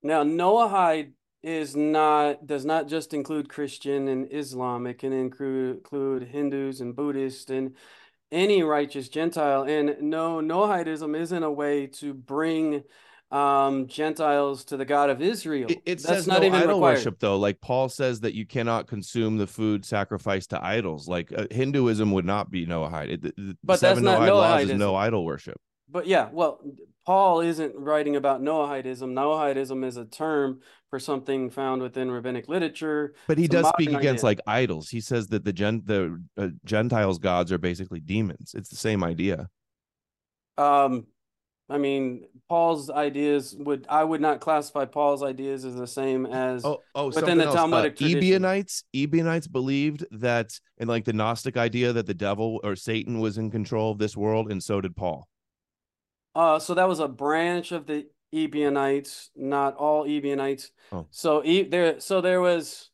Now, 0.01 0.23
Noahide 0.23 1.11
is 1.41 1.75
not 1.75 2.45
does 2.45 2.65
not 2.65 2.87
just 2.87 3.13
include 3.13 3.49
Christian 3.49 4.07
and 4.07 4.27
Islam. 4.31 4.87
It 4.87 4.99
can 4.99 5.13
include 5.13 5.77
include 5.77 6.23
Hindus 6.23 6.81
and 6.81 6.95
Buddhists 6.95 7.49
and 7.49 7.75
any 8.31 8.61
righteous 8.63 9.09
Gentile. 9.09 9.63
And 9.63 9.95
no, 10.01 10.39
Noahidism 10.39 11.17
isn't 11.17 11.43
a 11.43 11.51
way 11.51 11.87
to 11.87 12.13
bring 12.13 12.83
um 13.31 13.87
Gentiles 13.87 14.65
to 14.65 14.77
the 14.77 14.85
God 14.85 15.09
of 15.09 15.21
Israel. 15.21 15.69
It, 15.69 15.81
it 15.85 15.85
That's 15.85 16.03
says 16.03 16.27
not 16.27 16.41
no 16.41 16.47
even 16.47 16.59
idol 16.61 16.75
required. 16.75 16.95
worship 16.95 17.19
though. 17.19 17.37
Like 17.37 17.61
Paul 17.61 17.87
says 17.87 18.21
that 18.21 18.33
you 18.33 18.45
cannot 18.45 18.87
consume 18.87 19.37
the 19.37 19.47
food 19.47 19.85
sacrificed 19.85 20.49
to 20.49 20.63
idols. 20.63 21.07
Like 21.07 21.31
uh, 21.31 21.45
Hinduism 21.51 22.11
would 22.11 22.25
not 22.25 22.49
be 22.49 22.65
Noahide. 22.65 23.25
It, 23.25 23.57
But 23.63 23.79
that's 23.79 23.81
seven 23.81 24.03
not 24.03 24.21
Noahide 24.21 24.33
laws 24.33 24.63
is 24.63 24.71
no 24.73 24.95
idol 24.95 25.25
worship. 25.25 25.57
But 25.87 26.07
yeah, 26.07 26.29
well, 26.31 26.59
Paul 27.09 27.41
isn't 27.41 27.75
writing 27.75 28.17
about 28.17 28.39
Noahidism. 28.39 29.13
Noahidism 29.13 29.83
is 29.83 29.97
a 29.97 30.05
term 30.05 30.59
for 30.91 30.99
something 30.99 31.49
found 31.49 31.81
within 31.81 32.11
rabbinic 32.11 32.47
literature. 32.47 33.15
But 33.27 33.39
he 33.39 33.45
It's 33.45 33.51
does 33.51 33.67
speak 33.69 33.89
against 33.89 34.23
idea. 34.23 34.25
like 34.25 34.41
idols. 34.45 34.89
He 34.89 35.01
says 35.01 35.25
that 35.29 35.43
the 35.43 35.51
gen 35.51 35.81
the 35.85 36.21
uh, 36.37 36.49
Gentiles 36.65 37.17
gods 37.17 37.51
are 37.51 37.57
basically 37.57 37.99
demons. 37.99 38.53
It's 38.53 38.69
the 38.69 38.75
same 38.75 39.03
idea. 39.03 39.49
Um, 40.59 41.07
I 41.67 41.79
mean, 41.79 42.25
Paul's 42.47 42.91
ideas 42.91 43.55
would 43.57 43.87
I 43.89 44.03
would 44.03 44.21
not 44.21 44.39
classify 44.39 44.85
Paul's 44.85 45.23
ideas 45.23 45.65
as 45.65 45.73
the 45.73 45.87
same 45.87 46.27
as 46.27 46.63
Oh, 46.63 46.77
oh, 46.93 47.07
Within 47.07 47.39
the 47.39 47.45
else. 47.45 47.55
Talmudic 47.55 47.93
uh, 47.93 47.95
tradition. 47.95 48.19
Ebionites, 48.19 48.83
Ebionites 48.95 49.47
believed 49.47 50.05
that, 50.11 50.51
in 50.77 50.87
like 50.87 51.05
the 51.05 51.13
Gnostic 51.13 51.57
idea, 51.57 51.91
that 51.91 52.05
the 52.05 52.13
devil 52.13 52.61
or 52.63 52.75
Satan 52.75 53.19
was 53.19 53.39
in 53.39 53.49
control 53.49 53.91
of 53.91 53.97
this 53.97 54.15
world, 54.15 54.51
and 54.51 54.61
so 54.61 54.79
did 54.79 54.95
Paul. 54.95 55.27
Uh, 56.39 56.57
so 56.57 56.73
that 56.73 56.87
was 56.87 56.99
a 56.99 57.07
branch 57.07 57.73
of 57.73 57.85
the 57.85 58.07
Ebionites, 58.33 59.29
not 59.35 59.75
all 59.75 60.05
Ebionites. 60.05 60.71
Oh. 60.89 61.05
So 61.11 61.43
e 61.43 61.63
there, 61.63 61.99
so 61.99 62.21
there 62.21 62.39
was, 62.39 62.91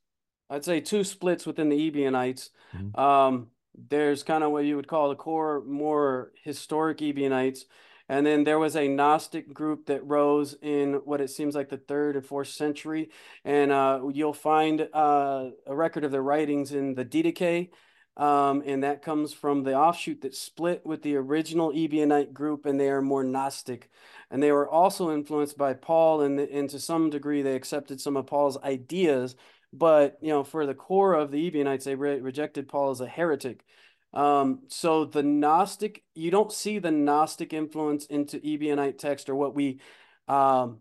I'd 0.50 0.66
say, 0.66 0.82
two 0.82 1.04
splits 1.04 1.46
within 1.46 1.70
the 1.70 1.78
Ebionites. 1.78 2.50
Mhm. 2.74 2.98
Um, 2.98 3.52
there's 3.76 4.24
kind 4.24 4.44
of 4.44 4.52
what 4.52 4.66
you 4.66 4.76
would 4.78 4.88
call 4.88 5.10
the 5.10 5.16
core, 5.16 5.64
more 5.64 6.32
historic 6.44 7.04
Ebionites, 7.04 7.66
and 8.10 8.26
then 8.26 8.46
there 8.46 8.58
was 8.58 8.76
a 8.76 8.88
Gnostic 8.88 9.54
group 9.54 9.86
that 9.86 10.04
rose 10.04 10.56
in 10.64 10.96
what 11.06 11.22
it 11.22 11.30
seems 11.30 11.54
like 11.54 11.70
the 11.70 11.78
third 11.78 12.16
and 12.16 12.26
fourth 12.26 12.48
century, 12.48 13.12
and 13.44 13.72
uh, 13.72 14.02
you'll 14.12 14.34
find 14.34 14.90
uh, 14.92 15.50
a 15.68 15.76
record 15.76 16.04
of 16.04 16.12
their 16.12 16.24
writings 16.24 16.72
in 16.72 16.96
the 16.96 17.06
Didache. 17.06 17.70
Um, 18.18 18.64
and 18.66 18.84
that 18.84 19.02
comes 19.02 19.34
from 19.34 19.64
the 19.64 19.76
offshoot 19.76 20.22
that 20.22 20.36
split 20.36 20.86
with 20.86 21.02
the 21.02 21.18
original 21.18 21.72
Ebionite 21.72 22.32
group, 22.32 22.66
and 22.66 22.80
they 22.80 22.90
are 22.90 23.02
more 23.02 23.24
Gnostic. 23.24 23.90
And 24.32 24.42
they 24.42 24.52
were 24.54 24.70
also 24.70 25.12
influenced 25.12 25.58
by 25.58 25.74
Paul, 25.74 26.22
and, 26.22 26.40
and 26.40 26.70
to 26.70 26.80
some 26.80 27.10
degree, 27.10 27.42
they 27.42 27.56
accepted 27.56 28.00
some 28.00 28.16
of 28.16 28.28
Paul's 28.28 28.58
ideas. 28.64 29.36
But 29.74 30.18
you 30.22 30.30
know, 30.30 30.44
for 30.46 30.66
the 30.66 30.74
core 30.74 31.14
of 31.14 31.32
the 31.32 31.46
Ebionites, 31.50 31.84
they 31.84 31.96
re 31.96 32.20
rejected 32.22 32.70
Paul 32.70 32.92
as 32.92 33.02
a 33.02 33.08
heretic. 33.08 33.66
Um, 34.14 34.62
so 34.70 35.04
the 35.04 35.24
Gnostic, 35.24 36.04
you 36.14 36.32
don't 36.32 36.52
see 36.52 36.80
the 36.80 36.92
Gnostic 36.92 37.52
influence 37.52 38.06
into 38.06 38.40
Ebionite 38.40 38.98
text 38.98 39.28
or 39.28 39.36
what 39.36 39.54
we, 39.54 39.82
um, 40.30 40.80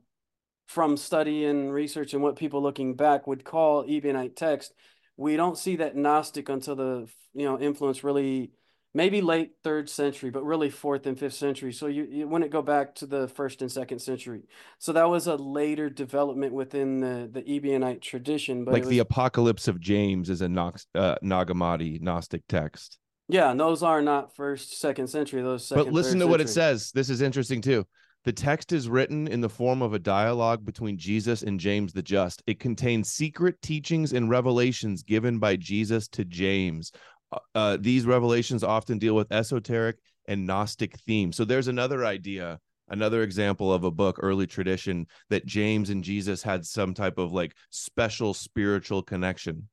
from 0.68 0.96
study 0.96 1.44
and 1.44 1.72
research 1.72 2.14
and 2.14 2.22
what 2.22 2.36
people 2.36 2.62
looking 2.62 2.94
back 2.94 3.26
would 3.26 3.44
call 3.44 3.84
Ebionite 3.84 4.36
text 4.36 4.72
we 5.16 5.36
don't 5.36 5.58
see 5.58 5.76
that 5.76 5.96
Gnostic 5.96 6.48
until 6.48 6.76
the 6.76 7.08
you 7.34 7.44
know 7.44 7.58
influence 7.58 8.04
really 8.04 8.52
maybe 8.94 9.20
late 9.20 9.50
third 9.64 9.90
century, 9.90 10.30
but 10.30 10.44
really 10.44 10.70
fourth 10.70 11.06
and 11.06 11.18
fifth 11.18 11.34
century. 11.34 11.72
So 11.72 11.88
you, 11.88 12.04
you 12.04 12.28
wouldn't 12.28 12.52
go 12.52 12.62
back 12.62 12.94
to 12.96 13.06
the 13.06 13.26
first 13.28 13.60
and 13.60 13.70
second 13.70 13.98
century. 13.98 14.42
So 14.78 14.92
that 14.92 15.08
was 15.08 15.26
a 15.26 15.34
later 15.34 15.90
development 15.90 16.52
within 16.52 17.00
the 17.00 17.28
the 17.30 17.42
Ebionite 17.42 18.00
tradition. 18.00 18.64
But 18.64 18.74
like 18.74 18.84
it 18.84 18.88
the 18.88 19.00
Apocalypse 19.00 19.68
of 19.68 19.80
James 19.80 20.30
is 20.30 20.40
a 20.40 20.48
Nox, 20.48 20.86
uh, 20.94 21.16
Nag 21.22 21.48
Hammadi 21.48 22.00
Gnostic 22.00 22.42
text. 22.48 22.98
yeah, 23.28 23.50
and 23.50 23.58
those 23.58 23.82
are 23.82 24.00
not 24.00 24.34
first 24.34 24.78
second 24.78 25.08
century. 25.08 25.42
Those 25.42 25.66
second. 25.66 25.84
but 25.84 25.92
listen 25.92 26.18
to 26.20 26.26
what 26.26 26.40
it 26.40 26.48
says. 26.48 26.92
This 26.92 27.10
is 27.10 27.20
interesting 27.20 27.60
too. 27.60 27.86
The 28.24 28.32
text 28.32 28.72
is 28.72 28.88
written 28.88 29.28
in 29.28 29.42
the 29.42 29.48
form 29.50 29.82
of 29.82 29.92
a 29.92 29.98
dialogue 29.98 30.64
between 30.64 30.96
Jesus 30.96 31.42
and 31.42 31.60
James 31.60 31.92
the 31.92 32.02
Just. 32.02 32.42
It 32.46 32.58
contains 32.58 33.10
secret 33.10 33.60
teachings 33.60 34.12
and 34.14 34.30
revelations 34.30 35.02
given 35.02 35.38
by 35.38 35.56
Jesus 35.56 36.08
to 36.08 36.24
James. 36.24 36.90
Uh, 37.30 37.38
Uh, 37.54 37.76
these 37.78 38.06
revelations 38.06 38.64
often 38.64 38.98
deal 38.98 39.14
with 39.14 39.30
esoteric 39.30 39.96
and 40.26 40.46
Gnostic 40.46 40.98
themes. 41.00 41.36
So 41.36 41.44
there's 41.44 41.68
another 41.68 42.06
idea, 42.06 42.60
another 42.88 43.22
example 43.22 43.72
of 43.72 43.84
a 43.84 43.90
book, 43.90 44.18
early 44.22 44.46
tradition, 44.46 45.06
that 45.28 45.44
James 45.44 45.90
and 45.90 46.02
Jesus 46.02 46.42
had 46.42 46.64
some 46.64 46.94
type 46.94 47.18
of 47.18 47.32
like 47.32 47.54
special 47.70 48.32
spiritual 48.32 49.02
connection. 49.02 49.68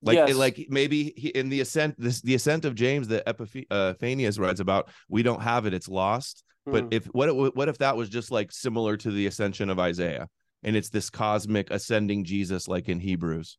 Like, 0.00 0.14
Yes. 0.14 0.34
like 0.36 0.66
maybe 0.70 1.12
he, 1.16 1.28
in 1.28 1.48
the 1.48 1.60
ascent, 1.60 1.96
this 1.98 2.22
the 2.22 2.36
ascent 2.36 2.64
of 2.64 2.74
James 2.74 3.08
that 3.08 3.28
uh, 3.28 3.32
Epiphanius 3.32 4.38
writes 4.38 4.60
about. 4.60 4.88
We 5.08 5.22
don't 5.22 5.42
have 5.42 5.66
it; 5.66 5.74
it's 5.74 5.88
lost. 5.88 6.44
But 6.70 6.84
Hmm. 6.84 6.88
if 6.90 7.04
what 7.06 7.28
it- 7.28 7.56
what 7.56 7.68
if 7.68 7.78
that 7.78 7.96
was 7.96 8.08
just 8.08 8.30
like 8.30 8.52
similar 8.52 8.96
to 8.98 9.10
the 9.10 9.26
ascension 9.26 9.70
of 9.70 9.78
Isaiah, 9.78 10.28
and 10.62 10.76
it's 10.76 10.90
this 10.90 11.10
cosmic 11.10 11.70
ascending 11.70 12.24
Jesus, 12.24 12.68
like 12.68 12.88
in 12.88 13.00
Hebrews? 13.00 13.58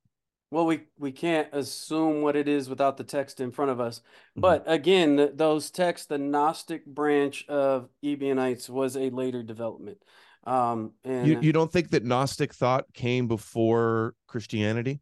Well, 0.52 0.66
we 0.66 0.88
we 0.98 1.12
can't 1.12 1.48
assume 1.54 2.22
what 2.22 2.36
it 2.36 2.48
is 2.48 2.70
without 2.70 2.98
the 2.98 3.04
text 3.04 3.40
in 3.40 3.52
front 3.52 3.72
of 3.72 3.80
us. 3.80 4.02
Mhm. 4.38 4.42
But 4.42 4.64
again, 4.66 5.18
th 5.18 5.32
those 5.36 5.70
texts, 5.72 6.08
the 6.08 6.18
Gnostic 6.18 6.86
branch 6.86 7.48
of 7.48 7.90
Ebionites 8.04 8.70
was 8.70 8.96
a 8.98 9.10
later 9.12 9.44
development. 9.44 10.04
Um, 10.46 10.94
and 11.04 11.28
You 11.28 11.40
you 11.42 11.54
don't 11.54 11.72
think 11.72 11.90
that 11.92 12.04
Gnostic 12.04 12.54
thought 12.54 12.92
came 12.94 13.28
before 13.28 14.16
Christianity? 14.28 15.02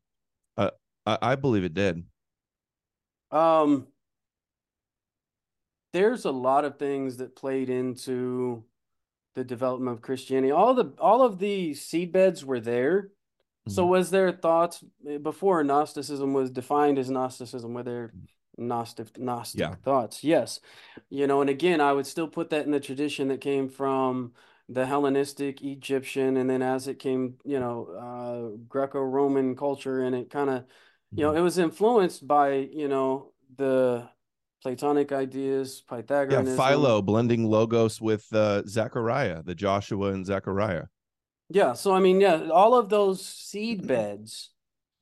Uh, 0.57 0.71
I, 1.05 1.17
I 1.21 1.35
believe 1.35 1.63
it 1.63 1.73
did. 1.73 2.03
um, 3.31 3.87
there's 5.93 6.25
a 6.25 6.31
lot 6.31 6.65
of 6.65 6.77
things 6.79 7.17
that 7.17 7.35
played 7.35 7.69
into 7.69 8.63
the 9.35 9.43
development 9.43 9.95
of 9.97 10.01
Christianity. 10.01 10.51
All 10.51 10.73
the 10.73 10.93
all 10.99 11.21
of 11.21 11.39
the 11.39 11.71
seedbeds 11.71 12.43
were 12.43 12.59
there. 12.59 13.11
So 13.67 13.85
Mhm. 13.85 13.89
was 13.89 14.09
there 14.11 14.31
thoughts 14.31 14.83
eh, 15.07 15.17
before 15.17 15.63
Gnosticism 15.63 16.33
was 16.33 16.49
defined 16.51 16.97
as 16.97 17.09
Gnosticism? 17.09 17.73
Were 17.73 17.83
there 17.83 18.13
Gnostic 18.57 19.17
Gnostic 19.19 19.59
Yeah. 19.61 19.75
thoughts? 19.83 20.23
Yes. 20.23 20.59
You 21.09 21.27
know, 21.27 21.41
and 21.41 21.49
again, 21.49 21.81
I 21.81 21.93
would 21.93 22.07
still 22.07 22.27
put 22.27 22.49
that 22.49 22.65
in 22.65 22.71
the 22.71 22.79
tradition 22.79 23.27
that 23.27 23.41
came 23.41 23.69
from 23.69 24.33
the 24.69 24.85
Hellenistic 24.85 25.61
Egyptian, 25.63 26.37
and 26.37 26.49
then 26.49 26.61
as 26.61 26.87
it 26.87 26.99
came, 26.99 27.37
you 27.45 27.59
know, 27.59 27.85
uh, 28.05 28.57
Greco-Roman 28.67 29.55
culture, 29.55 30.01
and 30.01 30.15
it 30.15 30.29
kind 30.29 30.49
of, 30.49 30.65
you 31.15 31.23
know, 31.23 31.31
Mhm. 31.31 31.37
it 31.37 31.41
was 31.41 31.57
influenced 31.57 32.27
by, 32.27 32.53
you 32.53 32.87
know, 32.87 33.33
the 33.55 34.09
Platonic 34.75 35.13
ideas, 35.13 35.81
Yeah, 35.89 36.43
Philo 36.43 37.01
blending 37.01 37.45
logos 37.45 38.01
with 38.01 38.25
uh, 38.33 38.63
Zechariah, 38.67 39.41
the 39.43 39.55
Joshua 39.55 40.11
and 40.11 40.25
Zechariah. 40.25 40.87
Yeah, 41.49 41.71
so 41.71 41.93
I 41.93 41.99
mean, 42.01 42.19
yeah, 42.19 42.49
all 42.51 42.75
of 42.75 42.89
those 42.89 43.25
seed 43.25 43.87
beds, 43.87 44.49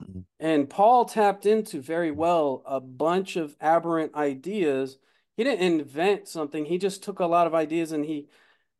Mhm. 0.03 0.26
and 0.39 0.70
Paul 0.70 1.05
tapped 1.05 1.45
into 1.47 1.82
very 1.82 2.11
well 2.11 2.61
a 2.66 2.80
bunch 2.80 3.38
of 3.38 3.55
aberrant 3.59 4.13
ideas. 4.13 4.97
He 5.36 5.43
didn't 5.43 5.61
invent 5.66 6.28
something, 6.28 6.66
he 6.66 6.78
just 6.78 7.01
took 7.01 7.20
a 7.20 7.26
lot 7.26 7.47
of 7.47 7.55
ideas 7.55 7.91
and 7.91 8.05
he 8.05 8.28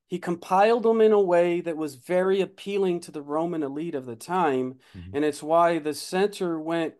he 0.08 0.20
compiled 0.20 0.84
them 0.84 1.02
in 1.02 1.12
a 1.12 1.20
way 1.20 1.62
that 1.62 1.78
was 1.78 1.96
very 1.96 2.40
appealing 2.42 3.00
to 3.00 3.12
the 3.12 3.24
Roman 3.24 3.64
elite 3.64 3.96
of 3.96 4.06
the 4.06 4.16
time. 4.16 4.76
Mhm. 4.96 5.16
And 5.16 5.26
it's 5.26 5.42
why 5.42 5.80
the 5.80 5.96
center 5.96 6.60
went 6.60 6.94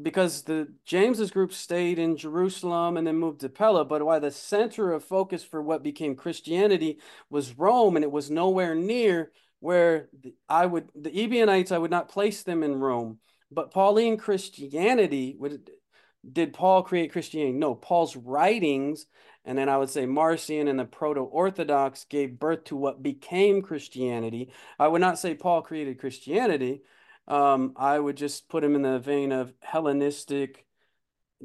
because 0.00 0.42
the 0.42 0.72
James's 0.84 1.30
group 1.30 1.52
stayed 1.52 1.98
in 1.98 2.16
Jerusalem 2.16 2.96
and 2.96 3.06
then 3.06 3.16
moved 3.16 3.40
to 3.40 3.48
Pella, 3.48 3.84
but 3.84 4.04
why 4.04 4.18
the 4.18 4.30
center 4.30 4.92
of 4.92 5.04
focus 5.04 5.42
for 5.42 5.60
what 5.60 5.82
became 5.82 6.14
Christianity 6.14 6.98
was 7.28 7.58
Rome, 7.58 7.96
and 7.96 8.04
it 8.04 8.12
was 8.12 8.30
nowhere 8.30 8.74
near 8.74 9.32
where 9.58 10.08
the, 10.22 10.34
I 10.48 10.66
would 10.66 10.90
the 10.94 11.10
Ebionites 11.10 11.72
I 11.72 11.78
would 11.78 11.90
not 11.90 12.08
place 12.08 12.42
them 12.42 12.62
in 12.62 12.76
Rome, 12.76 13.18
but 13.50 13.72
Pauline 13.72 14.16
Christianity 14.16 15.36
would 15.38 15.70
did 16.32 16.52
Paul 16.52 16.82
create 16.82 17.12
Christianity? 17.12 17.56
No, 17.56 17.74
Paul's 17.74 18.14
writings, 18.14 19.06
and 19.44 19.56
then 19.56 19.68
I 19.68 19.78
would 19.78 19.90
say 19.90 20.04
Marcion 20.04 20.68
and 20.68 20.78
the 20.78 20.84
Proto-Orthodox 20.84 22.04
gave 22.04 22.38
birth 22.38 22.64
to 22.64 22.76
what 22.76 23.02
became 23.02 23.62
Christianity. 23.62 24.52
I 24.78 24.88
would 24.88 25.00
not 25.00 25.18
say 25.18 25.34
Paul 25.34 25.62
created 25.62 25.98
Christianity. 25.98 26.82
Um, 27.30 27.74
I 27.76 27.98
would 27.98 28.16
just 28.16 28.48
put 28.48 28.64
him 28.64 28.74
in 28.74 28.82
the 28.82 28.98
vein 28.98 29.32
of 29.32 29.54
Hellenistic 29.62 30.66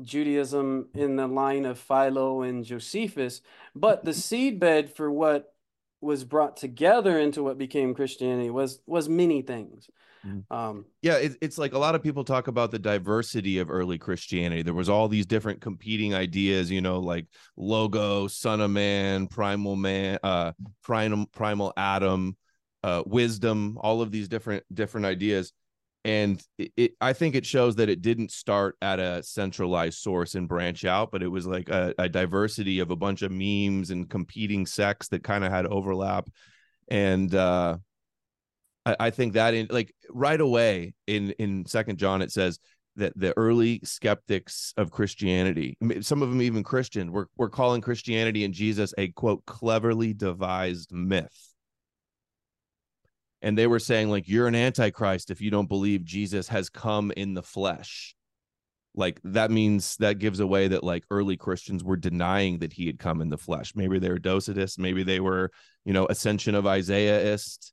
Judaism 0.02 0.90
in 0.94 1.16
the 1.16 1.28
line 1.28 1.66
of 1.66 1.80
Philo 1.80 2.42
and 2.42 2.66
Josephus. 2.66 3.42
But 3.76 4.04
the 4.04 4.12
seedbed 4.12 4.96
for 4.96 5.12
what 5.12 5.54
was 6.02 6.24
brought 6.24 6.58
together 6.58 7.18
into 7.20 7.44
what 7.44 7.58
became 7.58 7.94
Christianity 7.94 8.50
was 8.50 8.80
was 8.86 9.08
many 9.08 9.42
things. 9.42 9.90
Mhm. 10.26 10.44
Um, 10.50 10.86
Yeah, 11.02 11.18
it, 11.18 11.38
it's 11.42 11.58
like 11.58 11.74
a 11.74 11.78
lot 11.78 11.96
of 11.96 12.04
people 12.04 12.24
talk 12.24 12.48
about 12.48 12.72
the 12.72 12.80
diversity 12.80 13.60
of 13.60 13.70
early 13.72 13.98
Christianity. 13.98 14.64
There 14.64 14.74
was 14.74 14.90
all 14.90 15.08
these 15.08 15.26
different 15.26 15.62
competing 15.62 16.14
ideas, 16.14 16.72
you 16.72 16.82
know, 16.82 17.00
like 17.00 17.28
logo, 17.58 18.28
son 18.28 18.60
of 18.62 18.72
man, 18.72 19.28
primal 19.28 19.76
man, 19.76 20.20
uh, 20.24 20.52
primal 20.84 21.28
primal 21.28 21.74
Adam, 21.78 22.36
uh, 22.84 23.04
wisdom, 23.06 23.78
all 23.82 24.02
of 24.02 24.12
these 24.12 24.28
different 24.28 24.64
different 24.74 25.06
ideas. 25.06 25.54
And 26.06 26.40
it, 26.60 26.72
it, 26.78 26.92
I 27.02 27.14
think 27.14 27.34
it 27.34 27.48
shows 27.48 27.78
that 27.78 27.90
it 27.90 28.04
didn't 28.04 28.32
start 28.32 28.78
at 28.80 29.00
a 29.00 29.24
centralized 29.24 29.98
source 29.98 30.36
and 30.36 30.48
branch 30.48 30.86
out, 30.86 31.12
but 31.12 31.24
it 31.24 31.28
was 31.28 31.48
like 31.48 31.68
a, 31.68 31.96
a 31.98 32.08
diversity 32.08 32.78
of 32.80 32.92
a 32.92 32.96
bunch 32.96 33.24
of 33.24 33.32
memes 33.32 33.90
and 33.90 34.08
competing 34.08 34.68
sects 34.68 35.08
that 35.08 35.24
kind 35.24 35.44
of 35.44 35.52
had 35.52 35.66
overlap. 35.66 36.30
And 36.90 37.34
uh, 37.34 37.78
I, 38.86 38.96
I 39.00 39.10
think 39.10 39.34
that 39.34 39.56
in 39.56 39.68
like 39.72 39.96
right 40.12 40.40
away 40.40 40.94
in 41.08 41.32
in 41.32 41.66
Second 41.66 41.98
John 41.98 42.22
it 42.22 42.32
says 42.32 42.60
that 42.98 43.14
the 43.20 43.36
early 43.36 43.82
skeptics 43.84 44.76
of 44.78 44.92
Christianity, 44.92 45.76
some 46.02 46.22
of 46.22 46.30
them 46.30 46.42
even 46.42 46.64
Christian, 46.64 47.12
were, 47.12 47.28
were 47.36 47.50
calling 47.50 47.82
Christianity 47.82 48.46
and 48.46 48.54
Jesus 48.54 48.94
a 48.98 49.08
quote, 49.10 49.44
cleverly 49.46 50.14
devised 50.14 50.92
myth. 50.94 51.55
And 53.46 53.56
they 53.56 53.68
were 53.68 53.80
saying, 53.80 54.10
like, 54.10 54.28
you're 54.28 54.48
an 54.48 54.56
antichrist 54.56 55.30
if 55.30 55.40
you 55.40 55.52
don't 55.52 55.70
believe 55.70 56.04
Jesus 56.04 56.48
has 56.48 56.68
come 56.68 57.12
in 57.16 57.36
the 57.36 57.44
flesh. 57.44 58.16
Like, 58.96 59.22
that 59.24 59.52
means 59.52 59.98
that 59.98 60.18
gives 60.18 60.40
away 60.40 60.70
that, 60.70 60.84
like, 60.84 61.04
early 61.12 61.38
Christians 61.38 61.84
were 61.84 61.96
denying 61.96 62.58
that 62.60 62.74
he 62.74 62.88
had 62.88 62.98
come 62.98 63.22
in 63.22 63.30
the 63.30 63.38
flesh. 63.38 63.74
Maybe 63.76 64.00
they 64.00 64.10
were 64.10 64.18
Docetists, 64.18 64.80
maybe 64.80 65.04
they 65.04 65.20
were, 65.20 65.52
you 65.86 65.94
know, 65.94 66.08
Ascension 66.08 66.56
of 66.56 66.66
Isaiahist. 66.66 67.72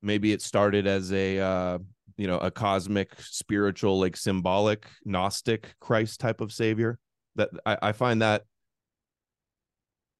Maybe 0.00 0.30
it 0.32 0.42
started 0.42 0.86
as 0.86 1.12
a, 1.12 1.40
uh, 1.40 1.78
you 2.16 2.26
know 2.26 2.38
a 2.38 2.50
cosmic 2.50 3.18
spiritual 3.18 3.98
like 3.98 4.14
symbolic 4.14 4.86
gnostic 5.06 5.74
christ 5.80 6.20
type 6.20 6.42
of 6.42 6.52
savior 6.52 6.98
that 7.36 7.48
I, 7.64 7.78
I 7.80 7.92
find 7.92 8.20
that 8.20 8.42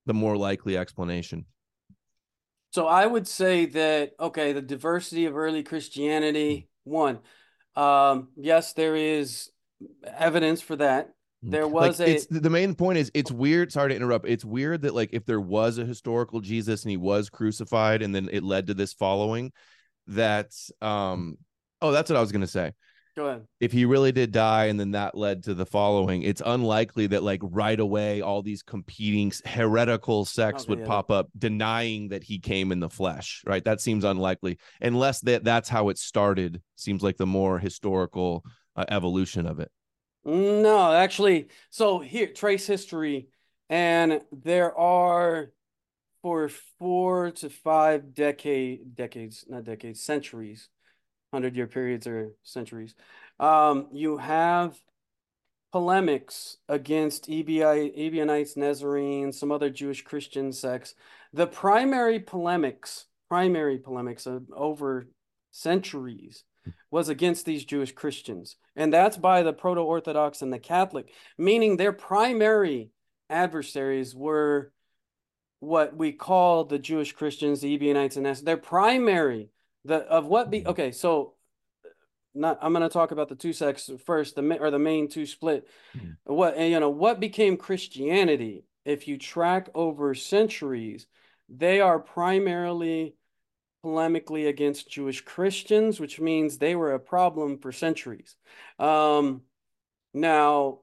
the 0.07 0.15
more 0.15 0.39
likely 0.39 0.79
explanation 0.79 1.45
so 2.71 2.87
i 2.87 3.07
would 3.07 3.27
say 3.27 3.67
that 3.67 4.13
okay 4.19 4.53
the 4.53 4.63
diversity 4.63 5.27
of 5.27 5.37
early 5.37 5.63
christianity 5.63 6.69
one 6.85 7.19
um 7.77 8.29
yes 8.37 8.73
there 8.73 8.97
is 8.97 9.51
evidence 10.17 10.61
for 10.61 10.77
that 10.77 11.11
mm. 11.45 11.51
there 11.51 11.69
was 11.69 12.01
like, 12.01 12.09
a 12.09 12.13
it's 12.13 12.27
the 12.27 12.51
main 12.51 12.75
point 12.75 12.99
is 12.99 13.11
it's 13.15 13.31
weird 13.31 13.73
sorry 13.73 13.91
to 13.91 13.97
interrupt 13.97 14.29
it's 14.29 14.45
weird 14.45 14.83
that 14.83 14.95
like 14.95 15.11
if 15.13 15.25
there 15.25 15.41
was 15.41 15.79
a 15.79 15.85
historical 15.85 16.41
jesus 16.41 16.83
and 16.85 16.91
he 16.91 16.97
was 16.97 17.31
crucified 17.31 18.03
and 18.03 18.15
then 18.15 18.29
it 18.33 18.43
led 18.43 18.67
to 18.67 18.75
this 18.75 18.93
following 18.93 19.53
that 20.07 20.53
um 20.81 21.39
Oh, 21.83 21.93
that's 21.93 22.11
what 22.11 22.17
I 22.17 22.21
was 22.21 22.33
gonna 22.33 22.47
say. 22.47 22.73
Go 23.17 23.27
ahead. 23.27 23.45
If 23.61 23.73
he 23.73 23.85
really 23.85 24.13
did 24.13 24.33
die 24.33 24.67
and 24.67 24.79
then 24.81 24.93
that 24.93 25.15
led 25.15 25.43
to 25.45 25.55
the 25.55 25.67
following, 25.67 26.23
it's 26.23 26.43
unlikely 26.45 27.09
that 27.09 27.23
like 27.23 27.41
right 27.43 27.79
away 27.79 28.23
all 28.23 28.43
these 28.43 28.63
competing 28.63 29.33
heretical 29.45 30.25
sects 30.25 30.67
would 30.69 30.85
pop 30.85 31.11
up 31.11 31.29
denying 31.37 32.09
that 32.09 32.25
he 32.25 32.39
came 32.39 32.73
in 32.73 32.81
the 32.81 32.89
flesh, 32.89 33.43
right? 33.47 33.65
That 33.65 33.81
seems 33.81 34.05
unlikely 34.05 34.59
unless 34.81 35.21
that 35.21 35.45
that's 35.45 35.69
how 35.69 35.89
it 35.91 35.99
started. 35.99 36.63
Seems 36.77 37.03
like 37.03 37.19
the 37.19 37.27
more 37.27 37.59
historical 37.59 38.45
uh, 38.77 38.85
evolution 38.89 39.47
of 39.47 39.61
it. 39.61 39.71
No, 40.25 40.93
actually, 40.93 41.49
so 41.71 41.99
here 41.99 42.29
trace 42.29 42.67
history 42.67 43.29
and 43.69 44.21
there 44.33 44.77
are 44.77 45.53
for 46.23 46.49
4 46.79 47.31
to 47.33 47.49
5 47.49 48.15
decade 48.15 48.95
decades, 48.95 49.45
not 49.49 49.65
decades, 49.65 50.03
centuries 50.03 50.69
hundred 51.33 51.57
year 51.57 51.67
periods 51.67 52.07
or 52.07 52.33
centuries. 52.43 52.95
Um, 53.39 53.89
you 53.93 54.19
have 54.19 54.81
polemics 55.73 56.57
against 56.69 57.29
Ebi, 57.29 57.61
Ebionites, 57.97 58.57
Nazarenes, 58.57 59.39
some 59.39 59.53
other 59.53 59.71
Jewish 59.71 60.03
Christian 60.03 60.53
sects. 60.53 60.95
The 61.33 61.47
primary 61.47 62.19
polemics, 62.19 63.07
primary 63.29 63.79
polemics 63.79 64.27
over 64.27 65.09
centuries 65.53 66.45
was 66.91 67.09
against 67.09 67.47
these 67.47 67.65
Jewish 67.65 67.93
Christians. 67.93 68.57
And 68.77 68.93
that's 68.93 69.17
by 69.17 69.43
the 69.43 69.53
Proto 69.53 69.81
Orthodox 69.81 70.43
and 70.43 70.53
the 70.53 70.59
Catholic, 70.59 71.13
meaning 71.39 71.77
their 71.77 71.93
primary 71.93 72.91
adversaries 73.29 74.15
were 74.15 74.73
what 75.61 75.97
we 75.97 76.13
call 76.13 76.65
the 76.65 76.79
Jewish 76.79 77.13
Christians, 77.13 77.61
the 77.61 77.75
Ebionites, 77.75 78.17
and 78.17 78.25
Nazarenes. 78.25 78.45
Their 78.45 78.57
primary 78.57 79.51
the 79.85 79.97
of 79.97 80.27
what 80.27 80.51
be 80.51 80.67
okay, 80.67 80.93
so 80.93 81.35
not 82.35 82.59
I'm 82.63 82.73
going 82.73 82.83
to 82.83 82.93
talk 82.93 83.11
about 83.11 83.29
the 83.29 83.35
two 83.35 83.53
sects 83.53 83.91
first, 84.05 84.37
the 84.37 84.59
or 84.61 84.71
the 84.71 84.79
main 84.79 85.09
two 85.09 85.27
split. 85.27 85.67
Mm-hmm. 85.97 86.35
What 86.35 86.59
you 86.59 86.81
know, 86.81 86.91
what 86.91 87.21
became 87.21 87.57
Christianity? 87.57 88.65
If 88.85 89.09
you 89.09 89.19
track 89.19 89.69
over 89.75 90.15
centuries, 90.15 91.07
they 91.49 91.81
are 91.81 91.99
primarily 91.99 93.15
polemically 93.85 94.49
against 94.49 94.91
Jewish 94.91 95.23
Christians, 95.23 96.01
which 96.01 96.21
means 96.21 96.59
they 96.59 96.77
were 96.77 96.93
a 96.93 97.01
problem 97.01 97.59
for 97.59 97.73
centuries. 97.73 98.37
Um, 98.79 99.43
now, 100.13 100.81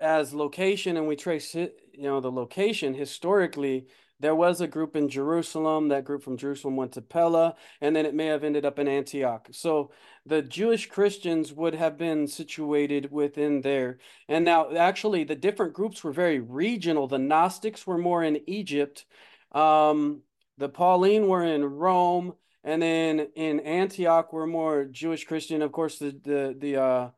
as 0.00 0.32
location, 0.32 0.96
and 0.96 1.06
we 1.08 1.16
trace 1.16 1.54
it, 1.54 1.80
you 1.92 2.04
know, 2.04 2.20
the 2.20 2.30
location 2.30 2.94
historically, 2.94 3.86
there 4.20 4.34
was 4.34 4.60
a 4.60 4.66
group 4.66 4.96
in 4.96 5.08
Jerusalem. 5.08 5.88
That 5.88 6.04
group 6.04 6.22
from 6.22 6.36
Jerusalem 6.36 6.76
went 6.76 6.92
to 6.92 7.02
Pella, 7.02 7.54
and 7.80 7.94
then 7.94 8.04
it 8.04 8.14
may 8.14 8.26
have 8.26 8.42
ended 8.42 8.64
up 8.64 8.78
in 8.78 8.88
Antioch. 8.88 9.48
So 9.52 9.92
the 10.26 10.42
Jewish 10.42 10.86
Christians 10.86 11.52
would 11.52 11.74
have 11.74 11.96
been 11.96 12.26
situated 12.26 13.12
within 13.12 13.60
there. 13.60 13.98
And 14.28 14.44
now, 14.44 14.74
actually, 14.74 15.24
the 15.24 15.36
different 15.36 15.72
groups 15.72 16.02
were 16.02 16.12
very 16.12 16.40
regional. 16.40 17.06
The 17.06 17.18
Gnostics 17.18 17.86
were 17.86 17.98
more 17.98 18.24
in 18.24 18.40
Egypt. 18.48 19.04
Um, 19.52 20.22
the 20.58 20.68
Pauline 20.68 21.28
were 21.28 21.44
in 21.44 21.64
Rome, 21.64 22.34
and 22.64 22.82
then 22.82 23.28
in 23.36 23.60
Antioch 23.60 24.32
were 24.32 24.46
more 24.46 24.84
Jewish 24.84 25.24
Christian. 25.24 25.62
Of 25.62 25.70
course, 25.70 25.98
the 25.98 26.10
the 26.10 26.56
the 26.58 26.76
uh, 26.76 27.10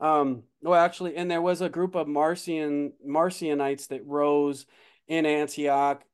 um, 0.00 0.44
well, 0.62 0.80
actually, 0.80 1.16
and 1.16 1.28
there 1.28 1.42
was 1.42 1.60
a 1.60 1.68
group 1.68 1.96
of 1.96 2.06
Marcion 2.06 2.92
Marcionites 3.06 3.88
that 3.88 4.06
rose 4.06 4.66
in 5.08 5.26
Antioch 5.26 6.04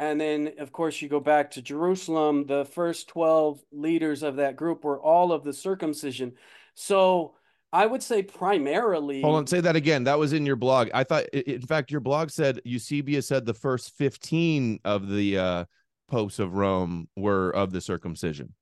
and 0.00 0.18
then, 0.18 0.54
of 0.58 0.72
course, 0.72 1.02
you 1.02 1.10
go 1.10 1.20
back 1.20 1.50
to 1.52 1.62
Jerusalem. 1.62 2.46
The 2.46 2.64
first 2.64 3.08
12 3.08 3.62
leaders 3.70 4.22
of 4.22 4.36
that 4.36 4.56
group 4.56 4.82
were 4.82 4.98
all 4.98 5.30
of 5.30 5.44
the 5.44 5.52
circumcision. 5.52 6.32
So 6.72 7.34
I 7.70 7.84
would 7.84 8.02
say 8.02 8.22
primarily. 8.22 9.20
Hold 9.20 9.36
on, 9.36 9.46
say 9.46 9.60
that 9.60 9.76
again. 9.76 10.04
That 10.04 10.18
was 10.18 10.32
in 10.32 10.46
your 10.46 10.56
blog. 10.56 10.88
I 10.94 11.04
thought, 11.04 11.28
in 11.28 11.60
fact, 11.60 11.90
your 11.90 12.00
blog 12.00 12.30
said 12.30 12.62
Eusebius 12.64 13.28
said 13.28 13.44
the 13.44 13.52
first 13.52 13.94
15 13.98 14.80
of 14.86 15.06
the 15.06 15.36
uh, 15.36 15.64
popes 16.08 16.38
of 16.38 16.54
Rome 16.54 17.06
were 17.14 17.50
of 17.50 17.70
the 17.70 17.82
circumcision. 17.82 18.54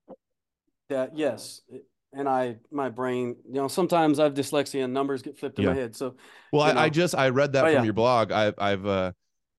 Yeah, 0.90 1.06
yes. 1.14 1.60
And 2.12 2.28
I, 2.28 2.56
my 2.72 2.88
brain, 2.88 3.36
you 3.46 3.60
know, 3.60 3.68
sometimes 3.68 4.18
I've 4.18 4.34
dyslexia 4.34 4.82
and 4.82 4.92
numbers 4.92 5.22
get 5.22 5.38
flipped 5.38 5.60
in 5.60 5.66
yeah. 5.66 5.70
my 5.70 5.76
head. 5.76 5.94
So, 5.94 6.16
well, 6.52 6.62
I, 6.62 6.86
I, 6.86 6.88
just, 6.88 7.14
I 7.14 7.28
read 7.28 7.52
that 7.52 7.64
oh, 7.64 7.68
from 7.68 7.74
yeah. 7.76 7.84
your 7.84 7.92
blog. 7.92 8.32
I, 8.32 8.52
I've, 8.58 8.84
uh, 8.84 9.12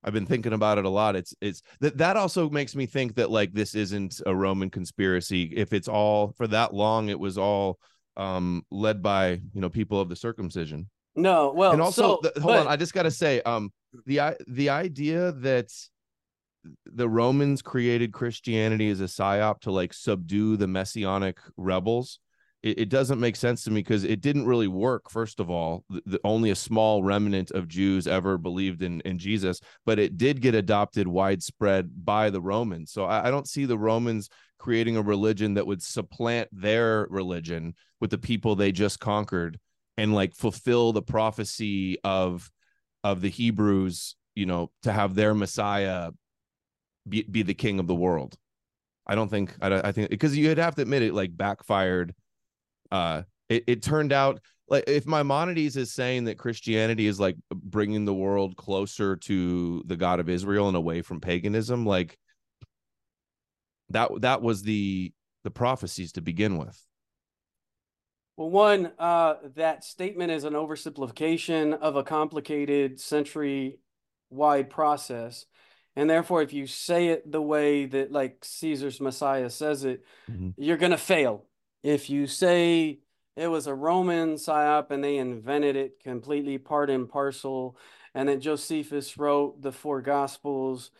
I've 0.04 0.14
been 0.14 0.26
thinking 0.26 0.54
about 0.54 0.78
it 0.78 0.86
a 0.86 0.90
lot. 0.90 1.16
It's 1.16 1.34
it's 1.42 1.62
that 1.82 1.98
that 1.98 2.16
also 2.16 2.50
makes 2.50 2.76
me 2.76 2.86
think 2.86 3.16
that 3.16 3.30
like 3.30 3.54
this 3.54 3.76
isn't 3.76 4.22
a 4.26 4.34
Roman 4.34 4.70
conspiracy. 4.70 5.44
If 5.56 5.74
it's 5.74 5.88
all 5.88 6.34
for 6.38 6.48
that 6.48 6.74
long, 6.74 7.10
it 7.10 7.20
was 7.20 7.38
all 7.38 7.80
um 8.18 8.64
led 8.72 9.02
by 9.02 9.42
you 9.54 9.62
know 9.62 9.70
people 9.70 10.00
of 10.00 10.10
the 10.10 10.16
circumcision. 10.16 10.90
No, 11.16 11.52
well, 11.52 11.74
and 11.74 11.82
also 11.82 12.02
so, 12.02 12.20
the, 12.22 12.42
hold 12.42 12.54
but... 12.54 12.60
on, 12.62 12.68
I 12.68 12.78
just 12.78 12.94
got 12.94 13.04
to 13.04 13.12
say, 13.12 13.42
um, 13.42 13.74
the 14.06 14.38
the 14.48 14.70
idea 14.70 15.34
that 15.34 15.68
the 16.86 17.10
Romans 17.10 17.62
created 17.62 18.14
Christianity 18.14 18.90
as 18.90 19.02
a 19.02 19.06
psyop 19.06 19.62
to 19.62 19.72
like 19.72 19.94
subdue 19.94 20.58
the 20.58 20.68
messianic 20.68 21.40
rebels 21.58 22.20
it, 22.64 22.80
it 22.80 22.90
doesn't 22.90 23.20
make 23.20 23.36
sense 23.36 23.64
to 23.64 23.72
me 23.72 23.82
because 23.82 24.04
it 24.04 24.22
didn't 24.22 24.46
really 24.46 24.68
work. 24.68 25.10
First 25.10 25.40
of 25.40 25.50
all, 25.50 25.84
the, 25.90 26.02
the, 26.06 26.20
only 26.24 26.50
a 26.50 26.56
small 26.56 27.04
remnant 27.04 27.52
of 27.52 27.68
Jews 27.68 28.08
ever 28.08 28.38
believed 28.38 28.82
in 28.82 29.02
in 29.02 29.18
Jesus, 29.18 29.62
but 29.86 30.00
it 30.00 30.18
did 30.18 30.42
get 30.42 30.56
adopted 30.56 31.08
widespread 31.08 32.06
by 32.06 32.30
the 32.30 32.42
Romans. 32.42 32.92
So 32.92 33.06
I, 33.06 33.28
I 33.28 33.32
don't 33.32 33.48
see 33.48 33.66
the 33.66 33.78
Romans 33.78 34.30
creating 34.58 34.98
a 34.98 35.02
religion 35.02 35.54
that 35.54 35.68
would 35.68 35.82
supplant 35.82 36.50
their 36.52 37.08
religion 37.10 37.76
with 38.02 38.10
the 38.10 38.18
people 38.18 38.56
they 38.56 38.72
just 38.72 39.00
conquered 39.00 39.58
and 39.98 40.14
like 40.14 40.36
fulfill 40.36 40.94
the 40.94 41.02
prophecy 41.02 41.98
of 42.04 42.50
of 43.04 43.22
the 43.22 43.30
Hebrews, 43.30 44.16
you 44.36 44.46
know, 44.46 44.72
to 44.84 44.92
have 44.92 45.16
their 45.16 45.34
Messiah 45.34 46.12
be, 47.08 47.24
be 47.24 47.44
the 47.44 47.54
king 47.54 47.80
of 47.80 47.88
the 47.88 47.96
world. 47.96 48.36
I 49.08 49.16
don't 49.16 49.30
think 49.30 49.56
I, 49.62 49.80
I 49.80 49.92
think 49.92 50.10
because 50.10 50.38
you'd 50.38 50.58
have 50.58 50.76
to 50.76 50.82
admit 50.82 51.04
it 51.04 51.14
like 51.14 51.36
backfired 51.36 52.14
uh 52.92 53.22
it, 53.50 53.64
it 53.68 53.82
turned 53.82 54.12
out 54.14 54.40
like 54.68 54.84
if 54.88 55.06
maimonides 55.06 55.78
is 55.78 55.92
saying 55.92 56.26
that 56.26 56.38
christianity 56.38 57.08
is 57.08 57.20
like 57.20 57.36
bringing 57.52 58.06
the 58.06 58.14
world 58.14 58.56
closer 58.56 59.16
to 59.16 59.84
the 59.86 59.96
god 59.98 60.20
of 60.20 60.30
israel 60.30 60.68
and 60.68 60.78
away 60.78 61.02
from 61.02 61.20
paganism 61.20 61.86
like 61.86 62.18
that 63.90 64.10
that 64.22 64.42
was 64.42 64.62
the 64.62 65.12
the 65.44 65.52
prophecies 65.52 66.12
to 66.14 66.22
begin 66.22 66.58
with 66.58 66.80
well 68.38 68.50
one 68.50 68.92
uh 69.00 69.36
that 69.56 69.84
statement 69.84 70.32
is 70.32 70.44
an 70.44 70.54
oversimplification 70.54 71.78
of 71.80 71.96
a 71.96 72.04
complicated 72.04 73.00
century 73.00 73.80
wide 74.30 74.70
process 74.70 75.46
And 75.96 76.08
therefore, 76.10 76.42
if 76.44 76.54
you 76.54 76.66
say 76.68 77.08
it 77.10 77.30
the 77.30 77.42
way 77.42 77.86
that 77.88 78.12
like 78.12 78.46
Caesar's 78.46 79.02
Messiah 79.02 79.50
says 79.50 79.84
it, 79.84 80.06
Mhm. 80.30 80.54
you're 80.56 80.78
gonna 80.78 80.98
fail. 80.98 81.49
If 81.84 82.10
you 82.10 82.28
say 82.28 83.00
it 83.36 83.48
was 83.48 83.68
a 83.68 83.74
Roman 83.74 84.36
psyop 84.36 84.92
and 84.92 85.04
they 85.04 85.18
invented 85.18 85.76
it 85.76 86.00
completely 86.04 86.58
part 86.58 86.90
and 86.90 87.08
parcel, 87.08 87.78
and 88.14 88.28
that 88.28 88.40
Josephus 88.40 89.18
wrote 89.18 89.62
the 89.62 89.72
four 89.72 90.02
gospels, 90.02 90.92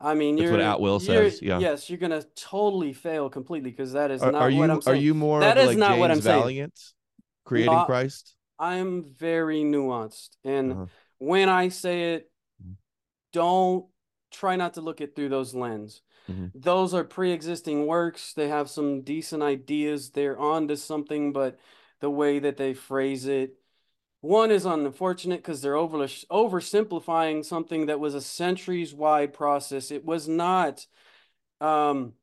I 0.00 0.14
mean, 0.14 0.36
That's 0.36 0.44
you're 0.44 0.52
what 0.52 0.60
Atwill 0.60 1.00
says, 1.00 1.40
yeah. 1.42 1.58
yes, 1.58 1.88
you're 1.88 1.98
gonna 1.98 2.22
totally 2.36 2.92
fail 2.92 3.28
completely 3.30 3.70
because 3.70 3.92
that 3.92 4.10
is 4.10 4.22
Are, 4.22 4.30
not 4.30 4.42
are 4.42 4.44
what 4.50 4.54
you 4.54 4.62
I'm 4.62 4.80
saying. 4.82 4.96
are 4.96 5.00
you 5.00 5.14
more 5.14 5.40
That 5.40 5.58
is 5.58 5.68
like 5.68 5.78
not 5.78 5.90
James 5.90 6.00
what 6.00 6.10
I'm 6.10 6.20
saying. 6.20 6.72
Creating 7.44 7.72
Not- 7.72 7.86
Christ? 7.86 8.34
I'm 8.60 9.04
very 9.04 9.62
nuanced, 9.62 10.30
and 10.44 10.72
Uh-huh. 10.72 10.86
when 11.18 11.48
I 11.48 11.68
say 11.68 12.14
it, 12.14 12.30
Mhm. 12.62 12.74
don't 13.32 13.86
try 14.32 14.56
not 14.56 14.74
to 14.74 14.80
look 14.80 15.00
it 15.00 15.14
through 15.16 15.28
those 15.30 15.54
lens. 15.54 16.02
Mhm. 16.28 16.52
Those 16.54 16.94
are 16.94 17.04
pre-existing 17.04 17.86
works. 17.86 18.32
They 18.34 18.48
have 18.48 18.68
some 18.70 19.02
decent 19.02 19.42
ideas. 19.42 20.10
They're 20.10 20.38
on 20.38 20.68
to 20.68 20.76
something, 20.76 21.32
but 21.32 21.58
the 22.00 22.10
way 22.10 22.38
that 22.38 22.56
they 22.56 22.74
phrase 22.74 23.26
it, 23.26 23.54
one 24.20 24.50
is 24.50 24.66
unfortunate 24.66 25.38
because 25.38 25.62
they're 25.62 25.76
over 25.76 25.98
oversimplifying 25.98 27.44
something 27.44 27.86
that 27.86 28.00
was 28.00 28.14
a 28.14 28.20
centuries 28.20 28.94
wide 28.94 29.32
process. 29.32 29.90
It 29.90 30.04
was 30.04 30.28
not, 30.28 30.86
um, 31.60 32.14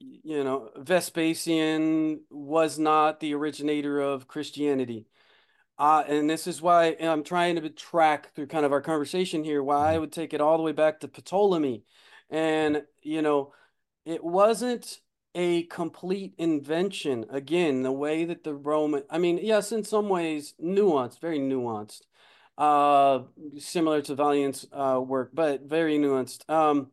you 0.00 0.42
know, 0.44 0.70
Vespasian 0.76 2.22
was 2.30 2.78
not 2.78 3.20
the 3.20 3.34
originator 3.34 4.00
of 4.00 4.26
Christianity. 4.26 5.06
Uh, 5.78 6.04
and 6.08 6.30
this 6.30 6.46
is 6.46 6.62
why 6.62 6.96
I'm 7.00 7.24
trying 7.24 7.56
to 7.56 7.70
track 7.70 8.34
through 8.34 8.48
kind 8.48 8.66
of 8.66 8.72
our 8.72 8.80
conversation 8.82 9.44
here, 9.44 9.62
why 9.62 9.94
I 9.94 9.96
Mhm. 9.96 10.00
would 10.00 10.12
take 10.12 10.34
it 10.34 10.40
all 10.40 10.56
the 10.56 10.62
way 10.62 10.72
back 10.72 11.00
to 11.00 11.08
Ptolemy. 11.08 11.84
And, 12.32 12.84
you 13.02 13.22
know, 13.22 13.54
it 14.06 14.24
wasn't 14.24 15.00
a 15.34 15.64
complete 15.64 16.34
invention. 16.38 17.26
Again, 17.30 17.82
the 17.84 17.92
way 17.92 18.24
that 18.26 18.44
the 18.44 18.54
Roman, 18.54 19.04
I 19.10 19.18
mean, 19.18 19.38
yes, 19.42 19.72
in 19.72 19.84
some 19.84 20.08
ways, 20.08 20.54
nuanced, 20.62 21.20
very 21.20 21.38
nuanced, 21.38 22.02
uh, 22.58 23.20
similar 23.58 24.02
to 24.02 24.16
Valliant's 24.16 24.66
uh, 24.72 25.00
work, 25.04 25.30
but 25.34 25.62
very 25.62 25.98
nuanced. 25.98 26.48
Um, 26.50 26.92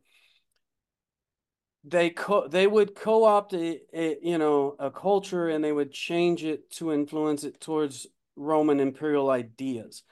they 1.84 2.10
co 2.10 2.46
they 2.46 2.66
would 2.66 2.94
co-opt 2.94 3.54
a, 3.54 3.80
a 3.94 4.18
you 4.22 4.36
know 4.38 4.76
a 4.78 4.90
culture 4.90 5.48
and 5.48 5.64
they 5.64 5.72
would 5.72 5.92
change 5.92 6.44
it 6.44 6.70
to 6.70 6.92
influence 6.92 7.44
it 7.44 7.60
towards 7.60 8.06
Roman 8.36 8.80
imperial 8.80 9.30
ideas. 9.30 10.02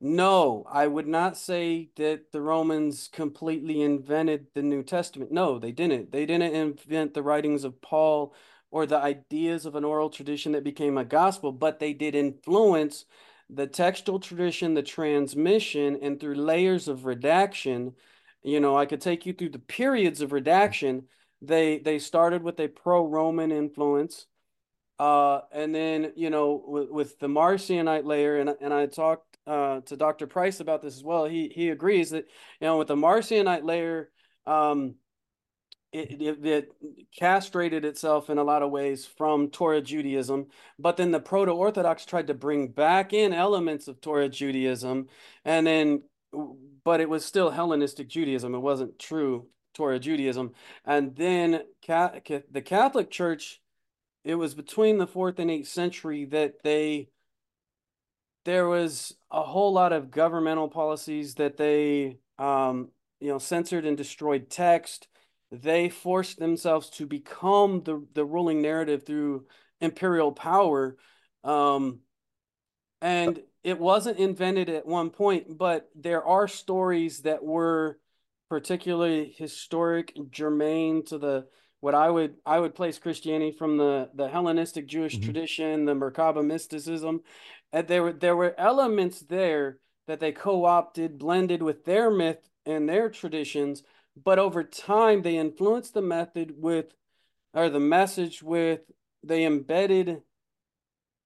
No, 0.00 0.64
I 0.70 0.86
would 0.86 1.08
not 1.08 1.36
say 1.36 1.90
that 1.96 2.30
the 2.30 2.40
Romans 2.40 3.08
completely 3.12 3.82
invented 3.82 4.46
the 4.54 4.62
New 4.62 4.84
Testament. 4.84 5.32
No, 5.32 5.58
they 5.58 5.72
didn't. 5.72 6.12
They 6.12 6.24
didn't 6.24 6.54
invent 6.54 7.14
the 7.14 7.22
writings 7.22 7.64
of 7.64 7.80
Paul 7.80 8.32
or 8.70 8.86
the 8.86 8.98
ideas 8.98 9.66
of 9.66 9.74
an 9.74 9.84
oral 9.84 10.08
tradition 10.10 10.52
that 10.52 10.62
became 10.62 10.96
a 10.98 11.04
gospel, 11.04 11.50
but 11.50 11.80
they 11.80 11.92
did 11.94 12.14
influence 12.14 13.06
the 13.50 13.66
textual 13.66 14.20
tradition, 14.20 14.74
the 14.74 14.82
transmission, 14.82 15.98
and 16.00 16.20
through 16.20 16.36
layers 16.36 16.86
of 16.86 17.04
redaction. 17.04 17.94
You 18.42 18.60
know, 18.60 18.76
I 18.76 18.86
could 18.86 19.00
take 19.00 19.26
you 19.26 19.32
through 19.32 19.50
the 19.50 19.58
periods 19.58 20.20
of 20.20 20.30
redaction. 20.32 21.08
They 21.42 21.78
they 21.78 21.98
started 21.98 22.42
with 22.44 22.60
a 22.60 22.68
pro-Roman 22.68 23.50
influence. 23.50 24.26
Uh, 24.98 25.42
and 25.52 25.72
then, 25.74 26.12
you 26.16 26.28
know, 26.30 26.62
with, 26.66 26.90
with 26.90 27.18
the 27.20 27.28
Marcionite 27.28 28.04
layer, 28.04 28.38
and, 28.38 28.50
and 28.60 28.74
I 28.74 28.86
talked 28.86 29.27
uh, 29.48 29.80
to 29.82 29.96
Dr. 29.96 30.26
Price 30.26 30.60
about 30.60 30.82
this 30.82 30.96
as 30.96 31.04
well. 31.04 31.24
He 31.24 31.50
he 31.54 31.70
agrees 31.70 32.10
that, 32.10 32.26
you 32.60 32.66
know, 32.66 32.78
with 32.78 32.88
the 32.88 32.96
Marcionite 32.96 33.64
layer, 33.64 34.10
um, 34.46 34.96
it, 35.92 36.20
it, 36.20 36.46
it 36.46 36.68
castrated 37.18 37.84
itself 37.84 38.28
in 38.28 38.38
a 38.38 38.44
lot 38.44 38.62
of 38.62 38.70
ways 38.70 39.06
from 39.06 39.48
Torah 39.48 39.80
Judaism, 39.80 40.48
but 40.78 40.98
then 40.98 41.10
the 41.12 41.20
Proto-Orthodox 41.20 42.04
tried 42.04 42.26
to 42.26 42.34
bring 42.34 42.68
back 42.68 43.12
in 43.14 43.32
elements 43.32 43.88
of 43.88 44.00
Torah 44.00 44.28
Judaism, 44.28 45.08
and 45.46 45.66
then, 45.66 46.02
but 46.84 47.00
it 47.00 47.08
was 47.08 47.24
still 47.24 47.50
Hellenistic 47.50 48.08
Judaism. 48.08 48.54
It 48.54 48.58
wasn't 48.58 48.98
true 48.98 49.48
Torah 49.72 49.98
Judaism. 49.98 50.52
And 50.84 51.16
then 51.16 51.62
Ca- 51.86 52.20
Ca- 52.26 52.42
the 52.50 52.62
Catholic 52.62 53.10
Church 53.10 53.60
it 54.24 54.34
was 54.34 54.54
between 54.54 54.98
the 54.98 55.06
fourth 55.06 55.38
and 55.38 55.50
eighth 55.50 55.68
century 55.68 56.26
that 56.26 56.62
they 56.62 57.08
there 58.48 58.66
was 58.66 59.14
a 59.30 59.42
whole 59.42 59.74
lot 59.74 59.92
of 59.92 60.10
governmental 60.10 60.68
policies 60.68 61.34
that 61.34 61.58
they 61.58 62.16
um, 62.38 62.88
you 63.20 63.28
know 63.28 63.38
censored 63.38 63.84
and 63.84 63.96
destroyed 63.96 64.48
text. 64.48 65.06
They 65.52 65.90
forced 65.90 66.38
themselves 66.38 66.88
to 66.90 67.06
become 67.06 67.82
the 67.84 68.06
the 68.14 68.24
ruling 68.24 68.62
narrative 68.62 69.04
through 69.04 69.46
imperial 69.82 70.32
power. 70.32 70.96
Um, 71.44 72.00
and 73.02 73.38
it 73.62 73.78
wasn't 73.78 74.18
invented 74.18 74.68
at 74.68 74.86
one 74.86 75.10
point 75.10 75.56
but 75.56 75.88
there 75.94 76.24
are 76.24 76.48
stories 76.48 77.20
that 77.20 77.44
were 77.44 77.98
particularly 78.48 79.32
historic 79.36 80.12
germane 80.30 81.04
to 81.04 81.18
the 81.18 81.46
what 81.80 81.94
I 81.94 82.10
would 82.10 82.36
I 82.44 82.58
would 82.60 82.74
place 82.74 82.98
Christianity 82.98 83.52
from 83.52 83.76
the 83.76 84.10
the 84.14 84.28
Hellenistic 84.28 84.86
Jewish 84.86 85.18
Mhm. 85.18 85.22
tradition, 85.22 85.84
the 85.84 85.94
Merkaba 85.94 86.44
mysticism, 86.44 87.22
and 87.72 87.86
there 87.88 88.02
were 88.02 88.12
there 88.12 88.36
were 88.36 88.54
elements 88.58 89.20
there 89.20 89.78
that 90.06 90.20
they 90.20 90.32
co-opted, 90.32 91.18
blended 91.18 91.62
with 91.62 91.84
their 91.84 92.10
myth 92.10 92.48
and 92.66 92.88
their 92.88 93.10
traditions, 93.10 93.82
but 94.16 94.38
over 94.38 94.64
time 94.64 95.22
they 95.22 95.36
influenced 95.36 95.94
the 95.94 96.02
method 96.02 96.54
with 96.56 96.94
or 97.54 97.68
the 97.70 97.80
message 97.80 98.42
with 98.42 98.80
they 99.22 99.44
embedded 99.44 100.22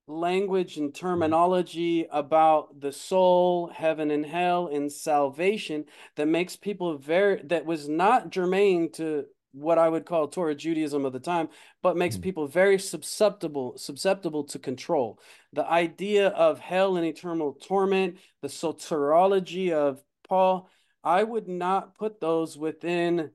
language 0.08 0.76
and 0.76 0.94
terminology 0.94 2.06
about 2.10 2.80
the 2.80 2.92
soul, 2.92 3.68
heaven 3.68 4.10
and 4.10 4.26
hell, 4.26 4.66
and 4.66 4.90
salvation 4.92 5.84
that 6.16 6.26
makes 6.26 6.56
people 6.56 6.98
very 6.98 7.40
that 7.44 7.64
was 7.64 7.88
not 7.88 8.30
germane 8.30 8.90
to 8.92 9.24
what 9.52 9.78
I 9.78 9.88
would 9.88 10.06
call 10.06 10.28
Torah 10.28 10.54
Judaism 10.54 11.04
of 11.04 11.12
the 11.12 11.20
time, 11.20 11.48
but 11.82 11.96
makes 11.96 12.16
Mhm. 12.16 12.22
people 12.22 12.46
very 12.46 12.78
susceptible 12.78 13.76
susceptible 13.76 14.44
to 14.44 14.58
control. 14.58 15.18
The 15.52 15.66
idea 15.66 16.28
of 16.28 16.58
hell 16.58 16.96
and 16.96 17.06
eternal 17.06 17.54
torment, 17.54 18.18
the 18.40 18.48
soteriology 18.48 19.72
of 19.72 20.02
Paul, 20.28 20.68
I 21.04 21.22
would 21.22 21.48
not 21.48 21.94
put 21.96 22.20
those 22.20 22.56
within 22.56 23.30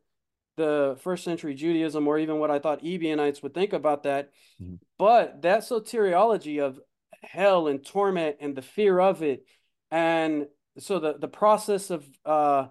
the 0.55 0.97
first 1.01 1.23
century 1.23 1.53
Judaism 1.53 2.07
or 2.07 2.17
even 2.17 2.39
what 2.39 2.49
I 2.49 2.59
thought 2.59 2.83
Ebionites 2.83 3.43
would 3.43 3.53
think 3.53 3.73
about 3.73 4.03
that. 4.03 4.31
Mhm. 4.59 4.79
But 4.97 5.43
that 5.43 5.59
soteriology 5.61 6.59
of 6.59 6.79
hell 7.21 7.67
and 7.67 7.85
torment 7.85 8.37
and 8.39 8.55
the 8.55 8.63
fear 8.63 8.99
of 8.99 9.21
it, 9.21 9.45
and 9.91 10.47
so 10.79 10.99
the, 10.99 11.17
the 11.17 11.27
process 11.27 11.89
of 11.91 12.07
uh, 12.25 12.67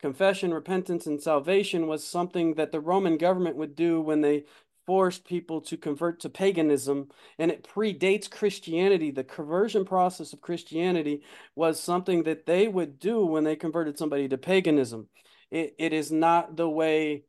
confession, 0.00 0.52
repentance, 0.52 1.06
and 1.06 1.20
salvation 1.22 1.86
was 1.86 2.06
something 2.06 2.54
that 2.54 2.72
the 2.72 2.80
Roman 2.80 3.16
government 3.16 3.56
would 3.56 3.74
do 3.74 4.00
when 4.00 4.20
they 4.20 4.44
forced 4.86 5.24
people 5.24 5.60
to 5.60 5.76
convert 5.76 6.20
to 6.20 6.28
paganism, 6.28 7.08
and 7.38 7.50
it 7.50 7.68
predates 7.68 8.30
Christianity. 8.30 9.10
The 9.10 9.24
conversion 9.24 9.84
process 9.84 10.32
of 10.32 10.40
Christianity 10.40 11.22
was 11.56 11.80
something 11.80 12.22
that 12.22 12.46
they 12.46 12.68
would 12.68 12.98
do 13.00 13.24
when 13.26 13.44
they 13.44 13.56
converted 13.56 13.98
somebody 13.98 14.28
to 14.28 14.38
paganism. 14.38 15.08
It, 15.50 15.74
it 15.78 15.92
is 15.92 16.12
not 16.12 16.56
the 16.56 16.68
way 16.68 17.24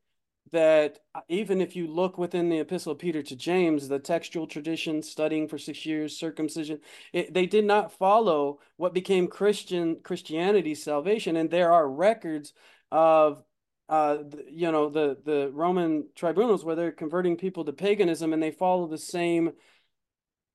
that 0.52 0.98
even 1.28 1.60
if 1.60 1.76
you 1.76 1.86
look 1.86 2.18
within 2.18 2.48
the 2.48 2.60
epistle 2.60 2.92
of 2.92 2.98
Peter 2.98 3.22
to 3.22 3.36
James, 3.36 3.88
the 3.88 3.98
textual 3.98 4.46
tradition, 4.46 5.02
studying 5.02 5.48
for 5.48 5.58
six 5.58 5.84
years, 5.84 6.18
circumcision, 6.18 6.80
it, 7.12 7.34
they 7.34 7.46
did 7.46 7.64
not 7.64 7.92
follow 7.92 8.60
what 8.76 8.94
became 8.94 9.28
Christian 9.28 10.00
Christianity 10.02 10.74
salvation. 10.74 11.36
And 11.36 11.50
there 11.50 11.72
are 11.72 11.88
records 11.88 12.52
of 12.90 13.42
uh, 13.88 14.18
you 14.50 14.70
know, 14.70 14.90
the 14.90 15.16
the 15.24 15.50
Roman 15.52 16.08
tribunals 16.14 16.64
where 16.64 16.76
they're 16.76 16.92
converting 16.92 17.36
people 17.36 17.64
to 17.64 17.72
paganism 17.72 18.32
and 18.32 18.42
they 18.42 18.50
follow 18.50 18.86
the 18.86 18.98
same 18.98 19.52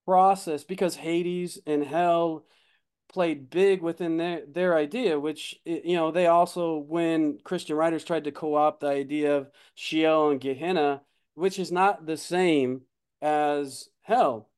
process 0.06 0.64
because 0.64 0.96
Hades 0.96 1.60
and 1.66 1.84
hell 1.84 2.46
played 3.14 3.50
big 3.50 3.82
within 3.82 4.18
their 4.18 4.46
their 4.48 4.76
idea, 4.76 5.20
which 5.20 5.60
you 5.66 5.96
know 5.96 6.12
they 6.12 6.28
also 6.28 6.78
when 6.78 7.40
Christian 7.44 7.76
writers 7.76 8.04
tried 8.04 8.26
to 8.26 8.32
co-opt 8.32 8.82
the 8.82 8.88
idea 8.88 9.38
of 9.38 9.52
Sheol 9.76 10.32
and 10.32 10.42
Gehenna, 10.42 11.02
which 11.36 11.60
is 11.60 11.72
not 11.72 12.06
the 12.06 12.18
same 12.18 12.82
as 13.22 13.90
hell. 14.02 14.50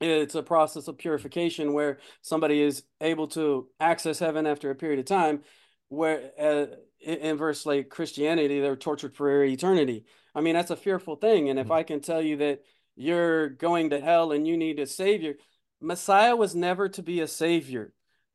It's 0.00 0.36
a 0.36 0.42
process 0.44 0.86
of 0.86 0.96
purification 0.98 1.72
where 1.72 1.98
somebody 2.22 2.62
is 2.62 2.84
able 3.00 3.26
to 3.28 3.68
access 3.80 4.18
heaven 4.20 4.46
after 4.46 4.70
a 4.70 4.74
period 4.76 5.00
of 5.00 5.06
time, 5.06 5.42
where 5.88 6.30
uh, 6.38 6.66
in 7.00 7.36
verse 7.36 7.66
like 7.66 7.88
Christianity, 7.88 8.60
they're 8.60 8.76
tortured 8.76 9.16
for 9.16 9.42
eternity. 9.42 10.04
I 10.34 10.40
mean, 10.40 10.54
that's 10.54 10.70
a 10.70 10.76
fearful 10.76 11.16
thing. 11.16 11.48
And 11.48 11.58
if 11.58 11.68
Mhm. 11.68 11.74
I 11.74 11.82
can 11.82 12.00
tell 12.00 12.22
you 12.22 12.36
that 12.38 12.62
you're 12.94 13.48
going 13.48 13.90
to 13.90 14.00
hell 14.00 14.32
and 14.32 14.46
you 14.46 14.56
need 14.56 14.78
a 14.78 14.86
savior, 14.86 15.36
Messiah 15.80 16.36
was 16.36 16.54
never 16.54 16.88
to 16.88 17.02
be 17.02 17.20
a 17.20 17.28
savior. 17.28 17.92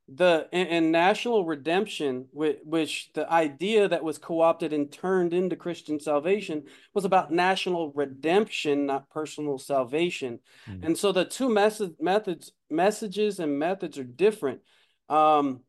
the 0.07 0.47
and, 0.51 0.91
national 0.91 1.45
redemption, 1.45 2.27
which, 2.31 2.57
which 2.63 3.09
the 3.13 3.29
idea 3.31 3.87
that 3.87 4.03
was 4.03 4.17
co-opted 4.17 4.73
and 4.73 4.91
turned 4.91 5.33
into 5.33 5.55
Christian 5.55 5.99
salvation 5.99 6.63
was 6.93 7.05
about 7.05 7.31
national 7.31 7.93
redemption, 7.93 8.85
not 8.85 9.09
personal 9.09 9.57
salvation. 9.57 10.39
Mm. 10.67 10.85
And 10.87 10.97
so 10.97 11.11
the 11.13 11.23
two 11.23 11.49
message, 11.49 11.93
methods, 12.01 12.51
messages 12.69 13.39
and 13.39 13.57
methods 13.57 13.97
are 13.97 14.03
different. 14.03 14.59
Um, 15.07 15.61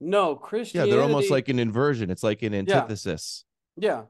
no, 0.00 0.36
Christianity. 0.36 0.90
Yeah, 0.90 0.96
they're 0.96 1.04
almost 1.04 1.30
like 1.30 1.48
an 1.48 1.58
inversion. 1.58 2.10
It's 2.10 2.22
like 2.22 2.42
an 2.42 2.52
antithesis. 2.52 3.44
Yeah, 3.76 3.88
yeah. 3.88 4.02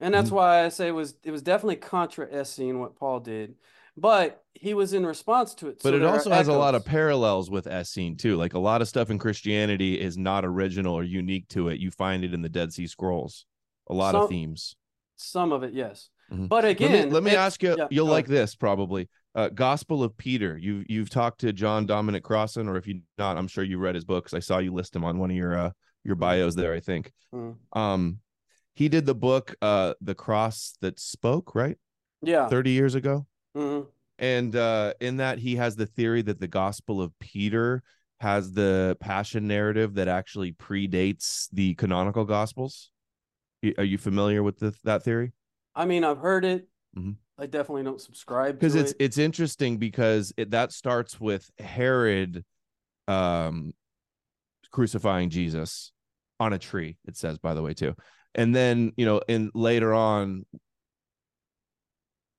and 0.00 0.14
that's 0.14 0.30
mm. 0.30 0.34
why 0.34 0.64
I 0.64 0.68
say 0.70 0.88
it 0.88 0.92
was 0.92 1.14
it 1.22 1.32
was 1.32 1.42
definitely 1.42 1.76
contra 1.76 2.26
Essene 2.26 2.78
what 2.78 2.96
Paul 2.96 3.20
did 3.20 3.56
but 3.96 4.42
he 4.54 4.74
was 4.74 4.92
in 4.92 5.04
response 5.04 5.54
to 5.54 5.68
it. 5.68 5.80
But 5.82 5.90
so 5.90 5.96
it 5.96 6.02
also 6.02 6.30
has 6.30 6.48
echoes. 6.48 6.54
a 6.54 6.58
lot 6.58 6.74
of 6.74 6.84
parallels 6.84 7.50
with 7.50 7.66
Essene 7.66 8.16
too. 8.16 8.36
Like 8.36 8.54
a 8.54 8.58
lot 8.58 8.82
of 8.82 8.88
stuff 8.88 9.10
in 9.10 9.18
Christianity 9.18 10.00
is 10.00 10.16
not 10.16 10.44
original 10.44 10.94
or 10.94 11.04
unique 11.04 11.48
to 11.48 11.68
it. 11.68 11.80
You 11.80 11.90
find 11.90 12.24
it 12.24 12.34
in 12.34 12.42
the 12.42 12.48
Dead 12.48 12.72
Sea 12.72 12.86
Scrolls. 12.86 13.46
A 13.88 13.94
lot 13.94 14.12
some, 14.12 14.22
of 14.22 14.28
themes. 14.28 14.76
Some 15.16 15.52
of 15.52 15.62
it, 15.62 15.74
yes. 15.74 16.08
Mm-hmm. 16.32 16.46
But 16.46 16.64
again, 16.64 16.90
let 16.92 17.04
me, 17.04 17.10
let 17.10 17.22
me 17.22 17.30
ask 17.32 17.62
you. 17.62 17.76
Yeah, 17.76 17.88
you'll 17.90 18.06
like 18.06 18.26
ahead. 18.26 18.38
this 18.38 18.54
probably. 18.54 19.08
Uh, 19.34 19.48
Gospel 19.48 20.02
of 20.02 20.16
Peter. 20.16 20.58
You've 20.58 20.84
you've 20.88 21.10
talked 21.10 21.40
to 21.40 21.52
John 21.52 21.86
Dominic 21.86 22.22
Crossan, 22.22 22.68
or 22.68 22.76
if 22.76 22.86
you 22.86 23.00
not, 23.18 23.36
I'm 23.36 23.48
sure 23.48 23.64
you 23.64 23.78
read 23.78 23.94
his 23.94 24.04
books. 24.04 24.34
I 24.34 24.38
saw 24.38 24.58
you 24.58 24.72
list 24.72 24.94
him 24.94 25.04
on 25.04 25.18
one 25.18 25.30
of 25.30 25.36
your 25.36 25.56
uh, 25.56 25.70
your 26.04 26.16
bios 26.16 26.54
there. 26.54 26.72
I 26.72 26.80
think. 26.80 27.12
Mm. 27.34 27.56
Um, 27.72 28.18
he 28.74 28.88
did 28.88 29.04
the 29.04 29.14
book, 29.14 29.54
uh, 29.60 29.94
The 30.00 30.14
Cross 30.14 30.76
That 30.80 30.98
Spoke, 30.98 31.54
right? 31.54 31.76
Yeah. 32.22 32.48
Thirty 32.48 32.70
years 32.70 32.94
ago. 32.94 33.26
Mm-hmm. 33.56 33.88
And 34.18 34.54
uh, 34.54 34.94
in 35.00 35.16
that, 35.18 35.38
he 35.38 35.56
has 35.56 35.76
the 35.76 35.86
theory 35.86 36.22
that 36.22 36.38
the 36.38 36.48
Gospel 36.48 37.02
of 37.02 37.12
Peter 37.18 37.82
has 38.20 38.52
the 38.52 38.96
passion 39.00 39.48
narrative 39.48 39.94
that 39.94 40.06
actually 40.06 40.52
predates 40.52 41.48
the 41.52 41.74
canonical 41.74 42.24
Gospels. 42.24 42.90
Are 43.78 43.84
you 43.84 43.98
familiar 43.98 44.42
with 44.42 44.58
the, 44.58 44.74
that 44.84 45.02
theory? 45.02 45.32
I 45.74 45.86
mean, 45.86 46.04
I've 46.04 46.18
heard 46.18 46.44
it. 46.44 46.68
Mm-hmm. 46.96 47.12
I 47.38 47.46
definitely 47.46 47.82
don't 47.82 48.00
subscribe 48.00 48.58
because 48.58 48.74
it's 48.74 48.92
it. 48.92 48.98
it's 49.00 49.18
interesting 49.18 49.78
because 49.78 50.32
it, 50.36 50.50
that 50.50 50.70
starts 50.70 51.18
with 51.18 51.50
Herod 51.58 52.44
um 53.08 53.72
crucifying 54.70 55.28
Jesus 55.28 55.92
on 56.38 56.52
a 56.52 56.58
tree 56.58 56.98
it 57.06 57.16
says 57.16 57.38
by 57.38 57.54
the 57.54 57.62
way 57.62 57.74
too 57.74 57.94
and 58.34 58.54
then 58.54 58.92
you 58.96 59.04
know 59.04 59.20
and 59.28 59.50
later 59.54 59.92
on 59.92 60.44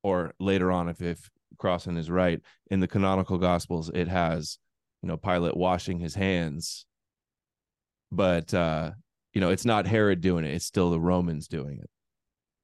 or 0.04 0.34
later 0.38 0.70
on 0.70 0.88
if 0.88 1.02
if 1.02 1.30
Crossan 1.58 1.96
is 1.96 2.10
right 2.10 2.40
in 2.70 2.78
the 2.78 2.86
canonical 2.86 3.38
gospels 3.38 3.90
it 3.92 4.06
has 4.06 4.58
you 5.02 5.08
know 5.08 5.16
Pilate 5.16 5.56
washing 5.56 5.98
his 5.98 6.14
hands. 6.14 6.86
But 8.12 8.54
uh 8.54 8.92
you 9.32 9.40
know 9.40 9.50
it's 9.50 9.64
not 9.64 9.88
Herod 9.88 10.20
doing 10.20 10.44
it 10.44 10.54
it's 10.54 10.66
still 10.66 10.90
the 10.90 11.00
Romans 11.00 11.48
doing 11.48 11.80
it. 11.80 11.90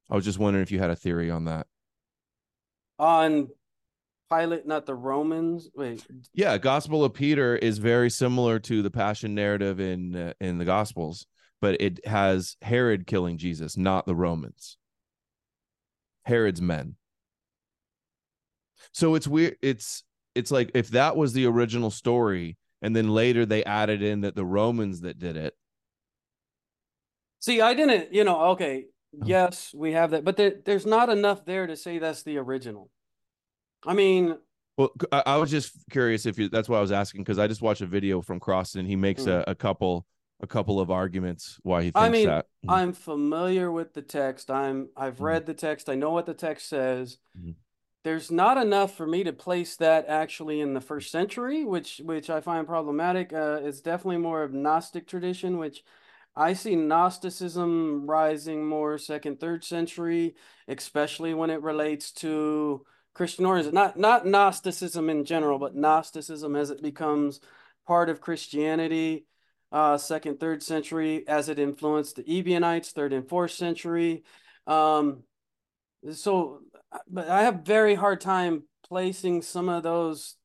I 0.08 0.14
was 0.14 0.24
just 0.24 0.38
wondering 0.38 0.62
if 0.62 0.70
you 0.70 0.78
had 0.78 0.90
a 0.90 0.96
theory 0.96 1.30
on 1.30 1.46
that. 1.46 1.66
On 2.98 3.48
Pilate 4.30 4.66
not 4.66 4.86
the 4.86 4.94
Romans? 4.94 5.68
Wait. 5.74 6.06
Yeah 6.34 6.58
Gospel 6.58 7.02
of 7.02 7.14
Peter 7.14 7.56
is 7.56 7.78
very 7.78 8.10
similar 8.10 8.58
to 8.60 8.82
the 8.82 8.90
passion 8.90 9.34
narrative 9.34 9.80
in 9.80 10.14
uh, 10.14 10.32
in 10.40 10.58
the 10.58 10.64
gospels 10.64 11.26
but 11.60 11.80
it 11.80 12.04
has 12.06 12.56
Herod 12.62 13.06
killing 13.06 13.38
Jesus 13.38 13.76
not 13.76 14.06
the 14.06 14.14
Romans. 14.14 14.76
Herod's 16.24 16.60
men 16.60 16.96
so 18.92 19.14
it's 19.14 19.28
weird. 19.28 19.56
It's 19.62 20.04
it's 20.34 20.50
like 20.50 20.70
if 20.74 20.88
that 20.90 21.16
was 21.16 21.32
the 21.32 21.46
original 21.46 21.90
story, 21.90 22.56
and 22.82 22.94
then 22.94 23.08
later 23.08 23.46
they 23.46 23.64
added 23.64 24.02
in 24.02 24.22
that 24.22 24.34
the 24.34 24.44
Romans 24.44 25.02
that 25.02 25.18
did 25.18 25.36
it. 25.36 25.54
See, 27.40 27.60
I 27.60 27.74
didn't. 27.74 28.12
You 28.12 28.24
know, 28.24 28.40
okay, 28.52 28.86
oh. 29.14 29.24
yes, 29.24 29.72
we 29.74 29.92
have 29.92 30.10
that, 30.10 30.24
but 30.24 30.36
there, 30.36 30.54
there's 30.64 30.86
not 30.86 31.08
enough 31.08 31.44
there 31.44 31.66
to 31.66 31.76
say 31.76 31.98
that's 31.98 32.22
the 32.22 32.38
original. 32.38 32.90
I 33.86 33.94
mean, 33.94 34.36
well, 34.76 34.90
I, 35.10 35.22
I 35.26 35.36
was 35.36 35.50
just 35.50 35.72
curious 35.90 36.26
if 36.26 36.38
you. 36.38 36.48
That's 36.48 36.68
why 36.68 36.78
I 36.78 36.82
was 36.82 36.92
asking 36.92 37.22
because 37.22 37.38
I 37.38 37.46
just 37.46 37.62
watched 37.62 37.80
a 37.82 37.86
video 37.86 38.20
from 38.20 38.40
Crossan. 38.40 38.86
He 38.86 38.96
makes 38.96 39.22
mm. 39.22 39.28
a, 39.28 39.50
a 39.50 39.54
couple 39.54 40.06
a 40.42 40.46
couple 40.46 40.80
of 40.80 40.90
arguments 40.90 41.58
why 41.62 41.82
he 41.82 41.90
thinks 41.90 42.00
I 42.00 42.08
mean, 42.08 42.26
that. 42.26 42.46
Mm. 42.66 42.72
I'm 42.72 42.92
familiar 42.92 43.70
with 43.70 43.94
the 43.94 44.02
text. 44.02 44.50
I'm 44.50 44.88
I've 44.96 45.18
mm. 45.18 45.24
read 45.24 45.46
the 45.46 45.54
text. 45.54 45.88
I 45.88 45.94
know 45.94 46.10
what 46.10 46.26
the 46.26 46.34
text 46.34 46.68
says. 46.68 47.18
Mm 47.38 47.54
there's 48.02 48.30
not 48.30 48.56
enough 48.56 48.96
for 48.96 49.06
me 49.06 49.24
to 49.24 49.32
place 49.32 49.76
that 49.76 50.06
actually 50.08 50.60
in 50.60 50.74
the 50.74 50.80
first 50.80 51.10
century, 51.10 51.64
which 51.64 52.00
which 52.04 52.30
I 52.30 52.40
find 52.40 52.66
problematic. 52.66 53.32
Uh, 53.32 53.60
it's 53.62 53.80
definitely 53.80 54.18
more 54.18 54.42
of 54.42 54.52
Gnostic 54.52 55.06
tradition, 55.06 55.58
which 55.58 55.84
I 56.34 56.54
see 56.54 56.76
Gnosticism 56.76 58.06
rising 58.06 58.66
more 58.66 58.96
second, 58.98 59.40
third 59.40 59.64
century, 59.64 60.34
especially 60.68 61.34
when 61.34 61.50
it 61.50 61.62
relates 61.62 62.12
to 62.12 62.86
Christian 63.14 63.44
origins. 63.44 63.74
Not 63.74 63.98
not 63.98 64.26
Gnosticism 64.26 65.10
in 65.10 65.24
general, 65.24 65.58
but 65.58 65.76
Gnosticism 65.76 66.56
as 66.56 66.70
it 66.70 66.82
becomes 66.82 67.40
part 67.86 68.08
of 68.08 68.20
Christianity, 68.22 69.26
uh, 69.72 69.98
second, 69.98 70.40
third 70.40 70.62
century, 70.62 71.26
as 71.28 71.50
it 71.50 71.58
influenced 71.58 72.16
the 72.16 72.22
Ebionites, 72.22 72.92
third 72.92 73.12
and 73.12 73.28
fourth 73.28 73.50
century. 73.50 74.24
Um, 74.66 75.24
so 76.12 76.60
but 77.08 77.28
I 77.28 77.42
have 77.42 77.62
very 77.64 77.94
hard 77.94 78.20
time 78.20 78.64
placing 78.86 79.42
some 79.42 79.68
of 79.68 79.82
those. 79.82 80.36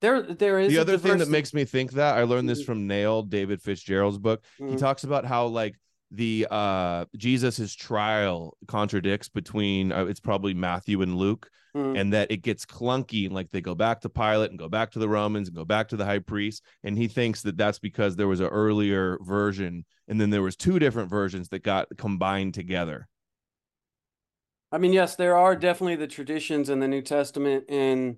There, 0.00 0.22
there 0.22 0.60
is 0.60 0.72
the 0.72 0.78
other 0.78 0.96
thing 0.96 1.18
that 1.18 1.28
makes 1.28 1.52
me 1.52 1.64
think 1.64 1.92
that 1.92 2.16
I 2.16 2.22
learned 2.22 2.48
this 2.48 2.60
mm-hmm. 2.60 2.66
from 2.66 2.86
Nailed, 2.86 3.30
David 3.30 3.60
Fitzgerald's 3.60 4.18
book. 4.18 4.44
Mm-hmm. 4.60 4.72
He 4.72 4.76
talks 4.76 5.04
about 5.04 5.24
how 5.24 5.46
like 5.46 5.74
the 6.10 6.46
uh 6.50 7.04
Jesus's 7.16 7.74
trial 7.74 8.56
contradicts 8.66 9.28
between 9.28 9.92
uh, 9.92 10.06
it's 10.06 10.20
probably 10.20 10.54
Matthew 10.54 11.02
and 11.02 11.16
Luke 11.16 11.50
mm-hmm. 11.76 11.96
and 11.96 12.12
that 12.12 12.30
it 12.30 12.38
gets 12.38 12.64
clunky 12.64 13.26
and 13.26 13.34
like 13.34 13.50
they 13.50 13.60
go 13.60 13.74
back 13.74 14.00
to 14.00 14.08
Pilate 14.08 14.50
and 14.50 14.58
go 14.58 14.68
back 14.68 14.90
to 14.92 14.98
the 14.98 15.08
Romans 15.08 15.48
and 15.48 15.56
go 15.56 15.64
back 15.64 15.88
to 15.88 15.96
the 15.96 16.04
high 16.04 16.18
priest 16.18 16.64
and 16.82 16.96
he 16.96 17.08
thinks 17.08 17.42
that 17.42 17.56
that's 17.58 17.78
because 17.78 18.16
there 18.16 18.28
was 18.28 18.40
an 18.40 18.46
earlier 18.46 19.18
version 19.22 19.84
and 20.08 20.20
then 20.20 20.30
there 20.30 20.42
was 20.42 20.56
two 20.56 20.78
different 20.78 21.10
versions 21.10 21.50
that 21.50 21.62
got 21.62 21.88
combined 21.98 22.54
together 22.54 23.06
I 24.70 24.78
mean, 24.78 24.92
yes, 24.92 25.16
there 25.16 25.36
are 25.36 25.56
definitely 25.56 25.96
the 25.96 26.06
traditions 26.06 26.68
in 26.68 26.80
the 26.80 26.88
New 26.88 27.02
Testament, 27.02 27.64
and 27.68 28.16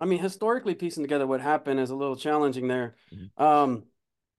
I 0.00 0.06
mean, 0.06 0.20
historically 0.20 0.74
piecing 0.74 1.04
together 1.04 1.26
what 1.26 1.40
happened 1.40 1.80
is 1.80 1.90
a 1.90 1.96
little 1.96 2.16
challenging 2.16 2.68
there. 2.68 2.96
Mm-hmm. 3.14 3.42
Um, 3.42 3.84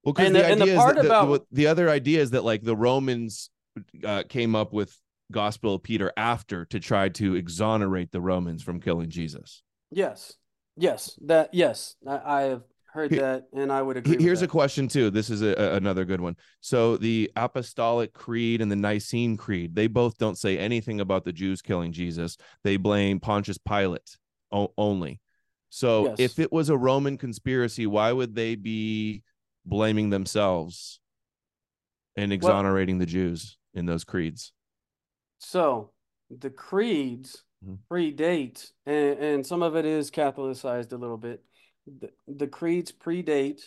well, 0.04 0.14
because 0.14 0.34
the, 0.34 0.40
the, 0.40 0.46
idea 0.46 0.66
the 0.66 0.76
part 0.76 0.98
is 0.98 1.04
that, 1.04 1.06
about 1.06 1.30
the, 1.30 1.46
the, 1.52 1.68
other 1.68 1.90
idea 1.90 2.22
is 2.22 2.32
that 2.32 2.44
like 2.44 2.64
the 2.64 2.76
Romans 2.76 3.50
uh, 4.04 4.24
came 4.28 4.56
up 4.56 4.74
with 4.74 4.96
Gospel 5.32 5.76
of 5.76 5.84
Peter 5.84 6.12
after 6.18 6.66
to 6.66 6.80
try 6.80 7.10
to 7.10 7.36
exonerate 7.36 8.12
the 8.12 8.22
Romans 8.22 8.64
from 8.64 8.80
killing 8.80 9.10
Jesus. 9.10 9.62
Yes, 9.92 10.34
yes, 10.76 11.18
that 11.22 11.54
yes, 11.54 11.96
I, 12.08 12.22
I 12.26 12.42
have 12.44 12.64
heard 12.92 13.12
that 13.12 13.46
and 13.54 13.72
i 13.72 13.82
would 13.82 13.98
agree 13.98 14.22
here's 14.22 14.42
a 14.42 14.48
question 14.48 14.88
too. 14.88 15.10
This 15.10 15.30
is 15.30 15.42
a, 15.42 15.54
another 15.76 16.04
good 16.06 16.22
one. 16.22 16.36
So 16.60 16.98
the 16.98 17.32
apostolic 17.36 18.14
creed 18.14 18.62
and 18.62 18.72
the 18.72 18.76
nicene 18.76 19.38
creed 19.38 19.76
they 19.76 19.88
both 19.88 20.18
don't 20.18 20.38
say 20.38 20.58
anything 20.58 21.00
about 21.00 21.24
the 21.24 21.34
jews 21.34 21.62
killing 21.62 21.92
jesus. 21.92 22.38
They 22.64 22.78
blame 22.78 23.20
pontius 23.20 23.58
pilate 23.58 24.18
o- 24.52 24.74
only. 24.78 25.20
So 25.70 26.10
yes. 26.10 26.20
if 26.20 26.40
it 26.40 26.52
was 26.52 26.70
a 26.70 26.78
roman 26.78 27.18
conspiracy 27.18 27.88
why 27.88 28.12
would 28.12 28.36
they 28.36 28.56
be 28.56 29.24
blaming 29.66 30.10
themselves 30.10 31.00
and 32.18 32.34
exonerating 32.34 32.96
well, 32.96 33.06
the 33.06 33.12
jews 33.12 33.58
in 33.74 33.86
those 33.86 34.04
creeds? 34.04 34.52
So 35.40 35.92
the 36.30 36.50
creeds 36.50 37.44
mm-hmm. 37.66 37.76
predate 37.94 38.70
and, 38.86 39.20
and 39.20 39.46
some 39.46 39.64
of 39.64 39.78
it 39.78 39.86
is 39.86 40.12
catholicized 40.12 40.92
a 40.92 40.98
little 40.98 41.18
bit 41.18 41.42
the, 41.86 42.10
the 42.28 42.48
creeds 42.48 42.92
predate 42.92 43.62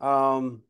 um, 0.00 0.62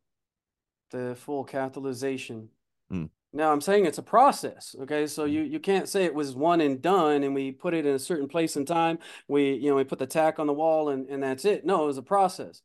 the 0.90 1.16
full 1.16 1.44
Catholicization. 1.44 2.48
Mm. 2.92 3.10
Now 3.32 3.52
I'm 3.52 3.60
saying 3.60 3.86
it's 3.86 3.98
a 3.98 4.02
process. 4.02 4.74
Okay, 4.82 5.06
so 5.06 5.24
hmm. 5.24 5.30
you 5.30 5.42
you 5.42 5.60
can't 5.60 5.88
say 5.88 6.04
it 6.04 6.14
was 6.14 6.34
one 6.34 6.60
and 6.60 6.82
done, 6.82 7.22
and 7.22 7.34
we 7.34 7.52
put 7.52 7.74
it 7.74 7.86
in 7.86 7.94
a 7.94 7.98
certain 7.98 8.28
place 8.28 8.56
and 8.56 8.66
time. 8.66 8.98
We 9.28 9.54
you 9.54 9.70
know 9.70 9.76
we 9.76 9.84
put 9.84 10.00
the 10.00 10.06
tack 10.06 10.38
on 10.38 10.46
the 10.46 10.52
wall, 10.52 10.88
and 10.88 11.08
and 11.08 11.22
that's 11.22 11.44
it. 11.44 11.64
No, 11.64 11.84
it 11.84 11.86
was 11.86 11.98
a 11.98 12.02
process. 12.02 12.62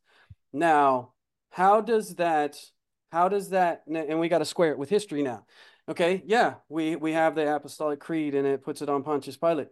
Now, 0.52 1.12
how 1.50 1.80
does 1.80 2.16
that? 2.16 2.58
How 3.12 3.28
does 3.28 3.50
that? 3.50 3.84
And 3.86 4.18
we 4.18 4.28
got 4.28 4.38
to 4.38 4.44
square 4.44 4.72
it 4.72 4.78
with 4.78 4.90
history 4.90 5.22
now. 5.22 5.46
Okay, 5.88 6.24
yeah, 6.26 6.54
we 6.68 6.96
we 6.96 7.12
have 7.12 7.36
the 7.36 7.54
Apostolic 7.54 8.00
Creed, 8.00 8.34
and 8.34 8.46
it 8.46 8.64
puts 8.64 8.82
it 8.82 8.88
on 8.88 9.04
Pontius 9.04 9.36
Pilate 9.36 9.68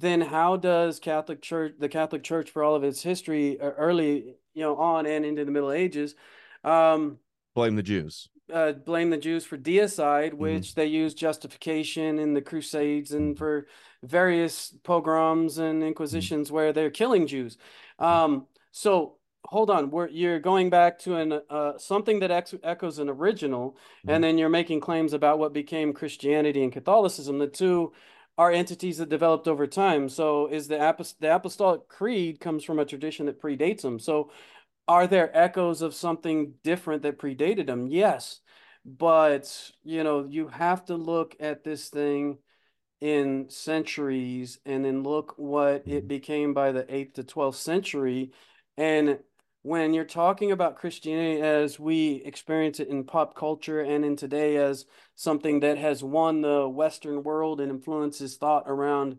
then 0.00 0.20
how 0.20 0.56
does 0.56 0.98
Catholic 0.98 1.40
Church, 1.40 1.74
the 1.78 1.88
Catholic 1.88 2.22
Church, 2.22 2.50
for 2.50 2.62
all 2.62 2.74
of 2.74 2.84
its 2.84 3.02
history, 3.02 3.58
early, 3.60 4.34
you 4.54 4.62
know, 4.62 4.76
on 4.76 5.06
and 5.06 5.24
into 5.24 5.44
the 5.44 5.50
Middle 5.50 5.72
Ages, 5.72 6.14
um, 6.64 7.18
blame 7.54 7.76
the 7.76 7.82
Jews? 7.82 8.28
Uh, 8.52 8.72
blame 8.72 9.10
the 9.10 9.16
Jews 9.16 9.44
for 9.44 9.56
deicide, 9.56 10.28
mm-hmm. 10.28 10.38
which 10.38 10.62
mm-hmm. 10.68 10.80
they 10.80 10.86
used 10.86 11.18
justification 11.18 12.18
in 12.18 12.34
the 12.34 12.42
Crusades 12.42 13.12
and 13.12 13.34
mm-hmm. 13.34 13.38
for 13.38 13.66
various 14.02 14.74
pogroms 14.84 15.58
and 15.58 15.82
inquisitions 15.82 16.48
mm-hmm. 16.48 16.54
where 16.54 16.72
they're 16.72 16.90
killing 16.90 17.26
Jews. 17.26 17.56
Um, 17.98 18.46
so 18.72 19.16
hold 19.46 19.70
on, 19.70 19.90
we're, 19.90 20.08
you're 20.08 20.40
going 20.40 20.70
back 20.70 20.98
to 20.98 21.16
an 21.16 21.40
uh, 21.48 21.78
something 21.78 22.20
that 22.20 22.30
ex- 22.30 22.54
echoes 22.62 22.98
an 22.98 23.08
original, 23.08 23.70
mm-hmm. 23.70 24.10
and 24.10 24.22
then 24.22 24.36
you're 24.38 24.48
making 24.48 24.80
claims 24.80 25.12
about 25.12 25.38
what 25.38 25.52
became 25.52 25.92
Christianity 25.92 26.62
and 26.62 26.72
Catholicism. 26.72 27.38
The 27.38 27.46
two 27.46 27.92
are 28.38 28.50
entities 28.50 28.98
that 28.98 29.08
developed 29.08 29.48
over 29.48 29.66
time. 29.66 30.08
So, 30.08 30.46
is 30.48 30.68
the 30.68 30.76
Apost- 30.76 31.20
the 31.20 31.34
Apostolic 31.34 31.88
Creed 31.88 32.40
comes 32.40 32.64
from 32.64 32.78
a 32.78 32.84
tradition 32.84 33.26
that 33.26 33.40
predates 33.40 33.82
them. 33.82 33.98
So, 33.98 34.30
are 34.88 35.06
there 35.06 35.36
echoes 35.36 35.82
of 35.82 35.94
something 35.94 36.54
different 36.62 37.02
that 37.02 37.18
predated 37.18 37.66
them? 37.66 37.86
Yes, 37.88 38.40
but 38.84 39.70
you 39.82 40.04
know, 40.04 40.26
you 40.28 40.48
have 40.48 40.84
to 40.86 40.96
look 40.96 41.36
at 41.40 41.64
this 41.64 41.88
thing 41.88 42.38
in 43.00 43.48
centuries 43.50 44.58
and 44.64 44.84
then 44.84 45.02
look 45.02 45.34
what 45.36 45.86
it 45.86 46.08
became 46.08 46.54
by 46.54 46.72
the 46.72 46.86
8th 46.94 47.14
to 47.14 47.24
12th 47.24 47.56
century 47.56 48.32
and 48.76 49.18
when 49.66 49.92
you're 49.92 50.04
talking 50.04 50.52
about 50.52 50.76
Christianity 50.76 51.42
as 51.42 51.76
we 51.76 52.22
experience 52.24 52.78
it 52.78 52.86
in 52.86 53.02
pop 53.02 53.34
culture 53.34 53.80
and 53.80 54.04
in 54.04 54.14
today 54.14 54.58
as 54.58 54.84
something 55.16 55.58
that 55.58 55.76
has 55.76 56.04
won 56.04 56.40
the 56.40 56.68
Western 56.68 57.24
world 57.24 57.60
and 57.60 57.72
influences 57.72 58.36
thought 58.36 58.62
around, 58.68 59.18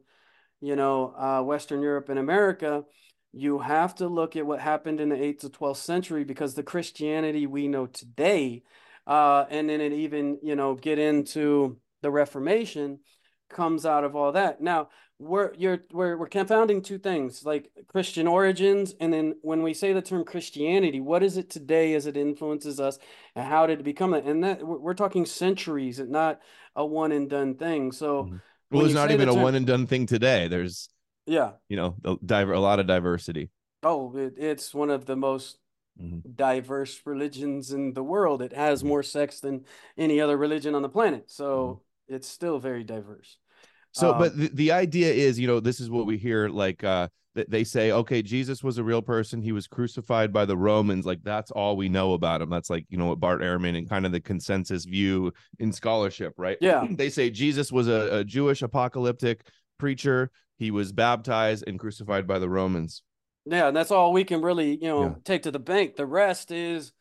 you 0.62 0.78
know, 0.78 1.14
uh, 1.18 1.44
Western 1.44 1.82
Europe 1.82 2.08
and 2.08 2.18
America, 2.18 2.86
you 3.34 3.60
have 3.60 3.94
to 3.96 4.08
look 4.08 4.38
at 4.38 4.46
what 4.46 4.62
happened 4.62 5.02
in 5.02 5.10
the 5.10 5.18
8th 5.18 5.40
to 5.40 5.50
12th 5.50 5.78
century 5.78 6.24
because 6.24 6.54
the 6.54 6.64
Christianity 6.64 7.46
we 7.46 7.68
know 7.68 7.86
today, 7.86 8.64
uh, 9.06 9.44
and 9.50 9.70
then 9.70 9.82
it 9.82 9.92
even, 9.92 10.40
you 10.42 10.56
know, 10.56 10.76
get 10.76 10.98
into 10.98 11.78
the 12.02 12.10
Reformation 12.10 13.00
comes 13.50 13.86
out 13.86 14.06
of 14.06 14.16
all 14.16 14.32
that. 14.32 14.62
Now, 14.62 14.88
we're 15.20 15.54
you're 15.56 15.80
we're 15.92 16.16
we're 16.16 16.28
confounding 16.28 16.82
two 16.82 17.00
things 17.00 17.44
like 17.44 17.72
Christian 17.88 18.28
origins 18.28 18.94
and 19.00 19.12
then 19.12 19.36
when 19.42 19.64
we 19.64 19.74
say 19.74 19.92
the 19.92 20.02
term 20.02 20.24
Christianity, 20.24 21.00
what 21.00 21.24
is 21.24 21.38
it 21.38 21.50
today 21.50 21.96
as 21.96 22.06
it 22.06 22.16
influences 22.16 22.80
us 22.80 23.00
and 23.36 23.48
how 23.48 23.66
did 23.66 23.80
it 23.80 23.84
become 23.84 24.12
that? 24.12 24.26
And 24.26 24.44
that 24.44 24.64
we're, 24.64 24.94
talking 24.94 25.26
centuries 25.26 26.00
and 26.00 26.12
not 26.12 26.40
a 26.76 26.86
one 26.86 27.12
and 27.12 27.30
done 27.30 27.56
thing. 27.56 27.92
So 27.92 28.26
mm-hmm. 28.26 28.38
well, 28.70 28.86
it's 28.86 28.94
not 28.94 29.12
even 29.12 29.30
a 29.30 29.34
one 29.34 29.56
and 29.56 29.66
done 29.66 29.88
thing 29.88 30.06
today. 30.06 30.48
There's 30.48 30.90
yeah, 31.26 31.54
you 31.68 31.78
know, 31.78 31.96
a, 32.06 32.16
diver, 32.26 32.54
a 32.54 32.60
lot 32.60 32.80
of 32.80 32.88
diversity. 32.88 33.50
Oh, 33.84 34.16
it, 34.16 34.36
it's 34.38 34.74
one 34.74 34.90
of 34.90 35.06
the 35.06 35.16
most 35.16 35.58
mm-hmm. 36.02 36.20
diverse 36.36 37.02
religions 37.06 37.72
in 37.72 37.94
the 37.94 38.04
world. 38.04 38.42
It 38.42 38.54
has 38.54 38.80
mm-hmm. 38.80 38.90
more 38.90 39.04
sects 39.04 39.40
than 39.40 39.66
any 39.98 40.22
other 40.22 40.38
religion 40.38 40.74
on 40.74 40.84
the 40.84 40.90
planet. 40.90 41.26
So 41.28 41.82
mm-hmm. 42.08 42.16
it's 42.16 42.28
still 42.28 42.60
very 42.60 42.84
diverse. 42.84 43.38
So, 43.92 44.12
um, 44.12 44.20
but 44.20 44.38
the, 44.38 44.50
the 44.54 44.72
idea 44.72 45.12
is, 45.12 45.40
you 45.40 45.48
know, 45.48 45.60
this 45.60 45.80
is 45.80 45.90
what 45.90 46.06
we 46.06 46.18
hear 46.18 46.50
like 46.50 46.84
uh 46.84 47.08
that 47.38 47.52
they 47.52 47.64
say, 47.64 47.92
okay, 47.92 48.24
Jesus 48.24 48.64
was 48.64 48.80
a 48.80 48.84
real 48.84 49.02
person. 49.02 49.44
He 49.44 49.52
was 49.52 49.68
crucified 49.68 50.34
by 50.34 50.46
the 50.46 50.58
Romans. 50.58 51.06
Like 51.06 51.22
that's 51.24 51.52
all 51.52 51.78
we 51.78 51.88
know 51.88 52.14
about 52.14 52.42
him. 52.42 52.50
That's 52.50 52.70
like, 52.70 52.86
you 52.90 52.98
know, 52.98 53.06
what 53.06 53.20
Bart 53.20 53.42
Ehrman 53.42 53.78
and 53.78 53.88
kind 53.88 54.08
of 54.08 54.12
the 54.12 54.20
consensus 54.20 54.86
view 54.86 55.32
in 55.60 55.72
scholarship, 55.72 56.34
right? 56.38 56.58
Yeah. 56.60 56.86
they 56.92 57.10
say 57.10 57.30
Jesus 57.30 57.72
was 57.72 57.88
a, 57.88 58.18
a 58.18 58.24
Jewish 58.24 58.64
apocalyptic 58.64 59.48
preacher. 59.78 60.32
He 60.58 60.72
was 60.72 60.92
baptized 60.92 61.64
and 61.68 61.80
crucified 61.80 62.26
by 62.26 62.40
the 62.40 62.50
Romans. 62.50 63.04
Yeah, 63.46 63.68
and 63.68 63.78
that's 63.78 63.92
all 63.92 64.12
we 64.12 64.24
can 64.24 64.42
really, 64.42 64.72
you 64.76 64.90
know, 64.90 65.04
yeah. 65.04 65.14
take 65.24 65.44
to 65.44 65.52
the 65.52 65.60
bank. 65.60 65.96
The 65.96 66.08
rest 66.08 66.52
is 66.52 66.92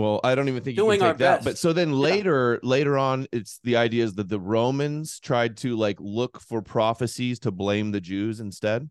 well, 0.00 0.20
I 0.24 0.34
don't 0.34 0.48
even 0.48 0.62
think 0.62 0.76
doing 0.76 0.94
you 0.94 1.00
can 1.00 1.10
take 1.10 1.18
that. 1.18 1.36
Best. 1.36 1.44
But 1.44 1.58
so 1.58 1.72
then 1.72 1.92
later, 1.92 2.58
yeah. 2.62 2.68
later 2.68 2.96
on, 2.96 3.26
it's 3.32 3.60
the 3.62 3.76
idea 3.76 4.04
is 4.04 4.14
that 4.14 4.28
the 4.28 4.40
Romans 4.40 5.20
tried 5.20 5.56
to 5.58 5.76
like 5.76 5.98
look 6.00 6.40
for 6.40 6.62
prophecies 6.62 7.38
to 7.40 7.50
blame 7.50 7.92
the 7.92 8.00
Jews 8.00 8.40
instead. 8.40 8.88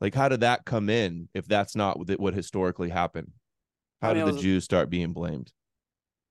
Like, 0.00 0.14
how 0.14 0.28
did 0.28 0.40
that 0.40 0.64
come 0.64 0.90
in 0.90 1.28
if 1.34 1.46
that's 1.46 1.74
not 1.74 1.98
what 2.18 2.34
historically 2.34 2.90
happened? 2.90 3.32
How 4.02 4.10
I 4.10 4.14
mean, 4.14 4.24
did 4.24 4.32
the 4.32 4.34
was, 4.34 4.42
Jews 4.42 4.64
start 4.64 4.90
being 4.90 5.12
blamed? 5.12 5.52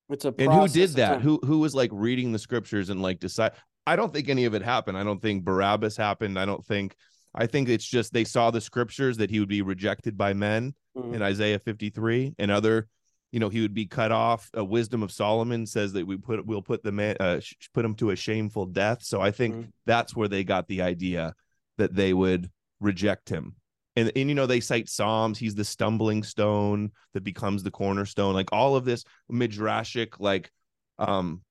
It's 0.10 0.26
a 0.26 0.34
and 0.38 0.54
who 0.54 0.68
did 0.68 0.92
that? 0.92 1.22
Who 1.22 1.40
who 1.44 1.60
was 1.60 1.74
like 1.74 1.90
reading 1.94 2.32
the 2.32 2.40
scriptures 2.40 2.90
and 2.90 3.02
like 3.02 3.20
decide? 3.20 3.54
I 3.88 3.96
don't 3.96 4.14
think 4.14 4.30
any 4.30 4.46
of 4.46 4.54
it 4.54 4.62
happened. 4.62 4.98
I 4.98 5.04
don't 5.04 5.22
think 5.22 5.44
Barabbas 5.44 5.98
happened. 5.98 6.38
I 6.38 6.46
don't 6.46 6.64
think. 6.66 6.96
I 7.34 7.48
think 7.48 7.68
it's 7.68 7.86
just 7.86 8.14
they 8.14 8.24
saw 8.24 8.50
the 8.50 8.62
scriptures 8.62 9.18
that 9.18 9.30
he 9.30 9.40
would 9.40 9.50
be 9.50 9.62
rejected 9.62 10.18
by 10.18 10.34
men 10.34 10.74
mm-hmm. 10.96 11.16
in 11.16 11.22
Isaiah 11.22 11.60
53 11.60 12.36
and 12.40 12.50
other 12.50 12.88
you 13.36 13.40
know 13.42 13.50
he 13.50 13.60
would 13.60 13.74
be 13.74 13.86
cut 13.86 14.14
off. 14.14 14.50
A 14.54 14.64
wisdom 14.64 15.04
of 15.04 15.12
solomon 15.12 15.66
says 15.66 15.92
that 15.92 16.08
we 16.08 16.16
put 16.16 16.46
we'll 16.46 16.62
put 16.62 16.84
the 16.84 16.94
man 16.94 17.18
uh, 17.20 17.42
put 17.74 17.84
him 17.84 17.94
to 17.96 18.12
a 18.12 18.16
shameful 18.16 18.66
death. 18.66 19.04
So 19.04 19.20
i 19.20 19.30
think 19.30 19.56
mm-hmm. 19.56 19.70
that's 19.86 20.16
where 20.16 20.30
they 20.30 20.46
got 20.46 20.70
the 20.70 20.82
idea 20.82 21.36
that 21.78 21.94
they 21.94 22.14
would 22.14 22.50
reject 22.80 23.28
him. 23.28 23.58
And, 23.98 24.10
and 24.16 24.30
you 24.30 24.36
know 24.36 24.46
they 24.46 24.62
cite 24.62 24.88
psalms 24.88 25.38
he's 25.38 25.54
the 25.54 25.66
stumbling 25.66 26.24
stone 26.24 26.92
that 27.14 27.26
becomes 27.26 27.62
the 27.62 27.72
cornerstone 27.72 28.34
like 28.36 28.54
all 28.54 28.78
of 28.78 28.86
this 28.86 29.04
midrashic 29.30 30.18
like 30.20 30.50
um 30.98 31.42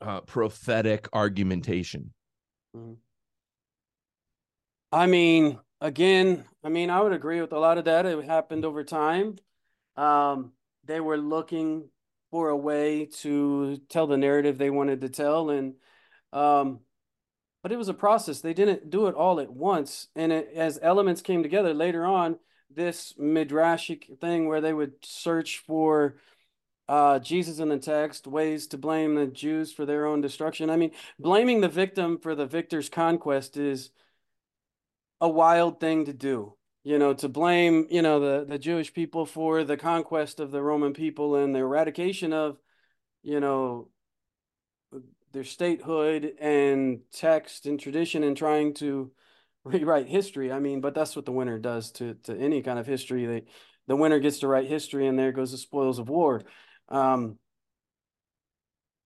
uh 0.00 0.22
prophetic 0.22 1.06
argumentation. 1.12 2.14
Mm-hmm. 2.74 2.94
i 4.90 5.04
mean 5.04 5.58
again 5.82 6.44
i 6.64 6.70
mean 6.70 6.88
i 6.88 6.98
would 7.02 7.12
agree 7.12 7.42
with 7.42 7.52
a 7.52 7.58
lot 7.58 7.76
of 7.76 7.84
that. 7.84 8.06
It 8.06 8.24
happened 8.24 8.64
over 8.64 8.84
time. 8.84 9.36
Um 9.96 10.52
they 10.86 11.00
were 11.00 11.18
looking 11.18 11.88
for 12.30 12.48
a 12.48 12.56
way 12.56 13.06
to 13.06 13.78
tell 13.88 14.06
the 14.06 14.16
narrative 14.16 14.58
they 14.58 14.70
wanted 14.70 15.00
to 15.02 15.08
tell. 15.08 15.50
And 15.50 15.74
um 16.32 16.80
but 17.62 17.72
it 17.72 17.78
was 17.78 17.88
a 17.88 17.94
process. 17.94 18.42
They 18.42 18.52
didn't 18.52 18.90
do 18.90 19.06
it 19.06 19.14
all 19.14 19.40
at 19.40 19.50
once. 19.50 20.08
And 20.14 20.30
it, 20.30 20.50
as 20.54 20.78
elements 20.82 21.22
came 21.22 21.42
together 21.42 21.72
later 21.72 22.04
on 22.04 22.38
this 22.68 23.14
midrashic 23.18 24.18
thing 24.20 24.46
where 24.46 24.60
they 24.60 24.74
would 24.74 24.92
search 25.02 25.62
for 25.66 26.16
uh, 26.88 27.18
Jesus 27.20 27.60
in 27.60 27.70
the 27.70 27.78
text, 27.78 28.26
ways 28.26 28.66
to 28.66 28.78
blame 28.78 29.14
the 29.14 29.26
Jews 29.26 29.72
for 29.72 29.86
their 29.86 30.04
own 30.04 30.20
destruction. 30.20 30.68
I 30.68 30.76
mean, 30.76 30.90
blaming 31.18 31.62
the 31.62 31.68
victim 31.68 32.18
for 32.18 32.34
the 32.34 32.44
victor's 32.44 32.90
conquest 32.90 33.56
is 33.56 33.88
a 35.20 35.28
wild 35.28 35.80
thing 35.80 36.04
to 36.04 36.12
do 36.12 36.56
you 36.84 36.98
know, 36.98 37.14
to 37.14 37.28
blame, 37.28 37.86
you 37.90 38.02
know, 38.02 38.20
the, 38.20 38.44
the 38.44 38.58
Jewish 38.58 38.92
people 38.92 39.24
for 39.24 39.64
the 39.64 39.76
conquest 39.78 40.38
of 40.38 40.50
the 40.50 40.62
Roman 40.62 40.92
people 40.92 41.34
and 41.36 41.54
the 41.54 41.60
eradication 41.60 42.32
of, 42.34 42.58
you 43.22 43.40
know, 43.40 43.88
their 45.32 45.44
statehood 45.44 46.34
and 46.38 47.00
text 47.10 47.66
and 47.66 47.80
tradition 47.80 48.22
and 48.22 48.36
trying 48.36 48.74
to 48.74 49.10
rewrite 49.64 50.06
history. 50.06 50.52
I 50.52 50.60
mean, 50.60 50.82
but 50.82 50.94
that's 50.94 51.16
what 51.16 51.24
the 51.24 51.32
winner 51.32 51.58
does 51.58 51.90
to, 51.92 52.14
to 52.24 52.36
any 52.36 52.62
kind 52.62 52.78
of 52.78 52.86
history. 52.86 53.24
They, 53.24 53.44
the 53.86 53.96
winner 53.96 54.20
gets 54.20 54.40
to 54.40 54.48
write 54.48 54.68
history 54.68 55.06
and 55.06 55.18
there 55.18 55.32
goes 55.32 55.52
the 55.52 55.58
spoils 55.58 55.98
of 55.98 56.10
war. 56.10 56.42
Um, 56.90 57.38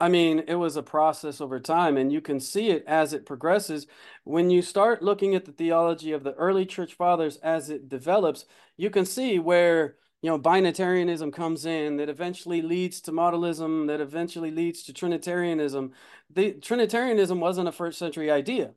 I 0.01 0.09
mean, 0.09 0.45
it 0.47 0.55
was 0.55 0.77
a 0.77 0.83
process 0.83 1.41
over 1.41 1.59
time, 1.59 1.97
and 1.97 2.13
you 2.13 2.21
can 2.21 2.39
see 2.39 2.71
it 2.71 2.85
as 2.87 3.13
it 3.13 3.27
progresses. 3.27 3.87
When 4.25 4.49
you 4.49 4.63
start 4.63 5.03
looking 5.03 5.35
at 5.35 5.45
the 5.45 5.53
theology 5.53 6.13
of 6.13 6.23
the 6.23 6.35
early 6.35 6.67
church 6.67 6.95
fathers 6.95 7.37
as 7.39 7.69
it 7.69 7.89
develops, 7.89 8.45
you 8.77 8.91
can 8.91 9.05
see 9.05 9.41
where 9.41 9.97
you 10.23 10.31
know 10.31 10.39
binitarianism 10.39 11.33
comes 11.33 11.67
in 11.67 11.97
that 11.97 12.09
eventually 12.09 12.63
leads 12.63 13.01
to 13.03 13.13
modalism 13.13 13.87
that 13.89 14.01
eventually 14.01 14.51
leads 14.51 14.83
to 14.83 14.93
trinitarianism 14.93 15.93
the 16.31 16.53
trinitarianism 16.55 17.39
wasn't 17.39 17.69
a 17.69 17.73
first 17.73 17.99
century 17.99 18.29
idea 18.29 18.73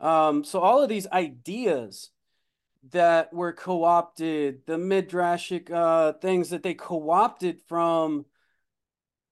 um, 0.00 0.44
so 0.44 0.60
all 0.60 0.82
of 0.82 0.88
these 0.88 1.06
ideas 1.08 2.10
that 2.90 3.32
were 3.34 3.52
co-opted 3.52 4.64
the 4.66 4.76
midrashic 4.76 5.70
uh, 5.70 6.12
things 6.14 6.50
that 6.50 6.62
they 6.62 6.74
co-opted 6.74 7.60
from 7.68 8.24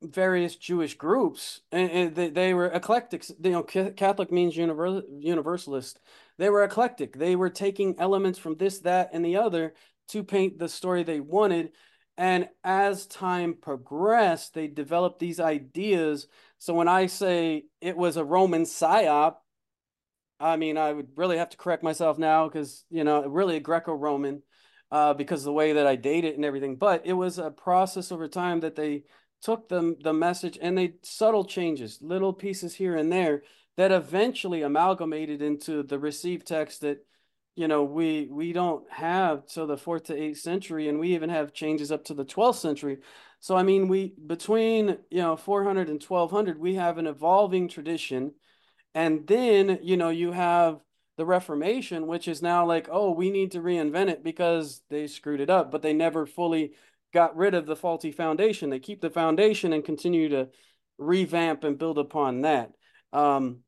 various 0.03 0.57
Jewish 0.57 0.95
groups, 0.95 1.61
and, 1.73 1.91
and 1.91 2.15
they, 2.15 2.31
they 2.31 2.55
were 2.55 2.67
eclectic. 2.67 3.25
You 3.43 3.51
know, 3.51 3.63
Catholic 3.63 4.31
means 4.31 4.57
universal, 4.57 5.03
universalist. 5.19 6.01
They 6.39 6.51
were 6.51 6.65
eclectic. 6.65 7.17
They 7.17 7.37
were 7.37 7.51
taking 7.51 7.99
elements 7.99 8.39
from 8.39 8.57
this, 8.57 8.81
that, 8.81 9.11
and 9.13 9.25
the 9.25 9.37
other 9.37 9.75
to 10.09 10.23
paint 10.23 10.59
the 10.59 10.69
story 10.69 11.03
they 11.03 11.21
wanted. 11.21 11.73
And 12.19 12.49
as 12.65 13.07
time 13.07 13.55
progressed, 13.55 14.55
they 14.55 14.69
developed 14.69 15.19
these 15.19 15.41
ideas. 15.41 16.29
So 16.59 16.75
when 16.75 16.89
I 16.89 17.07
say 17.07 17.65
it 17.81 17.97
was 17.97 18.17
a 18.17 18.25
Roman 18.25 18.63
psyop, 18.63 19.37
I 20.39 20.57
mean 20.57 20.77
I 20.77 20.93
would 20.93 21.09
really 21.17 21.39
have 21.39 21.51
to 21.51 21.57
correct 21.57 21.83
myself 21.83 22.19
now 22.19 22.49
because 22.49 22.85
you 22.91 23.05
know 23.05 23.27
really 23.27 23.57
a 23.57 23.61
Greco-Roman, 23.61 24.43
uh, 24.91 25.15
because 25.15 25.45
the 25.45 25.53
way 25.53 25.75
that 25.75 25.87
I 25.87 25.97
date 25.97 26.25
it 26.25 26.37
and 26.37 26.45
everything. 26.45 26.77
But 26.77 27.07
it 27.07 27.15
was 27.15 27.39
a 27.39 27.51
process 27.51 28.13
over 28.13 28.29
time 28.29 28.61
that 28.61 28.77
they 28.77 29.05
took 29.43 29.69
the, 29.69 29.97
the 30.03 30.13
message 30.13 30.59
and 30.61 30.77
they 30.77 30.95
subtle 31.03 31.45
changes, 31.45 31.99
little 32.01 32.33
pieces 32.33 32.75
here 32.75 32.97
and 32.97 33.13
there 33.13 33.43
that 33.77 33.93
eventually 33.93 34.63
amalgamated 34.63 35.43
into 35.43 35.83
the 35.83 35.99
received 35.99 36.47
text 36.47 36.81
that 36.81 37.05
you 37.55 37.69
know 37.69 37.85
we 37.85 38.29
we 38.31 38.53
don't 38.53 38.91
have 38.91 39.47
till 39.47 39.67
the 39.67 39.77
fourth 39.77 40.05
to 40.05 40.17
eighth 40.17 40.39
century 40.39 40.89
and 40.89 40.99
we 40.99 41.15
even 41.15 41.31
have 41.31 41.53
changes 41.55 41.91
up 41.91 42.05
to 42.05 42.15
the 42.15 42.25
12th 42.25 42.57
century. 42.57 42.99
So 43.41 43.57
i 43.57 43.63
mean 43.63 43.89
we 43.89 44.15
between 44.27 44.99
you 45.11 45.23
know 45.23 45.37
400 45.37 45.89
and 45.89 46.03
1200 46.03 46.59
we 46.59 46.75
have 46.75 46.99
an 46.99 47.07
evolving 47.07 47.69
tradition. 47.69 48.33
And 48.95 49.27
then 49.27 49.79
you 49.83 49.97
know 49.97 50.09
you 50.11 50.33
have 50.33 50.81
the 51.17 51.27
Reformation, 51.27 52.07
which 52.07 52.29
is 52.29 52.43
now 52.43 52.67
like, 52.67 52.89
oh, 52.91 53.11
we 53.11 53.31
need 53.31 53.53
to 53.53 53.61
reinvent 53.61 54.11
it 54.11 54.23
because 54.23 54.83
they 54.91 55.07
screwed 55.07 55.41
it 55.41 55.51
up, 55.51 55.71
but 55.71 55.83
they 55.83 55.93
never 55.93 56.27
fully 56.27 56.73
got 57.17 57.35
rid 57.35 57.55
of 57.55 57.65
the 57.65 57.75
faulty 57.75 58.13
foundation. 58.13 58.69
They 58.69 58.79
keep 58.79 59.01
the 59.01 59.09
foundation 59.09 59.73
and 59.73 59.83
continue 59.83 60.29
to 60.29 60.49
revamp 60.99 61.65
and 61.65 61.79
build 61.79 61.97
upon 61.97 62.43
that. 62.43 62.73
Um, 63.11 63.61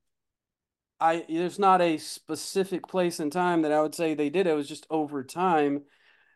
I 1.00 1.24
there's 1.26 1.58
not 1.58 1.80
a 1.80 1.96
specific 1.96 2.86
place 2.86 3.20
in 3.20 3.30
time 3.30 3.62
that 3.62 3.72
I 3.72 3.80
would 3.80 3.94
say 3.94 4.12
they 4.12 4.28
did. 4.28 4.46
It 4.46 4.52
was 4.52 4.68
just 4.68 4.86
over 4.90 5.24
time. 5.24 5.84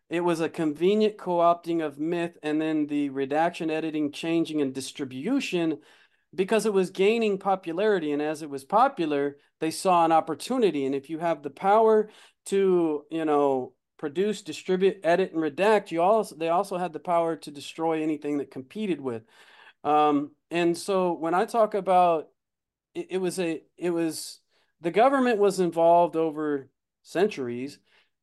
It 0.09 0.20
was 0.20 0.40
a 0.40 0.48
convenient 0.48 1.18
co-opting 1.18 1.84
of 1.84 1.98
myth 1.98 2.39
and 2.43 2.59
then 2.59 2.86
the 2.86 3.10
redaction, 3.10 3.70
editing, 3.70 4.10
changing, 4.12 4.62
and 4.62 4.72
distribution 4.72 5.80
because 6.34 6.64
it 6.64 6.72
was 6.72 6.89
gaining 6.89 7.36
popularity. 7.36 8.12
And 8.12 8.22
as 8.22 8.40
it 8.40 8.48
was 8.48 8.64
popular, 8.64 9.36
they 9.60 9.70
saw 9.70 10.06
an 10.06 10.12
opportunity. 10.12 10.86
And 10.86 10.94
if 10.94 11.10
you 11.10 11.18
have 11.18 11.43
the 11.43 11.51
power 11.51 12.09
to, 12.47 13.05
you 13.10 13.24
know, 13.26 13.74
produce, 14.03 14.43
distribute, 14.43 14.99
edit, 15.05 15.33
and 15.33 15.41
redact, 15.41 15.93
you 15.93 16.03
also 16.03 16.35
they 16.35 16.49
also 16.49 16.77
had 16.77 16.93
the 16.93 16.99
power 16.99 17.37
to 17.37 17.53
destroy 17.53 18.03
anything 18.03 18.39
that 18.39 18.51
competed 18.51 19.01
with. 19.01 19.23
Um, 19.85 20.33
and 20.51 20.77
so 20.77 21.12
when 21.12 21.35
I 21.35 21.45
talk 21.45 21.74
about 21.74 22.27
it, 22.97 23.07
it 23.11 23.19
was 23.19 23.39
a 23.39 23.62
it 23.77 23.91
was 23.91 24.41
the 24.81 24.91
government 24.91 25.39
was 25.39 25.61
involved 25.61 26.16
over 26.16 26.69
centuries 27.05 27.79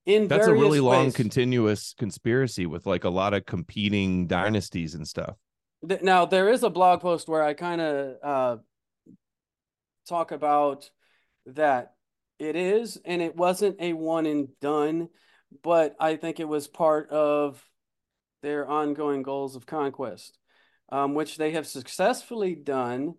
in 0.05 0.27
that's 0.27 0.47
a 0.47 0.51
really 0.51 0.81
ways. 0.81 0.97
long 0.97 1.11
continuous 1.13 1.95
conspiracy 1.97 2.65
with 2.65 2.85
like 2.85 3.05
a 3.05 3.09
lot 3.09 3.33
of 3.33 3.45
competing 3.45 4.27
dynasties 4.27 4.95
and 4.95 5.07
stuff 5.07 5.35
now 6.01 6.25
there 6.25 6.49
is 6.49 6.63
a 6.63 6.69
blog 6.69 7.01
post 7.01 7.27
where 7.27 7.43
i 7.43 7.53
kind 7.53 7.81
of 7.81 8.15
uh, 8.23 8.57
talk 10.07 10.31
about 10.31 10.89
that 11.45 11.93
it 12.37 12.55
is 12.55 12.97
and 13.03 13.21
it 13.21 13.35
wasn't 13.35 13.75
a 13.81 13.91
one 13.91 14.25
and 14.25 14.47
done 14.61 15.09
but 15.63 15.95
i 15.99 16.15
think 16.15 16.39
it 16.39 16.47
was 16.47 16.67
part 16.67 17.09
of 17.09 17.63
their 18.41 18.67
ongoing 18.67 19.23
goals 19.23 19.55
of 19.55 19.65
conquest 19.65 20.37
um, 20.91 21.13
which 21.13 21.37
they 21.37 21.51
have 21.51 21.67
successfully 21.67 22.55
done 22.55 23.15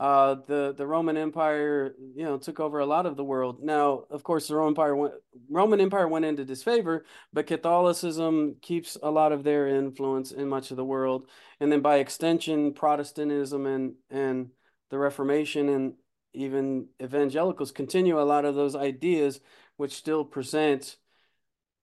uh, 0.00 0.36
the 0.46 0.74
the 0.76 0.86
Roman 0.86 1.16
Empire, 1.16 1.94
you 2.14 2.22
know, 2.22 2.38
took 2.38 2.60
over 2.60 2.78
a 2.78 2.86
lot 2.86 3.04
of 3.04 3.16
the 3.16 3.24
world. 3.24 3.60
Now, 3.62 4.04
of 4.10 4.22
course, 4.22 4.46
the 4.46 4.54
Roman 4.54 4.70
Empire 4.70 4.94
went, 4.94 5.14
Roman 5.50 5.80
Empire 5.80 6.06
went 6.06 6.24
into 6.24 6.44
disfavor, 6.44 7.04
but 7.32 7.48
Catholicism 7.48 8.56
keeps 8.62 8.96
a 9.02 9.10
lot 9.10 9.32
of 9.32 9.42
their 9.42 9.66
influence 9.66 10.30
in 10.30 10.48
much 10.48 10.70
of 10.70 10.76
the 10.76 10.84
world, 10.84 11.28
and 11.58 11.72
then 11.72 11.80
by 11.80 11.96
extension, 11.96 12.74
Protestantism 12.74 13.66
and 13.66 13.94
and 14.08 14.50
the 14.90 14.98
Reformation 14.98 15.68
and 15.68 15.94
even 16.32 16.86
evangelicals 17.02 17.72
continue 17.72 18.20
a 18.20 18.22
lot 18.22 18.44
of 18.44 18.54
those 18.54 18.76
ideas, 18.76 19.40
which 19.78 19.92
still 19.94 20.24
present 20.24 20.96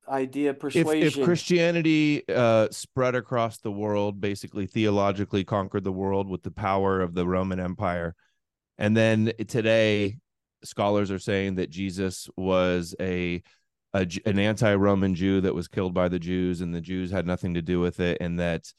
idea 0.10 0.54
persuasion. 0.54 1.08
If, 1.08 1.18
if 1.18 1.24
Christianity 1.24 2.24
uh, 2.28 2.68
spread 2.72 3.16
across 3.16 3.58
the 3.60 3.72
world, 3.72 4.20
basically 4.22 4.68
theologically 4.68 5.44
conquered 5.44 5.84
the 5.84 5.92
world 5.92 6.30
with 6.30 6.44
the 6.44 6.52
power 6.52 7.02
of 7.02 7.14
the 7.14 7.28
Roman 7.28 7.60
Empire, 7.60 8.16
and 8.78 8.96
then 8.96 9.32
today 9.48 10.18
scholars 10.64 11.12
are 11.12 11.20
saying 11.20 11.56
that 11.56 11.70
Jesus 11.70 12.30
was 12.36 12.96
a, 13.00 13.42
a 13.94 14.08
an 14.26 14.40
anti-Roman 14.40 15.16
Jew 15.16 15.42
that 15.42 15.56
was 15.56 15.68
killed 15.68 15.94
by 15.94 16.10
the 16.10 16.20
Jews, 16.20 16.62
and 16.62 16.74
the 16.74 16.82
Jews 16.82 17.12
had 17.12 17.26
nothing 17.26 17.54
to 17.54 17.62
do 17.62 17.80
with 17.80 18.00
it, 18.00 18.18
and 18.20 18.40
that 18.40 18.72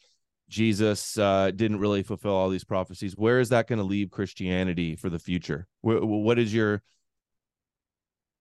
Jesus 0.49 1.19
uh, 1.19 1.51
didn't 1.51 1.81
really 1.81 2.03
fulfill 2.03 2.33
all 2.33 2.49
these 2.49 2.65
prophecies. 2.65 3.17
Where 3.17 3.41
is 3.41 3.49
that 3.49 3.67
going 3.67 3.79
to 3.79 3.85
leave 3.85 4.11
Christianity 4.11 4.97
for 4.97 5.11
the 5.11 5.19
future? 5.19 5.67
what 5.83 6.39
is 6.39 6.55
your 6.55 6.83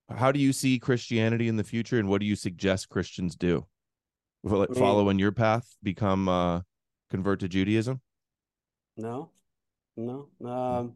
how 0.08 0.32
do 0.32 0.38
you 0.38 0.52
see 0.52 0.78
Christianity 0.78 1.48
in 1.48 1.56
the 1.56 1.64
future, 1.64 1.98
and 1.98 2.08
what 2.08 2.20
do 2.20 2.26
you 2.26 2.36
suggest 2.36 2.88
Christians 2.88 3.34
do? 3.36 3.66
Will 4.42 4.62
it 4.62 4.76
follow 4.76 5.08
in 5.08 5.18
your 5.18 5.32
path, 5.32 5.76
become 5.82 6.28
uh, 6.28 6.60
convert 7.10 7.40
to 7.40 7.48
Judaism? 7.48 8.00
No, 8.96 9.30
no. 9.96 10.28
Um, 10.44 10.94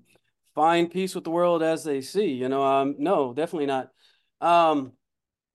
find 0.55 0.91
peace 0.91 1.15
with 1.15 1.24
the 1.24 1.31
world 1.31 1.62
as 1.62 1.82
they 1.82 2.01
see. 2.01 2.28
You 2.28 2.49
know, 2.49 2.62
um, 2.62 2.97
no, 2.99 3.32
definitely 3.32 3.66
not. 3.66 3.91
Um, 4.41 4.93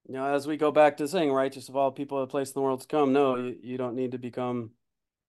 you 0.07 0.13
know, 0.13 0.25
as 0.25 0.45
we 0.45 0.57
go 0.57 0.71
back 0.71 0.97
to 0.97 1.07
saying, 1.07 1.31
righteous 1.31 1.69
of 1.69 1.75
all 1.75 1.91
people, 1.91 2.21
a 2.21 2.27
place 2.27 2.49
in 2.49 2.53
the 2.55 2.61
world 2.61 2.81
to 2.81 2.87
come. 2.87 3.13
No, 3.13 3.37
you, 3.37 3.55
you 3.61 3.77
don't 3.77 3.95
need 3.95 4.11
to 4.11 4.19
become 4.19 4.71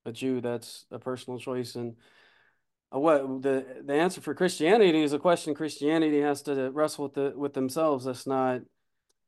a 0.04 0.12
Jew. 0.12 0.40
That's 0.40 0.86
a 0.90 0.98
personal 0.98 1.38
choice, 1.38 1.76
and 1.76 1.94
what 2.90 3.42
the 3.42 3.82
the 3.84 3.94
answer 3.94 4.20
for 4.20 4.34
Christianity 4.34 5.02
is 5.02 5.12
a 5.12 5.18
question 5.18 5.54
Christianity 5.54 6.20
has 6.20 6.42
to 6.42 6.70
wrestle 6.70 7.04
with 7.04 7.14
the 7.14 7.32
with 7.36 7.54
themselves. 7.54 8.04
That's 8.04 8.26
not. 8.26 8.60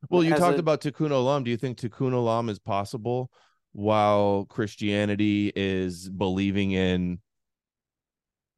Well, 0.09 0.23
you 0.23 0.35
talked 0.35 0.57
a, 0.57 0.59
about 0.59 0.81
Tikkun 0.81 1.09
Olam. 1.09 1.43
Do 1.43 1.51
you 1.51 1.57
think 1.57 1.77
Tikkun 1.77 2.13
Olam 2.13 2.49
is 2.49 2.57
possible 2.57 3.29
while 3.73 4.45
Christianity 4.45 5.51
is 5.53 6.07
believing 6.07 6.71
in, 6.71 7.19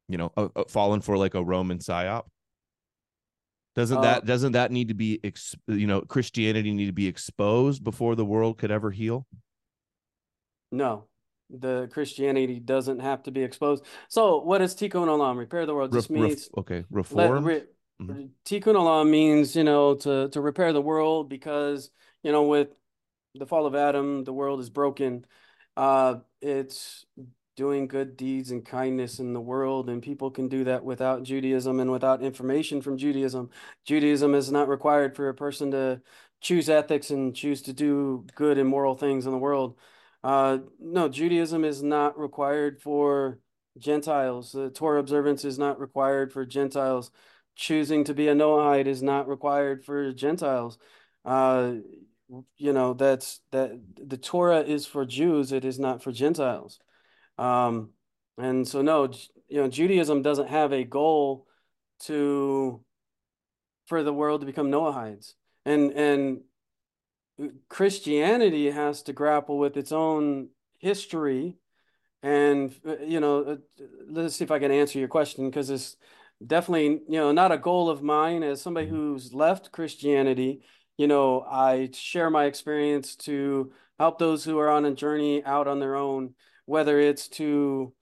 you 0.08 0.18
know, 0.18 0.32
a, 0.36 0.48
a 0.54 0.64
falling 0.68 1.00
for 1.00 1.18
like 1.18 1.34
a 1.34 1.42
Roman 1.42 1.78
psyop? 1.78 2.24
Doesn't 3.74 3.98
uh, 3.98 4.02
that 4.02 4.24
doesn't 4.24 4.52
that 4.52 4.70
need 4.70 4.88
to 4.88 4.94
be 4.94 5.20
you 5.66 5.86
know 5.86 6.02
Christianity 6.02 6.72
need 6.72 6.86
to 6.86 6.92
be 6.92 7.08
exposed 7.08 7.82
before 7.82 8.14
the 8.14 8.24
world 8.24 8.58
could 8.58 8.70
ever 8.70 8.90
heal? 8.90 9.26
No, 10.70 11.08
the 11.50 11.88
Christianity 11.92 12.58
doesn't 12.58 13.00
have 13.00 13.22
to 13.24 13.30
be 13.30 13.42
exposed. 13.42 13.84
So, 14.08 14.40
what 14.40 14.58
does 14.58 14.74
Tikkun 14.74 15.06
Olam 15.06 15.36
repair 15.36 15.66
the 15.66 15.74
world? 15.74 15.92
Just 15.92 16.10
Re- 16.10 16.20
means 16.20 16.48
okay, 16.56 16.84
reform. 16.90 17.44
Let, 17.44 17.54
re, 17.54 17.62
mm-hmm. 18.02 18.24
Tikkun 18.44 18.74
Olam 18.74 19.10
means 19.10 19.54
you 19.54 19.64
know 19.64 19.94
to 19.96 20.28
to 20.30 20.40
repair 20.40 20.72
the 20.72 20.82
world 20.82 21.28
because 21.28 21.90
you 22.22 22.32
know 22.32 22.44
with 22.44 22.68
the 23.34 23.46
fall 23.46 23.66
of 23.66 23.74
Adam, 23.74 24.24
the 24.24 24.32
world 24.32 24.60
is 24.60 24.70
broken. 24.70 25.24
Uh, 25.76 26.16
it's 26.40 27.06
doing 27.56 27.86
good 27.86 28.16
deeds 28.16 28.50
and 28.50 28.64
kindness 28.64 29.18
in 29.18 29.32
the 29.32 29.40
world, 29.40 29.90
and 29.90 30.02
people 30.02 30.30
can 30.30 30.48
do 30.48 30.64
that 30.64 30.84
without 30.84 31.22
Judaism 31.22 31.80
and 31.80 31.90
without 31.90 32.22
information 32.22 32.80
from 32.80 32.96
Judaism. 32.96 33.50
Judaism 33.84 34.34
is 34.34 34.50
not 34.50 34.68
required 34.68 35.14
for 35.14 35.28
a 35.28 35.34
person 35.34 35.70
to 35.72 36.00
choose 36.40 36.68
ethics 36.68 37.10
and 37.10 37.34
choose 37.34 37.62
to 37.62 37.72
do 37.72 38.26
good 38.34 38.58
and 38.58 38.68
moral 38.68 38.94
things 38.94 39.26
in 39.26 39.32
the 39.32 39.38
world. 39.38 39.76
Uh, 40.22 40.58
no, 40.78 41.08
Judaism 41.08 41.64
is 41.64 41.82
not 41.82 42.18
required 42.18 42.80
for 42.80 43.38
Gentiles. 43.78 44.52
The 44.52 44.70
Torah 44.70 45.00
observance 45.00 45.44
is 45.44 45.58
not 45.58 45.80
required 45.80 46.32
for 46.32 46.44
Gentiles. 46.44 47.10
Choosing 47.54 48.04
to 48.04 48.14
be 48.14 48.28
a 48.28 48.34
Noahide 48.34 48.86
is 48.86 49.02
not 49.02 49.28
required 49.28 49.84
for 49.84 50.12
Gentiles. 50.12 50.78
Uh, 51.24 51.74
you 52.56 52.72
know, 52.72 52.94
that's 52.94 53.40
that 53.50 53.72
the 53.96 54.16
Torah 54.16 54.62
is 54.62 54.86
for 54.86 55.04
Jews, 55.04 55.52
it 55.52 55.64
is 55.64 55.78
not 55.78 56.02
for 56.02 56.12
Gentiles. 56.12 56.78
Um, 57.36 57.90
and 58.38 58.66
so 58.66 58.82
no, 58.82 59.12
you 59.48 59.60
know, 59.60 59.68
Judaism 59.68 60.22
doesn't 60.22 60.48
have 60.48 60.72
a 60.72 60.84
goal 60.84 61.46
to 62.04 62.82
for 63.86 64.02
the 64.02 64.12
world 64.12 64.40
to 64.40 64.46
become 64.46 64.70
Noahides. 64.70 65.34
And 65.64 65.92
and 65.92 66.40
Christianity 67.68 68.70
has 68.70 69.02
to 69.02 69.12
grapple 69.12 69.58
with 69.58 69.76
its 69.76 69.92
own 69.92 70.48
history. 70.78 71.56
And, 72.22 72.74
uh, 72.86 72.98
you 72.98 73.20
know, 73.20 73.42
uh, 73.42 73.56
let's 74.08 74.36
see 74.36 74.44
if 74.44 74.50
I 74.50 74.58
can 74.58 74.70
answer 74.70 74.98
your 74.98 75.08
question 75.08 75.48
because 75.50 75.70
it's 75.70 75.96
definitely, 76.44 77.00
you 77.08 77.18
know, 77.18 77.32
not 77.32 77.52
a 77.52 77.58
goal 77.58 77.90
of 77.90 78.02
mine 78.02 78.42
as 78.42 78.60
somebody 78.60 78.86
mm-hmm. 78.86 78.96
who's 78.96 79.34
left 79.34 79.72
Christianity. 79.72 80.62
You 80.96 81.08
know, 81.08 81.42
I 81.42 81.90
share 81.92 82.30
my 82.30 82.44
experience 82.44 83.16
to 83.16 83.72
help 83.98 84.18
those 84.18 84.44
who 84.44 84.58
are 84.58 84.70
on 84.70 84.84
a 84.84 84.94
journey 84.94 85.44
out 85.44 85.66
on 85.66 85.80
their 85.80 85.96
own, 85.96 86.34
whether 86.66 87.00
it's 87.00 87.28
to 87.28 87.92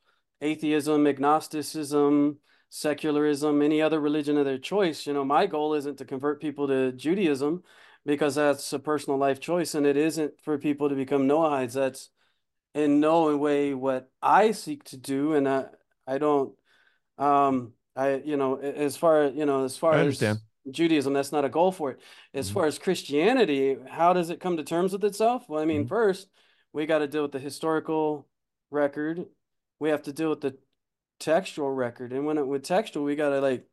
atheism, 0.41 1.07
agnosticism, 1.07 2.39
secularism, 2.69 3.63
any 3.63 3.83
other 3.83 4.01
religion 4.01 4.37
of 4.37 4.45
their 4.45 4.59
choice. 4.59 5.07
You 5.07 5.13
know, 5.13 5.25
my 5.25 5.47
goal 5.47 5.75
isn't 5.75 5.99
to 5.99 6.05
convert 6.05 6.41
people 6.41 6.69
to 6.69 6.93
Judaism 6.93 7.63
because 8.07 8.35
that's 8.35 8.73
a 8.73 8.79
personal 8.79 9.19
life 9.19 9.41
choice 9.41 9.75
and 9.75 9.87
it 9.87 9.97
isn't 9.97 10.33
for 10.43 10.59
people 10.59 10.89
to 10.89 10.95
become 10.95 11.29
Noahides. 11.29 11.75
That's 11.75 12.11
in 12.75 13.01
no 13.01 13.37
way 13.37 13.75
what 13.75 14.11
I 14.23 14.53
seek 14.53 14.85
to 14.85 14.97
do. 14.97 15.35
And 15.35 15.49
I, 15.49 15.67
I 16.07 16.19
don't, 16.19 16.55
um, 17.19 17.73
I, 17.97 18.17
you 18.25 18.37
know, 18.37 18.57
as 18.57 18.97
far, 18.97 19.27
you 19.27 19.47
know, 19.47 19.65
as 19.65 19.77
far 19.77 19.95
as 19.95 20.23
Judaism, 20.71 21.13
that's 21.13 21.33
not 21.33 21.45
a 21.45 21.49
goal 21.49 21.73
for 21.73 21.93
it. 21.93 22.01
As 22.33 22.47
mm-hmm. 22.47 22.55
far 22.55 22.67
as 22.67 22.79
Christianity, 22.79 23.77
how 23.89 24.13
does 24.13 24.31
it 24.31 24.41
come 24.41 24.57
to 24.57 24.65
terms 24.65 24.93
with 24.93 25.05
itself? 25.05 25.45
Well, 25.49 25.61
I 25.61 25.65
mean, 25.65 25.83
mm-hmm. 25.83 25.89
first 25.89 26.29
we 26.73 26.87
got 26.87 26.99
to 26.99 27.09
deal 27.09 27.23
with 27.23 27.33
the 27.33 27.39
historical 27.39 28.29
record. 28.71 29.27
We 29.79 29.91
have 29.91 30.03
to 30.03 30.13
deal 30.13 30.31
with 30.31 30.41
the 30.41 30.57
textual 31.19 31.71
record. 31.71 32.13
And 32.13 32.27
when 32.27 32.39
it 32.39 32.47
with 32.47 32.63
textual, 32.63 33.05
we 33.05 33.17
got 33.17 33.31
to 33.31 33.41
like 33.41 33.67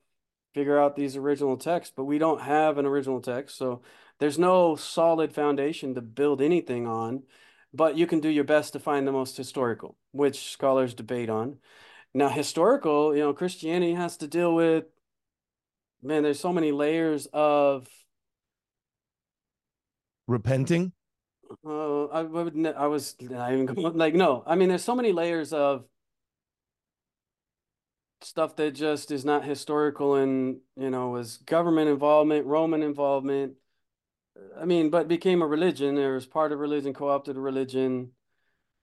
figure 0.58 0.80
out 0.80 0.96
these 0.96 1.16
original 1.16 1.56
texts, 1.56 1.94
but 1.96 2.06
we 2.06 2.18
don't 2.18 2.42
have 2.42 2.80
an 2.80 2.88
original 2.88 3.22
text. 3.22 3.58
So 3.58 3.84
there's 4.18 4.40
no 4.40 4.76
solid 4.76 5.32
foundation 5.32 5.94
to 5.94 6.02
build 6.02 6.42
anything 6.42 6.88
on, 6.88 7.22
but 7.72 7.96
you 7.96 8.08
can 8.08 8.22
do 8.22 8.28
your 8.28 8.44
best 8.44 8.74
to 8.74 8.80
find 8.80 9.06
the 9.06 9.12
most 9.12 9.38
historical, 9.38 9.96
which 10.14 10.52
scholars 10.52 10.96
debate 10.96 11.30
on. 11.30 11.58
Now, 12.12 12.30
historical, 12.30 13.16
you 13.16 13.22
know, 13.22 13.34
Christianity 13.34 13.94
has 13.94 14.18
to 14.18 14.28
deal 14.28 14.56
with, 14.56 14.86
man, 16.02 16.24
there's 16.24 16.40
so 16.40 16.52
many 16.52 16.72
layers 16.72 17.28
of 17.32 17.88
repenting 20.28 20.92
uh, 21.64 22.06
I 22.06 22.24
would 22.24 22.66
I 22.66 22.88
was 22.88 23.16
not 23.22 23.54
even 23.54 23.68
like 23.96 24.16
no 24.16 24.44
I 24.46 24.56
mean 24.56 24.68
there's 24.68 24.84
so 24.84 24.96
many 24.96 25.14
layers 25.14 25.54
of 25.54 25.86
stuff 28.22 28.56
that 28.56 28.72
just 28.72 29.12
is 29.12 29.24
not 29.26 29.44
historical 29.46 30.16
and 30.16 30.58
you 30.76 30.90
know 30.90 31.10
was 31.10 31.38
government 31.38 31.90
involvement 31.90 32.46
roman 32.46 32.84
involvement. 32.84 33.54
I 34.60 34.66
mean 34.66 34.90
but 34.90 35.08
became 35.08 35.42
a 35.42 35.48
religion. 35.48 35.96
There 35.96 36.14
was 36.14 36.26
part 36.26 36.52
of 36.52 36.60
religion 36.60 36.94
co-opted 36.94 37.38
religion. 37.38 38.12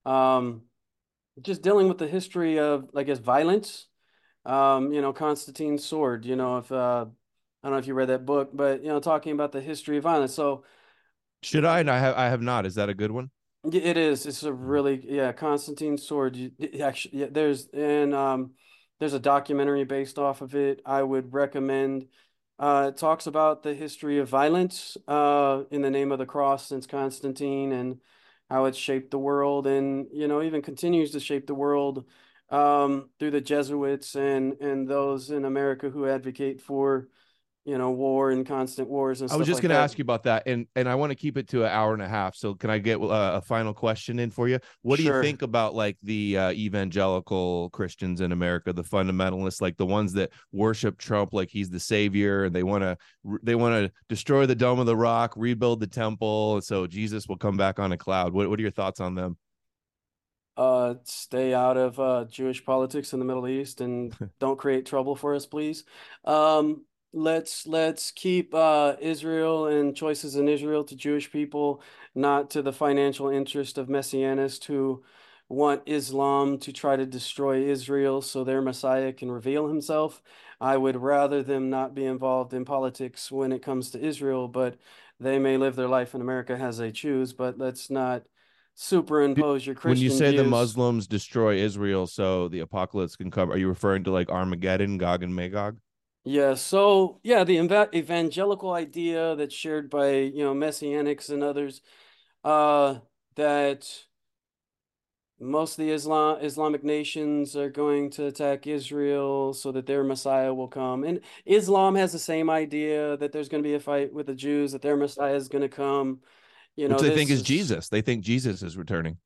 Um 0.06 0.62
just 1.42 1.62
dealing 1.62 1.88
with 1.88 1.98
the 1.98 2.08
history 2.08 2.58
of 2.58 2.90
i 2.96 3.02
guess 3.04 3.18
violence. 3.18 3.88
Um 4.46 4.92
you 4.92 5.02
know 5.02 5.12
constantine's 5.12 5.84
sword 5.84 6.24
you 6.26 6.36
know 6.36 6.58
if 6.58 6.72
uh 6.72 7.06
i 7.06 7.68
don't 7.68 7.72
know 7.72 7.78
if 7.78 7.86
you 7.86 7.94
read 7.94 8.08
that 8.10 8.26
book 8.26 8.50
but 8.54 8.82
you 8.82 8.88
know 8.88 9.00
talking 9.00 9.32
about 9.32 9.52
the 9.52 9.60
history 9.60 9.98
of 9.98 10.04
violence. 10.04 10.34
So 10.34 10.64
should 11.42 11.64
i? 11.64 11.80
And 11.80 11.90
i 11.90 11.98
have 11.98 12.16
i 12.16 12.26
have 12.28 12.42
not. 12.42 12.66
Is 12.66 12.74
that 12.76 12.88
a 12.88 12.94
good 12.94 13.10
one? 13.10 13.30
It 13.72 13.96
is. 13.96 14.26
It's 14.26 14.42
a 14.42 14.52
Mm. 14.52 14.58
really 14.68 15.06
yeah 15.08 15.32
constantine's 15.32 16.06
sword. 16.06 16.36
You, 16.36 16.50
actually 16.82 17.20
yeah, 17.20 17.26
there's 17.30 17.66
and 17.68 18.14
um 18.14 18.52
there's 18.98 19.14
a 19.14 19.18
documentary 19.18 19.84
based 19.84 20.18
off 20.18 20.40
of 20.40 20.54
it. 20.54 20.80
I 20.86 21.02
would 21.02 21.32
recommend. 21.32 22.08
Uh, 22.58 22.90
it 22.94 22.98
talks 22.98 23.26
about 23.26 23.62
the 23.62 23.74
history 23.74 24.18
of 24.18 24.28
violence 24.28 24.96
uh, 25.08 25.64
in 25.70 25.82
the 25.82 25.90
name 25.90 26.12
of 26.12 26.18
the 26.18 26.26
cross 26.26 26.68
since 26.68 26.86
Constantine 26.86 27.72
and 27.72 28.00
how 28.48 28.66
it's 28.66 28.78
shaped 28.78 29.10
the 29.10 29.18
world, 29.18 29.66
and 29.66 30.06
you 30.12 30.28
know 30.28 30.42
even 30.42 30.62
continues 30.62 31.10
to 31.12 31.20
shape 31.20 31.46
the 31.46 31.54
world 31.54 32.04
um, 32.50 33.10
through 33.18 33.32
the 33.32 33.40
Jesuits 33.40 34.14
and 34.14 34.60
and 34.60 34.86
those 34.88 35.30
in 35.30 35.44
America 35.44 35.90
who 35.90 36.06
advocate 36.06 36.60
for 36.60 37.08
you 37.64 37.78
know, 37.78 37.92
war 37.92 38.30
and 38.30 38.46
constant 38.46 38.88
wars 38.88 39.22
and 39.22 39.32
I 39.32 39.36
was 39.36 39.46
just 39.46 39.56
like 39.56 39.62
going 39.62 39.70
to 39.70 39.80
ask 39.80 39.96
you 39.96 40.02
about 40.02 40.24
that, 40.24 40.42
and 40.46 40.66
and 40.76 40.86
I 40.86 40.94
want 40.96 41.10
to 41.12 41.14
keep 41.16 41.38
it 41.38 41.48
to 41.48 41.64
an 41.64 41.70
hour 41.70 41.94
and 41.94 42.02
a 42.02 42.08
half. 42.08 42.36
So 42.36 42.54
can 42.54 42.68
I 42.68 42.78
get 42.78 43.00
uh, 43.00 43.32
a 43.34 43.40
final 43.40 43.72
question 43.72 44.18
in 44.18 44.30
for 44.30 44.48
you? 44.48 44.58
What 44.82 44.98
do 44.98 45.02
you 45.02 45.22
think 45.22 45.40
about 45.40 45.74
like 45.74 45.96
the 46.02 46.36
uh, 46.36 46.52
evangelical 46.52 47.70
Christians 47.70 48.20
in 48.20 48.32
America, 48.32 48.72
the 48.74 48.84
fundamentalists, 48.84 49.62
like 49.62 49.78
the 49.78 49.86
ones 49.86 50.12
that 50.12 50.30
worship 50.52 50.98
Trump 50.98 51.32
like 51.32 51.48
he's 51.48 51.70
the 51.70 51.80
savior, 51.80 52.44
and 52.44 52.54
they 52.54 52.62
want 52.62 52.82
to 52.82 52.98
they 53.42 53.54
want 53.54 53.86
to 53.86 53.92
destroy 54.10 54.44
the 54.44 54.54
Dome 54.54 54.78
of 54.78 54.86
the 54.86 54.96
Rock, 54.96 55.32
rebuild 55.34 55.80
the 55.80 55.86
temple, 55.86 56.60
so 56.60 56.86
Jesus 56.86 57.26
will 57.28 57.38
come 57.38 57.56
back 57.56 57.78
on 57.78 57.92
a 57.92 57.96
cloud. 57.96 58.34
What 58.34 58.50
what 58.50 58.58
are 58.58 58.62
your 58.62 58.70
thoughts 58.70 59.00
on 59.00 59.14
them? 59.14 59.38
uh 60.56 60.94
stay 61.02 61.52
out 61.52 61.76
of 61.76 61.98
uh 61.98 62.24
Jewish 62.30 62.64
politics 62.64 63.12
in 63.12 63.18
the 63.18 63.24
Middle 63.24 63.48
East 63.48 63.80
and 63.80 64.14
don't 64.38 64.56
create 64.58 64.86
trouble 64.86 65.16
for 65.16 65.34
us, 65.34 65.46
please. 65.46 65.82
Um 66.24 66.84
let's 67.14 67.66
let's 67.66 68.10
keep 68.10 68.54
uh 68.54 68.96
Israel 69.00 69.66
and 69.66 69.96
choices 69.96 70.36
in 70.36 70.48
Israel 70.48 70.84
to 70.84 70.96
Jewish 70.96 71.30
people, 71.30 71.80
not 72.14 72.50
to 72.50 72.62
the 72.62 72.72
financial 72.72 73.28
interest 73.28 73.78
of 73.78 73.88
messianists 73.88 74.64
who 74.64 75.02
want 75.48 75.82
Islam 75.86 76.58
to 76.58 76.72
try 76.72 76.96
to 76.96 77.06
destroy 77.06 77.62
Israel 77.62 78.20
so 78.20 78.42
their 78.42 78.62
Messiah 78.62 79.12
can 79.12 79.30
reveal 79.30 79.68
himself. 79.68 80.20
I 80.60 80.76
would 80.76 80.96
rather 80.96 81.42
them 81.42 81.70
not 81.70 81.94
be 81.94 82.04
involved 82.04 82.54
in 82.54 82.64
politics 82.64 83.30
when 83.30 83.52
it 83.52 83.62
comes 83.62 83.90
to 83.90 84.04
Israel, 84.04 84.48
but 84.48 84.76
they 85.20 85.38
may 85.38 85.56
live 85.56 85.76
their 85.76 85.88
life 85.88 86.14
in 86.14 86.20
America 86.20 86.54
as 86.54 86.78
they 86.78 86.90
choose, 86.90 87.32
but 87.32 87.58
let's 87.58 87.90
not 87.90 88.22
superimpose 88.74 89.64
your 89.64 89.74
Christian. 89.74 89.90
when 89.90 89.98
you 89.98 90.10
say 90.10 90.36
the. 90.36 90.44
Muslims 90.44 91.06
destroy 91.06 91.56
Israel 91.56 92.06
so 92.06 92.48
the 92.48 92.60
apocalypse 92.60 93.14
can 93.14 93.30
come, 93.30 93.52
are 93.52 93.56
you 93.56 93.68
referring 93.68 94.04
to 94.04 94.10
like 94.10 94.30
Armageddon, 94.30 94.98
Gog 94.98 95.22
and 95.22 95.34
Magog? 95.34 95.78
Yeah, 96.24 96.54
so 96.54 97.20
yeah, 97.22 97.44
the 97.44 97.58
eva- 97.58 97.90
evangelical 97.94 98.72
idea 98.72 99.36
that's 99.36 99.54
shared 99.54 99.90
by, 99.90 100.12
you 100.12 100.42
know, 100.42 100.54
messianics 100.54 101.28
and 101.28 101.42
others, 101.42 101.82
uh, 102.42 102.98
that 103.36 103.86
most 105.38 105.78
of 105.78 105.84
the 105.84 105.90
Islam 105.92 106.38
Islamic 106.40 106.82
nations 106.82 107.56
are 107.56 107.68
going 107.68 108.08
to 108.10 108.26
attack 108.26 108.66
Israel 108.66 109.52
so 109.52 109.72
that 109.72 109.84
their 109.84 110.02
Messiah 110.02 110.54
will 110.54 110.68
come. 110.68 111.04
And 111.04 111.20
Islam 111.44 111.94
has 111.96 112.12
the 112.12 112.18
same 112.18 112.48
idea 112.48 113.16
that 113.18 113.32
there's 113.32 113.48
going 113.50 113.62
to 113.62 113.68
be 113.68 113.74
a 113.74 113.80
fight 113.80 114.12
with 114.12 114.26
the 114.26 114.34
Jews, 114.34 114.72
that 114.72 114.80
their 114.80 114.96
Messiah 114.96 115.34
is 115.34 115.48
going 115.48 115.62
to 115.62 115.68
come. 115.68 116.20
You 116.76 116.88
know, 116.88 116.96
Which 116.96 117.02
they 117.02 117.14
think 117.14 117.30
is 117.30 117.42
Jesus. 117.42 117.88
They 117.88 118.00
think 118.00 118.24
Jesus 118.24 118.62
is 118.62 118.76
returning. 118.76 119.18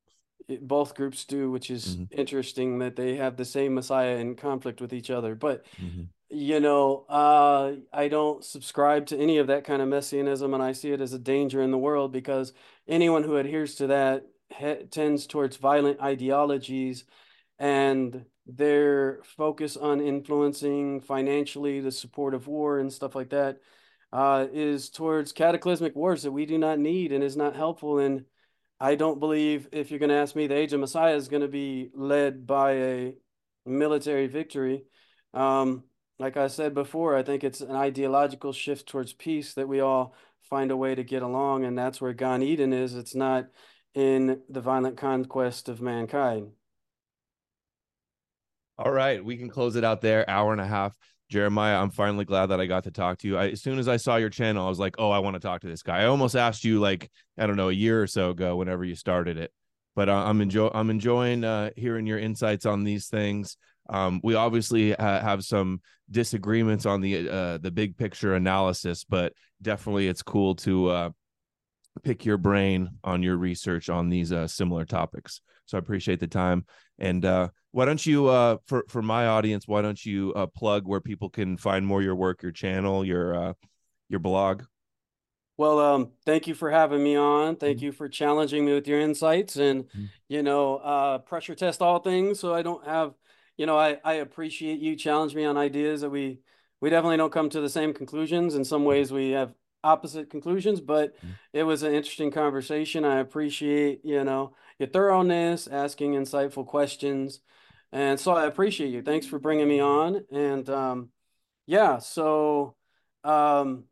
it- 0.47 0.67
both 0.67 0.95
groups 0.95 1.25
do, 1.25 1.51
which 1.51 1.69
is 1.69 1.95
Mhm. 1.95 2.07
interesting 2.11 2.79
that 2.79 2.95
they 2.95 3.15
have 3.17 3.37
the 3.37 3.45
same 3.45 3.75
Messiah 3.75 4.17
in 4.17 4.35
conflict 4.35 4.81
with 4.81 4.93
each 4.93 5.11
other. 5.11 5.35
But 5.35 5.63
Mm-hmm. 5.79 6.03
You 6.29 6.59
know, 6.59 7.05
uh, 7.09 7.73
I 7.91 8.07
don't 8.07 8.43
subscribe 8.43 9.07
to 9.07 9.17
any 9.17 9.39
of 9.39 9.47
that 9.47 9.63
kind 9.63 9.81
of 9.81 9.87
messianism, 9.87 10.53
and 10.53 10.61
I 10.61 10.73
see 10.73 10.91
it 10.91 11.01
as 11.01 11.13
a 11.13 11.19
danger 11.19 11.61
in 11.61 11.71
the 11.71 11.77
world 11.77 12.11
because 12.11 12.53
anyone 12.87 13.23
who 13.23 13.37
adheres 13.37 13.75
to 13.75 13.87
that 13.87 14.25
he- 14.49 14.85
tends 14.91 15.27
towards 15.27 15.57
violent 15.57 15.99
ideologies 16.01 17.05
and 17.57 18.25
their 18.45 19.21
focus 19.23 19.77
on 19.77 20.01
influencing 20.01 21.01
financially 21.01 21.81
the 21.81 21.91
support 21.91 22.33
of 22.33 22.47
war 22.47 22.79
and 22.79 22.91
stuff 22.91 23.15
like 23.15 23.29
that 23.29 23.59
uh, 24.11 24.47
is 24.51 24.89
towards 24.89 25.31
cataclysmic 25.31 25.95
wars 25.95 26.23
that 26.23 26.31
we 26.31 26.45
do 26.45 26.57
not 26.57 26.79
need 26.79 27.11
and 27.11 27.23
is 27.23 27.37
not 27.37 27.55
helpful. 27.55 27.99
And 27.99 28.25
I 28.79 28.95
don't 28.95 29.19
believe, 29.19 29.67
if 29.71 29.91
you're 29.91 29.99
going 29.99 30.09
to 30.09 30.15
ask 30.15 30.35
me, 30.35 30.47
the 30.47 30.55
age 30.55 30.73
of 30.73 30.79
Messiah 30.79 31.15
is 31.15 31.27
going 31.27 31.41
to 31.41 31.47
be 31.47 31.89
led 31.93 32.47
by 32.47 32.71
a 32.71 33.13
military 33.65 34.27
victory. 34.27 34.83
Um, 35.33 35.83
like 36.19 36.35
I 36.35 36.47
said 36.47 36.73
before, 36.73 37.15
I 37.15 37.23
think 37.23 37.43
it's 37.43 37.61
an 37.61 37.75
ideological 37.75 38.51
shift 38.51 38.87
towards 38.87 39.13
peace 39.13 39.53
that 39.53 39.69
we 39.69 39.79
all 39.79 40.13
find 40.49 40.69
a 40.69 40.77
way 40.77 40.93
to 40.93 41.03
get 41.03 41.23
along, 41.23 41.63
and 41.63 41.77
that's 41.77 42.01
where 42.01 42.13
Gan 42.13 42.43
Eden 42.43 42.73
is. 42.73 42.93
It's 42.93 43.15
not 43.15 43.47
in 43.93 44.41
the 44.49 44.61
violent 44.61 44.97
conquest 44.97 45.69
of 45.69 45.81
mankind. 45.81 46.51
All 48.77 48.91
right, 48.91 49.23
we 49.23 49.37
can 49.37 49.49
close 49.49 49.75
it 49.75 49.83
out 49.83 50.01
there. 50.01 50.29
Hour 50.29 50.51
and 50.51 50.61
a 50.61 50.67
half. 50.67 50.95
Jeramiah, 51.31 51.79
I'm 51.79 51.91
finally 51.91 52.25
glad 52.25 52.47
that 52.47 52.59
I 52.59 52.65
got 52.65 52.85
to 52.85 52.91
talk 52.91 53.19
to 53.19 53.27
you. 53.27 53.37
I, 53.37 53.49
as 53.49 53.61
soon 53.61 53.77
as 53.77 53.87
I 53.87 53.97
saw 53.97 54.15
your 54.15 54.29
channel, 54.29 54.65
I 54.65 54.69
was 54.69 54.79
like, 54.79 54.95
oh, 54.97 55.11
I 55.11 55.19
want 55.19 55.35
to 55.35 55.39
talk 55.39 55.61
to 55.61 55.67
this 55.67 55.83
guy. 55.83 55.99
I 55.99 56.05
almost 56.05 56.35
asked 56.35 56.63
you 56.63 56.79
like, 56.79 57.09
I 57.37 57.45
don't 57.45 57.55
know, 57.55 57.69
a 57.69 57.73
year 57.73 58.01
or 58.01 58.07
so 58.07 58.31
ago, 58.31 58.55
whenever 58.55 58.83
you 58.83 58.95
started 58.95 59.37
it. 59.37 59.51
But 59.95 60.09
uh, 60.09 60.23
I'm 60.25 60.41
enjoy 60.41 60.71
I'm 60.73 60.89
enjoying 60.89 61.43
uh, 61.43 61.69
hearing 61.75 62.07
your 62.07 62.19
insights 62.19 62.65
on 62.65 62.83
these 62.83 63.07
things. 63.07 63.57
Um, 63.89 64.21
we 64.23 64.35
obviously 64.35 64.91
ha- 64.91 65.19
have 65.19 65.43
some 65.43 65.81
disagreements 66.09 66.85
on 66.85 67.01
the 67.01 67.29
uh, 67.29 67.57
the 67.57 67.71
big 67.71 67.97
picture 67.97 68.35
analysis, 68.35 69.03
but 69.03 69.33
definitely 69.61 70.07
it's 70.07 70.23
cool 70.23 70.55
to 70.55 70.89
uh, 70.89 71.09
pick 72.03 72.25
your 72.25 72.37
brain 72.37 72.89
on 73.03 73.23
your 73.23 73.37
research 73.37 73.89
on 73.89 74.09
these 74.09 74.31
uh, 74.31 74.47
similar 74.47 74.85
topics. 74.85 75.41
So 75.65 75.77
I 75.77 75.79
appreciate 75.79 76.19
the 76.19 76.27
time. 76.27 76.65
And 76.97 77.25
uh, 77.25 77.49
why 77.71 77.85
don't 77.85 78.03
you, 78.05 78.27
uh, 78.27 78.57
for 78.67 78.85
for 78.87 79.01
my 79.01 79.27
audience, 79.27 79.67
why 79.67 79.81
don't 79.81 80.03
you 80.03 80.33
uh, 80.35 80.47
plug 80.47 80.87
where 80.87 81.01
people 81.01 81.29
can 81.29 81.57
find 81.57 81.85
more 81.85 82.01
your 82.01 82.15
work, 82.15 82.41
your 82.43 82.51
channel, 82.51 83.03
your 83.05 83.35
uh, 83.35 83.53
your 84.07 84.19
blog? 84.19 84.63
Well, 85.57 85.79
um, 85.79 86.11
thank 86.25 86.47
you 86.47 86.55
for 86.55 86.71
having 86.71 87.03
me 87.03 87.17
on. 87.17 87.57
Thank 87.57 87.79
Mhm. 87.79 87.81
you 87.81 87.91
for 87.91 88.07
challenging 88.07 88.65
me 88.65 88.73
with 88.73 88.87
your 88.87 89.01
insights 89.01 89.57
and, 89.57 89.89
Mhm. 89.93 90.09
you 90.29 90.41
know, 90.41 90.77
uh, 90.77 91.17
pressure 91.17 91.53
test 91.53 91.81
all 91.81 91.99
things. 91.99 92.39
So 92.39 92.53
I 92.53 92.61
don't 92.61 92.85
have, 92.85 93.13
you 93.59 93.65
know, 93.65 93.77
I, 93.77 93.97
I 94.05 94.13
appreciate 94.13 94.79
you 94.79 94.95
challenge 94.95 95.35
me 95.35 95.43
on 95.43 95.57
ideas 95.57 95.99
that 95.99 96.09
we, 96.09 96.39
we 96.79 96.89
definitely 96.89 97.17
don't 97.17 97.33
come 97.33 97.49
to 97.49 97.59
the 97.59 97.67
same 97.69 97.93
conclusions. 97.93 98.55
In 98.55 98.63
some 98.63 98.85
ways 98.85 99.11
we 99.11 99.31
have 99.31 99.53
opposite 99.83 100.29
conclusions, 100.29 100.79
but 100.79 101.13
Mhm. 101.17 101.35
it 101.51 101.63
was 101.63 101.83
an 101.83 101.93
interesting 101.93 102.31
conversation. 102.31 103.03
I 103.03 103.19
appreciate, 103.19 103.99
you 104.05 104.23
know, 104.23 104.53
your 104.79 104.87
thoroughness, 104.87 105.67
asking 105.67 106.13
insightful 106.13 106.65
questions. 106.65 107.41
And 107.91 108.17
so 108.17 108.31
I 108.31 108.45
appreciate 108.45 108.91
you. 108.91 109.01
Thanks 109.01 109.27
for 109.27 109.39
bringing 109.39 109.67
me 109.67 109.81
on. 109.81 110.23
And, 110.31 110.69
um, 110.69 111.09
yeah, 111.67 111.97
so, 111.99 112.75
um, 113.25 113.83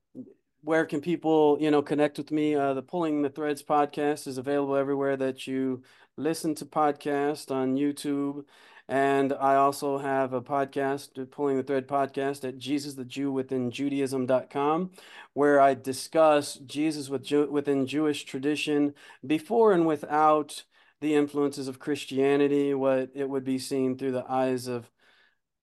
where 0.62 0.86
can 0.86 1.02
people, 1.02 1.58
you 1.60 1.72
know, 1.72 1.82
connect 1.82 2.18
with 2.18 2.32
me? 2.32 2.56
Uh, 2.56 2.74
the 2.74 2.82
Pulling 2.82 3.22
the 3.22 3.30
Threads 3.30 3.64
podcast 3.64 4.28
is 4.28 4.38
available 4.38 4.78
everywhere 4.78 5.18
that 5.18 5.46
you 5.46 5.84
listen 6.16 6.56
to 6.56 6.66
podcasts 6.66 7.52
on 7.52 7.76
YouTube. 7.76 8.46
And 8.90 9.34
I 9.34 9.56
also 9.56 9.98
have 9.98 10.32
a 10.32 10.42
podcast, 10.42 11.30
Pulling 11.32 11.58
the 11.58 11.64
Thread 11.64 11.88
podcast 11.88 12.48
at 12.48 12.58
Jesus 12.58 12.94
the 12.94 13.04
Jew 13.04 13.32
within 13.34 13.70
Judaism.com, 13.70 14.92
where 15.34 15.60
I 15.60 15.74
discuss 15.74 16.56
Jesus 16.56 17.10
with 17.10 17.24
Jew 17.24 17.52
within 17.52 17.86
Jewish 17.86 18.24
tradition 18.24 18.94
before 19.26 19.74
and 19.74 19.86
without 19.86 20.64
the 21.02 21.16
influences 21.16 21.68
of 21.68 21.80
Christianity, 21.80 22.74
what 22.74 23.10
it 23.14 23.30
would 23.30 23.44
be 23.44 23.60
seen 23.60 23.98
through 23.98 24.14
the 24.14 24.26
eyes 24.32 24.68
of 24.68 24.90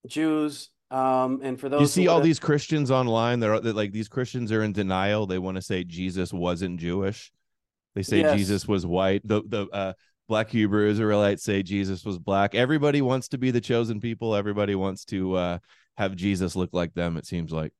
Jews. 0.06 0.68
Um, 0.90 1.40
and 1.42 1.58
for 1.58 1.70
those 1.70 1.80
You 1.80 1.86
see 1.86 2.08
all 2.08 2.16
wanna- 2.16 2.24
these 2.26 2.38
Christians 2.38 2.90
online. 2.90 3.40
They're 3.40 3.58
that 3.58 3.74
like 3.74 3.92
these 3.92 4.08
Christians 4.08 4.52
are 4.52 4.62
in 4.62 4.72
denial. 4.72 5.26
They 5.26 5.38
want 5.38 5.56
to 5.56 5.62
say 5.62 5.82
Jesus 5.82 6.30
wasn't 6.32 6.78
Jewish. 6.78 7.32
They 7.94 8.02
say 8.02 8.20
Yes. 8.20 8.36
Jesus 8.36 8.68
was 8.68 8.84
white. 8.86 9.22
The 9.26 9.42
the 9.46 9.66
uh, 9.72 9.92
Black 10.28 10.48
Hebrew 10.50 10.88
Israelites 10.88 11.42
say 11.42 11.62
Jesus 11.62 12.04
was 12.04 12.18
black. 12.18 12.54
Everybody 12.54 13.02
wants 13.02 13.28
to 13.28 13.38
be 13.38 13.50
the 13.50 13.60
chosen 13.60 14.00
people. 14.00 14.34
Everybody 14.34 14.74
wants 14.74 15.04
to 15.06 15.34
uh, 15.34 15.58
have 15.96 16.16
Jesus 16.16 16.56
look 16.56 16.70
like 16.72 16.94
them. 16.94 17.16
It 17.16 17.26
seems 17.26 17.52
like. 17.52 17.72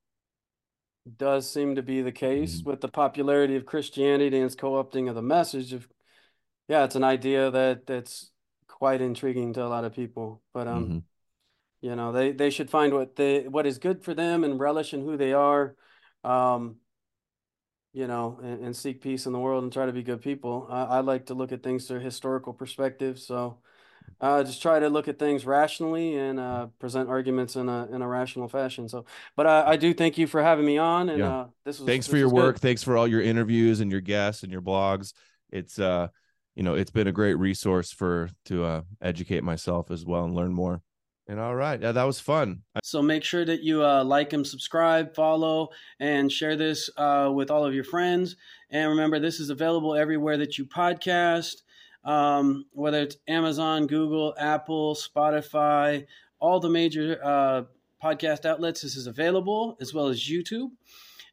does 1.19 1.51
seem 1.51 1.75
to 1.75 1.83
be 1.83 2.01
the 2.01 2.11
case 2.13 2.63
Mhm. 2.63 2.65
with 2.65 2.81
the 2.81 2.89
popularity 2.89 3.57
of 3.57 3.67
Christianity 3.67 4.37
and 4.39 4.47
its 4.47 4.55
co-opting 4.55 5.09
of 5.09 5.15
the 5.15 5.23
message 5.23 5.75
of 5.75 5.87
yeah, 6.67 6.85
it's 6.85 6.97
an 6.97 7.05
idea 7.05 7.51
that 7.51 7.85
that's 7.85 8.31
quite 8.69 9.03
intriguing 9.03 9.53
to 9.53 9.63
a 9.63 9.69
lot 9.69 9.85
of 9.85 9.93
people. 9.93 10.41
But 10.55 10.67
um, 10.67 10.89
Mhm. 10.89 11.03
you 11.83 11.95
know, 11.95 12.11
they 12.13 12.33
they 12.33 12.49
should 12.49 12.71
find 12.71 12.95
what 12.95 13.17
they 13.17 13.47
what 13.47 13.67
is 13.67 13.77
good 13.79 14.03
for 14.03 14.15
them 14.15 14.45
and 14.45 14.59
relish 14.59 14.95
in 14.95 15.03
who 15.03 15.19
they 15.19 15.35
are. 15.35 15.77
Um, 16.25 16.81
you 17.95 18.09
know, 18.09 18.41
and, 18.43 18.67
and 18.67 18.77
seek 18.77 19.03
peace 19.03 19.27
in 19.27 19.33
the 19.33 19.41
world 19.41 19.65
and 19.65 19.73
try 19.73 19.87
to 19.87 19.93
be 19.95 20.05
good 20.05 20.23
people. 20.23 20.69
I, 20.71 20.85
I 20.85 21.01
like 21.01 21.27
to 21.29 21.35
look 21.35 21.53
at 21.53 21.65
things 21.65 21.89
through 21.89 22.01
a 22.01 22.03
historical 22.03 22.55
perspective, 22.55 23.21
so 23.21 23.59
uh, 24.21 24.45
just 24.45 24.63
try 24.63 24.81
to 24.81 24.89
look 24.91 25.09
at 25.09 25.19
things 25.19 25.47
rationally 25.47 26.17
and 26.17 26.41
uh, 26.41 26.67
present 26.81 27.09
arguments 27.11 27.57
in 27.57 27.69
a 27.69 27.87
in 27.93 28.03
a 28.03 28.09
rational 28.09 28.49
fashion. 28.49 28.89
So, 28.89 29.07
but 29.37 29.47
I, 29.47 29.73
I 29.73 29.77
do 29.77 29.95
thank 29.95 30.19
you 30.19 30.27
for 30.27 30.43
having 30.43 30.67
me 30.67 30.79
on, 30.79 31.09
and 31.11 31.23
Yeah. 31.23 31.29
uh, 31.31 31.47
this 31.65 31.81
was 31.81 31.89
Thanks 31.89 32.07
for 32.07 32.17
your 32.17 32.29
work. 32.29 32.57
good. 32.57 32.63
Thanks 32.63 32.83
for 32.83 32.97
all 32.97 33.09
your 33.09 33.23
interviews 33.23 33.81
and 33.81 33.91
your 33.91 34.01
guests 34.01 34.43
and 34.43 34.53
your 34.53 34.63
blogs. 34.63 35.13
It's 35.51 35.79
uh, 35.79 36.09
you 36.57 36.63
know, 36.63 36.75
it's 36.75 36.91
been 36.91 37.09
a 37.09 37.13
great 37.13 37.35
resource 37.35 37.93
for 37.93 38.31
to 38.47 38.65
uh 38.65 38.83
educate 39.03 39.43
myself 39.45 39.91
as 39.91 40.05
well 40.05 40.25
and 40.25 40.35
learn 40.35 40.53
more. 40.53 40.83
And 41.27 41.41
all 41.41 41.55
right, 41.55 41.81
yeah, 41.81 41.93
that 41.93 42.05
was 42.05 42.21
fun. 42.21 42.63
So 42.83 43.01
make 43.01 43.25
sure 43.25 43.47
that 43.47 43.63
you 43.63 43.83
uh, 43.83 44.05
like 44.05 44.35
and 44.35 44.47
subscribe, 44.47 45.15
follow, 45.15 45.71
and 45.99 46.31
share 46.31 46.55
this 46.55 46.91
uh, 46.99 47.31
with 47.33 47.51
all 47.51 47.65
of 47.65 47.75
your 47.75 47.85
friends. 47.85 48.37
And 48.71 48.91
remember, 48.91 49.19
this 49.19 49.41
is 49.41 49.49
available 49.49 49.95
everywhere 49.95 50.37
that 50.37 50.59
you 50.59 50.67
podcast, 50.67 51.63
um, 52.05 52.67
whether 52.73 53.01
it's 53.01 53.17
Amazon, 53.27 53.87
Google, 53.87 54.35
Apple, 54.39 54.95
Spotify, 54.95 56.07
all 56.41 56.61
the 56.61 56.69
major 56.69 57.19
uh, 57.25 57.63
podcast 58.03 58.45
outlets. 58.45 58.83
This 58.83 58.97
is 58.97 59.07
available, 59.07 59.79
as 59.81 59.95
well 59.95 60.09
as 60.09 60.21
YouTube. 60.21 60.73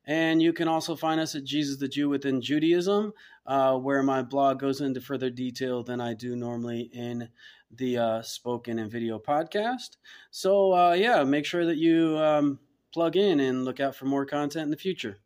And 0.05 0.41
you 0.41 0.53
can 0.53 0.67
also 0.67 0.95
find 0.95 1.19
us 1.19 1.35
at 1.35 1.43
Jesus 1.43 1.77
the 1.77 1.87
Jew 1.87 2.07
within 2.07 2.41
Judaism, 2.41 3.13
uh, 3.45 3.77
where 3.77 4.01
my 4.01 4.21
blog 4.21 4.59
goes 4.59 4.81
into 4.81 5.01
further 5.01 5.29
detail 5.29 5.83
than 5.83 5.99
I 5.99 6.13
do 6.13 6.35
normally 6.35 6.89
in 6.93 7.29
the 7.75 7.97
uh, 7.97 8.21
spoken 8.21 8.79
and 8.79 8.91
video 8.91 9.19
podcast. 9.19 9.97
So, 10.29 10.73
uh, 10.73 10.93
yeah, 10.93 11.23
make 11.23 11.45
sure 11.45 11.65
that 11.65 11.77
you 11.77 12.17
um, 12.17 12.59
plug 12.93 13.15
in 13.15 13.39
and 13.39 13.65
look 13.65 13.79
out 13.79 13.95
for 13.95 14.05
more 14.05 14.25
content 14.25 14.65
in 14.65 14.71
the 14.71 14.77
future. 14.77 15.20